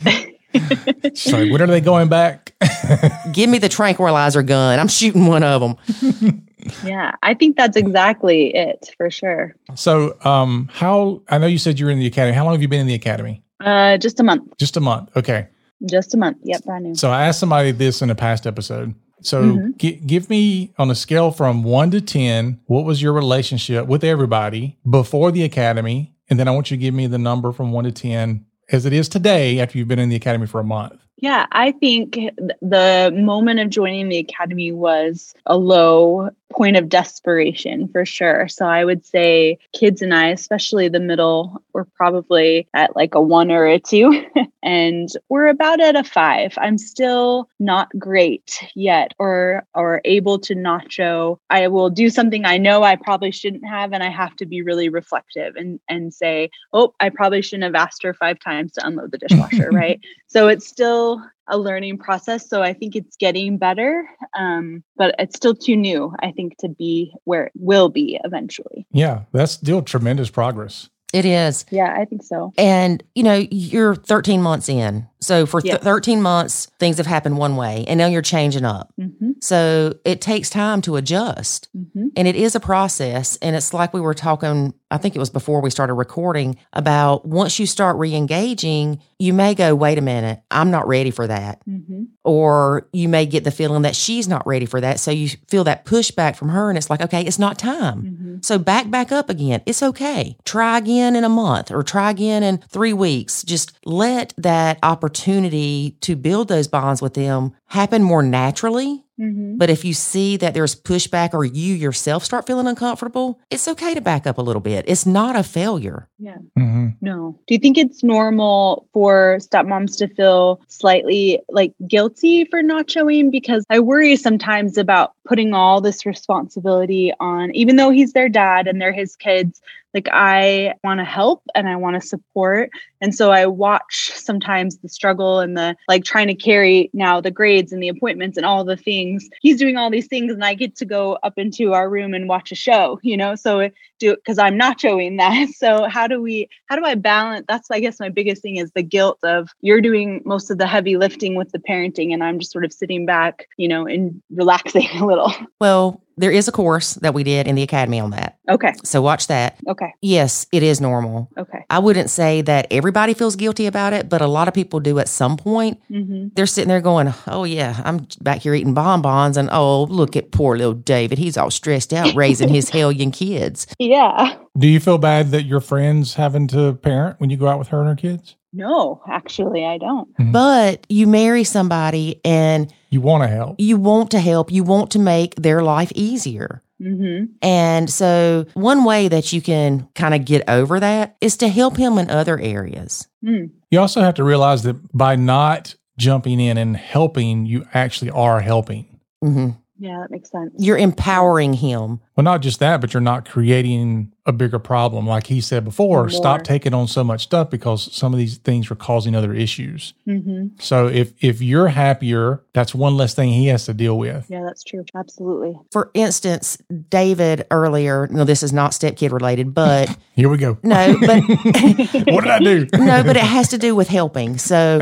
She's 1.13 1.33
like, 1.33 1.51
"When 1.51 1.61
are 1.61 1.67
they 1.67 1.81
going 1.81 2.07
back?" 2.07 2.53
Give 3.33 3.49
me 3.49 3.57
the 3.57 3.67
tranquilizer 3.67 4.41
gun. 4.41 4.79
I'm 4.79 4.87
shooting 4.87 5.25
one 5.25 5.43
of 5.43 5.61
them. 5.61 6.45
yeah. 6.83 7.11
I 7.21 7.33
think 7.33 7.57
that's 7.57 7.75
exactly 7.75 8.55
it 8.55 8.89
for 8.95 9.11
sure. 9.11 9.53
so, 9.75 10.17
um, 10.23 10.69
how? 10.71 11.21
I 11.29 11.39
know 11.39 11.47
you 11.47 11.57
said 11.57 11.77
you 11.77 11.85
were 11.87 11.91
in 11.91 11.99
the 11.99 12.05
academy. 12.05 12.33
How 12.33 12.45
long 12.45 12.53
have 12.53 12.61
you 12.61 12.69
been 12.69 12.79
in 12.79 12.87
the 12.87 12.93
academy? 12.93 13.43
Uh, 13.59 13.97
just 13.97 14.19
a 14.19 14.23
month. 14.23 14.57
Just 14.57 14.77
a 14.77 14.79
month. 14.79 15.09
Okay. 15.17 15.47
Just 15.89 16.13
a 16.13 16.17
month. 16.17 16.37
Yep, 16.43 16.63
brand 16.63 16.85
new. 16.85 16.95
So 16.95 17.09
I 17.11 17.27
asked 17.27 17.39
somebody 17.39 17.71
this 17.71 18.01
in 18.01 18.09
a 18.09 18.15
past 18.15 18.47
episode. 18.47 18.93
So 19.21 19.41
Mhm. 19.43 19.77
gi- 19.77 20.01
give 20.05 20.29
me 20.29 20.71
on 20.77 20.91
a 20.91 20.95
scale 20.95 21.31
from 21.31 21.63
one 21.63 21.89
to 21.91 22.01
10, 22.01 22.59
what 22.67 22.85
was 22.85 23.01
your 23.01 23.13
relationship 23.13 23.87
with 23.87 24.03
everybody 24.03 24.77
before 24.89 25.31
the 25.31 25.43
academy? 25.43 26.13
And 26.29 26.39
then 26.39 26.47
I 26.47 26.51
want 26.51 26.69
you 26.71 26.77
to 26.77 26.81
give 26.81 26.93
me 26.93 27.07
the 27.07 27.17
number 27.17 27.51
from 27.51 27.71
one 27.71 27.83
to 27.85 27.91
10 27.91 28.45
as 28.71 28.85
it 28.85 28.93
is 28.93 29.07
today 29.09 29.59
after 29.59 29.77
you've 29.77 29.87
been 29.87 29.99
in 29.99 30.09
the 30.09 30.15
academy 30.15 30.47
for 30.47 30.59
a 30.59 30.63
month. 30.63 30.93
Yeah, 31.17 31.45
I 31.51 31.71
think 31.71 32.13
th- 32.15 32.31
the 32.61 33.13
moment 33.15 33.59
of 33.59 33.69
joining 33.69 34.09
the 34.09 34.17
academy 34.17 34.71
was 34.71 35.33
a 35.45 35.57
low 35.57 36.29
point 36.51 36.77
of 36.77 36.89
desperation 36.89 37.87
for 37.89 38.05
sure. 38.05 38.47
So 38.47 38.65
I 38.65 38.85
would 38.85 39.05
say 39.05 39.57
kids 39.73 40.01
and 40.01 40.13
I, 40.13 40.27
especially 40.27 40.87
the 40.87 40.99
middle, 40.99 41.61
were 41.73 41.85
probably 41.95 42.67
at 42.73 42.95
like 42.95 43.15
a 43.15 43.21
one 43.21 43.51
or 43.51 43.65
a 43.65 43.79
two, 43.79 44.25
and 44.63 45.09
we're 45.29 45.47
about 45.47 45.79
at 45.79 45.95
a 45.95 46.03
five. 46.03 46.53
I'm 46.57 46.77
still 46.77 47.49
not 47.59 47.89
great 47.97 48.59
yet, 48.75 49.13
or 49.19 49.63
or 49.73 50.01
able 50.05 50.39
to 50.39 50.55
nacho. 50.55 51.37
I 51.49 51.67
will 51.67 51.89
do 51.89 52.09
something 52.09 52.45
I 52.45 52.57
know 52.57 52.83
I 52.83 52.95
probably 52.95 53.31
shouldn't 53.31 53.67
have, 53.67 53.93
and 53.93 54.03
I 54.03 54.09
have 54.09 54.35
to 54.37 54.45
be 54.45 54.61
really 54.61 54.89
reflective 54.89 55.55
and 55.55 55.79
and 55.89 56.13
say, 56.13 56.49
oh, 56.73 56.93
I 56.99 57.09
probably 57.09 57.41
shouldn't 57.41 57.63
have 57.63 57.75
asked 57.75 58.03
her 58.03 58.13
five 58.13 58.39
times 58.39 58.73
to 58.73 58.85
unload 58.85 59.11
the 59.11 59.17
dishwasher, 59.17 59.69
right? 59.73 59.99
So 60.27 60.47
it's 60.47 60.67
still 60.67 61.21
a 61.47 61.57
learning 61.57 61.97
process. 61.97 62.49
So 62.49 62.61
I 62.61 62.73
think 62.73 62.95
it's 62.95 63.15
getting 63.17 63.57
better, 63.57 64.07
um, 64.37 64.83
but 64.97 65.15
it's 65.19 65.35
still 65.35 65.55
too 65.55 65.75
new, 65.75 66.13
I 66.19 66.31
think, 66.31 66.57
to 66.59 66.69
be 66.69 67.13
where 67.23 67.45
it 67.45 67.53
will 67.55 67.89
be 67.89 68.19
eventually. 68.23 68.87
Yeah, 68.91 69.23
that's 69.31 69.53
still 69.53 69.81
tremendous 69.81 70.29
progress. 70.29 70.89
It 71.15 71.25
is. 71.25 71.65
Yeah, 71.71 71.95
I 71.97 72.03
think 72.05 72.23
so. 72.23 72.51
And, 72.57 73.01
you 73.15 73.23
know, 73.23 73.45
you're 73.49 73.95
13 73.95 74.41
months 74.41 74.67
in. 74.67 75.07
So 75.21 75.45
for 75.45 75.61
th- 75.61 75.81
13 75.81 76.21
months, 76.21 76.67
things 76.77 76.97
have 76.97 77.07
happened 77.07 77.37
one 77.37 77.55
way, 77.55 77.83
and 77.87 77.97
now 77.97 78.05
you're 78.07 78.21
changing 78.21 78.65
up. 78.65 78.93
hmm 78.99 79.31
So 79.41 79.95
it 80.03 80.19
takes 80.21 80.49
time 80.49 80.81
to 80.81 80.97
adjust. 80.97 81.69
hmm 81.73 82.07
And 82.17 82.27
it 82.27 82.35
is 82.35 82.53
a 82.53 82.59
process. 82.59 83.37
And 83.37 83.55
it's 83.55 83.73
like 83.73 83.93
we 83.93 84.01
were 84.01 84.13
talking, 84.13 84.73
I 84.91 84.97
think 84.97 85.15
it 85.15 85.19
was 85.19 85.29
before 85.29 85.61
we 85.61 85.69
started 85.69 85.93
recording, 85.93 86.57
about 86.73 87.25
once 87.25 87.57
you 87.59 87.65
start 87.65 87.95
re 87.97 88.13
engaging, 88.13 88.99
you 89.17 89.33
may 89.33 89.55
go, 89.55 89.73
wait 89.73 89.97
a 89.97 90.01
minute, 90.01 90.41
I'm 90.51 90.69
not 90.69 90.85
ready 90.87 91.11
for 91.11 91.25
that. 91.27 91.61
hmm 91.65 92.03
Or 92.23 92.87
you 92.91 93.07
may 93.09 93.25
get 93.25 93.43
the 93.45 93.51
feeling 93.51 93.83
that 93.83 93.95
she's 93.95 94.27
not 94.27 94.45
ready 94.45 94.65
for 94.65 94.81
that. 94.81 94.99
So 94.99 95.11
you 95.11 95.29
feel 95.47 95.63
that 95.63 95.85
pushback 95.85 96.35
from 96.35 96.49
her, 96.49 96.69
and 96.69 96.77
it's 96.77 96.89
like, 96.89 97.01
okay, 97.01 97.23
it's 97.23 97.39
not 97.39 97.57
time. 97.57 98.03
Hmm 98.35 98.41
So 98.41 98.57
back 98.59 98.89
back 98.91 99.11
up 99.11 99.29
again. 99.29 99.61
It's 99.65 99.83
okay. 99.83 100.37
Try 100.45 100.77
again 100.77 101.15
in 101.15 101.23
a 101.23 101.29
month 101.29 101.71
or 101.71 101.83
try 101.83 102.11
again 102.11 102.43
in 102.43 102.57
3 102.69 102.93
weeks. 102.93 103.43
Just 103.43 103.77
let 103.85 104.33
that 104.37 104.79
opportunity 104.83 105.97
to 106.01 106.15
build 106.15 106.47
those 106.47 106.67
bonds 106.67 107.01
with 107.01 107.13
them 107.13 107.53
happen 107.67 108.03
more 108.03 108.23
naturally. 108.23 109.04
Hmm 109.17 109.55
But 109.57 109.69
if 109.69 109.85
you 109.85 109.93
see 109.93 110.37
that 110.37 110.53
there's 110.53 110.75
pushback 110.75 111.33
or 111.33 111.45
you 111.45 111.73
yourself 111.73 112.25
start 112.25 112.45
feeling 112.45 112.67
uncomfortable, 112.67 113.39
it's 113.49 113.67
okay 113.67 113.93
to 113.93 114.01
back 114.01 114.27
up 114.27 114.37
a 114.37 114.41
little 114.41 114.61
bit. 114.61 114.85
It's 114.87 115.05
not 115.05 115.35
a 115.35 115.43
failure. 115.43 116.09
Yeah. 116.19 116.37
Mm-hmm. 116.57 116.87
No. 117.01 117.39
Do 117.47 117.53
you 117.53 117.59
think 117.59 117.77
it's 117.77 118.03
normal 118.03 118.87
for 118.93 119.37
stepmoms 119.39 119.97
to 119.99 120.07
feel 120.07 120.61
slightly 120.67 121.39
like 121.49 121.73
guilty 121.87 122.45
for 122.45 122.61
nachoing? 122.61 123.31
Because 123.31 123.65
I 123.69 123.79
worry 123.79 124.15
sometimes 124.17 124.77
about 124.77 125.13
putting 125.25 125.53
all 125.53 125.79
this 125.79 126.05
responsibility 126.05 127.13
on, 127.19 127.55
even 127.55 127.77
though 127.77 127.91
he's 127.91 128.13
their 128.13 128.29
dad 128.29 128.67
and 128.67 128.81
they're 128.81 128.91
his 128.93 129.15
kids. 129.15 129.61
Like, 129.95 130.09
I 130.11 130.73
want 130.83 130.99
to 130.99 131.05
help 131.05 131.41
and 131.55 131.67
I 131.67 131.75
want 131.75 131.99
to 131.99 132.07
support. 132.07 132.69
And 133.01 133.15
so 133.15 133.31
I 133.31 133.47
watch 133.47 134.11
sometimes 134.13 134.77
the 134.77 134.89
struggle 134.89 135.39
and 135.39 135.57
the 135.57 135.75
like 135.87 136.03
trying 136.03 136.27
to 136.27 136.35
carry 136.35 136.89
now 136.93 137.21
the 137.21 137.31
grades 137.31 137.71
and 137.71 137.81
the 137.81 137.89
appointments 137.89 138.37
and 138.37 138.45
all 138.45 138.63
the 138.63 138.77
things. 138.77 139.27
He's 139.41 139.57
doing 139.57 139.77
all 139.77 139.89
these 139.89 140.07
things, 140.07 140.31
and 140.31 140.43
I 140.43 140.53
get 140.53 140.75
to 140.77 140.85
go 140.85 141.17
up 141.23 141.33
into 141.37 141.73
our 141.73 141.89
room 141.89 142.13
and 142.13 142.27
watch 142.27 142.51
a 142.51 142.55
show, 142.55 142.99
you 143.01 143.17
know? 143.17 143.35
So 143.35 143.69
do 143.99 144.15
because 144.15 144.37
I'm 144.37 144.59
nachoing 144.59 145.17
that. 145.19 145.49
So 145.55 145.87
how 145.87 146.07
do 146.07 146.21
we 146.21 146.49
how 146.67 146.75
do 146.75 146.83
I 146.83 146.95
balance 146.95 147.45
that's 147.47 147.69
I 147.71 147.79
guess 147.79 147.99
my 147.99 148.09
biggest 148.09 148.41
thing 148.41 148.57
is 148.57 148.71
the 148.71 148.83
guilt 148.83 149.19
of 149.23 149.49
you're 149.61 149.81
doing 149.81 150.21
most 150.25 150.51
of 150.51 150.57
the 150.57 150.67
heavy 150.67 150.97
lifting 150.97 151.35
with 151.35 151.51
the 151.51 151.59
parenting 151.59 152.13
and 152.13 152.23
I'm 152.23 152.39
just 152.39 152.51
sort 152.51 152.65
of 152.65 152.73
sitting 152.73 153.05
back, 153.05 153.47
you 153.57 153.67
know, 153.67 153.85
and 153.85 154.21
relaxing 154.29 154.87
a 154.95 155.05
little. 155.05 155.33
Well, 155.59 156.01
there 156.17 156.31
is 156.31 156.47
a 156.47 156.51
course 156.51 156.95
that 156.95 157.13
we 157.13 157.23
did 157.23 157.47
in 157.47 157.55
the 157.55 157.63
academy 157.63 157.99
on 157.99 158.11
that. 158.11 158.37
Okay. 158.49 158.73
So 158.83 159.01
watch 159.01 159.27
that. 159.27 159.57
Okay. 159.67 159.93
Yes, 160.01 160.45
it 160.51 160.63
is 160.63 160.79
normal. 160.79 161.29
Okay. 161.37 161.65
I 161.69 161.79
wouldn't 161.79 162.09
say 162.09 162.41
that 162.43 162.67
everybody 162.71 163.13
feels 163.13 163.35
guilty 163.35 163.65
about 163.65 163.93
it, 163.93 164.07
but 164.09 164.21
a 164.21 164.27
lot 164.27 164.47
of 164.47 164.53
people 164.53 164.79
do 164.79 164.99
at 164.99 165.07
some 165.09 165.37
point. 165.37 165.81
hmm 165.87 166.27
They're 166.35 166.45
sitting 166.45 166.69
there 166.69 166.81
going, 166.81 167.13
Oh, 167.27 167.43
yeah, 167.43 167.81
I'm 167.83 168.07
back 168.21 168.41
here 168.41 168.53
eating 168.53 168.73
bonbons. 168.73 169.37
And 169.37 169.49
oh, 169.51 169.83
look 169.83 170.15
at 170.15 170.31
poor 170.31 170.57
little 170.57 170.73
David. 170.73 171.17
He's 171.17 171.37
all 171.37 171.51
stressed 171.51 171.93
out 171.93 172.15
raising 172.15 172.49
his 172.49 172.69
hellion 172.75 173.11
kids. 173.11 173.67
Yeah. 173.79 174.35
Do 174.57 174.67
you 174.67 174.79
feel 174.79 174.97
bad 174.97 175.31
that 175.31 175.43
your 175.43 175.59
friends 175.59 176.13
having 176.15 176.47
to 176.47 176.73
parent 176.75 177.19
when 177.19 177.29
you 177.29 177.37
go 177.37 177.47
out 177.47 177.59
with 177.59 177.67
her 177.69 177.79
and 177.81 177.89
her 177.89 177.95
kids? 177.95 178.35
No, 178.53 179.01
actually 179.09 179.65
I 179.65 179.77
don't. 179.77 180.07
But 180.31 180.85
you 180.87 181.07
marry 181.07 181.43
somebody 181.43 182.21
and 182.23 182.73
You 182.89 183.01
want 183.01 183.23
to 183.23 183.27
help. 183.27 183.55
you 183.59 183.75
want 183.77 184.11
to 184.11 184.19
help, 184.19 184.51
you 184.51 184.63
want 184.63 184.91
to 184.91 184.99
make 184.99 185.35
their 185.35 185.61
life 185.61 185.91
easier. 185.93 186.61
hmm 186.81 187.25
And 187.41 187.89
so, 187.89 188.45
one 188.53 188.85
way 188.85 189.09
that 189.09 189.33
you 189.33 189.41
can 189.41 189.89
kind 189.93 190.13
of 190.13 190.23
get 190.23 190.47
over 190.49 190.79
that 190.79 191.17
is 191.19 191.35
to 191.37 191.49
help 191.49 191.75
him 191.75 191.97
in 191.97 192.09
other 192.09 192.39
areas. 192.39 193.07
Mm. 193.25 193.49
You 193.71 193.79
also 193.81 193.99
have 194.01 194.15
to 194.15 194.23
realize 194.23 194.63
that 194.63 194.77
by 194.95 195.17
not 195.17 195.75
jumping 195.97 196.39
in 196.39 196.57
and 196.57 196.77
helping, 196.77 197.45
you 197.45 197.65
actually 197.73 198.11
are 198.11 198.39
helping. 198.39 198.99
hmm 199.21 199.49
Yeah, 199.79 199.99
that 200.01 200.11
makes 200.11 200.31
sense. 200.31 200.53
You're 200.59 200.77
empowering 200.77 201.53
him. 201.53 201.99
Well, 202.15 202.23
not 202.23 202.41
just 202.41 202.59
that, 202.59 202.79
but 202.79 202.93
you're 202.93 203.01
not 203.01 203.27
creating 203.29 204.11
a 204.25 204.31
bigger 204.31 204.57
problem. 204.57 205.05
Like 205.05 205.27
he 205.27 205.41
said 205.41 205.63
before, 205.65 205.99
More. 206.03 206.09
stop 206.09 206.43
taking 206.43 206.73
on 206.73 206.87
so 206.87 207.03
much 207.03 207.23
stuff 207.23 207.49
because 207.49 207.93
some 207.93 208.11
of 208.13 208.17
these 208.17 208.37
things 208.37 208.71
are 208.71 208.75
causing 208.75 209.15
other 209.15 209.33
issues. 209.33 209.93
hmm 210.05 210.47
So 210.59 210.87
if 210.87 211.13
if 211.19 211.41
you're 211.41 211.67
happier, 211.67 212.41
that's 212.53 212.73
one 212.73 212.95
less 212.97 213.13
thing 213.13 213.29
he 213.29 213.47
has 213.47 213.65
to 213.65 213.73
deal 213.73 213.97
with. 213.97 214.25
Yeah, 214.29 214.43
that's 214.45 214.63
true. 214.63 214.85
Absolutely. 214.95 215.59
For 215.71 215.91
instance, 215.93 216.57
David 216.89 217.45
earlier, 217.51 218.07
no, 218.09 218.23
this 218.23 218.41
is 218.43 218.53
not 218.53 218.71
stepkid 218.71 219.11
related, 219.11 219.53
but 219.53 219.95
Here 220.15 220.29
we 220.29 220.37
go. 220.37 220.57
no, 220.63 220.97
but 221.01 221.19
what 222.07 222.23
did 222.23 222.31
I 222.31 222.39
do? 222.39 222.65
no, 222.77 223.03
but 223.03 223.17
it 223.17 223.23
has 223.23 223.49
to 223.49 223.57
do 223.57 223.75
with 223.75 223.89
helping. 223.89 224.37
So 224.37 224.79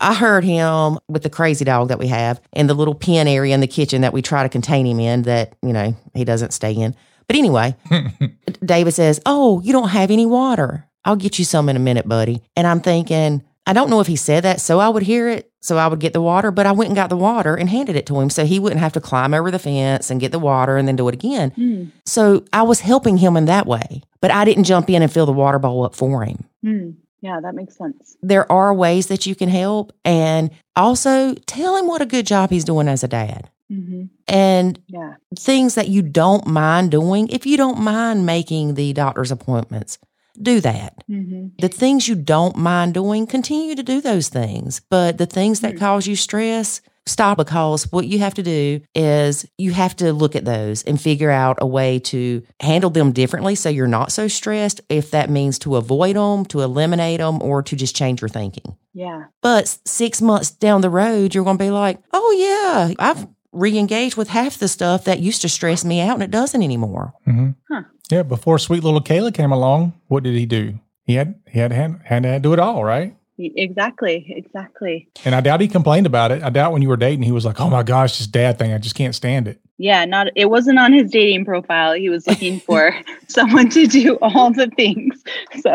I 0.00 0.14
heard 0.14 0.44
him 0.44 0.98
with 1.08 1.22
the 1.22 1.30
crazy 1.30 1.64
dog 1.64 1.88
that 1.88 1.98
we 1.98 2.08
have 2.08 2.40
in 2.52 2.66
the 2.66 2.74
little 2.74 2.94
pen 2.94 3.26
area 3.26 3.54
in 3.54 3.60
the 3.60 3.66
kitchen 3.66 4.02
that 4.02 4.12
we 4.12 4.20
try 4.22 4.42
to 4.42 4.48
contain 4.50 4.84
him 4.86 5.00
in 5.00 5.22
that, 5.22 5.54
you 5.62 5.72
know, 5.72 5.96
he 6.14 6.24
doesn't 6.24 6.49
stay 6.52 6.72
in. 6.72 6.94
But 7.26 7.36
anyway, 7.36 7.76
David 8.64 8.92
says, 8.92 9.20
Oh, 9.26 9.60
you 9.60 9.72
don't 9.72 9.90
have 9.90 10.10
any 10.10 10.26
water. 10.26 10.86
I'll 11.04 11.16
get 11.16 11.38
you 11.38 11.44
some 11.44 11.68
in 11.68 11.76
a 11.76 11.80
minute, 11.80 12.06
buddy. 12.08 12.42
And 12.56 12.66
I'm 12.66 12.80
thinking, 12.80 13.42
I 13.66 13.72
don't 13.72 13.90
know 13.90 14.00
if 14.00 14.06
he 14.06 14.16
said 14.16 14.44
that, 14.44 14.60
so 14.60 14.80
I 14.80 14.88
would 14.88 15.02
hear 15.02 15.28
it, 15.28 15.50
so 15.60 15.76
I 15.76 15.86
would 15.86 16.00
get 16.00 16.12
the 16.12 16.20
water, 16.20 16.50
but 16.50 16.66
I 16.66 16.72
went 16.72 16.88
and 16.88 16.96
got 16.96 17.08
the 17.08 17.16
water 17.16 17.54
and 17.54 17.68
handed 17.68 17.94
it 17.94 18.06
to 18.06 18.18
him 18.18 18.30
so 18.30 18.44
he 18.44 18.58
wouldn't 18.58 18.80
have 18.80 18.94
to 18.94 19.00
climb 19.00 19.32
over 19.32 19.50
the 19.50 19.58
fence 19.58 20.10
and 20.10 20.20
get 20.20 20.32
the 20.32 20.38
water 20.38 20.76
and 20.76 20.88
then 20.88 20.96
do 20.96 21.06
it 21.08 21.14
again. 21.14 21.52
Mm. 21.52 21.92
So 22.04 22.44
I 22.52 22.62
was 22.62 22.80
helping 22.80 23.18
him 23.18 23.36
in 23.36 23.44
that 23.44 23.66
way, 23.66 24.02
but 24.20 24.30
I 24.30 24.44
didn't 24.44 24.64
jump 24.64 24.90
in 24.90 25.02
and 25.02 25.12
fill 25.12 25.26
the 25.26 25.32
water 25.32 25.58
bowl 25.58 25.84
up 25.84 25.94
for 25.94 26.24
him. 26.24 26.44
Mm. 26.64 26.94
Yeah, 27.20 27.38
that 27.40 27.54
makes 27.54 27.76
sense. 27.76 28.16
There 28.22 28.50
are 28.50 28.72
ways 28.72 29.08
that 29.08 29.26
you 29.26 29.34
can 29.34 29.50
help, 29.50 29.92
and 30.06 30.50
also 30.74 31.34
tell 31.46 31.76
him 31.76 31.86
what 31.86 32.00
a 32.00 32.06
good 32.06 32.26
job 32.26 32.50
he's 32.50 32.64
doing 32.64 32.88
as 32.88 33.04
a 33.04 33.08
dad. 33.08 33.50
hmm 33.68 34.04
And 34.30 34.78
Yeah. 34.88 35.14
things 35.38 35.74
that 35.74 35.88
you 35.88 36.02
don't 36.02 36.46
mind 36.46 36.90
doing, 36.92 37.28
if 37.28 37.44
you 37.46 37.56
don't 37.56 37.80
mind 37.80 38.24
making 38.24 38.74
the 38.74 38.92
doctor's 38.92 39.30
appointments, 39.30 39.98
do 40.40 40.60
that. 40.60 40.94
hmm 41.08 41.48
The 41.58 41.68
things 41.68 42.08
you 42.08 42.14
don't 42.14 42.56
mind 42.56 42.94
doing, 42.94 43.26
continue 43.26 43.74
to 43.74 43.82
do 43.82 44.00
those 44.00 44.28
things. 44.28 44.80
But 44.88 45.18
the 45.18 45.26
things 45.26 45.60
that 45.60 45.74
Mm. 45.74 45.78
cause 45.80 46.06
you 46.06 46.16
stress, 46.16 46.80
stop 47.06 47.36
because 47.38 47.90
what 47.90 48.06
you 48.06 48.20
have 48.20 48.34
to 48.34 48.42
do 48.42 48.80
is 48.94 49.44
you 49.58 49.72
have 49.72 49.96
to 49.96 50.12
look 50.12 50.36
at 50.36 50.44
those 50.44 50.82
and 50.84 51.00
figure 51.00 51.30
out 51.30 51.58
a 51.60 51.66
way 51.66 51.98
to 51.98 52.42
handle 52.60 52.90
them 52.90 53.10
differently 53.12 53.54
so 53.56 53.68
you're 53.68 53.88
not 53.88 54.12
so 54.12 54.28
stressed. 54.28 54.80
If 54.88 55.10
that 55.10 55.28
means 55.28 55.58
to 55.60 55.76
avoid 55.76 56.14
them, 56.16 56.44
to 56.46 56.60
eliminate 56.60 57.18
them, 57.18 57.42
or 57.42 57.62
to 57.64 57.74
just 57.74 57.96
change 57.96 58.20
your 58.22 58.28
thinking. 58.28 58.76
Yeah. 58.94 59.24
But 59.42 59.76
six 59.84 60.22
months 60.22 60.50
down 60.52 60.80
the 60.82 60.90
road, 60.90 61.34
you're 61.34 61.44
going 61.44 61.58
to 61.58 61.64
be 61.64 61.70
like, 61.70 61.98
oh, 62.12 62.30
yeah, 62.38 62.94
I've 62.98 63.26
re 63.52 63.76
engaged 63.78 64.16
with 64.16 64.28
half 64.28 64.58
the 64.58 64.68
stuff 64.68 65.04
that 65.04 65.20
used 65.20 65.42
to 65.42 65.48
stress 65.48 65.84
me 65.84 66.00
out 66.00 66.14
and 66.14 66.22
it 66.22 66.30
doesn't 66.30 66.62
anymore. 66.62 67.14
hmm 67.24 67.50
Huh. 67.70 67.82
Yeah, 68.10 68.22
before 68.24 68.58
sweet 68.58 68.82
little 68.82 69.00
Kayla 69.00 69.32
came 69.32 69.52
along, 69.52 69.92
what 70.08 70.24
did 70.24 70.34
he 70.34 70.44
do? 70.44 70.80
He 71.04 71.14
had 71.14 71.40
he 71.48 71.58
had 71.58 71.72
had, 71.72 72.00
had 72.04 72.22
to 72.24 72.38
do 72.40 72.52
it 72.52 72.58
all, 72.58 72.84
right? 72.84 73.16
Exactly. 73.38 74.26
Exactly. 74.36 75.08
And 75.24 75.34
I 75.34 75.40
doubt 75.40 75.60
he 75.60 75.68
complained 75.68 76.06
about 76.06 76.30
it. 76.30 76.42
I 76.42 76.50
doubt 76.50 76.72
when 76.72 76.82
you 76.82 76.88
were 76.88 76.96
dating, 76.96 77.22
he 77.22 77.32
was 77.32 77.44
like, 77.46 77.60
"Oh 77.60 77.70
my 77.70 77.82
gosh, 77.82 78.18
this 78.18 78.26
dad 78.26 78.58
thing, 78.58 78.72
I 78.72 78.78
just 78.78 78.94
can't 78.94 79.14
stand 79.14 79.48
it." 79.48 79.60
Yeah, 79.78 80.04
not 80.04 80.26
it 80.36 80.50
wasn't 80.50 80.78
on 80.78 80.92
his 80.92 81.10
dating 81.10 81.46
profile. 81.46 81.94
He 81.94 82.10
was 82.10 82.26
looking 82.26 82.60
for 82.66 82.94
someone 83.28 83.70
to 83.70 83.86
do 83.86 84.18
all 84.20 84.52
the 84.52 84.66
things. 84.76 85.22
So, 85.60 85.72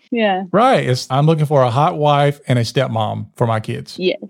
yeah. 0.12 0.44
Right. 0.52 0.88
It's, 0.88 1.08
I'm 1.10 1.26
looking 1.26 1.46
for 1.46 1.62
a 1.62 1.70
hot 1.70 1.98
wife 1.98 2.40
and 2.46 2.58
a 2.58 2.62
stepmom 2.62 3.30
for 3.36 3.46
my 3.46 3.58
kids. 3.60 3.98
Yes. 3.98 4.20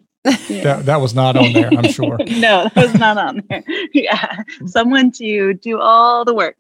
Yeah. 0.49 0.63
That, 0.69 0.87
that 0.87 1.01
was 1.01 1.15
not 1.15 1.37
on 1.37 1.53
there, 1.53 1.71
I'm 1.73 1.91
sure. 1.91 2.19
no, 2.29 2.69
that 2.69 2.77
was 2.77 2.95
not 2.95 3.17
on 3.19 3.43
there. 3.49 3.63
Yeah. 3.93 4.43
Someone 4.67 5.11
to 5.13 5.55
do 5.55 5.81
all 5.81 6.25
the 6.25 6.35
work. 6.35 6.57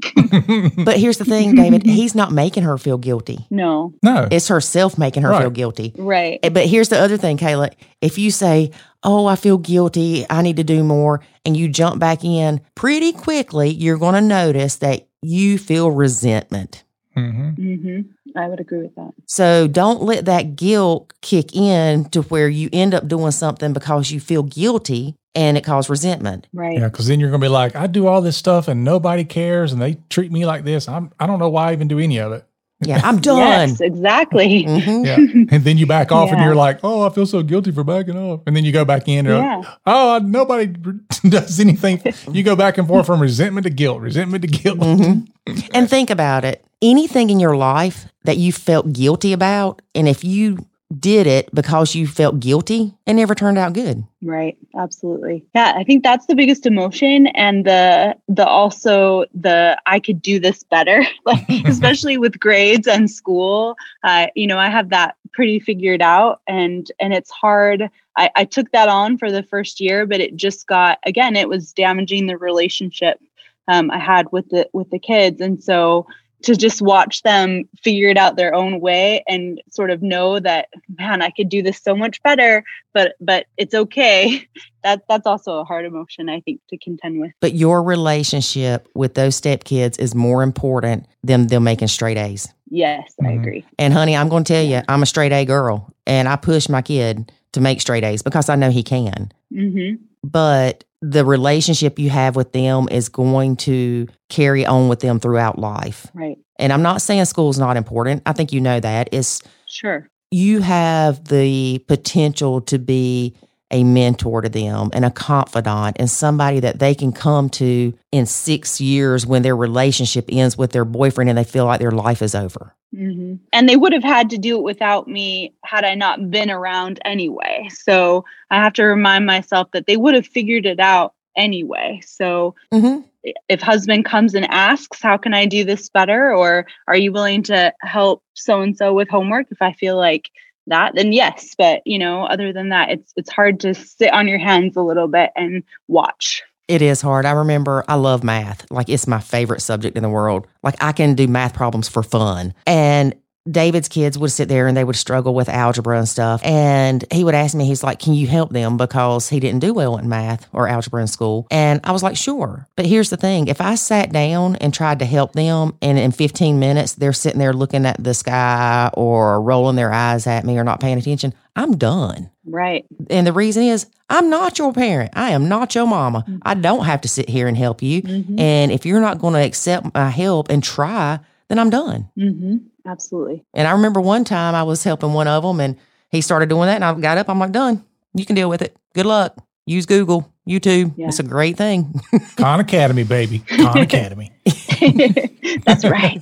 But 0.84 0.96
here's 0.98 1.18
the 1.18 1.24
thing, 1.24 1.54
David, 1.54 1.84
he's 1.84 2.14
not 2.14 2.32
making 2.32 2.62
her 2.64 2.78
feel 2.78 2.98
guilty. 2.98 3.46
no. 3.50 3.92
no. 4.02 4.28
It's 4.30 4.48
herself 4.48 4.98
making 4.98 5.22
her 5.24 5.30
Right. 5.30 5.42
feel 5.42 5.50
guilty. 5.50 5.92
Right. 5.96 6.40
Eh, 6.42 6.48
But 6.48 6.66
here's 6.66 6.88
the 6.88 6.98
other 6.98 7.16
thing, 7.16 7.36
Kayla. 7.38 7.72
If 8.00 8.18
you 8.18 8.30
say, 8.30 8.70
Oh, 9.04 9.26
I 9.26 9.36
feel 9.36 9.58
guilty, 9.58 10.26
I 10.28 10.42
need 10.42 10.56
to 10.56 10.64
do 10.64 10.82
more, 10.82 11.20
and 11.44 11.56
you 11.56 11.68
jump 11.68 12.00
back 12.00 12.24
in 12.24 12.60
pretty 12.74 13.12
quickly, 13.12 13.68
you're 13.70 13.96
going 13.98 14.14
to 14.14 14.20
notice 14.20 14.76
that 14.76 15.06
you 15.22 15.56
feel 15.58 15.90
resentment. 15.90 16.82
hmm 17.14 17.50
hmm 17.50 18.00
I 18.39 18.47
would 18.47 18.60
agree 18.60 18.82
with 18.82 18.94
that. 18.94 19.12
So 19.27 19.66
don't 19.66 20.02
let 20.02 20.27
that 20.27 20.55
guilt 20.55 21.12
kick 21.23 21.56
in 21.56 22.05
to 22.10 22.23
where 22.23 22.48
you 22.48 22.69
end 22.73 22.94
up 22.94 23.09
doing 23.09 23.32
something 23.32 23.73
because 23.73 24.12
you 24.12 24.20
feel 24.20 24.44
guilty 24.44 25.16
and 25.35 25.59
it 25.59 25.65
causes 25.65 25.90
resentment. 25.90 26.47
Right. 26.52 26.78
Yeah, 26.78 26.89
because 26.89 27.09
then 27.09 27.19
you're 27.19 27.31
gonna 27.31 27.43
be 27.43 27.48
like, 27.48 27.74
I 27.74 27.89
do 27.89 28.06
all 28.06 28.23
this 28.23 28.36
stuff 28.36 28.69
and 28.69 28.85
nobody 28.85 29.24
cares, 29.24 29.73
and 29.73 29.82
they 29.82 29.98
treat 30.09 30.31
me 30.31 30.47
like 30.47 30.65
this. 30.65 30.89
I'm 30.89 31.10
I 31.19 31.27
don't 31.27 31.40
know 31.40 31.51
why 31.51 31.70
I 31.70 31.73
even 31.73 31.89
do 31.89 31.98
any 31.98 32.19
of 32.19 32.32
it. 32.32 32.47
Yeah, 32.80 33.00
I'm 33.02 33.18
done. 33.20 33.38
Yes, 33.70 33.80
exactly. 33.80 34.64
Mhm. 34.64 35.05
Yeah, 35.05 35.16
and 35.56 35.64
then 35.64 35.78
you 35.78 35.86
back 35.86 36.12
off, 36.12 36.30
and 36.30 36.40
you're 36.40 36.55
like, 36.55 36.78
oh, 36.84 37.02
I 37.05 37.10
feel 37.12 37.26
so 37.26 37.42
guilty 37.42 37.72
for 37.72 37.82
backing 37.82 38.16
off, 38.16 38.40
and 38.46 38.55
then 38.55 38.64
you 38.64 38.70
go 38.70 38.84
back 38.84 39.09
in, 39.09 39.26
and 39.26 39.28
you're 39.28 39.38
like, 39.38 39.64
Yeah. 39.64 39.74
oh, 39.86 40.20
nobody 40.22 40.66
does 41.28 41.59
anything. 41.59 42.00
You 42.32 42.42
go 42.44 42.55
back 42.55 42.78
and 42.78 42.86
forth 42.86 43.06
from 43.06 43.20
resentment 43.20 43.64
to 43.64 43.70
guilt, 43.70 44.00
resentment 44.00 44.42
to 44.42 44.48
guilt. 44.48 44.78
Mhm. 44.78 45.28
And 45.72 45.90
think 45.90 46.10
about 46.10 46.44
it. 46.44 46.64
Anything 46.80 47.30
in 47.30 47.40
your 47.40 47.56
life 47.56 48.06
that 48.24 48.36
you 48.36 48.52
felt 48.52 48.92
guilty 48.92 49.32
about, 49.32 49.82
and 49.94 50.06
if 50.06 50.22
you 50.22 50.64
did 51.00 51.26
it 51.26 51.54
because 51.54 51.94
you 51.94 52.06
felt 52.06 52.40
guilty, 52.40 52.94
it 53.06 53.14
never 53.14 53.34
turned 53.34 53.58
out 53.58 53.72
good. 53.72 54.04
Right. 54.22 54.56
Absolutely. 54.76 55.44
Yeah, 55.54 55.74
I 55.76 55.84
think 55.84 56.02
that's 56.02 56.26
the 56.26 56.34
biggest 56.34 56.66
emotion 56.66 57.28
and 57.28 57.64
the 57.64 58.16
the 58.28 58.46
also 58.46 59.24
the 59.34 59.80
I 59.86 60.00
could 60.00 60.20
do 60.20 60.40
this 60.40 60.62
better. 60.62 61.04
Like 61.24 61.44
especially 61.66 62.16
with 62.16 62.40
grades 62.40 62.86
and 62.86 63.10
school. 63.10 63.76
Uh, 64.02 64.28
you 64.34 64.46
know, 64.46 64.58
I 64.58 64.70
have 64.70 64.88
that 64.90 65.16
pretty 65.32 65.60
figured 65.60 66.00
out 66.00 66.40
and 66.46 66.90
and 67.00 67.12
it's 67.12 67.30
hard. 67.30 67.90
I, 68.16 68.30
I 68.34 68.44
took 68.44 68.70
that 68.72 68.88
on 68.88 69.18
for 69.18 69.30
the 69.30 69.42
first 69.42 69.78
year, 69.78 70.06
but 70.06 70.20
it 70.20 70.36
just 70.36 70.66
got 70.66 70.98
again, 71.04 71.36
it 71.36 71.48
was 71.48 71.72
damaging 71.72 72.26
the 72.26 72.38
relationship 72.38 73.20
um, 73.68 73.90
I 73.90 73.98
had 73.98 74.32
with 74.32 74.48
the 74.48 74.68
with 74.72 74.90
the 74.90 74.98
kids. 74.98 75.40
And 75.40 75.62
so 75.62 76.06
to 76.43 76.55
just 76.56 76.81
watch 76.81 77.23
them 77.23 77.65
figure 77.82 78.09
it 78.09 78.16
out 78.16 78.36
their 78.36 78.55
own 78.55 78.81
way 78.81 79.24
and 79.28 79.60
sort 79.70 79.90
of 79.90 80.02
know 80.02 80.39
that 80.39 80.69
man 80.98 81.20
i 81.23 81.31
could 81.31 81.48
do 81.48 81.62
this 81.62 81.81
so 81.82 81.94
much 81.97 82.23
better 82.23 82.62
but 82.94 83.15
but 83.20 83.47
it's 83.56 83.74
okay 83.74 84.47
that 84.85 85.02
that's 85.09 85.27
also 85.27 85.59
a 85.59 85.65
hard 85.65 85.85
emotion 85.85 86.28
i 86.28 86.40
think 86.40 86.60
to 86.69 86.78
contend 86.78 87.20
with 87.20 87.32
But 87.40 87.55
your 87.55 87.82
relationship 87.82 88.89
with 88.94 89.15
those 89.15 89.40
stepkids 89.40 89.98
is 89.98 90.15
more 90.15 90.43
important 90.43 91.06
than 91.24 91.47
them 91.48 91.65
making 91.65 91.89
straight 91.89 92.16
A's. 92.19 92.48
yes 92.70 93.12
i 93.20 93.24
Mhm. 93.24 93.40
agree 93.40 93.65
And 93.78 93.93
honey, 93.93 94.16
I'm 94.16 94.28
going 94.28 94.44
to 94.44 94.52
tell 94.52 94.65
you, 94.65 94.81
I'm 94.89 95.02
a 95.02 95.06
straight 95.06 95.32
A 95.32 95.44
girl, 95.44 95.93
and 96.06 96.28
I 96.28 96.36
push 96.36 96.69
my 96.69 96.82
kid 96.82 97.31
to 97.52 97.60
make 97.60 97.81
straight 97.81 98.05
A's 98.05 98.23
because 98.23 98.48
I 98.48 98.56
know 98.56 98.70
he 98.70 98.82
can. 98.82 99.31
hmm 99.52 99.94
But 100.22 100.84
the 101.00 101.24
relationship 101.24 101.98
you 101.98 102.10
have 102.10 102.36
with 102.36 102.52
them 102.52 102.88
is 102.90 103.08
going 103.08 103.56
to 103.56 104.08
carry 104.28 104.66
on 104.66 104.88
with 104.88 105.00
them 105.00 105.20
throughout 105.20 105.58
life. 105.58 106.08
right 106.12 106.38
And 106.58 106.72
I'm 106.72 106.82
not 106.82 107.02
saying 107.02 107.24
school's 107.26 107.58
not 107.58 107.76
important. 107.76 108.22
I 108.26 108.32
think 108.32 108.52
you 108.52 108.60
know 108.60 108.80
that. 108.80 109.08
It's 109.12 109.42
sure 109.66 110.08
you 110.30 110.60
have 110.60 111.24
the 111.24 111.78
potential 111.88 112.60
to 112.62 112.78
be 112.78 113.34
a 113.70 113.84
mentor 113.84 114.40
to 114.40 114.48
them 114.48 114.90
and 114.92 115.04
a 115.04 115.10
confidant 115.10 115.96
and 115.98 116.10
somebody 116.10 116.60
that 116.60 116.78
they 116.78 116.94
can 116.94 117.12
come 117.12 117.50
to 117.50 117.92
in 118.12 118.24
six 118.24 118.80
years 118.80 119.26
when 119.26 119.42
their 119.42 119.56
relationship 119.56 120.24
ends 120.30 120.56
with 120.56 120.72
their 120.72 120.86
boyfriend 120.86 121.28
and 121.28 121.38
they 121.38 121.44
feel 121.44 121.66
like 121.66 121.80
their 121.80 121.90
life 121.90 122.22
is 122.22 122.34
over. 122.34 122.74
Hmm 122.94 123.35
and 123.52 123.69
they 123.69 123.77
would 123.77 123.93
have 123.93 124.02
had 124.05 124.31
to 124.31 124.39
do 124.39 124.56
it 124.56 124.62
without 124.62 125.06
me 125.09 125.52
had 125.65 125.85
i 125.85 125.94
not 125.94 126.31
been 126.31 126.51
around 126.51 126.98
anyway. 127.05 127.69
So 127.73 128.24
i 128.51 128.56
have 128.56 128.73
to 128.74 128.85
remind 128.85 129.27
myself 129.27 129.70
that 129.73 129.86
they 129.86 129.97
would 129.97 130.15
have 130.15 130.27
figured 130.27 130.66
it 130.66 130.81
out 130.81 131.15
anyway. 131.36 132.01
So 132.05 132.55
Mm-hmm. 132.73 133.02
if 133.48 133.60
husband 133.60 134.05
comes 134.05 134.35
and 134.35 134.47
asks 134.51 135.02
how 135.02 135.16
can 135.19 135.35
i 135.35 135.44
do 135.47 135.65
this 135.65 135.89
better? 135.89 136.35
or 136.35 136.66
are 136.86 136.97
you 136.97 137.12
willing 137.12 137.43
to 137.44 137.73
help 137.81 138.23
so 138.35 138.60
and 138.62 138.77
so 138.77 138.93
with 138.94 139.09
homework? 139.09 139.47
if 139.51 139.60
i 139.62 139.73
feel 139.73 139.97
like 139.97 140.31
that 140.66 140.94
then 140.94 141.12
yes. 141.12 141.55
But 141.56 141.82
you 141.86 141.98
know 141.98 142.24
other 142.24 142.52
than 142.52 142.69
that 142.70 142.90
it's 142.90 143.12
it's 143.16 143.31
hard 143.31 143.60
to 143.60 143.74
sit 143.74 144.12
on 144.12 144.28
your 144.28 144.39
hands 144.39 144.77
a 144.77 144.82
little 144.82 145.09
bit 145.09 145.31
and 145.36 145.62
watch 145.89 146.43
It 146.68 146.82
is 146.82 147.00
hard. 147.00 147.24
I 147.24 147.30
remember 147.30 147.82
I 147.88 147.94
love 147.94 148.22
math. 148.22 148.70
Like 148.70 148.90
it's 148.90 149.06
my 149.06 149.20
favorite 149.20 149.62
subject 149.62 149.96
in 149.96 150.02
the 150.02 150.10
world. 150.10 150.46
Like 150.62 150.76
I 150.82 150.92
can 150.92 151.14
do 151.14 151.26
math 151.26 151.54
problems 151.54 151.88
for 151.88 152.02
fun. 152.02 152.52
And 152.66 153.14
David's 153.50 153.88
kids 153.88 154.18
would 154.18 154.30
sit 154.32 154.48
there 154.48 154.66
and 154.66 154.76
they 154.76 154.84
would 154.84 154.96
struggle 154.96 155.34
with 155.34 155.48
algebra 155.48 155.98
and 155.98 156.08
stuff. 156.08 156.40
And 156.44 157.04
he 157.10 157.24
would 157.24 157.34
ask 157.34 157.54
me, 157.54 157.64
he's 157.66 157.82
like, 157.82 157.98
Can 157.98 158.14
you 158.14 158.26
help 158.26 158.50
them? 158.52 158.76
Because 158.76 159.28
he 159.28 159.40
didn't 159.40 159.60
do 159.60 159.72
well 159.72 159.96
in 159.96 160.08
math 160.08 160.46
or 160.52 160.68
algebra 160.68 161.00
in 161.00 161.06
school. 161.06 161.46
And 161.50 161.80
I 161.84 161.92
was 161.92 162.02
like, 162.02 162.16
Sure. 162.16 162.66
But 162.76 162.86
here's 162.86 163.10
the 163.10 163.16
thing 163.16 163.48
if 163.48 163.60
I 163.60 163.74
sat 163.76 164.12
down 164.12 164.56
and 164.56 164.72
tried 164.74 164.98
to 164.98 165.04
help 165.04 165.32
them, 165.32 165.76
and 165.80 165.98
in 165.98 166.10
15 166.12 166.58
minutes 166.58 166.94
they're 166.94 167.12
sitting 167.12 167.38
there 167.38 167.52
looking 167.52 167.86
at 167.86 168.02
the 168.02 168.14
sky 168.14 168.90
or 168.94 169.40
rolling 169.40 169.76
their 169.76 169.92
eyes 169.92 170.26
at 170.26 170.44
me 170.44 170.58
or 170.58 170.64
not 170.64 170.80
paying 170.80 170.98
attention, 170.98 171.32
I'm 171.56 171.76
done. 171.76 172.30
right 172.46 172.84
And 173.10 173.26
the 173.26 173.32
reason 173.32 173.64
is, 173.64 173.86
I'm 174.10 174.30
not 174.30 174.58
your 174.58 174.72
parent. 174.72 175.10
I 175.14 175.30
am 175.30 175.48
not 175.48 175.74
your 175.74 175.86
mama. 175.86 176.24
I 176.42 176.54
don't 176.54 176.86
have 176.86 177.02
to 177.02 177.08
sit 177.08 177.28
here 177.28 177.46
and 177.46 177.56
help 177.56 177.82
you. 177.82 178.00
Mhm. 178.02 178.40
And 178.40 178.72
if 178.72 178.86
you're 178.86 179.00
not 179.00 179.18
going 179.18 179.34
to 179.34 179.40
accept 179.44 179.92
my 179.94 180.08
help 180.08 180.48
and 180.50 180.62
try, 180.62 181.18
then 181.48 181.58
I'm 181.58 181.70
done. 181.70 182.08
hmm 182.16 182.56
absolutely 182.89 183.44
And 183.55 183.69
I 183.69 183.73
remember 183.73 184.01
one 184.01 184.24
time 184.24 184.55
I 184.55 184.62
was 184.62 184.82
helping 184.85 185.12
one 185.12 185.28
of 185.28 185.43
them 185.43 185.60
and 185.60 185.77
he 186.10 186.20
started 186.20 186.48
doing 186.48 186.66
that 186.66 186.77
and 186.77 186.85
I 186.85 186.94
got 186.94 187.19
up. 187.19 187.28
I'm 187.28 187.39
like, 187.39 187.52
done. 187.52 187.85
You 188.15 188.24
can 188.24 188.35
deal 188.35 188.48
with 188.48 188.62
it. 188.62 188.77
Good 188.94 189.06
luck. 189.06 189.36
Use 189.66 189.85
Google, 189.85 190.32
YouTube. 190.48 190.94
Yeah. 190.97 191.09
It's 191.09 191.19
a 191.19 191.23
great 191.23 191.56
thing. 191.59 192.01
Khan 192.36 192.59
Academy, 192.60 193.05
baby, 193.05 193.40
Khan 193.40 193.78
Academy. 193.89 194.32
that's 195.66 195.85
right 195.85 196.19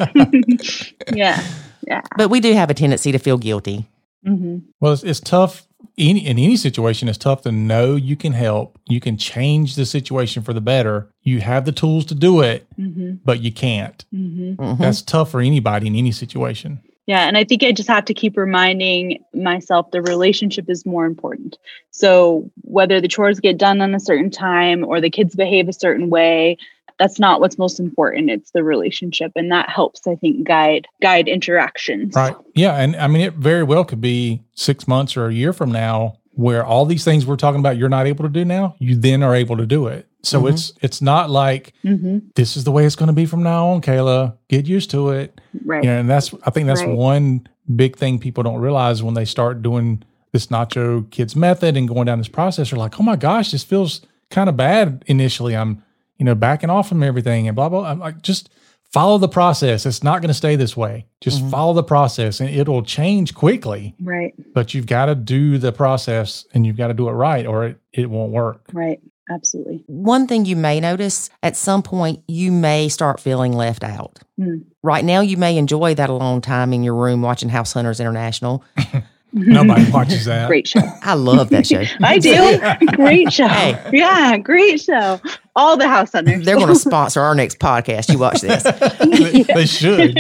yeah 1.15 1.43
yeah 1.87 2.01
but 2.17 2.29
we 2.31 2.41
do 2.41 2.53
have 2.55 2.71
a 2.71 2.75
tendency 2.75 3.13
to 3.13 3.19
feel 3.19 3.39
guilty. 3.39 3.87
hmm 4.25 4.59
Well, 4.81 4.93
it's, 4.95 5.05
it's 5.05 5.21
tough. 5.21 5.67
Any, 5.99 6.27
in 6.27 6.39
any 6.39 6.57
situation, 6.57 7.09
it's 7.09 7.17
tough 7.17 7.43
to 7.43 7.53
know 7.53 7.97
you 7.97 8.17
can 8.17 8.33
help. 8.33 8.79
You 8.87 9.01
can 9.01 9.17
change 9.17 9.77
the 9.77 9.87
situation 9.87 10.43
for 10.43 10.53
the 10.53 10.61
better. 10.61 11.11
You 11.23 11.41
have 11.41 11.65
the 11.65 11.73
tools 11.73 12.05
to 12.07 12.15
do 12.15 12.43
it, 12.43 12.67
hmm 12.77 13.15
but 13.25 13.41
you 13.41 13.51
can't. 13.51 14.05
hmm 14.11 14.55
Mhm. 14.55 14.79
That's 14.79 15.01
tough 15.03 15.31
for 15.31 15.41
anybody 15.41 15.87
in 15.87 15.97
any 15.97 16.13
situation. 16.13 16.81
Yeah, 17.07 17.29
and 17.29 17.39
I 17.39 17.45
think 17.45 17.63
I 17.63 17.71
just 17.73 17.89
have 17.89 18.05
to 18.07 18.15
keep 18.15 18.37
reminding 18.37 19.25
myself 19.33 19.91
the 19.91 20.03
relationship 20.03 20.69
is 20.69 20.85
more 20.85 21.07
important. 21.07 21.57
So 21.93 22.51
whether 22.63 23.01
the 23.01 23.09
chores 23.09 23.39
get 23.41 23.59
done 23.59 23.81
on 23.81 23.95
a 23.95 24.01
certain 24.01 24.31
time 24.31 24.85
or 24.85 25.01
the 25.01 25.09
kids 25.11 25.35
behave 25.37 25.69
a 25.69 25.73
certain 25.73 26.11
way, 26.11 26.59
that's 26.99 27.19
not 27.19 27.41
what's 27.41 27.59
most 27.59 27.79
important. 27.81 28.31
It's 28.31 28.51
the 28.53 28.63
relationship, 28.65 29.33
and 29.37 29.51
that 29.53 29.69
helps, 29.69 30.07
I 30.07 30.15
think, 30.17 30.47
guide 30.47 30.87
guide 31.03 31.29
interactions. 31.29 32.15
Right. 32.15 32.35
Yeah. 32.55 32.75
And 32.77 32.97
I 32.97 33.07
mean, 33.07 33.23
it 33.23 33.35
very 33.35 33.63
well 33.63 33.85
could 33.85 34.01
be 34.01 34.43
six 34.55 34.87
months 34.89 35.17
or 35.17 35.27
a 35.29 35.35
year 35.35 35.53
from 35.53 35.73
now 35.73 36.19
where 36.33 36.65
all 36.65 36.85
these 36.85 37.03
things 37.05 37.25
we're 37.25 37.37
talking 37.37 37.61
about 37.61 37.79
you're 37.79 37.89
not 37.89 38.07
able 38.07 38.23
to 38.25 38.29
do 38.31 38.45
now, 38.45 38.77
you 38.79 38.95
then 38.95 39.23
are 39.23 39.35
able 39.35 39.57
to 39.57 39.65
do 39.67 39.87
it. 39.87 40.07
So 40.23 40.43
Mhm. 40.43 40.51
it's 40.53 40.73
it's 40.83 41.01
not 41.01 41.31
like 41.31 41.73
hmm 41.83 42.19
this 42.35 42.57
is 42.57 42.65
the 42.65 42.73
way 42.73 42.85
it's 42.85 42.97
going 42.97 43.07
to 43.07 43.13
be 43.15 43.27
from 43.27 43.43
now 43.43 43.69
on, 43.69 43.81
Kayla. 43.81 44.35
Get 44.49 44.67
used 44.67 44.91
to 44.91 45.11
it. 45.11 45.41
Right. 45.65 45.83
You 45.85 45.91
know, 45.91 45.99
and 46.01 46.11
that's 46.11 46.35
I 46.45 46.51
think 46.51 46.67
that's 46.67 46.83
Right. 46.83 46.95
one 46.97 47.47
big 47.75 47.97
thing 47.97 48.19
people 48.19 48.43
don't 48.43 48.61
realize 48.61 49.03
when 49.03 49.15
they 49.15 49.25
start 49.25 49.63
doing 49.63 50.03
this 50.33 50.49
Nacho 50.49 51.09
Kids 51.11 51.35
method 51.37 51.77
and 51.77 51.89
going 51.89 52.05
down 52.07 52.19
this 52.19 52.29
process. 52.29 52.71
They're 52.71 52.79
like, 52.79 53.01
oh 53.01 53.03
my 53.03 53.17
gosh, 53.17 53.53
this 53.53 53.65
feels 53.65 54.03
kind 54.31 54.49
of 54.51 54.57
bad 54.57 55.05
initially. 55.07 55.57
I'm 55.57 55.83
you 56.19 56.25
know 56.25 56.35
backing 56.35 56.71
off 56.71 56.89
from 56.89 57.03
everything 57.03 57.47
and 57.49 57.55
blah 57.57 57.69
blah. 57.69 57.85
I'm 57.85 57.99
like 58.01 58.23
just 58.23 58.49
follow 58.93 59.19
the 59.19 59.29
process. 59.29 59.85
It's 59.85 60.03
not 60.03 60.23
going 60.23 60.29
to 60.29 60.35
stay 60.35 60.57
this 60.57 60.77
way. 60.77 61.07
Just 61.21 61.43
Mhm. 61.43 61.51
follow 61.51 61.73
the 61.75 61.83
process 61.83 62.41
and 62.41 62.49
it'll 62.49 62.83
change 62.83 63.35
quickly. 63.35 63.95
Right. 64.01 64.33
But 64.55 64.75
you've 64.75 64.87
got 64.87 65.07
to 65.07 65.15
do 65.15 65.59
the 65.59 65.73
process 65.73 66.47
and 66.55 66.65
you've 66.65 66.77
got 66.77 66.87
to 66.89 66.95
do 66.95 67.09
it 67.09 67.13
right, 67.13 67.45
or 67.47 67.67
it, 67.67 67.79
it 67.93 68.09
won't 68.09 68.33
work. 68.33 68.63
Right. 68.73 69.01
Absolutely. 69.29 69.83
One 69.89 70.29
thing 70.29 70.45
you 70.45 70.55
may 70.55 70.79
notice 70.79 71.31
at 71.43 71.57
some 71.57 71.83
point, 71.83 72.21
you 72.29 72.53
may 72.53 72.89
start 72.89 73.19
feeling 73.19 73.53
left 73.53 73.83
out. 73.83 74.21
Hmm. 74.39 74.59
Right 74.85 75.05
now, 75.05 75.21
you 75.21 75.37
may 75.37 75.57
enjoy 75.59 75.95
that 75.97 76.09
alone 76.09 76.41
time 76.41 76.73
in 76.73 76.85
your 76.85 76.95
room 76.95 77.23
watching 77.23 77.49
House 77.49 77.73
Hunters 77.73 77.99
International. 77.99 78.63
Nobody 79.39 79.91
watches 79.91 80.25
that. 80.27 80.49
Great 80.49 80.67
show. 80.67 80.81
I 81.03 81.13
love 81.15 81.51
that 81.51 81.67
show. 81.67 81.83
I 82.01 82.19
do. 82.19 82.59
Great 82.97 83.31
show. 83.33 83.47
Hey. 83.49 83.79
Yeah, 83.93 84.39
great 84.39 84.81
show. 84.81 85.21
All 85.55 85.77
the 85.77 85.87
house 85.89 86.13
hunters. 86.13 86.45
They're 86.45 86.57
going 86.57 86.69
to 86.69 86.75
sponsor 86.75 87.21
our 87.21 87.35
next 87.35 87.59
podcast. 87.59 88.11
You 88.11 88.19
watch 88.19 88.41
this. 88.41 88.63
they, 88.65 89.43
they 89.43 89.67
should. 89.67 90.17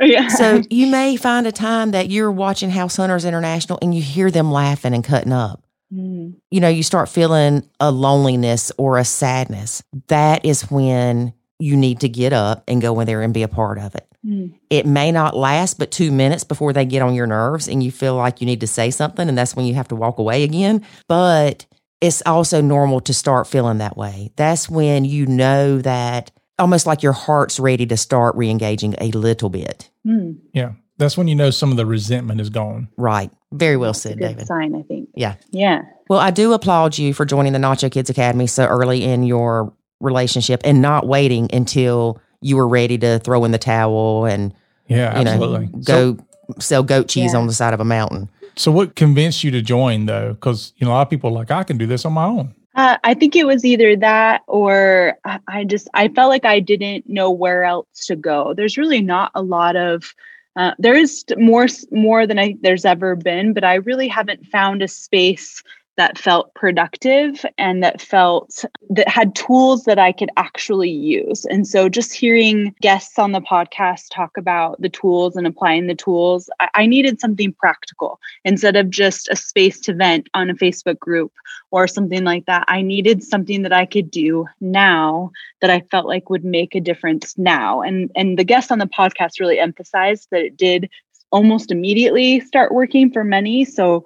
yeah. 0.00 0.28
So 0.28 0.62
you 0.70 0.86
may 0.88 1.16
find 1.16 1.46
a 1.46 1.52
time 1.52 1.92
that 1.92 2.10
you're 2.10 2.30
watching 2.30 2.70
House 2.70 2.96
Hunters 2.96 3.24
International 3.24 3.78
and 3.80 3.94
you 3.94 4.02
hear 4.02 4.30
them 4.30 4.52
laughing 4.52 4.92
and 4.94 5.02
cutting 5.02 5.32
up. 5.32 5.62
Mm, 5.92 6.34
You 6.50 6.60
know, 6.60 6.68
you 6.68 6.82
start 6.82 7.08
feeling 7.08 7.68
a 7.80 7.90
loneliness 7.90 8.72
or 8.76 8.98
a 8.98 9.04
sadness. 9.04 9.82
That 10.08 10.44
is 10.44 10.62
when 10.70 11.32
you 11.58 11.76
need 11.76 12.00
to 12.00 12.08
get 12.08 12.32
up 12.32 12.64
and 12.68 12.82
go 12.82 12.98
in 13.00 13.06
there 13.06 13.22
and 13.22 13.32
be 13.34 13.42
a 13.42 13.48
part 13.48 13.78
of 13.78 13.94
it. 13.94 14.06
mm, 14.24 14.52
It 14.70 14.86
may 14.86 15.10
not 15.12 15.36
last 15.36 15.78
but 15.78 15.90
two 15.90 16.12
minutes 16.12 16.44
before 16.44 16.72
they 16.72 16.84
get 16.84 17.02
on 17.02 17.14
your 17.14 17.26
nerves 17.26 17.66
and 17.68 17.82
you 17.82 17.90
feel 17.90 18.14
like 18.16 18.40
you 18.40 18.46
need 18.46 18.60
to 18.60 18.66
say 18.66 18.90
something, 18.90 19.28
and 19.28 19.36
that's 19.38 19.56
when 19.56 19.66
you 19.66 19.74
have 19.74 19.88
to 19.88 19.96
walk 19.96 20.18
away 20.18 20.42
again. 20.42 20.84
But 21.08 21.64
it's 22.00 22.22
also 22.26 22.60
normal 22.60 23.00
to 23.00 23.14
start 23.14 23.46
feeling 23.46 23.78
that 23.78 23.96
way. 23.96 24.30
That's 24.36 24.68
when 24.68 25.04
you 25.06 25.26
know 25.26 25.78
that 25.78 26.30
almost 26.58 26.86
like 26.86 27.02
your 27.02 27.12
heart's 27.12 27.58
ready 27.58 27.86
to 27.86 27.96
start 27.96 28.34
re 28.36 28.50
engaging 28.50 28.94
a 29.00 29.10
little 29.12 29.48
bit. 29.50 29.90
mm. 30.06 30.36
Yeah. 30.52 30.72
That's 30.98 31.18
when 31.18 31.28
you 31.28 31.34
know 31.34 31.50
some 31.50 31.70
of 31.70 31.76
the 31.76 31.84
resentment 31.84 32.40
is 32.40 32.48
gone. 32.48 32.88
Right. 32.96 33.30
Very 33.52 33.76
well 33.76 33.90
It's 33.90 33.98
a 34.06 34.08
said, 34.08 34.18
good 34.18 34.28
David. 34.28 34.46
sign, 34.46 34.74
I 34.74 34.80
think. 34.82 35.10
Yeah. 35.14 35.34
Yeah. 35.50 35.82
Well, 36.08 36.18
I 36.18 36.30
do 36.30 36.54
applaud 36.54 36.96
you 36.96 37.12
for 37.12 37.26
joining 37.26 37.52
the 37.52 37.58
Nacho 37.58 37.92
Kids 37.92 38.08
Academy 38.08 38.46
so 38.46 38.64
early 38.64 39.04
in 39.04 39.22
your 39.22 39.74
relationship 40.00 40.60
and 40.64 40.82
not 40.82 41.06
waiting 41.06 41.48
until 41.52 42.20
you 42.40 42.56
were 42.56 42.68
ready 42.68 42.98
to 42.98 43.18
throw 43.20 43.44
in 43.44 43.50
the 43.52 43.58
towel 43.58 44.24
and 44.26 44.52
Yeah, 44.88 45.18
you 45.18 45.24
know 45.24 45.30
absolutely. 45.32 45.82
So, 45.82 46.12
go 46.14 46.24
sell 46.60 46.82
goat 46.82 47.08
cheese 47.08 47.32
Yeah. 47.32 47.40
on 47.40 47.46
the 47.46 47.52
side 47.52 47.74
of 47.74 47.80
a 47.80 47.84
mountain. 47.84 48.28
so 48.56 48.70
what 48.72 48.94
convinced 48.96 49.42
you 49.44 49.50
to 49.50 49.60
join 49.62 50.06
though? 50.06 50.34
Because 50.34 50.72
you 50.76 50.86
know 50.86 50.92
a 50.92 50.94
lot 50.94 51.02
of 51.02 51.10
people 51.10 51.30
are 51.30 51.34
like 51.34 51.50
I 51.50 51.62
can 51.64 51.76
do 51.78 51.86
this 51.86 52.04
on 52.04 52.12
my 52.12 52.24
own. 52.24 52.54
Uh, 52.74 52.98
I 53.04 53.14
think 53.14 53.34
it 53.34 53.46
was 53.46 53.64
either 53.64 53.96
that 53.96 54.42
or 54.46 55.16
I- 55.24 55.40
I 55.48 55.64
just 55.64 55.88
I 55.94 56.08
felt 56.08 56.28
like 56.28 56.44
I 56.44 56.60
didn't 56.60 57.08
know 57.08 57.30
where 57.30 57.64
else 57.64 57.86
to 58.06 58.16
go. 58.16 58.52
There's 58.54 58.76
really 58.76 59.00
not 59.00 59.30
a 59.34 59.42
lot 59.42 59.76
of 59.76 60.14
uh, 60.56 60.72
there 60.78 60.94
is 60.94 61.24
more 61.36 61.66
more 61.90 62.26
than 62.26 62.38
I 62.38 62.56
there's 62.62 62.84
ever 62.84 63.16
been, 63.16 63.52
but 63.54 63.64
I 63.64 63.74
really 63.76 64.08
haven't 64.08 64.46
found 64.46 64.82
a 64.82 64.88
space 64.88 65.62
that 65.96 66.18
felt 66.18 66.52
productive 66.54 67.44
and 67.56 67.82
that 67.82 68.00
felt 68.00 68.64
that 68.90 69.08
had 69.08 69.34
tools 69.34 69.84
that 69.84 69.98
I 69.98 70.12
could 70.12 70.30
actually 70.36 70.90
use. 70.90 71.44
And 71.46 71.66
so 71.66 71.88
just 71.88 72.12
hearing 72.12 72.74
guests 72.82 73.18
on 73.18 73.32
the 73.32 73.40
podcast 73.40 74.08
talk 74.10 74.36
about 74.36 74.80
the 74.80 74.88
tools 74.88 75.36
and 75.36 75.46
applying 75.46 75.86
the 75.86 75.94
tools, 75.94 76.50
I, 76.60 76.68
I 76.74 76.86
needed 76.86 77.20
something 77.20 77.52
practical 77.52 78.20
instead 78.44 78.76
of 78.76 78.90
just 78.90 79.28
a 79.28 79.36
space 79.36 79.80
to 79.80 79.94
vent 79.94 80.28
on 80.34 80.50
a 80.50 80.54
Facebook 80.54 80.98
group 80.98 81.32
or 81.70 81.88
something 81.88 82.24
like 82.24 82.46
that. 82.46 82.64
I 82.68 82.82
needed 82.82 83.22
something 83.22 83.62
that 83.62 83.72
I 83.72 83.86
could 83.86 84.10
do 84.10 84.46
now 84.60 85.30
that 85.60 85.70
I 85.70 85.80
felt 85.80 86.06
like 86.06 86.30
would 86.30 86.44
make 86.44 86.74
a 86.74 86.80
difference 86.80 87.36
now. 87.38 87.80
And 87.80 88.10
and 88.14 88.38
the 88.38 88.44
guests 88.44 88.70
on 88.70 88.78
the 88.78 88.86
podcast 88.86 89.40
really 89.40 89.58
emphasized 89.58 90.28
that 90.30 90.42
it 90.42 90.56
did 90.56 90.90
almost 91.32 91.70
immediately 91.70 92.40
start 92.40 92.72
working 92.72 93.10
for 93.10 93.24
many. 93.24 93.64
So 93.64 94.04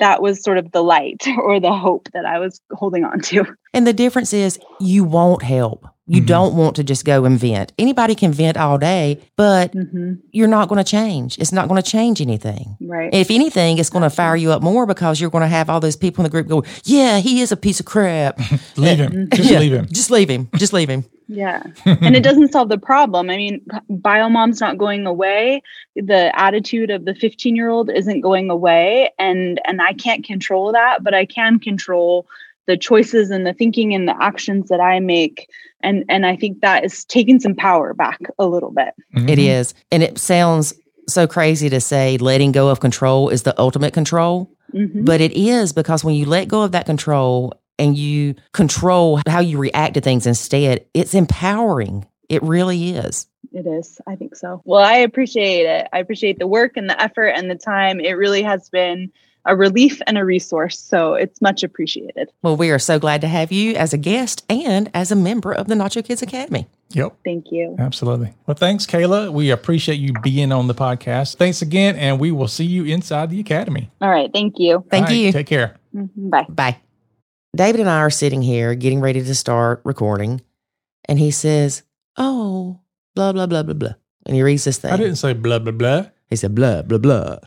that 0.00 0.20
was 0.20 0.42
sort 0.42 0.58
of 0.58 0.72
the 0.72 0.82
light 0.82 1.26
or 1.38 1.60
the 1.60 1.72
hope 1.72 2.08
that 2.12 2.24
I 2.26 2.38
was 2.38 2.60
holding 2.72 3.04
on 3.04 3.20
to. 3.20 3.44
And 3.72 3.86
the 3.86 3.92
difference 3.92 4.32
is 4.32 4.58
you 4.80 5.04
won't 5.04 5.42
help. 5.42 5.86
You 6.12 6.20
Mhm. 6.22 6.26
don't 6.26 6.54
want 6.56 6.74
to 6.76 6.82
just 6.82 7.04
go 7.04 7.24
and 7.24 7.38
vent. 7.38 7.72
Anybody 7.78 8.14
can 8.16 8.32
vent 8.32 8.56
all 8.56 8.78
day, 8.78 9.20
but 9.36 9.72
hmm 9.72 10.14
you're 10.32 10.48
not 10.48 10.68
going 10.68 10.82
to 10.84 10.90
change. 10.98 11.38
It's 11.38 11.52
not 11.52 11.68
going 11.68 11.80
to 11.80 11.88
change 11.88 12.20
anything. 12.20 12.76
Right. 12.80 13.10
If 13.12 13.30
anything, 13.30 13.78
it's 13.78 13.90
going 13.90 14.02
to 14.02 14.10
fire 14.10 14.34
you 14.36 14.50
up 14.52 14.62
more 14.62 14.86
because 14.86 15.20
you're 15.20 15.30
going 15.30 15.42
to 15.42 15.48
have 15.58 15.70
all 15.70 15.78
those 15.80 15.96
people 15.96 16.22
in 16.22 16.24
the 16.24 16.30
group 16.30 16.48
go, 16.48 16.64
"Yeah, 16.84 17.18
he 17.18 17.40
is 17.40 17.52
a 17.52 17.56
piece 17.56 17.78
of 17.80 17.86
crap. 17.86 18.38
Leave 18.76 18.98
him. 18.98 19.28
Just 19.32 19.50
Yeah. 19.50 19.58
leave 19.60 19.72
him. 19.72 19.86
Just 19.90 20.10
leave 20.10 20.28
him. 20.28 20.48
Just 20.56 20.72
leave 20.72 20.88
him." 20.90 21.04
Yeah. 21.32 21.62
and 21.86 22.16
it 22.16 22.24
doesn't 22.24 22.50
solve 22.50 22.70
the 22.70 22.76
problem. 22.78 23.30
I 23.30 23.36
mean, 23.36 23.60
biomom's 23.88 24.60
not 24.60 24.78
going 24.78 25.06
away. 25.06 25.62
The 25.94 26.32
attitude 26.36 26.90
of 26.90 27.04
the 27.04 27.14
15 27.14 27.54
year 27.54 27.68
old 27.68 27.88
isn't 27.88 28.20
going 28.20 28.50
away. 28.50 29.10
And 29.16 29.60
and 29.64 29.80
I 29.80 29.92
can't 29.92 30.24
control 30.24 30.72
that, 30.72 31.04
but 31.04 31.14
I 31.14 31.24
can 31.26 31.60
control 31.60 32.26
the 32.70 32.76
choices 32.76 33.30
and 33.30 33.44
the 33.44 33.52
thinking 33.52 33.92
and 33.94 34.06
the 34.06 34.14
actions 34.22 34.68
that 34.68 34.80
I 34.80 35.00
make. 35.00 35.48
And 35.82 36.04
and 36.08 36.24
I 36.24 36.36
think 36.36 36.60
that 36.60 36.84
is 36.84 37.04
taking 37.04 37.40
some 37.40 37.54
power 37.56 37.94
back 37.94 38.20
a 38.38 38.46
little 38.46 38.70
bit. 38.70 38.94
It 39.14 39.38
Mhm. 39.38 39.60
is, 39.60 39.74
and 39.90 40.02
it 40.02 40.18
sounds 40.18 40.72
so 41.08 41.26
crazy 41.26 41.68
to 41.68 41.80
say 41.80 42.16
letting 42.18 42.52
go 42.52 42.68
of 42.68 42.78
control 42.78 43.28
is 43.30 43.42
the 43.42 43.58
ultimate 43.58 43.92
control, 43.92 44.50
Mhm. 44.72 45.04
but 45.04 45.20
it 45.20 45.32
is 45.32 45.72
because 45.72 46.04
when 46.04 46.14
you 46.14 46.26
let 46.26 46.46
go 46.46 46.62
of 46.62 46.70
that 46.72 46.86
control 46.86 47.54
and 47.78 47.96
you 47.96 48.34
control 48.52 49.18
how 49.26 49.40
you 49.40 49.58
react 49.58 49.94
to 49.94 50.00
things 50.00 50.26
instead, 50.26 50.84
it's 50.94 51.14
empowering. 51.14 52.04
It 52.28 52.42
really 52.44 52.90
is. 52.90 53.26
It 53.52 53.66
is. 53.66 53.98
I 54.06 54.14
think 54.14 54.36
so. 54.36 54.60
Well, 54.64 54.84
I 54.84 54.98
appreciate 54.98 55.66
it. 55.66 55.88
I 55.92 55.98
appreciate 55.98 56.38
the 56.38 56.46
work 56.46 56.76
and 56.76 56.88
the 56.88 57.02
effort 57.02 57.28
and 57.30 57.50
the 57.50 57.56
time. 57.56 57.98
It 57.98 58.12
really 58.12 58.42
has 58.42 58.68
been 58.68 59.10
a 59.50 59.56
relief 59.56 60.00
and 60.06 60.16
a 60.16 60.24
resource. 60.24 60.78
So 60.78 61.14
it's 61.14 61.42
much 61.42 61.64
appreciated. 61.64 62.30
Well, 62.42 62.56
we 62.56 62.70
are 62.70 62.78
so 62.78 63.00
glad 63.00 63.20
to 63.22 63.28
have 63.28 63.50
you 63.50 63.74
as 63.74 63.92
a 63.92 63.98
guest 63.98 64.44
and 64.48 64.88
as 64.94 65.10
a 65.10 65.16
member 65.16 65.52
of 65.52 65.66
the 65.66 65.74
Nacho 65.74 66.04
Kids 66.04 66.22
Academy. 66.22 66.68
Yep. 66.90 67.16
Thank 67.24 67.50
you. 67.50 67.74
Absolutely. 67.78 68.32
Well, 68.46 68.54
thanks, 68.54 68.86
Kayla. 68.86 69.32
We 69.32 69.50
appreciate 69.50 69.96
you 69.96 70.12
being 70.22 70.52
on 70.52 70.68
the 70.68 70.74
podcast. 70.74 71.36
Thanks 71.36 71.62
again, 71.62 71.96
and 71.96 72.20
we 72.20 72.30
will 72.30 72.48
see 72.48 72.64
you 72.64 72.84
inside 72.84 73.30
the 73.30 73.40
academy. 73.40 73.90
All 74.00 74.08
right. 74.08 74.30
Thank 74.32 74.54
you. 74.58 74.84
Thank 74.88 75.06
All 75.06 75.08
right, 75.10 75.16
you. 75.16 75.32
Take 75.32 75.48
care. 75.48 75.76
Mhm. 75.94 76.30
Bye. 76.30 76.46
Bye. 76.48 76.76
David 77.56 77.80
and 77.80 77.90
I 77.90 77.98
are 77.98 78.10
sitting 78.10 78.42
here 78.42 78.76
getting 78.76 79.00
ready 79.00 79.20
to 79.20 79.34
start 79.34 79.82
recording, 79.84 80.40
and 81.06 81.18
he 81.18 81.32
says, 81.32 81.82
Oh, 82.16 82.80
blah, 83.16 83.32
blah, 83.32 83.46
blah, 83.46 83.64
blah, 83.64 83.74
blah. 83.74 83.94
And 84.26 84.36
he 84.36 84.42
reads 84.42 84.64
this 84.64 84.78
thing. 84.78 84.92
I 84.92 84.96
didn't 84.96 85.16
say 85.16 85.32
blah 85.32 85.58
blah 85.58 85.72
blah. 85.72 86.06
He 86.28 86.36
said, 86.36 86.54
blah, 86.54 86.82
blah, 86.82 86.98
blah. 86.98 87.38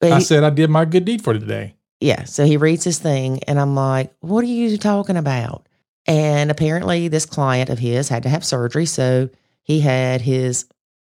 But 0.00 0.12
I 0.12 0.18
he- 0.18 0.24
said 0.24 0.44
I 0.44 0.50
did 0.50 0.70
my 0.70 0.84
good 0.84 1.04
deed 1.04 1.22
for 1.22 1.32
today. 1.34 1.74
yeah. 2.00 2.24
So 2.24 2.44
he 2.44 2.56
reads 2.56 2.84
his 2.84 2.98
thing, 2.98 3.42
and 3.44 3.58
I'm 3.58 3.74
like, 3.74 4.12
What 4.20 4.42
are 4.44 4.46
you 4.48 4.76
talking 4.78 5.16
about? 5.16 5.66
And 6.06 6.50
apparently, 6.50 7.08
this 7.08 7.26
client 7.26 7.68
of 7.70 7.78
his 7.78 8.08
had 8.08 8.22
to 8.22 8.28
have 8.28 8.44
surgery. 8.44 8.86
So 8.86 9.28
he 9.62 9.80
had 9.80 10.20
his 10.22 10.66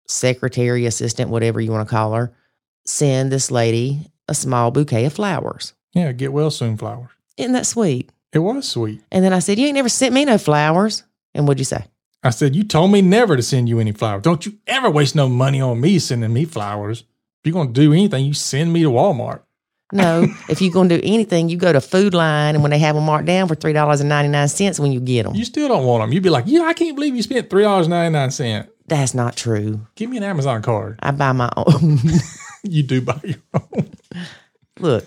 secretary, 0.06 0.86
assistant, 0.86 1.30
whatever 1.30 1.60
you 1.60 1.70
want 1.70 1.88
to 1.88 1.94
call 1.94 2.14
her, 2.14 2.32
send 2.86 3.30
this 3.30 3.50
lady 3.50 4.10
a 4.26 4.34
small 4.34 4.70
bouquet 4.70 5.04
of 5.04 5.12
flowers. 5.12 5.74
Yeah, 5.92 6.12
get 6.12 6.32
well 6.32 6.50
soon 6.50 6.76
flowers. 6.76 7.10
Isn't 7.36 7.52
that 7.52 7.66
sweet? 7.66 8.10
It 8.32 8.40
was 8.40 8.68
sweet. 8.68 9.02
And 9.10 9.24
then 9.24 9.32
I 9.32 9.38
said, 9.38 9.58
You 9.58 9.66
ain't 9.66 9.74
never 9.76 9.88
sent 9.88 10.14
me 10.14 10.24
no 10.24 10.38
flowers. 10.38 11.04
And 11.34 11.46
what'd 11.46 11.60
you 11.60 11.64
say? 11.64 11.84
I 12.22 12.30
said, 12.30 12.56
You 12.56 12.64
told 12.64 12.90
me 12.90 13.00
never 13.00 13.36
to 13.36 13.42
send 13.42 13.68
you 13.68 13.78
any 13.78 13.92
flowers. 13.92 14.22
Don't 14.22 14.44
you 14.44 14.54
ever 14.66 14.90
waste 14.90 15.14
no 15.14 15.28
money 15.28 15.60
on 15.60 15.80
me 15.80 15.98
sending 15.98 16.32
me 16.32 16.44
flowers. 16.44 17.04
If 17.42 17.46
you're 17.46 17.52
going 17.54 17.72
to 17.72 17.80
do 17.80 17.92
anything, 17.92 18.24
you 18.24 18.34
send 18.34 18.72
me 18.72 18.82
to 18.82 18.90
Walmart. 18.90 19.42
No, 19.92 20.26
if 20.50 20.60
you're 20.60 20.72
going 20.72 20.88
to 20.90 20.98
do 21.00 21.06
anything, 21.06 21.48
you 21.48 21.56
go 21.56 21.72
to 21.72 21.80
Food 21.80 22.12
Lion, 22.12 22.54
and 22.54 22.62
when 22.62 22.70
they 22.70 22.78
have 22.78 22.94
them 22.94 23.04
marked 23.04 23.24
down 23.26 23.48
for 23.48 23.54
three 23.54 23.72
dollars 23.72 24.00
and 24.00 24.08
ninety 24.08 24.28
nine 24.28 24.48
cents, 24.48 24.78
when 24.78 24.92
you 24.92 25.00
get 25.00 25.22
them, 25.22 25.34
You 25.34 25.46
still 25.46 25.66
don't 25.68 25.86
want 25.86 26.02
them. 26.02 26.12
You'd 26.12 26.22
be 26.22 26.28
like, 26.30 26.44
Yeah, 26.46 26.62
I 26.62 26.74
can't 26.74 26.94
believe 26.94 27.16
you 27.16 27.22
spent 27.22 27.48
$3.99. 27.48 28.68
that's 28.86 29.14
not 29.14 29.36
true. 29.36 29.86
Give 29.94 30.10
me 30.10 30.18
an 30.18 30.24
Amazon 30.24 30.60
card. 30.62 30.98
I 31.02 31.10
buy 31.12 31.32
my 31.32 31.50
own. 31.56 31.98
You 32.64 32.82
do 32.82 33.00
buy 33.00 33.20
your 33.22 33.38
own. 33.54 33.88
Look, 34.80 35.06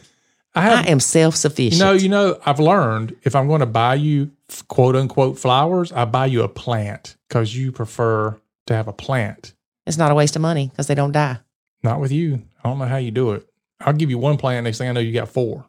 I 0.55 0.61
have 0.61 0.85
I 0.85 0.89
am 0.89 1.01
self 1.01 1.35
sufficient. 1.35 1.73
You 1.79 1.85
know, 1.85 1.91
you 1.91 2.07
know, 2.09 2.39
I've 2.45 2.61
learned 2.61 3.13
if 3.23 3.35
I'm 3.35 3.47
going 3.49 3.59
to 3.59 3.65
buy 3.65 3.95
you 3.95 4.31
quote 4.69 4.95
unquote 4.95 5.37
flowers, 5.37 5.91
I 5.91 6.05
buy 6.05 6.27
you 6.27 6.43
a 6.43 6.47
plant 6.47 7.17
because 7.27 7.53
you 7.55 7.73
prefer 7.73 8.39
to 8.67 8.73
have 8.73 8.87
a 8.87 8.93
plant. 8.93 9.53
it's 9.85 9.97
not 9.97 10.11
a 10.11 10.15
waste 10.15 10.37
of 10.37 10.41
money 10.41 10.69
because 10.69 10.87
they 10.87 10.95
don't 10.95 11.11
die. 11.11 11.39
Not 11.83 11.99
with 11.99 12.11
you. 12.11 12.41
I 12.63 12.69
don't 12.69 12.79
know 12.79 12.85
how 12.85 12.97
you 12.97 13.11
do 13.11 13.31
it. 13.31 13.47
I'll 13.79 13.93
give 13.93 14.09
you 14.09 14.17
one 14.17 14.37
plant. 14.37 14.63
Next 14.63 14.77
thing 14.77 14.89
I 14.89 14.91
know, 14.91 14.99
you 14.99 15.13
got 15.13 15.29
four. 15.29 15.65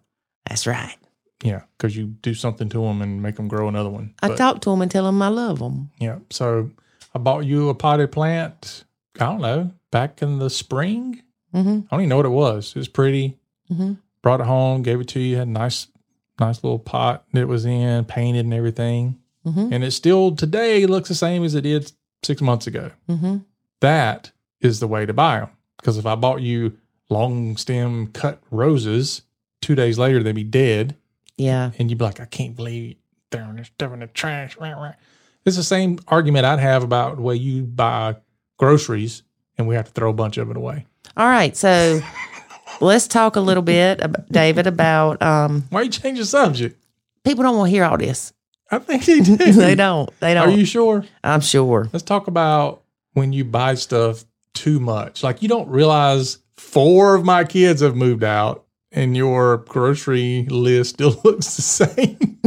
That's 0.49 0.67
right. 0.67 0.97
Yeah, 1.43 1.63
because 1.77 1.97
you 1.97 2.07
do 2.07 2.35
something 2.35 2.69
to 2.69 2.83
them 2.83 3.03
and 3.03 3.23
make 3.23 3.37
them 3.37 3.49
grow 3.49 3.69
another 3.69 3.89
one. 3.89 4.15
I 4.23 4.29
But, 4.29 4.37
talk 4.39 4.61
to 4.63 4.71
them 4.71 4.83
and 4.83 4.91
tell 4.91 5.05
them 5.05 5.21
I 5.23 5.29
love 5.29 5.59
them. 5.59 5.91
Yeah. 5.99 6.19
So 6.31 6.71
I 7.15 7.19
bought 7.19 7.45
you 7.47 7.69
a 7.69 7.75
potted 7.75 8.13
plant. 8.13 8.85
I 9.17 9.25
don't 9.27 9.41
know, 9.41 9.73
back 9.91 10.23
in 10.23 10.39
the 10.39 10.49
spring. 10.51 11.23
Mm-hmm. 11.55 11.69
I 11.69 11.91
don't 11.91 12.01
even 12.01 12.09
know 12.09 12.17
what 12.17 12.27
it 12.27 12.31
was. 12.31 12.69
It 12.71 12.79
was 12.79 12.89
pretty. 12.89 13.39
Mm-hmm. 13.71 13.95
Brought 14.23 14.41
it 14.41 14.47
home, 14.47 14.83
gave 14.83 15.01
it 15.01 15.09
to 15.09 15.21
you. 15.21 15.37
Had 15.39 15.49
a 15.49 15.51
nice, 15.51 15.89
nice 16.39 16.63
little 16.63 16.79
pot 16.79 17.25
that 17.33 17.41
it 17.41 17.49
was 17.49 17.65
in, 17.67 18.05
painted 18.05 18.45
and 18.45 18.55
everything. 18.55 19.19
Mm-hmm. 19.45 19.73
and 19.73 19.83
it 19.83 19.91
still 19.91 20.37
today 20.37 20.87
looks 20.87 21.09
the 21.09 21.17
same 21.17 21.43
as 21.43 21.57
it 21.57 21.63
did 21.63 21.91
six 22.23 22.41
months 22.41 22.69
ago. 22.69 22.93
Mm-hmm. 23.09 23.39
That 23.81 24.31
is 24.61 24.79
the 24.79 24.87
way 24.87 25.05
to 25.05 25.13
buy 25.13 25.41
them. 25.41 25.49
Because 25.83 25.99
if 25.99 26.07
I 26.07 26.15
bought 26.15 26.41
you 26.43 26.79
long 27.11 27.57
stem 27.57 28.07
cut 28.07 28.41
roses, 28.53 29.23
two 29.61 29.75
days 29.75 29.99
later 29.99 30.23
they'd 30.23 30.33
be 30.35 30.45
dead, 30.45 30.97
Yeah. 31.37 31.73
and 31.79 31.91
you'd 31.91 31.99
be 31.99 32.05
like, 32.05 32.21
"I 32.21 32.25
can't 32.25 32.55
believe 32.57 32.95
throwing 33.33 33.57
this 33.57 33.67
stuff 33.67 33.93
in 33.93 33.99
the 34.01 34.07
trash." 34.07 34.57
It's 35.45 35.57
the 35.57 35.65
same 35.65 35.99
argument 36.07 36.47
I'd 36.47 36.61
have 36.61 36.85
about 36.85 37.17
the 37.17 37.23
way 37.23 37.35
you 37.35 37.65
buy 37.65 38.17
groceries, 38.59 39.25
and 39.59 39.67
we 39.67 39.75
have 39.75 39.87
to 39.87 39.93
throw 39.93 40.11
a 40.11 40.15
bunch 40.15 40.37
of 40.39 40.51
it 40.51 40.57
away. 40.57 40.87
All 41.17 41.27
right. 41.27 41.57
So 41.57 42.01
let's 42.81 43.09
talk 43.09 43.35
a 43.35 43.41
little 43.41 43.63
bit, 43.63 44.01
David, 44.31 44.69
about 44.69 45.21
um, 45.21 45.65
Why 45.71 45.83
you 45.83 45.91
change 45.91 46.19
the 46.21 46.25
subject? 46.25 46.79
people 47.25 47.43
don't 47.43 47.57
want 47.57 47.69
to 47.69 47.73
hear 47.73 47.85
all 47.85 47.99
this. 47.99 48.33
I 48.71 48.79
think 48.79 49.05
they 49.05 49.21
do. 49.21 49.37
they 49.37 49.75
don't. 49.75 50.09
They 50.21 50.33
don't. 50.35 50.49
Are 50.49 50.53
you 50.53 50.65
sure? 50.65 51.05
I'm 51.25 51.41
sure. 51.41 51.89
Let's 51.93 52.05
talk 52.05 52.29
about 52.29 52.83
when 53.15 53.33
you 53.33 53.45
buy 53.45 53.75
stuff 53.75 54.25
too 54.55 54.81
much. 54.81 55.23
Like 55.23 55.43
you 55.43 55.49
don't 55.49 55.69
realize 55.69 56.39
four 56.57 57.15
of 57.15 57.25
my 57.25 57.45
kids 57.45 57.81
have 57.81 57.97
moved 57.97 58.25
out 58.25 58.65
and 58.91 59.17
your 59.17 59.59
grocery 59.59 60.47
list 60.51 60.91
still 60.95 61.21
looks 61.25 61.57
the 61.57 61.63
same. 61.63 62.39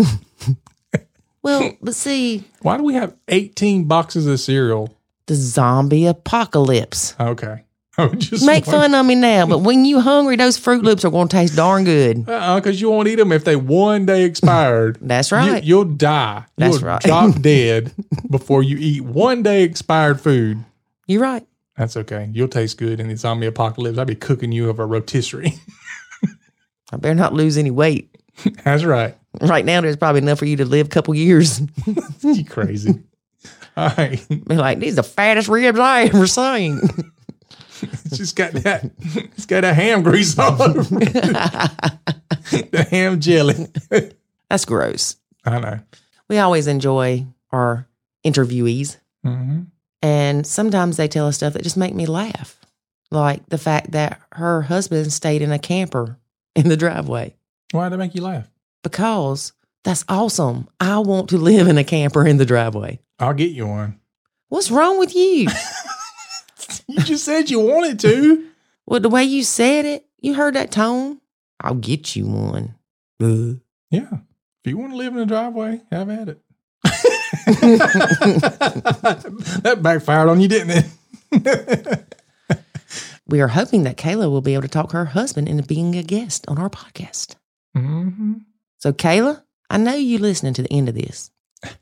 Well, 1.41 1.73
but 1.81 1.93
see, 1.93 2.43
Why 2.61 2.77
do 2.77 2.83
we 2.83 2.95
have 2.95 3.15
18 3.27 3.85
boxes 3.85 4.25
of 4.25 4.39
cereal? 4.39 4.89
the 5.27 5.35
zombie 5.35 6.05
apocalypse. 6.05 7.15
Okay. 7.19 7.63
Just 8.17 8.45
Make 8.45 8.65
fun 8.65 8.93
of 8.93 9.05
me 9.05 9.15
now, 9.15 9.47
but 9.47 9.59
when 9.59 9.85
you 9.85 9.99
hungry, 10.01 10.35
those 10.35 10.59
Froot 10.59 10.83
Loops 10.83 11.05
are 11.05 11.09
going 11.09 11.27
to 11.29 11.35
taste 11.37 11.55
darn 11.55 11.83
good. 11.83 12.27
Uh 12.29 12.55
because 12.59 12.81
you 12.81 12.89
won't 12.91 13.07
eat 13.07 13.15
them 13.15 13.31
if 13.31 13.43
they 13.43 13.55
one 13.55 14.05
day 14.05 14.23
expired. 14.25 14.97
That's 15.01 15.31
right. 15.31 15.63
You, 15.63 15.77
will 15.77 15.85
die. 15.85 16.45
That's 16.57 16.79
you'll 16.79 16.87
right. 16.87 17.01
drop 17.01 17.41
dead 17.41 17.91
before 18.29 18.61
you 18.63 18.77
eat 18.77 19.01
one 19.01 19.43
day 19.43 19.63
expired 19.63 20.19
food. 20.19 20.63
You're 21.07 21.21
right. 21.21 21.47
That's 21.77 21.97
okay. 21.97 22.29
You'll 22.31 22.47
taste 22.47 22.77
good 22.77 22.99
in 22.99 23.09
the 23.09 23.17
zombie 23.17 23.47
apocalypse. 23.47 23.97
I'll 23.97 24.05
be 24.05 24.15
cooking 24.15 24.51
you 24.51 24.69
of 24.69 24.79
a 24.79 24.85
rotisserie. 24.85 25.53
I 26.91 26.97
better 26.97 27.15
not 27.15 27.33
lose 27.33 27.57
any 27.57 27.71
weight. 27.71 28.15
That's 28.63 28.83
right. 28.83 29.17
Right 29.41 29.65
now, 29.65 29.81
there's 29.81 29.97
probably 29.97 30.21
enough 30.21 30.39
for 30.39 30.45
you 30.45 30.55
to 30.57 30.65
live 30.65 30.87
a 30.87 30.89
couple 30.89 31.13
years. 31.15 31.61
You 32.21 32.45
crazy. 32.45 33.03
All 33.77 33.91
right. 33.97 34.25
Be 34.29 34.55
like, 34.55 34.79
these 34.79 34.93
are 34.93 34.97
the 34.97 35.03
fattest 35.03 35.47
ribs 35.49 35.77
I 35.79 36.03
ever 36.03 36.25
seen. 36.27 36.79
It's 37.81 38.17
just 38.17 38.35
got 38.35 38.53
that. 38.53 38.89
It's 38.99 39.45
got 39.45 39.63
a 39.63 39.73
ham 39.73 40.01
grease 40.01 40.37
all 40.39 40.59
over 40.61 40.79
it. 41.01 41.13
the 42.71 42.87
ham 42.89 43.19
jelly. 43.19 43.67
That's 44.49 44.65
gross. 44.65 45.17
I 45.45 45.59
know. 45.59 45.79
We 46.29 46.39
always 46.39 46.67
enjoy 46.67 47.27
our 47.51 47.87
interviewees, 48.25 48.97
hmm 49.23 49.63
and 50.05 50.45
sometimes 50.45 50.97
they 50.97 51.07
tell 51.07 51.27
us 51.27 51.37
stuff 51.37 51.53
that 51.53 51.63
just 51.63 51.77
make 51.77 51.95
me 51.95 52.05
laugh, 52.05 52.59
like 53.11 53.47
the 53.49 53.57
fact 53.57 53.91
that 53.91 54.21
her 54.33 54.61
husband 54.63 55.11
stayed 55.11 55.41
in 55.41 55.51
a 55.51 55.57
camper 55.59 56.19
in 56.55 56.69
the 56.69 56.77
driveway 56.77 57.35
Why 57.71 57.89
did 57.89 57.95
it 57.95 57.97
make 57.97 58.15
you 58.15 58.21
laugh? 58.21 58.47
because 58.83 59.53
that's 59.83 60.05
awesome. 60.09 60.67
I 60.79 60.99
want 60.99 61.29
to 61.29 61.37
live 61.37 61.67
in 61.67 61.77
a 61.77 61.83
camper 61.83 62.25
in 62.25 62.37
the 62.37 62.45
driveway. 62.45 62.99
I'll 63.19 63.33
get 63.33 63.51
you 63.51 63.67
one. 63.67 63.99
What's 64.49 64.71
wrong 64.71 64.99
with 64.99 65.15
you? 65.15 65.47
You 66.87 66.99
just 67.01 67.25
said 67.25 67.49
you 67.49 67.59
wanted 67.59 67.99
to. 68.01 68.47
well, 68.85 68.99
the 68.99 69.09
way 69.09 69.23
you 69.23 69.43
said 69.43 69.85
it, 69.85 70.05
you 70.19 70.33
heard 70.35 70.53
that 70.55 70.71
tone. 70.71 71.19
I'll 71.59 71.75
get 71.75 72.15
you 72.15 72.25
one. 72.27 72.75
Uh. 73.21 73.59
Yeah. 73.89 74.09
If 74.63 74.69
you 74.71 74.77
want 74.77 74.91
to 74.93 74.97
live 74.97 75.13
in 75.13 75.19
a 75.19 75.25
driveway, 75.25 75.81
have 75.91 76.09
at 76.09 76.29
it. 76.29 76.41
that 79.61 79.79
backfired 79.81 80.29
on 80.29 80.39
you, 80.41 80.47
didn't 80.47 80.89
it? 81.31 82.05
We 83.27 83.41
are 83.41 83.47
hoping 83.47 83.83
that 83.83 83.97
Kayla 83.97 84.29
will 84.29 84.41
be 84.41 84.53
able 84.53 84.63
to 84.63 84.67
talk 84.67 84.91
her 84.91 85.05
husband 85.05 85.49
into 85.49 85.63
being 85.63 85.95
a 85.95 86.03
guest 86.03 86.45
on 86.47 86.59
our 86.59 86.69
podcast. 86.69 87.35
mm-hmm. 87.75 88.33
So, 88.77 88.93
Kayla, 88.93 89.41
I 89.69 89.77
know 89.77 89.95
you 89.95 90.19
listening 90.19 90.53
to 90.53 90.61
the 90.61 90.71
end 90.71 90.89
of 90.89 90.95
this. 90.95 91.31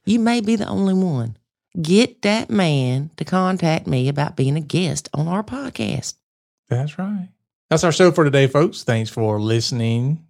You 0.05 0.19
may 0.19 0.39
be 0.39 0.55
the 0.55 0.69
only 0.69 0.93
one. 0.93 1.35
Get 1.81 2.21
that 2.21 2.49
man 2.49 3.09
to 3.17 3.25
contact 3.25 3.87
me 3.87 4.07
about 4.07 4.37
being 4.37 4.55
a 4.55 4.61
guest 4.61 5.09
on 5.13 5.27
our 5.27 5.43
podcast. 5.43 6.13
That's 6.69 6.97
right. 6.97 7.27
That's 7.69 7.83
our 7.83 7.91
show 7.91 8.11
for 8.11 8.23
today, 8.23 8.47
folks. 8.47 8.83
Thanks 8.83 9.09
for 9.09 9.41
listening. 9.41 10.25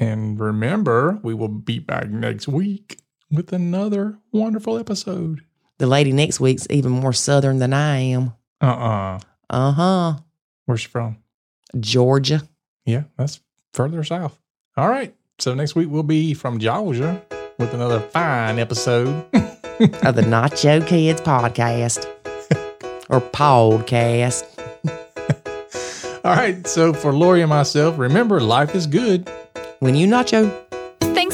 And 0.00 0.40
remember, 0.40 1.20
we 1.22 1.34
will 1.34 1.48
be 1.48 1.78
back 1.78 2.08
next 2.08 2.48
week 2.48 2.98
with 3.30 3.52
another 3.52 4.18
wonderful 4.32 4.78
episode. 4.78 5.42
The 5.78 5.86
lady 5.86 6.12
next 6.12 6.40
week's 6.40 6.66
even 6.70 6.92
more 6.92 7.12
southern 7.12 7.58
than 7.58 7.72
I 7.72 7.96
am. 7.98 8.32
Uh 8.60 8.66
uh 8.66 9.20
Uh 9.48 9.72
huh. 9.72 10.14
Where's 10.66 10.80
she 10.82 10.88
from? 10.88 11.18
Georgia. 11.78 12.42
Yeah, 12.84 13.04
that's 13.16 13.40
further 13.72 14.02
south. 14.04 14.38
All 14.76 14.88
right. 14.88 15.14
So 15.38 15.54
next 15.54 15.74
week 15.74 15.88
we'll 15.90 16.02
be 16.02 16.34
from 16.34 16.58
Georgia 16.58 17.22
with 17.58 17.72
another 17.72 18.00
fine 18.00 18.58
episode. 18.58 19.08
of 19.34 20.14
the 20.14 20.22
Nacho 20.22 20.86
Kids 20.86 21.20
podcast 21.22 22.04
or 23.08 23.20
podcast. 23.20 24.44
All 26.24 26.34
right. 26.36 26.66
So 26.66 26.92
for 26.92 27.14
Lori 27.14 27.40
and 27.40 27.48
myself, 27.48 27.96
remember 27.98 28.40
life 28.40 28.74
is 28.74 28.86
good. 28.86 29.30
When 29.78 29.94
you 29.94 30.06
nacho. 30.06 30.54